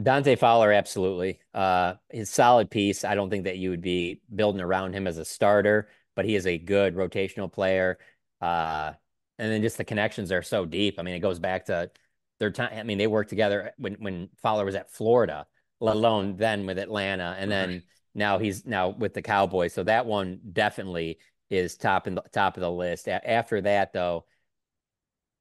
Dante 0.01 0.37
Fowler, 0.37 0.73
absolutely. 0.73 1.41
Uh, 1.55 1.95
his 2.11 2.31
solid 2.31 2.71
piece. 2.71 3.05
I 3.05 3.14
don't 3.14 3.31
think 3.31 3.45
that 3.45 3.59
you 3.59 3.71
would 3.71 3.81
be 3.81 4.21
building 4.35 4.61
around 4.61 4.95
him 4.95 5.07
as 5.07 5.19
a 5.19 5.25
starter, 5.25 5.89
but 6.14 6.25
he 6.25 6.37
is 6.37 6.47
a 6.47 6.59
good 6.59 6.95
rotational 6.95 7.51
player. 7.51 7.99
Uh, 8.41 8.93
and 9.39 9.51
then 9.53 9.62
just 9.62 9.76
the 9.76 9.84
connections 9.84 10.32
are 10.32 10.43
so 10.43 10.64
deep. 10.64 10.97
I 10.99 11.03
mean, 11.03 11.14
it 11.14 11.20
goes 11.20 11.39
back 11.39 11.66
to 11.66 11.91
their 12.41 12.51
time. 12.51 12.70
I 12.72 12.82
mean, 12.82 12.99
they 12.99 13.07
worked 13.07 13.30
together 13.30 13.72
when 13.78 13.95
when 13.95 14.28
Fowler 14.43 14.64
was 14.64 14.74
at 14.74 14.91
Florida, 14.91 15.47
let 15.80 15.97
alone 15.97 16.36
then 16.36 16.66
with 16.66 16.78
Atlanta, 16.78 17.36
and 17.39 17.51
then 17.51 17.82
now 18.14 18.39
he's 18.39 18.66
now 18.66 18.91
with 18.91 19.14
the 19.14 19.22
Cowboys. 19.22 19.72
So 19.72 19.84
that 19.84 20.07
one 20.07 20.41
definitely 20.53 21.18
is 21.51 21.76
top 21.76 22.07
in 22.07 22.14
the 22.16 22.22
top 22.32 22.57
of 22.57 22.61
the 22.61 22.70
list. 22.70 23.07
A- 23.09 23.30
after 23.30 23.61
that, 23.62 23.93
though, 23.93 24.26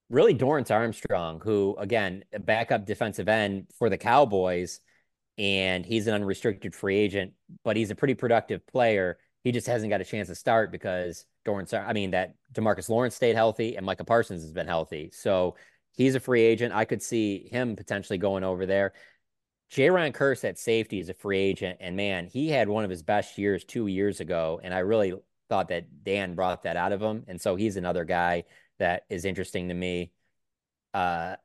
really 0.09 0.33
Dorance 0.35 0.71
Armstrong, 0.71 1.41
who 1.43 1.75
again, 1.77 2.23
backup 2.39 2.85
defensive 2.85 3.27
end 3.27 3.67
for 3.77 3.89
the 3.89 3.97
Cowboys, 3.97 4.79
and 5.37 5.85
he's 5.85 6.07
an 6.07 6.13
unrestricted 6.13 6.73
free 6.75 6.97
agent, 6.97 7.33
but 7.63 7.75
he's 7.75 7.91
a 7.91 7.95
pretty 7.95 8.13
productive 8.13 8.65
player. 8.67 9.17
He 9.43 9.51
just 9.51 9.67
hasn't 9.67 9.89
got 9.89 10.01
a 10.01 10.05
chance 10.05 10.27
to 10.27 10.35
start 10.35 10.71
because 10.71 11.25
Dorance, 11.45 11.73
I 11.73 11.93
mean, 11.93 12.11
that 12.11 12.35
DeMarcus 12.53 12.89
Lawrence 12.89 13.15
stayed 13.15 13.35
healthy 13.35 13.77
and 13.77 13.85
Micah 13.85 14.03
Parsons 14.03 14.41
has 14.41 14.51
been 14.51 14.67
healthy. 14.67 15.09
So 15.13 15.55
he's 15.93 16.15
a 16.15 16.19
free 16.19 16.41
agent. 16.41 16.73
I 16.73 16.85
could 16.85 17.01
see 17.01 17.47
him 17.51 17.75
potentially 17.75 18.17
going 18.17 18.43
over 18.43 18.65
there. 18.65 18.93
J. 19.69 19.87
Jayron 19.87 20.13
Kearse 20.13 20.47
at 20.47 20.57
safety 20.57 20.99
is 20.99 21.09
a 21.09 21.13
free 21.13 21.39
agent, 21.39 21.77
and 21.81 21.97
man, 21.97 22.27
he 22.27 22.47
had 22.49 22.69
one 22.69 22.85
of 22.85 22.89
his 22.89 23.03
best 23.03 23.37
years 23.37 23.65
two 23.65 23.87
years 23.87 24.21
ago, 24.21 24.61
and 24.63 24.73
I 24.73 24.79
really 24.79 25.13
thought 25.49 25.67
that 25.69 26.03
Dan 26.03 26.35
brought 26.35 26.63
that 26.63 26.77
out 26.77 26.93
of 26.93 27.01
him, 27.01 27.25
and 27.27 27.39
so 27.39 27.57
he's 27.57 27.75
another 27.75 28.05
guy 28.05 28.45
that 28.79 29.03
is 29.09 29.25
interesting 29.25 29.67
to 29.67 29.73
me. 29.73 30.11
Uh, 30.93 31.35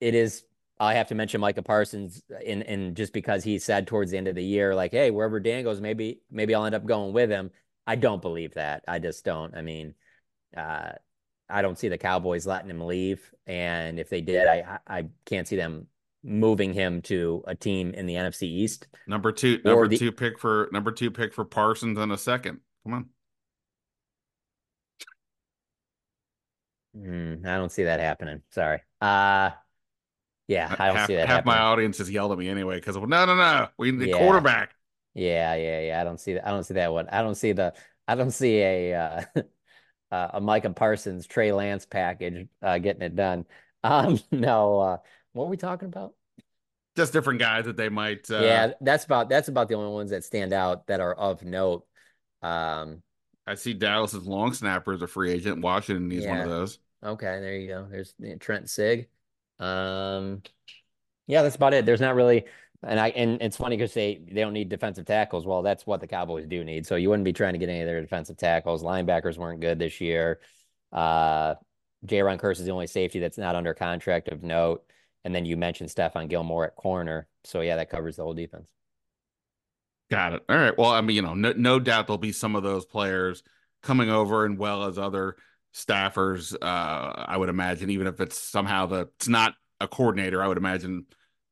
it 0.00 0.14
is. 0.14 0.44
I 0.78 0.94
have 0.94 1.08
to 1.08 1.14
mention 1.14 1.40
Micah 1.40 1.62
Parsons 1.62 2.22
in 2.44 2.62
in 2.62 2.94
just 2.94 3.12
because 3.12 3.44
he 3.44 3.58
said 3.58 3.86
towards 3.86 4.10
the 4.10 4.18
end 4.18 4.28
of 4.28 4.34
the 4.34 4.44
year, 4.44 4.74
like, 4.74 4.92
"Hey, 4.92 5.10
wherever 5.10 5.38
Dan 5.38 5.64
goes, 5.64 5.80
maybe 5.80 6.20
maybe 6.30 6.54
I'll 6.54 6.64
end 6.64 6.74
up 6.74 6.84
going 6.84 7.12
with 7.12 7.30
him." 7.30 7.50
I 7.86 7.96
don't 7.96 8.22
believe 8.22 8.54
that. 8.54 8.82
I 8.88 8.98
just 8.98 9.24
don't. 9.24 9.54
I 9.54 9.62
mean, 9.62 9.94
uh, 10.56 10.92
I 11.48 11.62
don't 11.62 11.78
see 11.78 11.88
the 11.88 11.98
Cowboys 11.98 12.46
letting 12.46 12.70
him 12.70 12.80
leave, 12.80 13.32
and 13.46 14.00
if 14.00 14.08
they 14.08 14.20
did, 14.20 14.48
I 14.48 14.78
I 14.86 15.06
can't 15.26 15.46
see 15.46 15.56
them 15.56 15.86
moving 16.24 16.72
him 16.72 17.02
to 17.02 17.44
a 17.46 17.54
team 17.54 17.92
in 17.94 18.06
the 18.06 18.14
NFC 18.14 18.44
East. 18.44 18.88
Number 19.06 19.30
two, 19.30 19.60
number 19.64 19.86
the, 19.86 19.98
two 19.98 20.10
pick 20.10 20.38
for 20.38 20.68
number 20.72 20.90
two 20.90 21.10
pick 21.10 21.34
for 21.34 21.44
Parsons 21.44 21.98
and 21.98 22.10
a 22.10 22.18
second. 22.18 22.60
Come 22.84 22.94
on. 22.94 23.08
Mm, 26.96 27.46
I 27.46 27.56
don't 27.56 27.72
see 27.72 27.84
that 27.84 28.00
happening. 28.00 28.42
Sorry. 28.50 28.80
Uh 29.00 29.50
yeah, 30.46 30.74
I 30.78 30.88
don't 30.88 30.96
half, 30.96 31.06
see 31.06 31.14
that. 31.16 31.28
Half 31.28 31.36
happening. 31.36 31.54
my 31.54 31.60
audience 31.60 31.98
has 31.98 32.10
yelled 32.10 32.32
at 32.32 32.38
me 32.38 32.48
anyway 32.48 32.76
because 32.76 32.96
no, 32.96 33.04
no, 33.04 33.34
no, 33.34 33.68
we 33.78 33.92
need 33.92 34.08
yeah. 34.08 34.18
quarterback. 34.18 34.74
Yeah, 35.14 35.54
yeah, 35.54 35.80
yeah. 35.80 36.00
I 36.00 36.04
don't 36.04 36.20
see 36.20 36.34
that. 36.34 36.46
I 36.46 36.50
don't 36.50 36.64
see 36.64 36.74
that 36.74 36.92
one. 36.92 37.08
I 37.08 37.22
don't 37.22 37.34
see 37.34 37.52
the. 37.52 37.72
I 38.06 38.14
don't 38.14 38.30
see 38.30 38.58
a 38.60 38.94
uh, 38.94 39.22
a 40.34 40.40
Micah 40.40 40.70
Parsons 40.70 41.26
Trey 41.26 41.52
Lance 41.52 41.86
package 41.86 42.48
uh, 42.62 42.78
getting 42.78 43.02
it 43.02 43.16
done. 43.16 43.46
Um, 43.84 44.18
no. 44.32 44.78
Uh, 44.80 44.96
what 45.34 45.44
are 45.44 45.48
we 45.48 45.58
talking 45.58 45.88
about? 45.88 46.14
Just 46.96 47.12
different 47.12 47.38
guys 47.38 47.66
that 47.66 47.76
they 47.76 47.90
might. 47.90 48.30
Uh... 48.30 48.40
Yeah, 48.40 48.72
that's 48.80 49.04
about 49.04 49.28
that's 49.28 49.48
about 49.48 49.68
the 49.68 49.74
only 49.74 49.92
ones 49.92 50.08
that 50.08 50.24
stand 50.24 50.54
out 50.54 50.86
that 50.86 51.00
are 51.00 51.12
of 51.12 51.44
note. 51.44 51.84
Um, 52.40 53.02
I 53.46 53.56
see 53.56 53.74
Dallas's 53.74 54.26
long 54.26 54.54
snapper 54.54 54.94
is 54.94 55.02
a 55.02 55.06
free 55.06 55.32
agent. 55.32 55.60
Washington 55.60 56.08
needs 56.08 56.24
yeah. 56.24 56.30
one 56.30 56.40
of 56.40 56.48
those. 56.48 56.78
Okay, 57.04 57.40
there 57.40 57.56
you 57.56 57.68
go. 57.68 57.86
There's 57.90 58.14
Trent 58.40 58.70
Sieg. 58.70 59.08
Um, 59.58 60.42
yeah, 61.26 61.42
that's 61.42 61.56
about 61.56 61.74
it. 61.74 61.86
There's 61.86 62.00
not 62.00 62.14
really, 62.14 62.44
and 62.82 63.00
I 63.00 63.08
and 63.10 63.40
it's 63.40 63.56
funny 63.56 63.76
because 63.76 63.94
they 63.94 64.20
they 64.26 64.40
don't 64.40 64.52
need 64.52 64.68
defensive 64.68 65.06
tackles. 65.06 65.46
Well, 65.46 65.62
that's 65.62 65.86
what 65.86 66.00
the 66.00 66.06
Cowboys 66.06 66.46
do 66.46 66.64
need. 66.64 66.86
So 66.86 66.96
you 66.96 67.08
wouldn't 67.10 67.24
be 67.24 67.32
trying 67.32 67.54
to 67.54 67.58
get 67.58 67.68
any 67.68 67.80
of 67.80 67.86
their 67.86 68.00
defensive 68.00 68.36
tackles. 68.36 68.82
Linebackers 68.82 69.38
weren't 69.38 69.60
good 69.60 69.78
this 69.78 70.00
year. 70.00 70.40
Uh, 70.92 71.54
Jayron 72.06 72.38
Kearse 72.38 72.58
is 72.58 72.66
the 72.66 72.72
only 72.72 72.86
safety 72.86 73.18
that's 73.18 73.38
not 73.38 73.56
under 73.56 73.74
contract 73.74 74.28
of 74.28 74.42
note. 74.42 74.84
And 75.24 75.34
then 75.34 75.46
you 75.46 75.56
mentioned 75.56 75.88
Stephon 75.88 76.28
Gilmore 76.28 76.66
at 76.66 76.76
corner. 76.76 77.26
So 77.44 77.62
yeah, 77.62 77.76
that 77.76 77.90
covers 77.90 78.16
the 78.16 78.22
whole 78.22 78.34
defense. 78.34 78.70
Got 80.10 80.34
it. 80.34 80.42
All 80.48 80.56
right. 80.56 80.76
Well, 80.76 80.90
I 80.90 81.00
mean, 81.00 81.16
you 81.16 81.22
know, 81.22 81.34
no, 81.34 81.52
no 81.56 81.80
doubt 81.80 82.06
there'll 82.06 82.18
be 82.18 82.32
some 82.32 82.56
of 82.56 82.62
those 82.62 82.84
players 82.84 83.42
coming 83.82 84.10
over, 84.10 84.44
and 84.44 84.58
well 84.58 84.84
as 84.84 84.98
other 84.98 85.36
staffers. 85.74 86.54
Uh, 86.54 87.24
I 87.26 87.36
would 87.36 87.48
imagine, 87.48 87.90
even 87.90 88.06
if 88.06 88.20
it's 88.20 88.38
somehow 88.38 88.86
the 88.86 89.08
it's 89.16 89.28
not 89.28 89.54
a 89.80 89.88
coordinator, 89.88 90.42
I 90.42 90.48
would 90.48 90.58
imagine 90.58 91.06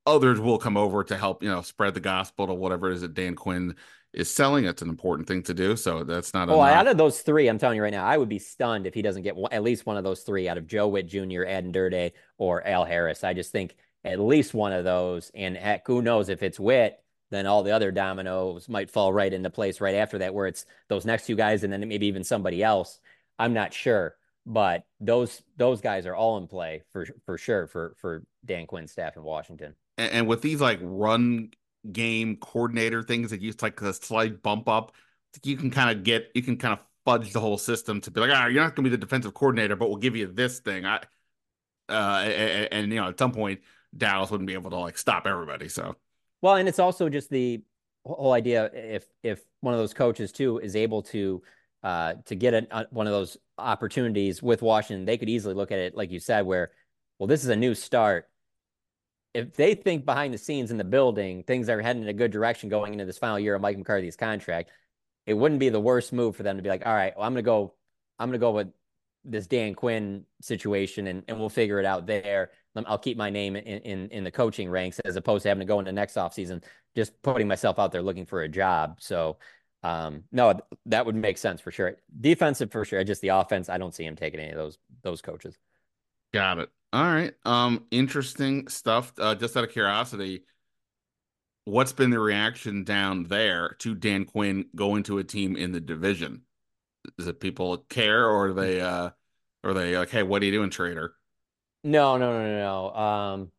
others 0.06 0.40
will 0.40 0.58
come 0.58 0.76
over 0.76 1.04
to 1.04 1.16
help, 1.16 1.42
you 1.42 1.50
know, 1.50 1.62
spread 1.62 1.94
the 1.94 2.00
gospel 2.00 2.46
to 2.46 2.54
whatever 2.54 2.90
it 2.90 2.94
is 2.94 3.00
that 3.02 3.14
Dan 3.14 3.34
Quinn 3.34 3.74
is 4.12 4.30
selling. 4.30 4.64
It's 4.64 4.82
an 4.82 4.88
important 4.88 5.26
thing 5.26 5.42
to 5.44 5.54
do. 5.54 5.76
So 5.76 6.04
that's 6.04 6.34
not. 6.34 6.48
Oh, 6.50 6.60
out 6.60 6.86
of 6.86 6.96
those 6.96 7.22
three, 7.22 7.48
I'm 7.48 7.58
telling 7.58 7.76
you 7.76 7.82
right 7.82 7.92
now, 7.92 8.04
I 8.04 8.16
would 8.16 8.28
be 8.28 8.38
stunned 8.38 8.86
if 8.86 8.94
he 8.94 9.02
doesn't 9.02 9.22
get 9.22 9.36
one, 9.36 9.52
at 9.52 9.62
least 9.62 9.86
one 9.86 9.96
of 9.96 10.04
those 10.04 10.22
three 10.22 10.48
out 10.48 10.58
of 10.58 10.66
Joe 10.66 10.88
Whitt 10.88 11.08
Jr., 11.08 11.44
Aden 11.44 11.72
Durde, 11.72 12.12
or 12.38 12.66
Al 12.66 12.84
Harris. 12.84 13.24
I 13.24 13.32
just 13.32 13.52
think 13.52 13.74
at 14.04 14.20
least 14.20 14.54
one 14.54 14.72
of 14.72 14.84
those. 14.84 15.30
And 15.34 15.56
heck, 15.56 15.86
who 15.86 16.02
knows 16.02 16.28
if 16.28 16.42
it's 16.42 16.60
Whitt. 16.60 16.98
then 17.30 17.46
all 17.46 17.62
the 17.62 17.70
other 17.72 17.90
dominoes 17.90 18.68
might 18.68 18.90
fall 18.90 19.12
right 19.12 19.32
into 19.32 19.50
place 19.50 19.80
right 19.80 19.94
after 19.94 20.18
that, 20.18 20.34
where 20.34 20.46
it's 20.46 20.66
those 20.88 21.06
next 21.06 21.26
two 21.26 21.36
guys 21.36 21.64
and 21.64 21.72
then 21.72 21.88
maybe 21.88 22.06
even 22.06 22.22
somebody 22.22 22.62
else. 22.62 23.00
I'm 23.38 23.52
not 23.52 23.72
sure, 23.72 24.16
but 24.46 24.84
those 25.00 25.42
those 25.56 25.80
guys 25.80 26.06
are 26.06 26.14
all 26.14 26.38
in 26.38 26.46
play 26.46 26.82
for 26.92 27.06
for 27.24 27.38
sure 27.38 27.66
for 27.66 27.94
for 27.98 28.24
Dan 28.44 28.66
Quinn's 28.66 28.92
staff 28.92 29.16
in 29.16 29.22
Washington. 29.22 29.74
And, 29.98 30.12
and 30.12 30.26
with 30.26 30.42
these 30.42 30.60
like 30.60 30.78
run 30.82 31.50
game 31.90 32.36
coordinator 32.36 33.02
things 33.02 33.30
that 33.30 33.40
use 33.40 33.60
like 33.62 33.80
a 33.82 33.92
slight 33.92 34.42
bump 34.42 34.68
up, 34.68 34.92
you 35.42 35.56
can 35.56 35.70
kind 35.70 35.96
of 35.96 36.04
get 36.04 36.30
you 36.34 36.42
can 36.42 36.56
kind 36.56 36.78
of 36.78 36.84
fudge 37.04 37.32
the 37.32 37.40
whole 37.40 37.58
system 37.58 38.00
to 38.00 38.10
be 38.10 38.20
like, 38.20 38.30
ah, 38.32 38.46
you're 38.46 38.62
not 38.62 38.76
going 38.76 38.84
to 38.84 38.90
be 38.90 38.96
the 38.96 38.96
defensive 38.96 39.34
coordinator, 39.34 39.74
but 39.74 39.88
we'll 39.88 39.98
give 39.98 40.14
you 40.14 40.26
this 40.26 40.60
thing. 40.60 40.86
I 40.86 41.00
uh, 41.88 42.22
and, 42.24 42.68
and, 42.72 42.92
you 42.92 43.00
know, 43.00 43.08
at 43.08 43.18
some 43.18 43.32
point, 43.32 43.60
Dallas 43.96 44.30
wouldn't 44.30 44.46
be 44.46 44.54
able 44.54 44.70
to 44.70 44.78
like 44.78 44.96
stop 44.96 45.26
everybody. 45.26 45.68
So, 45.68 45.96
well, 46.40 46.54
and 46.56 46.68
it's 46.68 46.78
also 46.78 47.08
just 47.08 47.28
the 47.28 47.62
whole 48.04 48.32
idea 48.32 48.70
if 48.72 49.06
if 49.22 49.42
one 49.60 49.74
of 49.74 49.80
those 49.80 49.94
coaches 49.94 50.32
too 50.32 50.58
is 50.58 50.74
able 50.74 51.02
to 51.02 51.42
uh, 51.82 52.14
to 52.26 52.34
get 52.34 52.54
a, 52.54 52.86
one 52.90 53.06
of 53.06 53.12
those 53.12 53.36
opportunities 53.58 54.42
with 54.42 54.62
Washington, 54.62 55.04
they 55.04 55.18
could 55.18 55.28
easily 55.28 55.54
look 55.54 55.72
at 55.72 55.78
it 55.78 55.96
like 55.96 56.10
you 56.10 56.20
said, 56.20 56.46
where 56.46 56.72
well, 57.18 57.26
this 57.26 57.42
is 57.44 57.50
a 57.50 57.56
new 57.56 57.74
start 57.74 58.28
if 59.34 59.54
they 59.54 59.74
think 59.74 60.04
behind 60.04 60.34
the 60.34 60.38
scenes 60.38 60.70
in 60.70 60.76
the 60.76 60.84
building 60.84 61.42
things 61.44 61.68
are 61.68 61.80
heading 61.80 62.02
in 62.02 62.08
a 62.08 62.12
good 62.12 62.30
direction 62.30 62.68
going 62.68 62.92
into 62.92 63.04
this 63.04 63.18
final 63.18 63.38
year 63.38 63.54
of 63.54 63.62
Mike 63.62 63.78
McCarthy's 63.78 64.16
contract, 64.16 64.70
it 65.26 65.34
wouldn't 65.34 65.60
be 65.60 65.68
the 65.68 65.80
worst 65.80 66.12
move 66.12 66.36
for 66.36 66.42
them 66.42 66.56
to 66.56 66.62
be 66.62 66.68
like, 66.68 66.84
all 66.86 66.94
right, 66.94 67.14
well, 67.16 67.26
I'm 67.26 67.32
gonna 67.32 67.42
go, 67.42 67.74
I'm 68.18 68.28
gonna 68.28 68.38
go 68.38 68.50
with 68.50 68.68
this 69.24 69.46
Dan 69.46 69.74
Quinn 69.74 70.24
situation 70.40 71.06
and, 71.06 71.22
and 71.28 71.38
we'll 71.38 71.48
figure 71.48 71.78
it 71.78 71.86
out 71.86 72.06
there. 72.06 72.50
I'll 72.86 72.98
keep 72.98 73.16
my 73.16 73.30
name 73.30 73.54
in, 73.54 73.62
in, 73.62 74.08
in 74.08 74.24
the 74.24 74.30
coaching 74.30 74.68
ranks 74.68 74.98
as 75.00 75.16
opposed 75.16 75.42
to 75.42 75.48
having 75.48 75.60
to 75.60 75.66
go 75.66 75.78
into 75.78 75.92
next 75.92 76.14
offseason, 76.14 76.62
just 76.96 77.20
putting 77.22 77.46
myself 77.46 77.78
out 77.78 77.92
there 77.92 78.02
looking 78.02 78.26
for 78.26 78.42
a 78.42 78.48
job. 78.48 78.96
So 78.98 79.36
um, 79.82 80.24
no, 80.30 80.60
that 80.86 81.06
would 81.06 81.16
make 81.16 81.38
sense 81.38 81.60
for 81.60 81.70
sure. 81.70 81.96
Defensive 82.20 82.70
for 82.70 82.84
sure. 82.84 83.02
Just 83.04 83.20
the 83.20 83.28
offense, 83.28 83.68
I 83.68 83.78
don't 83.78 83.94
see 83.94 84.04
him 84.04 84.16
taking 84.16 84.40
any 84.40 84.50
of 84.50 84.56
those 84.56 84.78
those 85.02 85.22
coaches. 85.22 85.58
Got 86.32 86.58
it. 86.58 86.70
All 86.92 87.04
right. 87.04 87.34
Um, 87.44 87.84
interesting 87.90 88.68
stuff. 88.68 89.12
Uh, 89.18 89.34
just 89.34 89.56
out 89.56 89.64
of 89.64 89.70
curiosity, 89.70 90.44
what's 91.64 91.92
been 91.92 92.10
the 92.10 92.20
reaction 92.20 92.84
down 92.84 93.24
there 93.24 93.76
to 93.80 93.94
Dan 93.94 94.24
Quinn 94.24 94.66
going 94.74 95.02
to 95.04 95.18
a 95.18 95.24
team 95.24 95.56
in 95.56 95.72
the 95.72 95.80
division? 95.80 96.42
Is 97.18 97.26
it 97.26 97.40
people 97.40 97.78
care 97.88 98.26
or 98.28 98.48
are 98.48 98.52
they 98.52 98.80
uh 98.80 99.10
or 99.64 99.70
are 99.70 99.74
they 99.74 99.96
like, 99.96 100.10
hey, 100.10 100.22
what 100.22 100.42
are 100.42 100.44
you 100.44 100.52
doing, 100.52 100.70
traitor? 100.70 101.14
No, 101.84 102.16
no, 102.16 102.32
no, 102.32 102.46
no, 102.46 102.58
no. 102.58 102.94
Um 102.94 103.52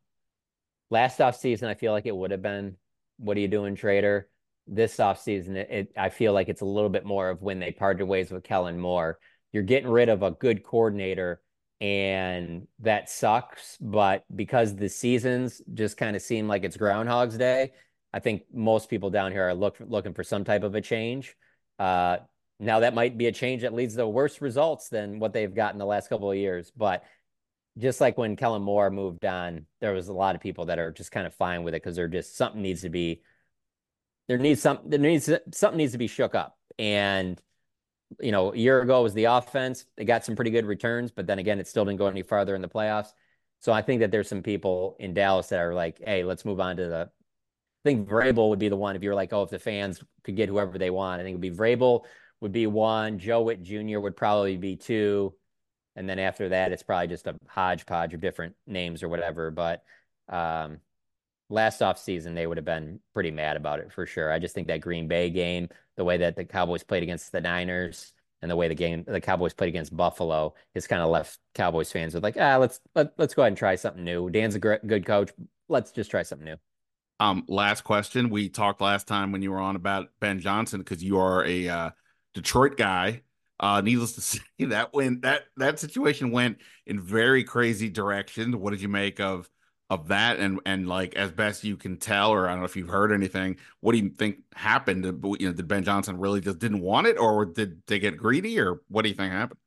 last 0.90 1.20
off 1.20 1.36
season 1.36 1.70
I 1.70 1.74
feel 1.74 1.92
like 1.92 2.06
it 2.06 2.16
would 2.16 2.32
have 2.32 2.42
been 2.42 2.78
what 3.18 3.38
are 3.38 3.42
you 3.42 3.48
doing, 3.48 3.76
traitor? 3.76 4.30
This 4.66 5.00
off 5.00 5.22
season 5.22 5.58
it, 5.58 5.68
it 5.70 5.92
I 5.98 6.10
feel 6.10 6.34
like 6.34 6.48
it's 6.50 6.62
a 6.62 6.66
little 6.66 6.90
bit 6.90 7.06
more 7.06 7.30
of 7.30 7.42
when 7.42 7.60
they 7.60 7.72
parted 7.72 8.06
ways 8.06 8.32
with 8.32 8.44
Kellen 8.44 8.80
Moore. 8.80 9.20
You're 9.52 9.64
getting 9.64 9.90
rid 9.90 10.10
of 10.10 10.24
a 10.24 10.32
good 10.32 10.64
coordinator 10.64 11.42
and 11.84 12.66
that 12.80 13.10
sucks. 13.10 13.78
But 13.82 14.24
because 14.34 14.76
the 14.76 14.88
seasons 14.88 15.62
just 15.74 15.98
kind 15.98 16.16
of 16.16 16.22
seem 16.22 16.48
like 16.48 16.64
it's 16.64 16.78
Groundhog's 16.78 17.38
Day, 17.38 17.72
I 18.14 18.20
think 18.20 18.44
most 18.54 18.90
people 18.90 19.10
down 19.10 19.34
here 19.34 19.50
are 19.50 19.54
look, 19.54 19.78
looking 19.80 20.14
for 20.14 20.24
some 20.24 20.46
type 20.46 20.64
of 20.64 20.76
a 20.76 20.82
change. 20.82 21.36
Uh, 21.78 22.18
now 22.60 22.80
that 22.80 22.94
might 22.94 23.18
be 23.18 23.28
a 23.28 23.32
change 23.34 23.64
that 23.64 23.74
leads 23.74 23.96
to 23.96 24.08
worse 24.08 24.40
results 24.40 24.88
than 24.88 25.20
what 25.20 25.34
they've 25.34 25.54
gotten 25.54 25.78
the 25.78 25.86
last 25.86 26.08
couple 26.08 26.32
of 26.32 26.38
years. 26.38 26.72
But 26.76 27.04
just 27.78 28.00
like 28.00 28.18
when 28.18 28.38
Kellen 28.38 28.62
Moore 28.62 28.90
moved 28.90 29.26
on, 29.26 29.66
there 29.82 29.94
was 29.94 30.08
a 30.08 30.14
lot 30.14 30.36
of 30.36 30.42
people 30.42 30.68
that 30.68 30.80
are 30.80 30.92
just 30.92 31.12
kind 31.12 31.28
of 31.28 31.34
fine 31.34 31.64
with 31.64 31.74
it 31.74 31.84
because 31.84 31.98
they're 31.98 32.08
just 32.08 32.38
something 32.38 32.62
needs 32.62 32.82
to 32.82 32.90
be 32.90 33.22
there 34.28 34.38
needs 34.38 34.62
some 34.62 34.80
there 34.86 35.00
needs 35.00 35.30
something 35.52 35.78
needs 35.78 35.92
to 35.92 35.98
be 35.98 36.08
shook 36.08 36.36
up 36.36 36.58
and 36.80 37.42
you 38.22 38.32
know, 38.32 38.54
a 38.54 38.58
year 38.58 38.82
ago 38.82 39.02
was 39.02 39.14
the 39.14 39.26
offense. 39.26 39.86
They 39.98 40.06
got 40.06 40.26
some 40.26 40.36
pretty 40.36 40.52
good 40.52 40.66
returns, 40.66 41.12
but 41.12 41.28
then 41.28 41.40
again, 41.40 41.60
it 41.60 41.68
still 41.68 41.86
didn't 41.86 42.00
go 42.00 42.08
any 42.08 42.24
farther 42.24 42.56
in 42.56 42.62
the 42.62 42.70
playoffs. 42.70 43.10
So 43.60 43.72
I 43.72 43.82
think 43.82 44.02
that 44.02 44.12
there's 44.12 44.28
some 44.28 44.44
people 44.44 44.96
in 45.00 45.14
Dallas 45.14 45.48
that 45.48 45.60
are 45.60 45.74
like, 45.74 46.02
hey, 46.04 46.24
let's 46.24 46.46
move 46.46 46.60
on 46.60 46.78
to 46.78 46.88
the. 46.88 47.10
I 47.86 47.90
think 47.90 48.08
Vrabel 48.08 48.50
would 48.50 48.60
be 48.60 48.70
the 48.70 48.78
one 48.78 48.96
if 48.96 49.04
you're 49.04 49.16
like, 49.16 49.34
oh, 49.34 49.44
if 49.44 49.50
the 49.50 49.60
fans 49.60 50.02
could 50.24 50.36
get 50.36 50.50
whoever 50.50 50.78
they 50.78 50.90
want. 50.90 51.20
I 51.20 51.24
think 51.24 51.34
it 51.34 51.40
would 51.40 51.42
be 51.42 51.52
Vrabel 51.52 52.02
would 52.40 52.52
be 52.52 52.68
one. 52.68 53.20
Joe 53.20 53.42
Whitt 53.42 53.62
Jr. 53.62 54.00
would 54.00 54.16
probably 54.16 54.58
be 54.58 54.76
two. 54.76 55.34
And 55.96 56.10
then 56.10 56.18
after 56.18 56.50
that, 56.50 56.72
it's 56.72 56.84
probably 56.84 57.08
just 57.08 57.28
a 57.28 57.36
hodgepodge 57.48 58.14
of 58.14 58.22
different 58.22 58.56
names 58.66 59.04
or 59.04 59.10
whatever. 59.10 59.52
But 59.52 59.84
um, 60.30 60.80
last 61.54 61.82
off 61.82 61.98
season, 61.98 62.34
they 62.34 62.48
would 62.48 62.58
have 62.58 62.66
been 62.66 63.00
pretty 63.14 63.32
mad 63.32 63.56
about 63.56 63.80
it 63.80 63.92
for 63.92 64.06
sure. 64.06 64.32
I 64.32 64.40
just 64.40 64.56
think 64.56 64.68
that 64.68 64.82
Green 64.82 65.08
Bay 65.08 65.30
game, 65.30 65.70
the 65.96 66.04
way 66.04 66.18
that 66.18 66.36
the 66.36 66.44
Cowboys 66.44 66.84
played 66.84 67.04
against 67.04 67.32
the 67.32 67.42
Niners, 67.42 68.14
and 68.42 68.52
the 68.52 68.58
way 68.58 68.68
the 68.68 68.76
game 68.76 69.06
the 69.08 69.22
Cowboys 69.22 69.54
played 69.54 69.70
against 69.70 69.96
Buffalo 69.96 70.54
has 70.76 70.86
kind 70.86 71.02
of 71.02 71.10
left 71.10 71.40
Cowboys 71.56 71.94
fans 71.94 72.14
with 72.14 72.24
like, 72.24 72.36
ah, 72.38 72.58
let's 72.58 72.82
let, 72.94 73.14
let's 73.18 73.34
go 73.34 73.42
ahead 73.42 73.52
and 73.52 73.58
try 73.58 73.76
something 73.76 74.04
new. 74.04 74.30
Dan's 74.30 74.56
a 74.56 74.60
great, 74.60 74.86
good 74.86 75.06
coach. 75.06 75.32
Let's 75.70 75.94
just 75.94 76.12
try 76.12 76.24
something 76.24 76.46
new. 76.46 76.58
Um, 77.22 77.46
last 77.48 77.86
question. 77.86 78.30
We 78.30 78.50
talked 78.50 78.82
last 78.82 79.08
time 79.08 79.32
when 79.32 79.42
you 79.42 79.52
were 79.52 79.62
on 79.62 79.78
about 79.78 80.10
Ben 80.20 80.42
Johnson 80.42 80.82
because 80.82 81.02
you 81.02 81.20
are 81.20 81.46
a 81.46 81.70
uh, 81.70 81.90
Detroit 82.34 82.76
guy. 82.76 83.22
Uh, 83.62 83.80
needless 83.80 84.12
to 84.14 84.22
say, 84.22 84.40
that 84.60 84.94
went 84.94 85.22
that 85.22 85.44
that 85.56 85.80
situation 85.80 86.32
went 86.32 86.58
in 86.86 87.00
very 87.00 87.46
crazy 87.46 87.90
directions. 87.90 88.58
What 88.58 88.72
did 88.72 88.82
you 88.82 88.90
make 88.90 89.22
of 89.22 89.50
of 89.94 90.08
that? 90.10 90.40
And 90.40 90.60
and 90.66 90.88
like 90.88 91.16
as 91.16 91.32
best 91.32 91.64
you 91.64 91.78
can 91.78 91.98
tell, 91.98 92.32
or 92.32 92.48
I 92.48 92.52
don't 92.52 92.60
know 92.60 92.66
if 92.66 92.76
you've 92.76 92.90
heard 92.90 93.12
anything. 93.12 93.58
What 93.80 93.94
do 93.94 94.00
you 94.00 94.10
think 94.10 94.38
happened? 94.56 95.06
You 95.06 95.48
know, 95.48 95.54
did 95.54 95.68
Ben 95.68 95.84
Johnson 95.84 96.20
really 96.20 96.42
just 96.42 96.60
didn't 96.60 96.82
want 96.82 97.08
it, 97.08 97.18
or 97.18 97.46
did 97.46 97.82
they 97.88 98.00
get 98.00 98.18
greedy, 98.18 98.60
or 98.60 98.82
what 98.88 99.04
do 99.04 99.10
you 99.10 99.16
think 99.16 99.32
happened? 99.32 99.60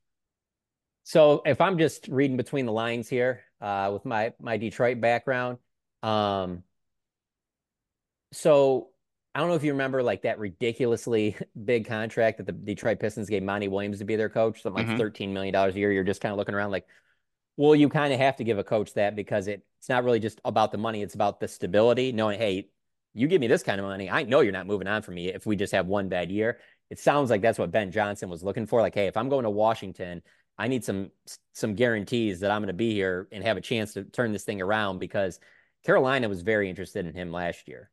So 1.05 1.43
if 1.47 1.61
I'm 1.61 1.79
just 1.79 2.09
reading 2.09 2.37
between 2.37 2.66
the 2.66 2.72
lines 2.72 3.09
here, 3.09 3.43
uh, 3.61 3.91
with 3.93 4.05
my 4.05 4.33
my 4.41 4.57
Detroit 4.57 5.01
background, 5.01 5.59
um, 6.03 6.62
so 8.33 8.89
I 9.37 9.41
don't 9.41 9.51
know 9.51 9.55
if 9.55 9.64
you 9.64 9.72
remember 9.72 10.03
like 10.03 10.22
that 10.22 10.39
ridiculously 10.39 11.37
big 11.64 11.87
contract 11.87 12.39
that 12.39 12.47
the 12.47 12.53
Detroit 12.53 13.01
Pistons 13.01 13.29
gave 13.29 13.43
Monty 13.43 13.68
Williams 13.68 13.99
to 13.99 14.07
be 14.07 14.16
their 14.16 14.31
coach, 14.31 14.62
something 14.62 14.89
like 14.89 14.97
mm-hmm. 14.97 15.24
$13 15.24 15.31
million 15.31 15.55
a 15.55 15.68
year. 15.72 15.93
You're 15.93 16.05
just 16.05 16.22
kind 16.22 16.33
of 16.33 16.39
looking 16.39 16.55
around 16.55 16.70
like, 16.70 16.87
well, 17.57 17.74
you 17.74 17.88
kind 17.88 18.12
of 18.12 18.18
have 18.18 18.36
to 18.36 18.44
give 18.44 18.59
a 18.59 18.64
coach 18.64 18.94
that 18.94 19.16
because 19.16 19.48
it, 19.48 19.64
it's 19.78 19.88
not 19.88 20.04
really 20.04 20.20
just 20.20 20.40
about 20.44 20.72
the 20.72 20.78
money, 20.78 21.02
it's 21.02 21.14
about 21.14 21.40
the 21.40 21.48
stability, 21.48 22.12
knowing, 22.12 22.38
hey, 22.38 22.68
you 23.14 23.28
give 23.28 23.40
me 23.40 23.46
this 23.46 23.62
kind 23.62 23.80
of 23.80 23.86
money, 23.86 24.11
I 24.11 24.24
know 24.24 24.40
you're 24.40 24.52
not 24.52 24.66
moving 24.66 24.88
on 24.88 25.02
from 25.02 25.14
me 25.14 25.28
if 25.28 25.46
we 25.46 25.57
just 25.57 25.72
have 25.72 25.86
one 25.86 26.09
bad 26.09 26.30
year. 26.30 26.59
It 26.90 26.98
sounds 26.98 27.30
like 27.30 27.42
that's 27.42 27.59
what 27.59 27.72
Ben 27.72 27.90
Johnson 27.90 28.28
was 28.28 28.44
looking 28.44 28.66
for. 28.66 28.80
Like, 28.80 28.94
hey, 28.94 29.07
if 29.07 29.16
I'm 29.16 29.28
going 29.28 29.44
to 29.44 29.50
Washington, 29.50 30.22
I 30.59 30.68
need 30.68 30.84
some 30.84 31.11
some 31.52 31.74
guarantees 31.74 32.40
that 32.40 32.50
I'm 32.50 32.61
going 32.61 32.68
to 32.68 32.74
be 32.74 32.92
here 32.92 33.28
and 33.32 33.42
have 33.44 33.57
a 33.57 33.62
chance 33.62 33.94
to 33.94 34.04
turn 34.04 34.32
this 34.32 34.44
thing 34.44 34.62
around 34.62 34.98
because 34.98 35.40
Carolina 35.84 36.28
was 36.28 36.42
very 36.42 36.70
interested 36.70 37.07
in 37.07 37.14
him 37.14 37.32
last 37.32 37.68
year 37.68 37.90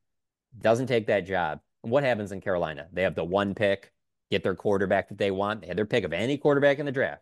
doesn't 0.60 0.88
take 0.88 1.08
that 1.08 1.26
job. 1.26 1.60
And 1.84 1.92
what 1.92 2.04
happens 2.04 2.32
in 2.32 2.42
Carolina? 2.42 2.88
They 2.92 3.04
have 3.04 3.16
the 3.16 3.24
one 3.24 3.56
pick, 3.56 3.92
get 4.32 4.44
their 4.44 4.56
quarterback 4.56 5.10
that 5.10 5.18
they 5.18 5.32
want. 5.32 5.62
They 5.62 5.68
had 5.68 5.78
their 5.78 5.86
pick 5.86 6.04
of 6.04 6.14
any 6.14 6.38
quarterback 6.38 6.80
in 6.80 6.86
the 6.86 6.92
draft. 6.92 7.22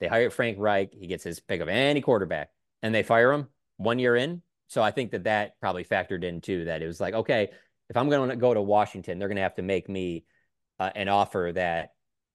They 0.00 0.08
hire 0.08 0.30
Frank 0.30 0.56
Reich. 0.58 0.94
He 0.94 1.06
gets 1.06 1.24
his 1.24 1.40
pick 1.40 1.60
of 1.60 1.68
any 1.68 2.00
quarterback, 2.00 2.50
and 2.82 2.94
they 2.94 3.02
fire 3.02 3.32
him 3.32 3.48
one 3.76 3.98
year 3.98 4.16
in. 4.16 4.42
So 4.68 4.82
I 4.82 4.90
think 4.90 5.10
that 5.12 5.24
that 5.24 5.60
probably 5.60 5.84
factored 5.84 6.24
in 6.24 6.40
too. 6.40 6.64
That 6.64 6.82
it 6.82 6.86
was 6.86 7.00
like, 7.00 7.14
okay, 7.14 7.50
if 7.88 7.96
I'm 7.96 8.08
going 8.08 8.30
to 8.30 8.36
go 8.36 8.54
to 8.54 8.62
Washington, 8.62 9.18
they're 9.18 9.28
going 9.28 9.36
to 9.36 9.42
have 9.42 9.56
to 9.56 9.62
make 9.62 9.88
me 9.88 10.24
uh, 10.78 10.90
an 10.94 11.08
offer 11.08 11.52
that 11.54 11.90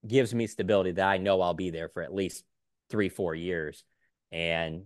gives 0.07 0.33
me 0.33 0.47
stability 0.47 0.91
that 0.91 1.07
I 1.07 1.17
know 1.17 1.41
I'll 1.41 1.53
be 1.53 1.71
there 1.71 1.89
for 1.89 2.03
at 2.03 2.13
least 2.13 2.43
three, 2.89 3.09
four 3.09 3.33
years. 3.33 3.83
And 4.31 4.83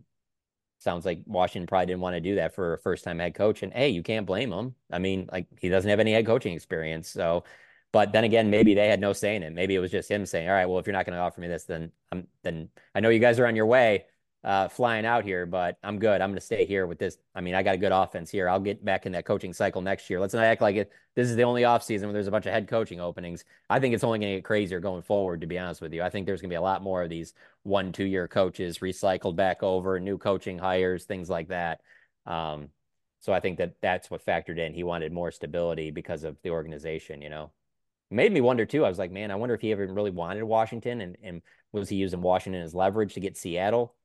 sounds 0.80 1.06
like 1.06 1.22
Washington 1.26 1.68
probably 1.68 1.88
didn't 1.88 2.02
want 2.02 2.16
to 2.16 2.22
do 2.22 2.36
that 2.36 2.56
for 2.56 2.74
a 2.74 2.80
first 2.80 3.04
time 3.04 3.20
head 3.20 3.36
coach. 3.36 3.64
And 3.64 3.74
hey, 3.74 3.90
you 3.90 4.04
can't 4.04 4.26
blame 4.26 4.52
him. 4.52 4.76
I 4.92 5.00
mean, 5.00 5.28
like 5.32 5.48
he 5.60 5.70
doesn't 5.70 5.90
have 5.90 6.00
any 6.00 6.14
head 6.14 6.26
coaching 6.26 6.54
experience. 6.54 7.10
So, 7.10 7.44
but 7.92 8.12
then 8.14 8.24
again, 8.24 8.50
maybe 8.50 8.74
they 8.74 8.88
had 8.88 9.00
no 9.00 9.14
say 9.14 9.36
in 9.36 9.44
it. 9.44 9.54
Maybe 9.54 9.76
it 9.76 9.80
was 9.80 9.92
just 9.92 10.10
him 10.10 10.26
saying, 10.26 10.48
all 10.48 10.54
right, 10.54 10.66
well, 10.66 10.80
if 10.80 10.86
you're 10.86 10.94
not 10.94 11.06
going 11.06 11.18
to 11.18 11.22
offer 11.22 11.42
me 11.42 11.48
this, 11.48 11.66
then 11.66 11.92
I'm, 12.12 12.28
then 12.44 12.70
I 12.94 13.00
know 13.00 13.10
you 13.10 13.20
guys 13.20 13.40
are 13.40 13.48
on 13.48 13.56
your 13.56 13.66
way 13.66 14.06
uh, 14.44 14.70
flying 14.70 15.06
out 15.06 15.26
here, 15.26 15.46
but 15.46 15.78
I'm 15.84 16.00
good. 16.00 16.22
I'm 16.22 16.30
going 16.30 16.40
to 16.40 16.46
stay 16.46 16.66
here 16.66 16.88
with 16.88 16.98
this. 16.98 17.18
I 17.36 17.42
mean, 17.42 17.56
I 17.56 17.64
got 17.64 17.76
a 17.76 17.80
good 17.80 17.92
offense 17.92 18.30
here. 18.30 18.48
I'll 18.48 18.60
get 18.60 18.84
back 18.86 19.06
in 19.06 19.12
that 19.12 19.26
coaching 19.26 19.52
cycle 19.52 19.82
next 19.82 20.10
year. 20.10 20.20
Let's 20.20 20.34
not 20.34 20.46
act 20.46 20.62
like 20.62 20.78
it. 20.78 20.92
This 21.16 21.30
is 21.30 21.36
the 21.36 21.44
only 21.44 21.64
offseason 21.64 22.04
where 22.04 22.14
there's 22.14 22.28
a 22.28 22.32
bunch 22.32 22.46
of 22.46 22.54
head 22.54 22.68
coaching 22.68 23.02
openings. 23.02 23.44
I 23.70 23.80
think 23.80 23.94
it's 23.94 24.04
only 24.04 24.20
going 24.20 24.32
to 24.32 24.38
get 24.38 24.46
crazier 24.46 24.80
going 24.80 25.02
forward, 25.02 25.42
to 25.42 25.48
be 25.48 25.60
honest 25.60 25.82
with 25.82 25.94
you. 25.94 26.02
I 26.02 26.10
think 26.10 26.26
there's 26.26 26.42
going 26.42 26.50
to 26.50 26.54
be 26.54 26.58
a 26.58 26.62
lot 26.62 26.82
more 26.82 27.04
of 27.04 27.10
these 27.10 27.34
one, 27.64 27.92
two 27.92 28.06
year 28.06 28.28
coaches 28.28 28.80
recycled 28.80 29.36
back 29.36 29.62
over, 29.62 30.00
new 30.00 30.18
coaching 30.18 30.58
hires, 30.58 31.04
things 31.04 31.30
like 31.30 31.50
that. 31.50 31.82
Um, 32.26 32.70
so 33.20 33.34
I 33.34 33.42
think 33.42 33.58
that 33.58 33.76
that's 33.82 34.10
what 34.10 34.26
factored 34.26 34.58
in. 34.58 34.74
He 34.74 34.84
wanted 34.84 35.12
more 35.12 35.32
stability 35.32 35.92
because 35.92 36.24
of 36.24 36.38
the 36.44 36.52
organization, 36.52 37.22
you 37.22 37.30
know. 37.30 37.52
Made 38.12 38.32
me 38.32 38.42
wonder 38.42 38.66
too. 38.66 38.86
I 38.86 38.90
was 38.90 38.98
like, 38.98 39.12
man, 39.12 39.32
I 39.32 39.36
wonder 39.36 39.56
if 39.56 39.62
he 39.62 39.72
ever 39.72 39.86
really 39.86 40.12
wanted 40.12 40.44
Washington 40.44 41.02
and, 41.02 41.18
and 41.22 41.42
was 41.72 41.90
he 41.90 41.96
using 41.96 42.22
Washington 42.22 42.62
as 42.62 42.74
leverage 42.74 43.14
to 43.14 43.20
get 43.20 43.38
Seattle? 43.38 43.96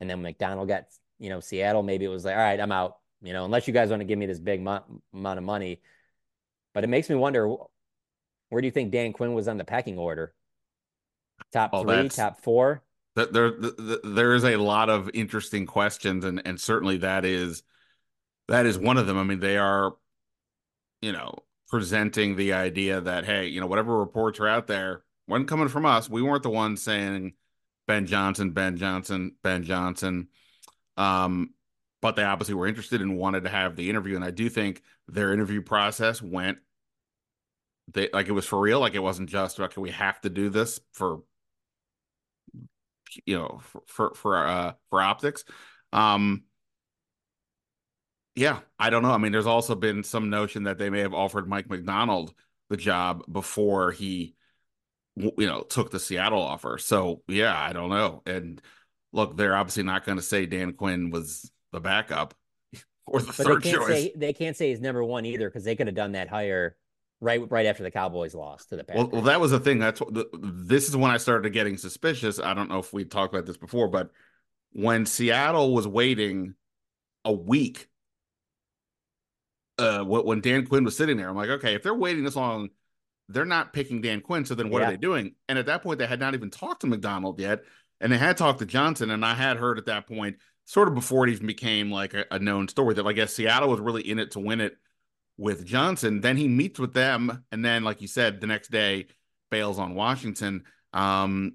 and 0.00 0.10
then 0.10 0.22
Macdonald 0.22 0.68
got 0.68 0.84
you 1.18 1.30
know 1.30 1.40
Seattle. 1.40 1.82
Maybe 1.82 2.04
it 2.04 2.08
was 2.08 2.24
like, 2.24 2.36
all 2.36 2.42
right, 2.42 2.60
I'm 2.60 2.72
out. 2.72 2.98
You 3.22 3.32
know, 3.32 3.44
unless 3.44 3.66
you 3.66 3.72
guys 3.72 3.90
want 3.90 4.00
to 4.00 4.04
give 4.04 4.18
me 4.18 4.26
this 4.26 4.38
big 4.38 4.60
mo- 4.60 4.84
amount 5.12 5.38
of 5.38 5.44
money. 5.44 5.80
But 6.74 6.84
it 6.84 6.88
makes 6.88 7.08
me 7.08 7.14
wonder, 7.14 7.48
where 7.48 8.60
do 8.60 8.66
you 8.66 8.72
think 8.72 8.90
Dan 8.90 9.12
Quinn 9.12 9.32
was 9.32 9.48
on 9.48 9.56
the 9.56 9.64
pecking 9.64 9.96
order? 9.96 10.34
Top 11.52 11.70
oh, 11.72 11.84
three, 11.84 12.08
top 12.08 12.40
four. 12.42 12.82
There, 13.16 13.26
there, 13.26 13.98
there 14.02 14.34
is 14.34 14.44
a 14.44 14.56
lot 14.56 14.90
of 14.90 15.08
interesting 15.14 15.66
questions, 15.66 16.24
and 16.24 16.42
and 16.44 16.60
certainly 16.60 16.98
that 16.98 17.24
is 17.24 17.62
that 18.48 18.66
is 18.66 18.76
one 18.76 18.98
of 18.98 19.06
them. 19.06 19.16
I 19.16 19.22
mean, 19.22 19.40
they 19.40 19.56
are, 19.56 19.92
you 21.00 21.12
know, 21.12 21.34
presenting 21.74 22.36
the 22.36 22.52
idea 22.52 23.00
that 23.00 23.24
hey, 23.24 23.48
you 23.48 23.60
know, 23.60 23.66
whatever 23.66 23.98
reports 23.98 24.38
are 24.38 24.46
out 24.46 24.68
there, 24.68 25.02
wasn't 25.26 25.48
coming 25.48 25.66
from 25.66 25.84
us. 25.84 26.08
We 26.08 26.22
weren't 26.22 26.44
the 26.44 26.48
ones 26.48 26.80
saying 26.80 27.32
Ben 27.88 28.06
Johnson, 28.06 28.52
Ben 28.52 28.76
Johnson, 28.76 29.34
Ben 29.42 29.64
Johnson. 29.64 30.28
Um, 30.96 31.50
but 32.00 32.14
they 32.14 32.22
obviously 32.22 32.54
were 32.54 32.68
interested 32.68 33.00
and 33.00 33.18
wanted 33.18 33.42
to 33.42 33.50
have 33.50 33.74
the 33.74 33.90
interview. 33.90 34.14
And 34.14 34.24
I 34.24 34.30
do 34.30 34.48
think 34.48 34.82
their 35.08 35.32
interview 35.32 35.62
process 35.62 36.22
went 36.22 36.58
they 37.92 38.08
like 38.12 38.28
it 38.28 38.32
was 38.32 38.46
for 38.46 38.60
real. 38.60 38.78
Like 38.78 38.94
it 38.94 39.00
wasn't 39.00 39.28
just 39.28 39.58
okay, 39.58 39.80
we 39.80 39.90
have 39.90 40.20
to 40.20 40.30
do 40.30 40.50
this 40.50 40.78
for 40.92 41.22
you 43.26 43.36
know 43.36 43.60
for 43.64 43.82
for 43.88 44.14
for 44.14 44.46
uh 44.46 44.74
for 44.90 45.02
optics. 45.02 45.44
Um 45.92 46.44
yeah, 48.34 48.60
I 48.78 48.90
don't 48.90 49.02
know. 49.02 49.12
I 49.12 49.18
mean, 49.18 49.32
there's 49.32 49.46
also 49.46 49.74
been 49.74 50.02
some 50.02 50.30
notion 50.30 50.64
that 50.64 50.78
they 50.78 50.90
may 50.90 51.00
have 51.00 51.14
offered 51.14 51.48
Mike 51.48 51.68
Macdonald 51.68 52.34
the 52.70 52.76
job 52.76 53.22
before 53.30 53.92
he 53.92 54.34
you 55.16 55.46
know, 55.46 55.62
took 55.62 55.90
the 55.90 56.00
Seattle 56.00 56.42
offer. 56.42 56.78
So 56.78 57.22
yeah, 57.28 57.56
I 57.56 57.72
don't 57.72 57.90
know. 57.90 58.22
And 58.26 58.60
look, 59.12 59.36
they're 59.36 59.56
obviously 59.56 59.84
not 59.84 60.04
going 60.04 60.18
to 60.18 60.22
say 60.22 60.46
Dan 60.46 60.72
Quinn 60.72 61.10
was 61.10 61.50
the 61.72 61.80
backup 61.80 62.34
or 63.06 63.20
the 63.20 63.26
but 63.26 63.34
third 63.34 63.62
they 63.62 63.72
choice. 63.72 63.86
Say, 63.86 64.12
they 64.16 64.32
can't 64.32 64.56
say 64.56 64.70
he's 64.70 64.80
number 64.80 65.04
one 65.04 65.24
either 65.24 65.48
because 65.48 65.64
they 65.64 65.76
could 65.76 65.86
have 65.86 65.96
done 65.96 66.12
that 66.12 66.28
hire 66.28 66.76
right 67.20 67.48
right 67.50 67.66
after 67.66 67.82
the 67.82 67.90
Cowboys 67.90 68.34
lost 68.34 68.70
to 68.70 68.76
the 68.76 68.84
Packers. 68.84 69.04
Well, 69.04 69.10
well 69.12 69.22
that 69.22 69.40
was 69.40 69.52
the 69.52 69.60
thing. 69.60 69.78
That's 69.78 70.00
what 70.00 70.14
the, 70.14 70.28
this 70.32 70.88
is 70.88 70.96
when 70.96 71.10
I 71.10 71.18
started 71.18 71.50
getting 71.52 71.76
suspicious. 71.76 72.40
I 72.40 72.54
don't 72.54 72.68
know 72.68 72.78
if 72.78 72.92
we 72.92 73.04
talked 73.04 73.32
about 73.32 73.46
this 73.46 73.56
before, 73.56 73.88
but 73.88 74.10
when 74.72 75.06
Seattle 75.06 75.72
was 75.72 75.86
waiting 75.86 76.54
a 77.24 77.32
week, 77.32 77.88
uh, 79.78 80.04
when 80.04 80.40
Dan 80.40 80.66
Quinn 80.66 80.84
was 80.84 80.96
sitting 80.96 81.16
there, 81.16 81.28
I'm 81.28 81.36
like, 81.36 81.50
okay, 81.50 81.74
if 81.74 81.82
they're 81.82 81.94
waiting 81.94 82.24
this 82.24 82.36
long 82.36 82.70
they're 83.28 83.44
not 83.44 83.72
picking 83.72 84.00
Dan 84.00 84.20
Quinn. 84.20 84.44
So 84.44 84.54
then 84.54 84.70
what 84.70 84.82
yeah. 84.82 84.88
are 84.88 84.90
they 84.90 84.96
doing? 84.96 85.34
And 85.48 85.58
at 85.58 85.66
that 85.66 85.82
point, 85.82 85.98
they 85.98 86.06
had 86.06 86.20
not 86.20 86.34
even 86.34 86.50
talked 86.50 86.82
to 86.82 86.86
Macdonald 86.86 87.40
yet. 87.40 87.62
And 88.00 88.12
they 88.12 88.18
had 88.18 88.36
talked 88.36 88.58
to 88.58 88.66
Johnson. 88.66 89.10
And 89.10 89.24
I 89.24 89.34
had 89.34 89.56
heard 89.56 89.78
at 89.78 89.86
that 89.86 90.06
point, 90.06 90.36
sort 90.66 90.88
of 90.88 90.94
before 90.94 91.26
it 91.26 91.32
even 91.32 91.46
became 91.46 91.90
like 91.90 92.14
a, 92.14 92.24
a 92.30 92.38
known 92.38 92.68
story, 92.68 92.94
that 92.94 93.06
I 93.06 93.12
guess 93.12 93.34
Seattle 93.34 93.70
was 93.70 93.80
really 93.80 94.08
in 94.08 94.18
it 94.18 94.32
to 94.32 94.40
win 94.40 94.60
it 94.60 94.76
with 95.38 95.64
Johnson. 95.64 96.20
Then 96.20 96.36
he 96.36 96.48
meets 96.48 96.78
with 96.78 96.92
them. 96.92 97.44
And 97.50 97.64
then, 97.64 97.84
like 97.84 98.02
you 98.02 98.08
said, 98.08 98.40
the 98.40 98.46
next 98.46 98.70
day 98.70 99.06
bails 99.50 99.78
on 99.78 99.94
Washington. 99.94 100.64
Um, 100.92 101.54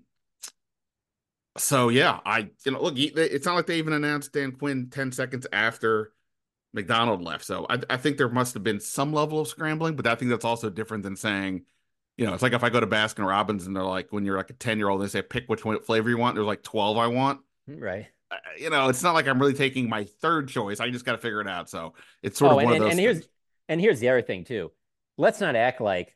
so 1.58 1.90
yeah, 1.90 2.20
I 2.26 2.50
you 2.66 2.72
know 2.72 2.82
look, 2.82 2.98
it's 2.98 3.46
not 3.46 3.56
like 3.56 3.68
they 3.68 3.80
even 3.80 3.94
announced 3.94 4.32
Dan 4.32 4.54
Quinn 4.54 4.90
ten 4.90 5.12
seconds 5.12 5.46
after 5.52 6.14
Macdonald 6.74 7.22
left. 7.22 7.46
So 7.46 7.66
I, 7.70 7.80
I 7.90 7.98
think 7.98 8.18
there 8.18 8.30
must 8.30 8.54
have 8.54 8.64
been 8.64 8.80
some 8.80 9.14
level 9.14 9.40
of 9.40 9.48
scrambling, 9.48 9.96
but 9.96 10.08
I 10.08 10.16
think 10.16 10.30
that's 10.30 10.46
also 10.46 10.70
different 10.70 11.04
than 11.04 11.16
saying, 11.16 11.64
you 12.18 12.26
know, 12.26 12.34
it's 12.34 12.44
like 12.44 12.54
if 12.54 12.64
I 12.64 12.70
go 12.70 12.80
to 12.80 12.88
Baskin 12.88 13.26
Robbins 13.26 13.66
and 13.66 13.76
they're 13.76 13.84
like, 13.84 14.12
when 14.12 14.26
you're 14.26 14.38
like 14.38 14.50
a 14.50 14.54
10 14.54 14.78
year 14.78 14.90
old, 14.90 15.02
they 15.02 15.08
say, 15.08 15.22
pick 15.22 15.48
which 15.48 15.66
one, 15.66 15.80
flavor 15.82 16.10
you 16.10 16.18
want. 16.18 16.36
There's 16.36 16.46
like 16.48 16.64
12 16.64 16.98
I 16.98 17.08
want. 17.08 17.42
Right. 17.68 18.08
Uh, 18.32 18.36
you 18.58 18.70
know, 18.70 18.90
it's 18.90 19.02
not 19.02 19.14
like 19.14 19.28
I'm 19.28 19.40
really 19.40 19.54
taking 19.54 19.90
my 19.90 20.04
third 20.04 20.50
choice. 20.50 20.80
I 20.80 20.90
just 20.90 21.06
got 21.06 21.14
to 21.14 21.18
figure 21.18 21.42
it 21.42 21.48
out. 21.48 21.70
So 21.70 21.94
it's 22.22 22.38
sort 22.38 22.52
oh, 22.52 22.60
of 22.60 22.64
one 22.66 22.74
and, 22.74 22.76
of 22.76 22.80
those. 22.82 22.92
And 22.92 23.00
here's, 23.00 23.28
and 23.68 23.82
here's 23.82 24.00
the 24.00 24.10
other 24.10 24.22
thing 24.22 24.44
too. 24.44 24.72
Let's 25.18 25.40
not 25.40 25.56
act 25.56 25.82
like, 25.82 26.16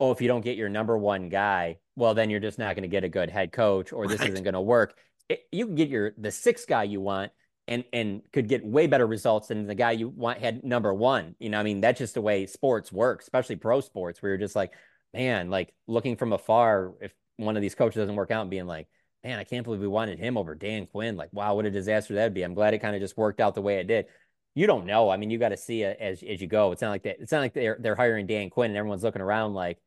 oh, 0.00 0.12
if 0.12 0.20
you 0.20 0.28
don't 0.28 0.44
get 0.44 0.56
your 0.56 0.68
number 0.68 0.96
one 0.96 1.28
guy, 1.28 1.78
well, 1.96 2.14
then 2.14 2.30
you're 2.30 2.40
just 2.40 2.58
not 2.58 2.76
going 2.76 2.82
to 2.82 2.88
get 2.88 3.04
a 3.04 3.08
good 3.08 3.30
head 3.30 3.50
coach 3.52 3.92
or 3.92 4.06
this 4.06 4.20
right. 4.20 4.30
isn't 4.30 4.44
going 4.44 4.54
to 4.54 4.60
work. 4.60 4.96
It, 5.28 5.40
you 5.50 5.66
can 5.66 5.74
get 5.74 5.88
your 5.88 6.12
the 6.16 6.30
sixth 6.30 6.68
guy 6.68 6.84
you 6.84 7.00
want 7.00 7.32
and 7.68 7.84
and 7.92 8.22
could 8.32 8.48
get 8.48 8.64
way 8.64 8.86
better 8.86 9.06
results 9.06 9.48
than 9.48 9.66
the 9.66 9.74
guy 9.74 9.92
you 9.92 10.08
want 10.08 10.38
had 10.38 10.64
number 10.64 10.92
one. 10.92 11.36
You 11.38 11.50
know, 11.50 11.60
I 11.60 11.62
mean, 11.62 11.80
that's 11.80 11.98
just 11.98 12.14
the 12.14 12.20
way 12.20 12.46
sports 12.46 12.90
work, 12.90 13.22
especially 13.22 13.56
pro 13.56 13.80
sports, 13.80 14.20
where 14.20 14.30
you're 14.30 14.38
just 14.38 14.56
like, 14.56 14.72
man, 15.14 15.50
like 15.50 15.72
looking 15.86 16.16
from 16.16 16.32
afar, 16.32 16.94
if 17.00 17.12
one 17.36 17.56
of 17.56 17.62
these 17.62 17.74
coaches 17.74 17.96
doesn't 18.00 18.16
work 18.16 18.30
out 18.30 18.42
and 18.42 18.50
being 18.50 18.66
like, 18.66 18.88
man, 19.22 19.38
I 19.38 19.44
can't 19.44 19.64
believe 19.64 19.80
we 19.80 19.88
wanted 19.88 20.18
him 20.18 20.36
over 20.36 20.54
Dan 20.54 20.86
Quinn. 20.86 21.16
Like, 21.16 21.32
wow, 21.32 21.54
what 21.54 21.66
a 21.66 21.70
disaster 21.70 22.14
that'd 22.14 22.34
be. 22.34 22.42
I'm 22.42 22.54
glad 22.54 22.74
it 22.74 22.78
kind 22.78 22.96
of 22.96 23.02
just 23.02 23.16
worked 23.16 23.40
out 23.40 23.54
the 23.54 23.62
way 23.62 23.78
it 23.78 23.86
did. 23.86 24.06
You 24.54 24.66
don't 24.66 24.86
know. 24.86 25.10
I 25.10 25.16
mean, 25.18 25.30
you 25.30 25.38
got 25.38 25.50
to 25.50 25.56
see 25.56 25.82
it 25.82 25.98
as 26.00 26.22
as 26.22 26.40
you 26.40 26.48
go. 26.48 26.72
It's 26.72 26.82
not 26.82 26.90
like 26.90 27.04
that. 27.04 27.20
It's 27.20 27.32
not 27.32 27.40
like 27.40 27.54
they're 27.54 27.78
they're 27.80 27.94
hiring 27.94 28.26
Dan 28.26 28.50
Quinn 28.50 28.70
and 28.70 28.78
everyone's 28.78 29.04
looking 29.04 29.22
around 29.22 29.54
like, 29.54 29.78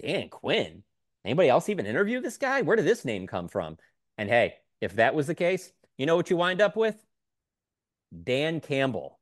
Dan 0.00 0.28
Quinn. 0.28 0.82
anybody 1.24 1.48
else 1.48 1.68
even 1.68 1.86
interview 1.86 2.20
this 2.20 2.36
guy? 2.36 2.62
Where 2.62 2.76
did 2.76 2.86
this 2.86 3.04
name 3.04 3.26
come 3.26 3.48
from? 3.48 3.76
And 4.16 4.28
hey, 4.28 4.54
if 4.80 4.94
that 4.94 5.14
was 5.14 5.26
the 5.26 5.34
case, 5.34 5.72
you 5.96 6.06
know 6.06 6.16
what 6.16 6.30
you 6.30 6.36
wind 6.36 6.60
up 6.60 6.76
with? 6.76 6.96
Dan 8.24 8.60
Campbell. 8.60 9.18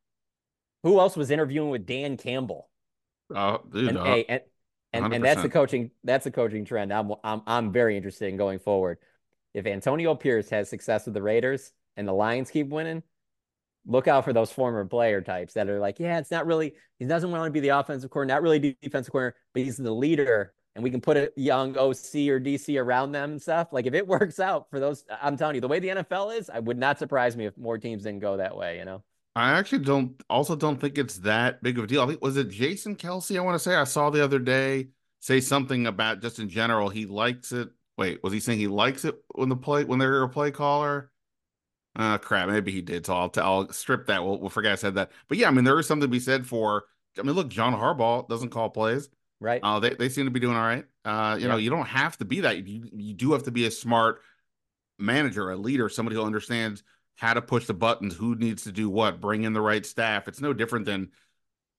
Who 0.83 1.01
else 1.01 1.17
was 1.17 1.31
interviewing 1.31 1.71
with 1.71 1.87
Dan 1.87 2.17
Campbell? 2.17 2.69
Oh, 3.35 3.61
dude, 3.73 3.89
and, 3.89 3.99
uh, 3.99 4.05
hey, 4.05 4.25
and, 4.29 4.41
and, 4.93 5.15
and 5.15 5.25
that's 5.25 5.43
the 5.43 5.49
coaching 5.49 5.91
that's 6.05 6.25
the 6.25 6.31
coaching 6.31 6.65
trend 6.65 6.93
I'm 6.93 7.13
I'm 7.25 7.43
I'm 7.47 7.73
very 7.73 7.97
interested 7.97 8.29
in 8.29 8.37
going 8.37 8.59
forward. 8.59 8.99
If 9.53 9.67
Antonio 9.67 10.15
Pierce 10.15 10.49
has 10.51 10.69
success 10.69 11.07
with 11.07 11.15
the 11.15 11.23
Raiders 11.23 11.73
and 11.97 12.07
the 12.07 12.13
Lions 12.13 12.51
keep 12.51 12.69
winning, 12.69 13.03
look 13.87 14.07
out 14.07 14.25
for 14.25 14.33
those 14.33 14.53
former 14.53 14.85
player 14.85 15.21
types 15.21 15.55
that 15.55 15.69
are 15.69 15.81
like, 15.81 15.99
yeah, 15.99 16.19
it's 16.19 16.31
not 16.31 16.47
really 16.47 16.75
he 16.99 17.05
doesn't 17.05 17.31
want 17.31 17.47
to 17.47 17.51
be 17.51 17.61
the 17.61 17.71
offensive 17.71 18.11
coordinator, 18.11 18.37
not 18.37 18.43
really 18.43 18.77
defensive 18.81 19.13
coordinator, 19.13 19.37
but 19.55 19.63
he's 19.63 19.77
the 19.77 19.91
leader 19.91 20.55
and 20.77 20.85
we 20.85 20.91
can 20.91 21.01
put 21.01 21.17
a 21.17 21.33
young 21.37 21.71
OC 21.77 22.29
or 22.29 22.39
DC 22.39 22.79
around 22.81 23.13
them 23.13 23.33
and 23.33 23.43
stuff. 23.43 23.73
Like 23.73 23.87
if 23.87 23.95
it 23.95 24.07
works 24.07 24.39
out 24.39 24.69
for 24.71 24.79
those, 24.79 25.05
I'm 25.21 25.37
telling 25.37 25.57
you, 25.57 25.61
the 25.63 25.69
way 25.69 25.81
the 25.81 25.89
NFL 25.89 26.39
is, 26.39 26.51
I 26.51 26.61
would 26.61 26.79
not 26.79 26.99
surprise 26.99 27.37
me 27.37 27.47
if 27.47 27.57
more 27.57 27.79
teams 27.79 28.05
didn't 28.05 28.21
go 28.21 28.37
that 28.37 28.57
way, 28.57 28.79
you 28.79 28.85
know? 28.85 29.03
I 29.35 29.59
actually 29.59 29.85
don't 29.85 30.23
also 30.31 30.55
don't 30.55 30.81
think 30.81 30.97
it's 30.97 31.19
that 31.19 31.63
big 31.63 31.79
of 31.79 31.85
a 31.85 31.87
deal. 31.87 32.03
I 32.03 32.07
think 32.07 32.23
was 32.23 32.37
it 32.37 32.51
Jason 32.51 32.95
Kelce, 32.95 33.37
I 33.37 33.41
want 33.41 33.55
to 33.55 33.59
say 33.59 33.75
I 33.75 33.85
saw 33.85 34.11
the 34.11 34.23
other 34.23 34.39
day 34.39 34.89
say 35.21 35.41
something 35.41 35.87
about 35.87 36.23
just 36.23 36.39
in 36.39 36.49
general, 36.49 36.89
he 36.89 37.07
likes 37.07 37.53
it. 37.53 37.69
Wait, 37.99 38.23
was 38.23 38.33
he 38.33 38.41
saying 38.41 38.59
he 38.59 38.69
likes 38.69 39.05
it 39.05 39.17
when 39.35 39.49
the 39.49 39.57
play 39.57 39.85
when 39.85 39.99
they're 39.99 40.23
a 40.23 40.29
play 40.29 40.51
caller? 40.51 41.11
Uh 41.99 42.17
crap, 42.17 42.49
maybe 42.49 42.73
he 42.73 42.81
did. 42.83 43.05
So 43.05 43.15
I'll 43.15 43.29
t- 43.29 43.41
I'll 43.41 43.71
strip 43.73 44.07
that. 44.07 44.23
We'll, 44.25 44.41
we'll 44.41 44.51
forget 44.51 44.73
I 44.73 44.77
said 44.77 44.95
that. 44.95 45.11
But 45.29 45.37
yeah, 45.37 45.49
I 45.49 45.51
mean 45.51 45.65
there 45.65 45.79
is 45.79 45.87
something 45.87 46.09
to 46.09 46.09
be 46.09 46.21
said 46.21 46.47
for 46.47 46.85
I 47.19 47.23
mean, 47.23 47.35
look, 47.35 47.49
John 47.49 47.75
Harbaugh 47.75 48.29
doesn't 48.29 48.51
call 48.51 48.71
plays. 48.71 49.09
Right. 49.41 49.61
Uh, 49.63 49.81
they, 49.81 49.91
they 49.91 50.09
seem 50.09 50.25
to 50.25 50.31
be 50.31 50.41
doing 50.41 50.57
all 50.57 50.63
right. 50.63 50.85
Uh, 51.05 51.37
you 51.39 51.47
know, 51.47 51.57
you 51.57 51.71
don't 51.71 51.87
have 51.87 52.17
to 52.19 52.25
be 52.25 52.41
that. 52.41 52.67
You, 52.67 52.89
you 52.93 53.15
do 53.15 53.33
have 53.33 53.43
to 53.45 53.51
be 53.51 53.67
a 53.67 53.71
smart 53.71 54.21
manager, 54.99 55.51
a 55.51 55.57
leader, 55.57 55.89
somebody 55.89 56.17
who 56.17 56.25
understands 56.25 56.83
how 57.17 57.35
to 57.35 57.43
push 57.43 57.67
the 57.67 57.75
buttons, 57.75 58.15
who 58.15 58.35
needs 58.35 58.65
to 58.65 58.73
do 58.73 58.89
what, 58.89 59.21
bring 59.21 59.45
in 59.45 59.53
the 59.53 59.61
right 59.61 59.85
staff. 59.85 60.29
It's 60.29 60.41
no 60.41 60.53
different 60.53 60.87
than 60.87 61.11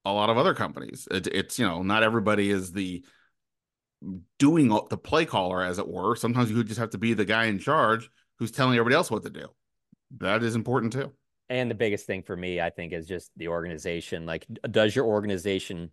a 0.05 0.11
lot 0.11 0.29
of 0.29 0.37
other 0.37 0.53
companies. 0.53 1.07
It, 1.11 1.27
it's, 1.27 1.59
you 1.59 1.65
know, 1.65 1.81
not 1.81 2.03
everybody 2.03 2.49
is 2.49 2.71
the 2.71 3.03
doing 4.37 4.67
the 4.89 4.97
play 4.97 5.25
caller, 5.25 5.63
as 5.63 5.79
it 5.79 5.87
were. 5.87 6.15
Sometimes 6.15 6.51
you 6.51 6.63
just 6.63 6.79
have 6.79 6.91
to 6.91 6.99
be 6.99 7.13
the 7.13 7.25
guy 7.25 7.45
in 7.45 7.57
charge 7.57 8.09
who's 8.37 8.51
telling 8.51 8.75
everybody 8.75 8.95
else 8.95 9.09
what 9.09 9.23
to 9.23 9.29
do. 9.29 9.47
That 10.19 10.43
is 10.43 10.55
important 10.55 10.93
too. 10.93 11.11
And 11.49 11.71
the 11.71 11.75
biggest 11.75 12.05
thing 12.05 12.23
for 12.23 12.35
me, 12.35 12.61
I 12.61 12.69
think, 12.69 12.93
is 12.93 13.07
just 13.07 13.31
the 13.37 13.47
organization. 13.47 14.25
Like, 14.25 14.45
does 14.69 14.95
your 14.95 15.05
organization, 15.05 15.91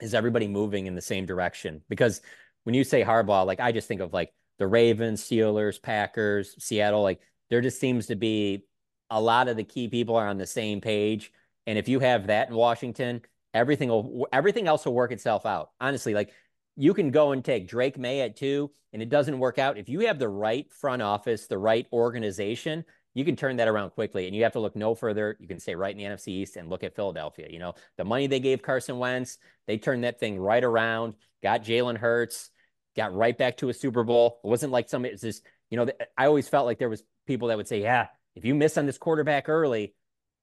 is 0.00 0.14
everybody 0.14 0.48
moving 0.48 0.86
in 0.86 0.94
the 0.94 1.00
same 1.00 1.26
direction? 1.26 1.82
Because 1.88 2.20
when 2.64 2.74
you 2.74 2.84
say 2.84 3.02
Harbaugh, 3.02 3.46
like, 3.46 3.60
I 3.60 3.72
just 3.72 3.88
think 3.88 4.00
of 4.00 4.12
like 4.12 4.32
the 4.58 4.66
Ravens, 4.66 5.22
Steelers, 5.22 5.80
Packers, 5.80 6.54
Seattle. 6.62 7.02
Like, 7.02 7.20
there 7.48 7.60
just 7.60 7.80
seems 7.80 8.06
to 8.06 8.16
be 8.16 8.64
a 9.08 9.20
lot 9.20 9.48
of 9.48 9.56
the 9.56 9.64
key 9.64 9.88
people 9.88 10.16
are 10.16 10.28
on 10.28 10.38
the 10.38 10.46
same 10.46 10.80
page. 10.80 11.32
And 11.66 11.78
if 11.78 11.88
you 11.88 12.00
have 12.00 12.28
that 12.28 12.48
in 12.48 12.54
Washington, 12.54 13.22
everything 13.54 13.88
will, 13.88 14.28
everything 14.32 14.68
else 14.68 14.84
will 14.84 14.94
work 14.94 15.12
itself 15.12 15.46
out. 15.46 15.70
Honestly, 15.80 16.14
like, 16.14 16.32
you 16.76 16.94
can 16.94 17.10
go 17.10 17.32
and 17.32 17.44
take 17.44 17.68
Drake 17.68 17.98
Maye 17.98 18.20
at 18.20 18.36
two, 18.36 18.70
and 18.92 19.02
it 19.02 19.08
doesn't 19.08 19.38
work 19.38 19.58
out. 19.58 19.76
If 19.76 19.88
you 19.88 20.00
have 20.00 20.18
the 20.18 20.28
right 20.28 20.70
front 20.72 21.02
office, 21.02 21.46
the 21.46 21.58
right 21.58 21.86
organization, 21.92 22.84
you 23.14 23.24
can 23.24 23.36
turn 23.36 23.56
that 23.56 23.68
around 23.68 23.90
quickly. 23.90 24.26
And 24.26 24.36
you 24.36 24.44
have 24.44 24.52
to 24.52 24.60
look 24.60 24.76
no 24.76 24.94
further. 24.94 25.36
You 25.40 25.48
can 25.48 25.58
stay 25.58 25.74
right 25.74 25.90
in 25.92 25.98
the 25.98 26.04
NFC 26.04 26.28
East 26.28 26.56
and 26.56 26.68
look 26.68 26.84
at 26.84 26.94
Philadelphia. 26.94 27.48
You 27.50 27.58
know, 27.58 27.74
the 27.96 28.04
money 28.04 28.26
they 28.26 28.40
gave 28.40 28.62
Carson 28.62 28.98
Wentz, 28.98 29.38
they 29.66 29.78
turned 29.78 30.04
that 30.04 30.20
thing 30.20 30.38
right 30.38 30.62
around, 30.62 31.14
got 31.42 31.64
Jalen 31.64 31.96
Hurts, 31.96 32.50
got 32.96 33.14
right 33.14 33.36
back 33.36 33.56
to 33.58 33.68
a 33.68 33.74
Super 33.74 34.04
Bowl. 34.04 34.40
It 34.44 34.48
wasn't 34.48 34.72
like 34.72 34.88
somebody, 34.88 35.14
it's 35.14 35.22
just, 35.22 35.44
you 35.70 35.76
know, 35.76 35.86
I 36.16 36.26
always 36.26 36.48
felt 36.48 36.66
like 36.66 36.78
there 36.78 36.88
was 36.88 37.02
people 37.26 37.48
that 37.48 37.56
would 37.56 37.68
say, 37.68 37.82
yeah, 37.82 38.06
if 38.36 38.44
you 38.44 38.54
miss 38.54 38.78
on 38.78 38.86
this 38.86 38.98
quarterback 38.98 39.48
early 39.48 39.94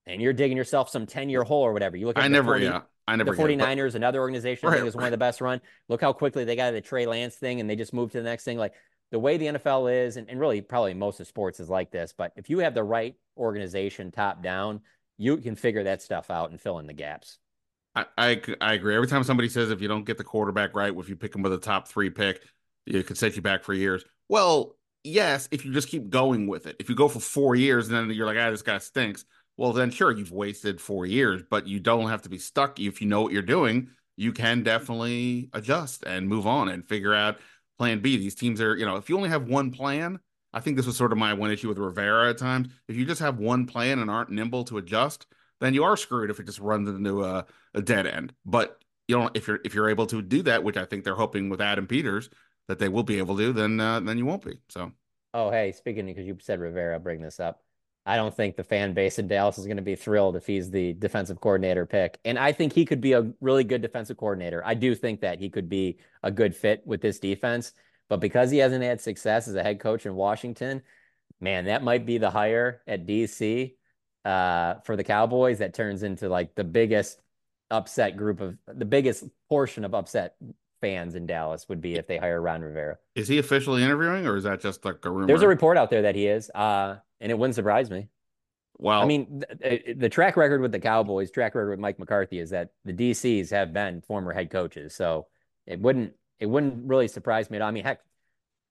and 0.05 0.21
you're 0.21 0.33
digging 0.33 0.57
yourself 0.57 0.89
some 0.89 1.05
10 1.05 1.29
year 1.29 1.43
hole 1.43 1.63
or 1.63 1.73
whatever, 1.73 1.95
you 1.97 2.05
look 2.05 2.17
at 2.17 2.23
I 2.23 2.27
the 2.27 2.33
never, 2.33 2.53
40 2.53 2.65
yeah, 2.65 2.81
I 3.07 3.15
never 3.15 3.31
the 3.31 3.37
get 3.37 3.49
it, 3.51 3.57
but- 3.59 3.65
49ers, 3.67 3.95
another 3.95 4.19
organization 4.19 4.67
I 4.67 4.71
think 4.71 4.81
Right, 4.81 4.87
is 4.87 4.95
one 4.95 5.05
of 5.05 5.11
the 5.11 5.17
best 5.17 5.39
run. 5.41 5.61
Look 5.87 6.01
how 6.01 6.11
quickly 6.13 6.43
they 6.43 6.55
got 6.57 6.67
to 6.67 6.73
the 6.73 6.81
Trey 6.81 7.05
Lance 7.05 7.35
thing 7.35 7.59
and 7.61 7.69
they 7.69 7.75
just 7.77 7.93
moved 7.93 8.11
to 8.13 8.17
the 8.19 8.23
next 8.29 8.43
thing. 8.43 8.57
Like 8.57 8.73
the 9.11 9.19
way 9.19 9.37
the 9.37 9.47
NFL 9.47 10.05
is, 10.05 10.17
and, 10.17 10.29
and 10.29 10.39
really 10.39 10.61
probably 10.61 10.93
most 10.93 11.19
of 11.19 11.27
sports 11.27 11.59
is 11.59 11.69
like 11.69 11.91
this, 11.91 12.13
but 12.15 12.33
if 12.35 12.49
you 12.49 12.59
have 12.59 12.73
the 12.73 12.83
right 12.83 13.15
organization 13.37 14.11
top 14.11 14.41
down, 14.41 14.81
you 15.17 15.37
can 15.37 15.55
figure 15.55 15.83
that 15.83 16.01
stuff 16.01 16.29
out 16.29 16.51
and 16.51 16.59
fill 16.59 16.79
in 16.79 16.87
the 16.87 16.93
gaps. 16.93 17.37
I, 17.95 18.05
I 18.17 18.41
I 18.61 18.73
agree. 18.73 18.95
Every 18.95 19.07
time 19.07 19.23
somebody 19.23 19.49
says 19.49 19.71
if 19.71 19.81
you 19.81 19.87
don't 19.87 20.05
get 20.05 20.17
the 20.17 20.23
quarterback 20.23 20.75
right, 20.75 20.93
if 20.95 21.09
you 21.09 21.15
pick 21.15 21.33
him 21.33 21.41
with 21.41 21.53
a 21.53 21.57
top 21.57 21.87
three 21.87 22.09
pick, 22.09 22.41
it 22.85 23.07
could 23.07 23.17
set 23.17 23.35
you 23.35 23.41
back 23.41 23.63
for 23.63 23.73
years. 23.73 24.03
Well, 24.29 24.75
yes, 25.03 25.47
if 25.51 25.65
you 25.65 25.73
just 25.73 25.89
keep 25.89 26.09
going 26.09 26.47
with 26.47 26.67
it. 26.67 26.75
If 26.79 26.89
you 26.89 26.95
go 26.95 27.07
for 27.07 27.19
four 27.19 27.55
years 27.55 27.87
and 27.87 27.97
then 27.97 28.15
you're 28.15 28.27
like, 28.27 28.37
ah, 28.37 28.51
this 28.51 28.61
guy 28.61 28.77
stinks. 28.77 29.25
Well, 29.57 29.73
then 29.73 29.89
sure, 29.89 30.11
you've 30.11 30.31
wasted 30.31 30.79
four 30.79 31.07
years, 31.07 31.41
but 31.49 31.65
you 31.65 31.79
don't 31.79 32.09
have 32.09 32.21
to 32.23 32.29
be 32.29 32.37
stuck. 32.37 32.79
If 32.79 33.01
you 33.01 33.07
know 33.07 33.23
what 33.23 33.33
you're 33.33 33.41
doing, 33.41 33.89
you 34.15 34.31
can 34.31 34.61
definitely 34.61 35.49
adjust 35.53 36.03
and 36.05 36.27
move 36.27 36.45
on 36.45 36.69
and 36.69 36.87
figure 36.87 37.15
out 37.15 37.37
plan 37.77 37.99
B. 37.99 38.17
These 38.17 38.35
teams 38.35 38.61
are, 38.61 38.75
you 38.75 38.85
know, 38.85 38.95
if 38.95 39.09
you 39.09 39.17
only 39.17 39.29
have 39.29 39.47
one 39.47 39.71
plan, 39.71 40.19
I 40.53 40.59
think 40.59 40.77
this 40.77 40.85
was 40.85 40.97
sort 40.97 41.11
of 41.11 41.17
my 41.17 41.33
one 41.33 41.51
issue 41.51 41.67
with 41.67 41.77
Rivera 41.77 42.29
at 42.29 42.37
times. 42.37 42.69
If 42.87 42.95
you 42.95 43.05
just 43.05 43.21
have 43.21 43.37
one 43.39 43.65
plan 43.65 43.99
and 43.99 44.09
aren't 44.09 44.31
nimble 44.31 44.63
to 44.65 44.77
adjust, 44.77 45.27
then 45.59 45.73
you 45.73 45.83
are 45.83 45.97
screwed 45.97 46.29
if 46.29 46.39
it 46.39 46.45
just 46.45 46.59
runs 46.59 46.87
into 46.89 47.23
a, 47.23 47.45
a 47.73 47.81
dead 47.81 48.07
end. 48.07 48.33
But 48.45 48.81
you 49.07 49.17
know, 49.17 49.29
if 49.33 49.47
you're 49.47 49.59
if 49.63 49.73
you're 49.73 49.89
able 49.89 50.07
to 50.07 50.21
do 50.21 50.41
that, 50.43 50.63
which 50.63 50.77
I 50.77 50.85
think 50.85 51.03
they're 51.03 51.15
hoping 51.15 51.49
with 51.49 51.61
Adam 51.61 51.87
Peters 51.87 52.29
that 52.67 52.79
they 52.79 52.89
will 52.89 53.03
be 53.03 53.17
able 53.19 53.37
to, 53.37 53.53
then 53.53 53.79
uh, 53.79 53.99
then 53.99 54.17
you 54.17 54.25
won't 54.25 54.43
be. 54.45 54.59
So 54.69 54.91
Oh, 55.33 55.51
hey, 55.51 55.71
speaking 55.71 56.05
because 56.05 56.25
you 56.25 56.37
said 56.41 56.59
Rivera, 56.59 56.99
bring 56.99 57.21
this 57.21 57.39
up. 57.39 57.61
I 58.07 58.15
don't 58.15 58.33
think 58.33 58.55
the 58.55 58.63
fan 58.63 58.93
base 58.93 59.19
in 59.19 59.27
Dallas 59.27 59.57
is 59.57 59.65
going 59.65 59.77
to 59.77 59.83
be 59.83 59.95
thrilled 59.95 60.37
if 60.37 60.47
he's 60.47 60.71
the 60.71 60.93
defensive 60.93 61.41
coordinator 61.41 61.85
pick. 61.85 62.19
And 62.23 62.39
I 62.39 62.53
think 62.53 62.71
he 62.71 62.85
could 62.85 63.01
be 63.01 63.11
a 63.11 63.29
really 63.41 63.65
good 63.65 63.81
defensive 63.81 64.15
coordinator. 64.15 64.63
I 64.65 64.75
do 64.75 64.95
think 64.95 65.19
that 65.21 65.39
he 65.39 65.49
could 65.49 65.67
be 65.67 65.97
a 66.23 66.31
good 66.31 66.55
fit 66.55 66.81
with 66.85 67.01
this 67.01 67.19
defense. 67.19 67.73
But 68.07 68.21
because 68.21 68.49
he 68.49 68.59
hasn't 68.59 68.83
had 68.83 69.01
success 69.01 69.49
as 69.49 69.55
a 69.55 69.61
head 69.61 69.81
coach 69.81 70.05
in 70.05 70.15
Washington, 70.15 70.83
man, 71.41 71.65
that 71.65 71.83
might 71.83 72.05
be 72.05 72.17
the 72.17 72.29
hire 72.29 72.81
at 72.87 73.05
DC 73.05 73.75
uh, 74.23 74.75
for 74.85 74.95
the 74.95 75.03
Cowboys 75.03 75.59
that 75.59 75.73
turns 75.73 76.01
into 76.01 76.29
like 76.29 76.55
the 76.55 76.63
biggest 76.63 77.21
upset 77.69 78.15
group 78.15 78.39
of 78.39 78.57
the 78.67 78.85
biggest 78.85 79.25
portion 79.49 79.83
of 79.83 79.93
upset 79.93 80.35
fans 80.81 81.15
in 81.15 81.25
Dallas 81.25 81.67
would 81.69 81.81
be 81.81 81.95
if 81.95 82.07
they 82.07 82.17
hire 82.17 82.41
Ron 82.41 82.61
Rivera. 82.61 82.97
is 83.15 83.27
he 83.27 83.37
officially 83.37 83.83
interviewing 83.83 84.27
or 84.27 84.35
is 84.37 84.43
that 84.43 84.61
just 84.61 84.85
like 84.85 85.03
a 85.05 85.09
rumor? 85.09 85.27
There's 85.27 85.41
a 85.41 85.47
report 85.47 85.77
out 85.77 85.89
there 85.89 86.03
that 86.03 86.15
he 86.15 86.27
is, 86.27 86.49
uh, 86.51 86.97
and 87.19 87.31
it 87.31 87.37
wouldn't 87.37 87.55
surprise 87.55 87.89
me. 87.89 88.09
well, 88.77 89.01
I 89.01 89.05
mean, 89.05 89.43
the, 89.49 89.95
the 89.97 90.09
track 90.09 90.37
record 90.37 90.61
with 90.61 90.71
the 90.71 90.79
Cowboys, 90.79 91.31
track 91.31 91.55
record 91.55 91.71
with 91.71 91.79
Mike 91.79 91.99
McCarthy 91.99 92.39
is 92.39 92.51
that 92.51 92.69
the 92.85 92.93
DCs 92.93 93.49
have 93.51 93.73
been 93.73 94.01
former 94.01 94.33
head 94.33 94.49
coaches, 94.51 94.93
so 94.95 95.27
it 95.65 95.79
wouldn't 95.79 96.13
it 96.39 96.45
wouldn't 96.45 96.87
really 96.87 97.07
surprise 97.07 97.49
me 97.49 97.57
at 97.57 97.61
all. 97.61 97.69
I 97.69 97.71
mean, 97.71 97.83
heck, 97.83 98.01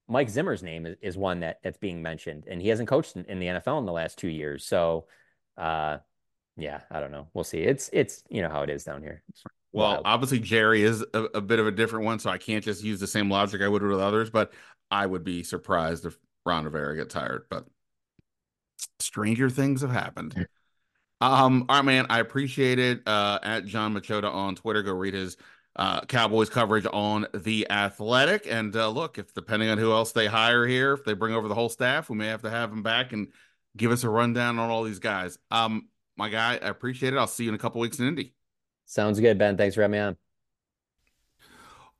Mike 0.09 0.31
Zimmer's 0.31 0.63
name 0.63 0.87
is, 0.87 0.97
is 1.01 1.17
one 1.17 1.41
that 1.41 1.59
that's 1.63 1.79
being 1.79 2.03
mentioned, 2.03 2.45
and 2.47 2.63
he 2.63 2.69
hasn't 2.69 2.89
coached 2.89 3.17
in, 3.17 3.25
in 3.25 3.41
the 3.41 3.47
NFL 3.47 3.79
in 3.81 3.87
the 3.87 3.93
last 3.93 4.19
two 4.19 4.29
years. 4.29 4.65
So, 4.65 5.07
uh, 5.57 5.99
yeah, 6.57 6.83
I 6.91 7.01
don't 7.01 7.11
know. 7.11 7.27
We'll 7.35 7.45
see. 7.45 7.59
It's 7.59 7.91
it's 7.93 8.23
you 8.29 8.43
know 8.43 8.49
how 8.49 8.63
it 8.63 8.71
is 8.71 8.85
down 8.85 9.03
here. 9.03 9.23
Well, 9.77 9.91
wild. 9.91 10.03
obviously 10.07 10.41
Jerry 10.41 10.83
is 10.83 11.05
a, 11.13 11.25
a 11.35 11.41
bit 11.41 11.59
of 11.59 11.67
a 11.67 11.71
different 11.71 12.07
one, 12.07 12.19
so 12.19 12.31
I 12.31 12.39
can't 12.39 12.65
just 12.65 12.83
use 12.83 12.99
the 12.99 13.07
same 13.07 13.31
logic 13.31 13.61
I 13.61 13.69
would 13.69 13.83
with 13.83 14.01
others. 14.01 14.31
But 14.31 14.53
I 14.91 15.05
would 15.05 15.23
be 15.23 15.43
surprised 15.43 16.07
if 16.07 16.17
Ron 16.47 16.65
Rivera 16.65 16.97
gets 16.97 17.13
hired. 17.13 17.45
But 17.51 17.67
stranger 19.01 19.51
things 19.51 19.83
have 19.83 19.91
happened. 19.91 20.47
Um, 21.21 21.67
all 21.69 21.77
right, 21.77 21.85
man, 21.85 22.07
I 22.09 22.21
appreciate 22.21 22.79
it. 22.79 23.03
Uh, 23.07 23.39
at 23.43 23.67
Jon 23.67 23.95
Machota 23.95 24.33
on 24.33 24.55
Twitter, 24.55 24.83
go 24.83 24.93
read 24.93 25.15
his 25.15 25.37
uh, 25.77 26.01
Cowboys 26.03 26.49
coverage 26.49 26.87
on 26.91 27.27
the 27.35 27.71
Athletic. 27.71 28.47
And 28.49 28.75
uh, 28.75 28.89
look, 28.89 29.19
if 29.19 29.35
depending 29.35 29.69
on 29.69 29.77
who 29.77 29.93
else 29.93 30.13
they 30.13 30.27
hire 30.27 30.67
here, 30.67 30.95
if 30.95 31.05
they 31.05 31.13
bring 31.13 31.35
over 31.35 31.49
the 31.49 31.55
whole 31.55 31.69
staff, 31.69 32.09
we 32.09 32.17
may 32.17 32.29
have 32.29 32.43
to 32.43 32.51
have 32.51 32.73
him 32.73 32.83
back 32.83 33.13
and 33.13 33.29
give 33.77 33.91
us 33.91 34.05
a 34.05 34.09
rundown 34.09 34.59
on 34.59 34.71
all 34.71 34.85
these 34.85 35.01
guys. 35.01 35.39
Um, 35.51 35.89
my 36.17 36.31
guy, 36.31 36.55
I 36.55 36.69
appreciate 36.69 37.13
it. 37.13 37.19
I'll 37.19 37.27
see 37.27 37.45
you 37.45 37.51
in 37.51 37.55
a 37.55 37.59
couple 37.59 37.83
weeks 37.83 37.99
in 37.99 38.09
Indy. 38.09 38.36
Sounds 38.87 39.21
good, 39.21 39.37
Ben. 39.37 39.57
Thanks 39.57 39.75
for 39.75 39.83
having 39.83 39.93
me 39.93 39.99
on. 39.99 40.17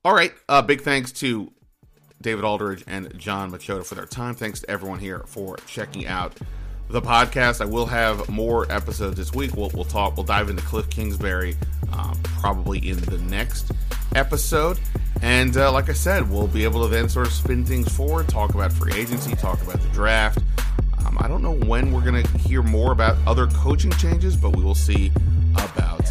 All 0.03 0.13
right. 0.13 0.33
Uh, 0.47 0.61
big 0.61 0.81
thanks 0.81 1.11
to 1.13 1.51
David 2.21 2.45
Aldridge 2.45 2.83
and 2.87 3.15
Jon 3.17 3.51
Machota 3.51 3.85
for 3.85 3.95
their 3.95 4.05
time. 4.05 4.33
Thanks 4.33 4.61
to 4.61 4.69
everyone 4.69 4.99
here 4.99 5.23
for 5.27 5.57
checking 5.67 6.07
out 6.07 6.33
the 6.89 7.01
podcast. 7.01 7.61
I 7.61 7.65
will 7.65 7.85
have 7.85 8.29
more 8.29 8.71
episodes 8.71 9.17
this 9.17 9.33
week. 9.33 9.55
We'll, 9.55 9.69
we'll 9.73 9.83
talk, 9.83 10.15
we'll 10.15 10.25
dive 10.25 10.49
into 10.49 10.63
Kliff 10.63 10.89
Kingsbury 10.89 11.55
um, 11.91 12.17
probably 12.23 12.87
in 12.87 12.99
the 13.01 13.17
next 13.17 13.71
episode. 14.15 14.79
And 15.21 15.57
uh, 15.57 15.71
like 15.71 15.89
I 15.89 15.93
said, 15.93 16.29
we'll 16.29 16.47
be 16.47 16.63
able 16.63 16.83
to 16.83 16.87
then 16.87 17.09
sort 17.09 17.27
of 17.27 17.33
spin 17.33 17.65
things 17.65 17.93
forward, 17.93 18.29
talk 18.29 18.53
about 18.53 18.71
free 18.71 18.93
agency, 18.93 19.35
talk 19.35 19.61
about 19.61 19.81
the 19.81 19.89
draft. 19.89 20.39
Um, 20.99 21.17
I 21.19 21.27
don't 21.27 21.41
know 21.41 21.55
when 21.55 21.91
we're 21.91 22.09
going 22.09 22.23
to 22.23 22.37
hear 22.37 22.61
more 22.61 22.91
about 22.91 23.17
other 23.27 23.47
coaching 23.47 23.91
changes, 23.93 24.35
but 24.35 24.55
we 24.55 24.63
will 24.63 24.75
see 24.75 25.11
about 25.53 26.09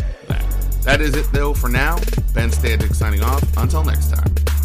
that. 0.87 1.01
Is 1.01 1.15
it, 1.15 1.31
though, 1.33 1.53
for 1.53 1.69
now. 1.69 1.97
Ben 2.33 2.51
Standig 2.51 2.95
signing 2.95 3.23
off. 3.23 3.45
Until 3.57 3.85
next 3.85 4.11
time. 4.11 4.56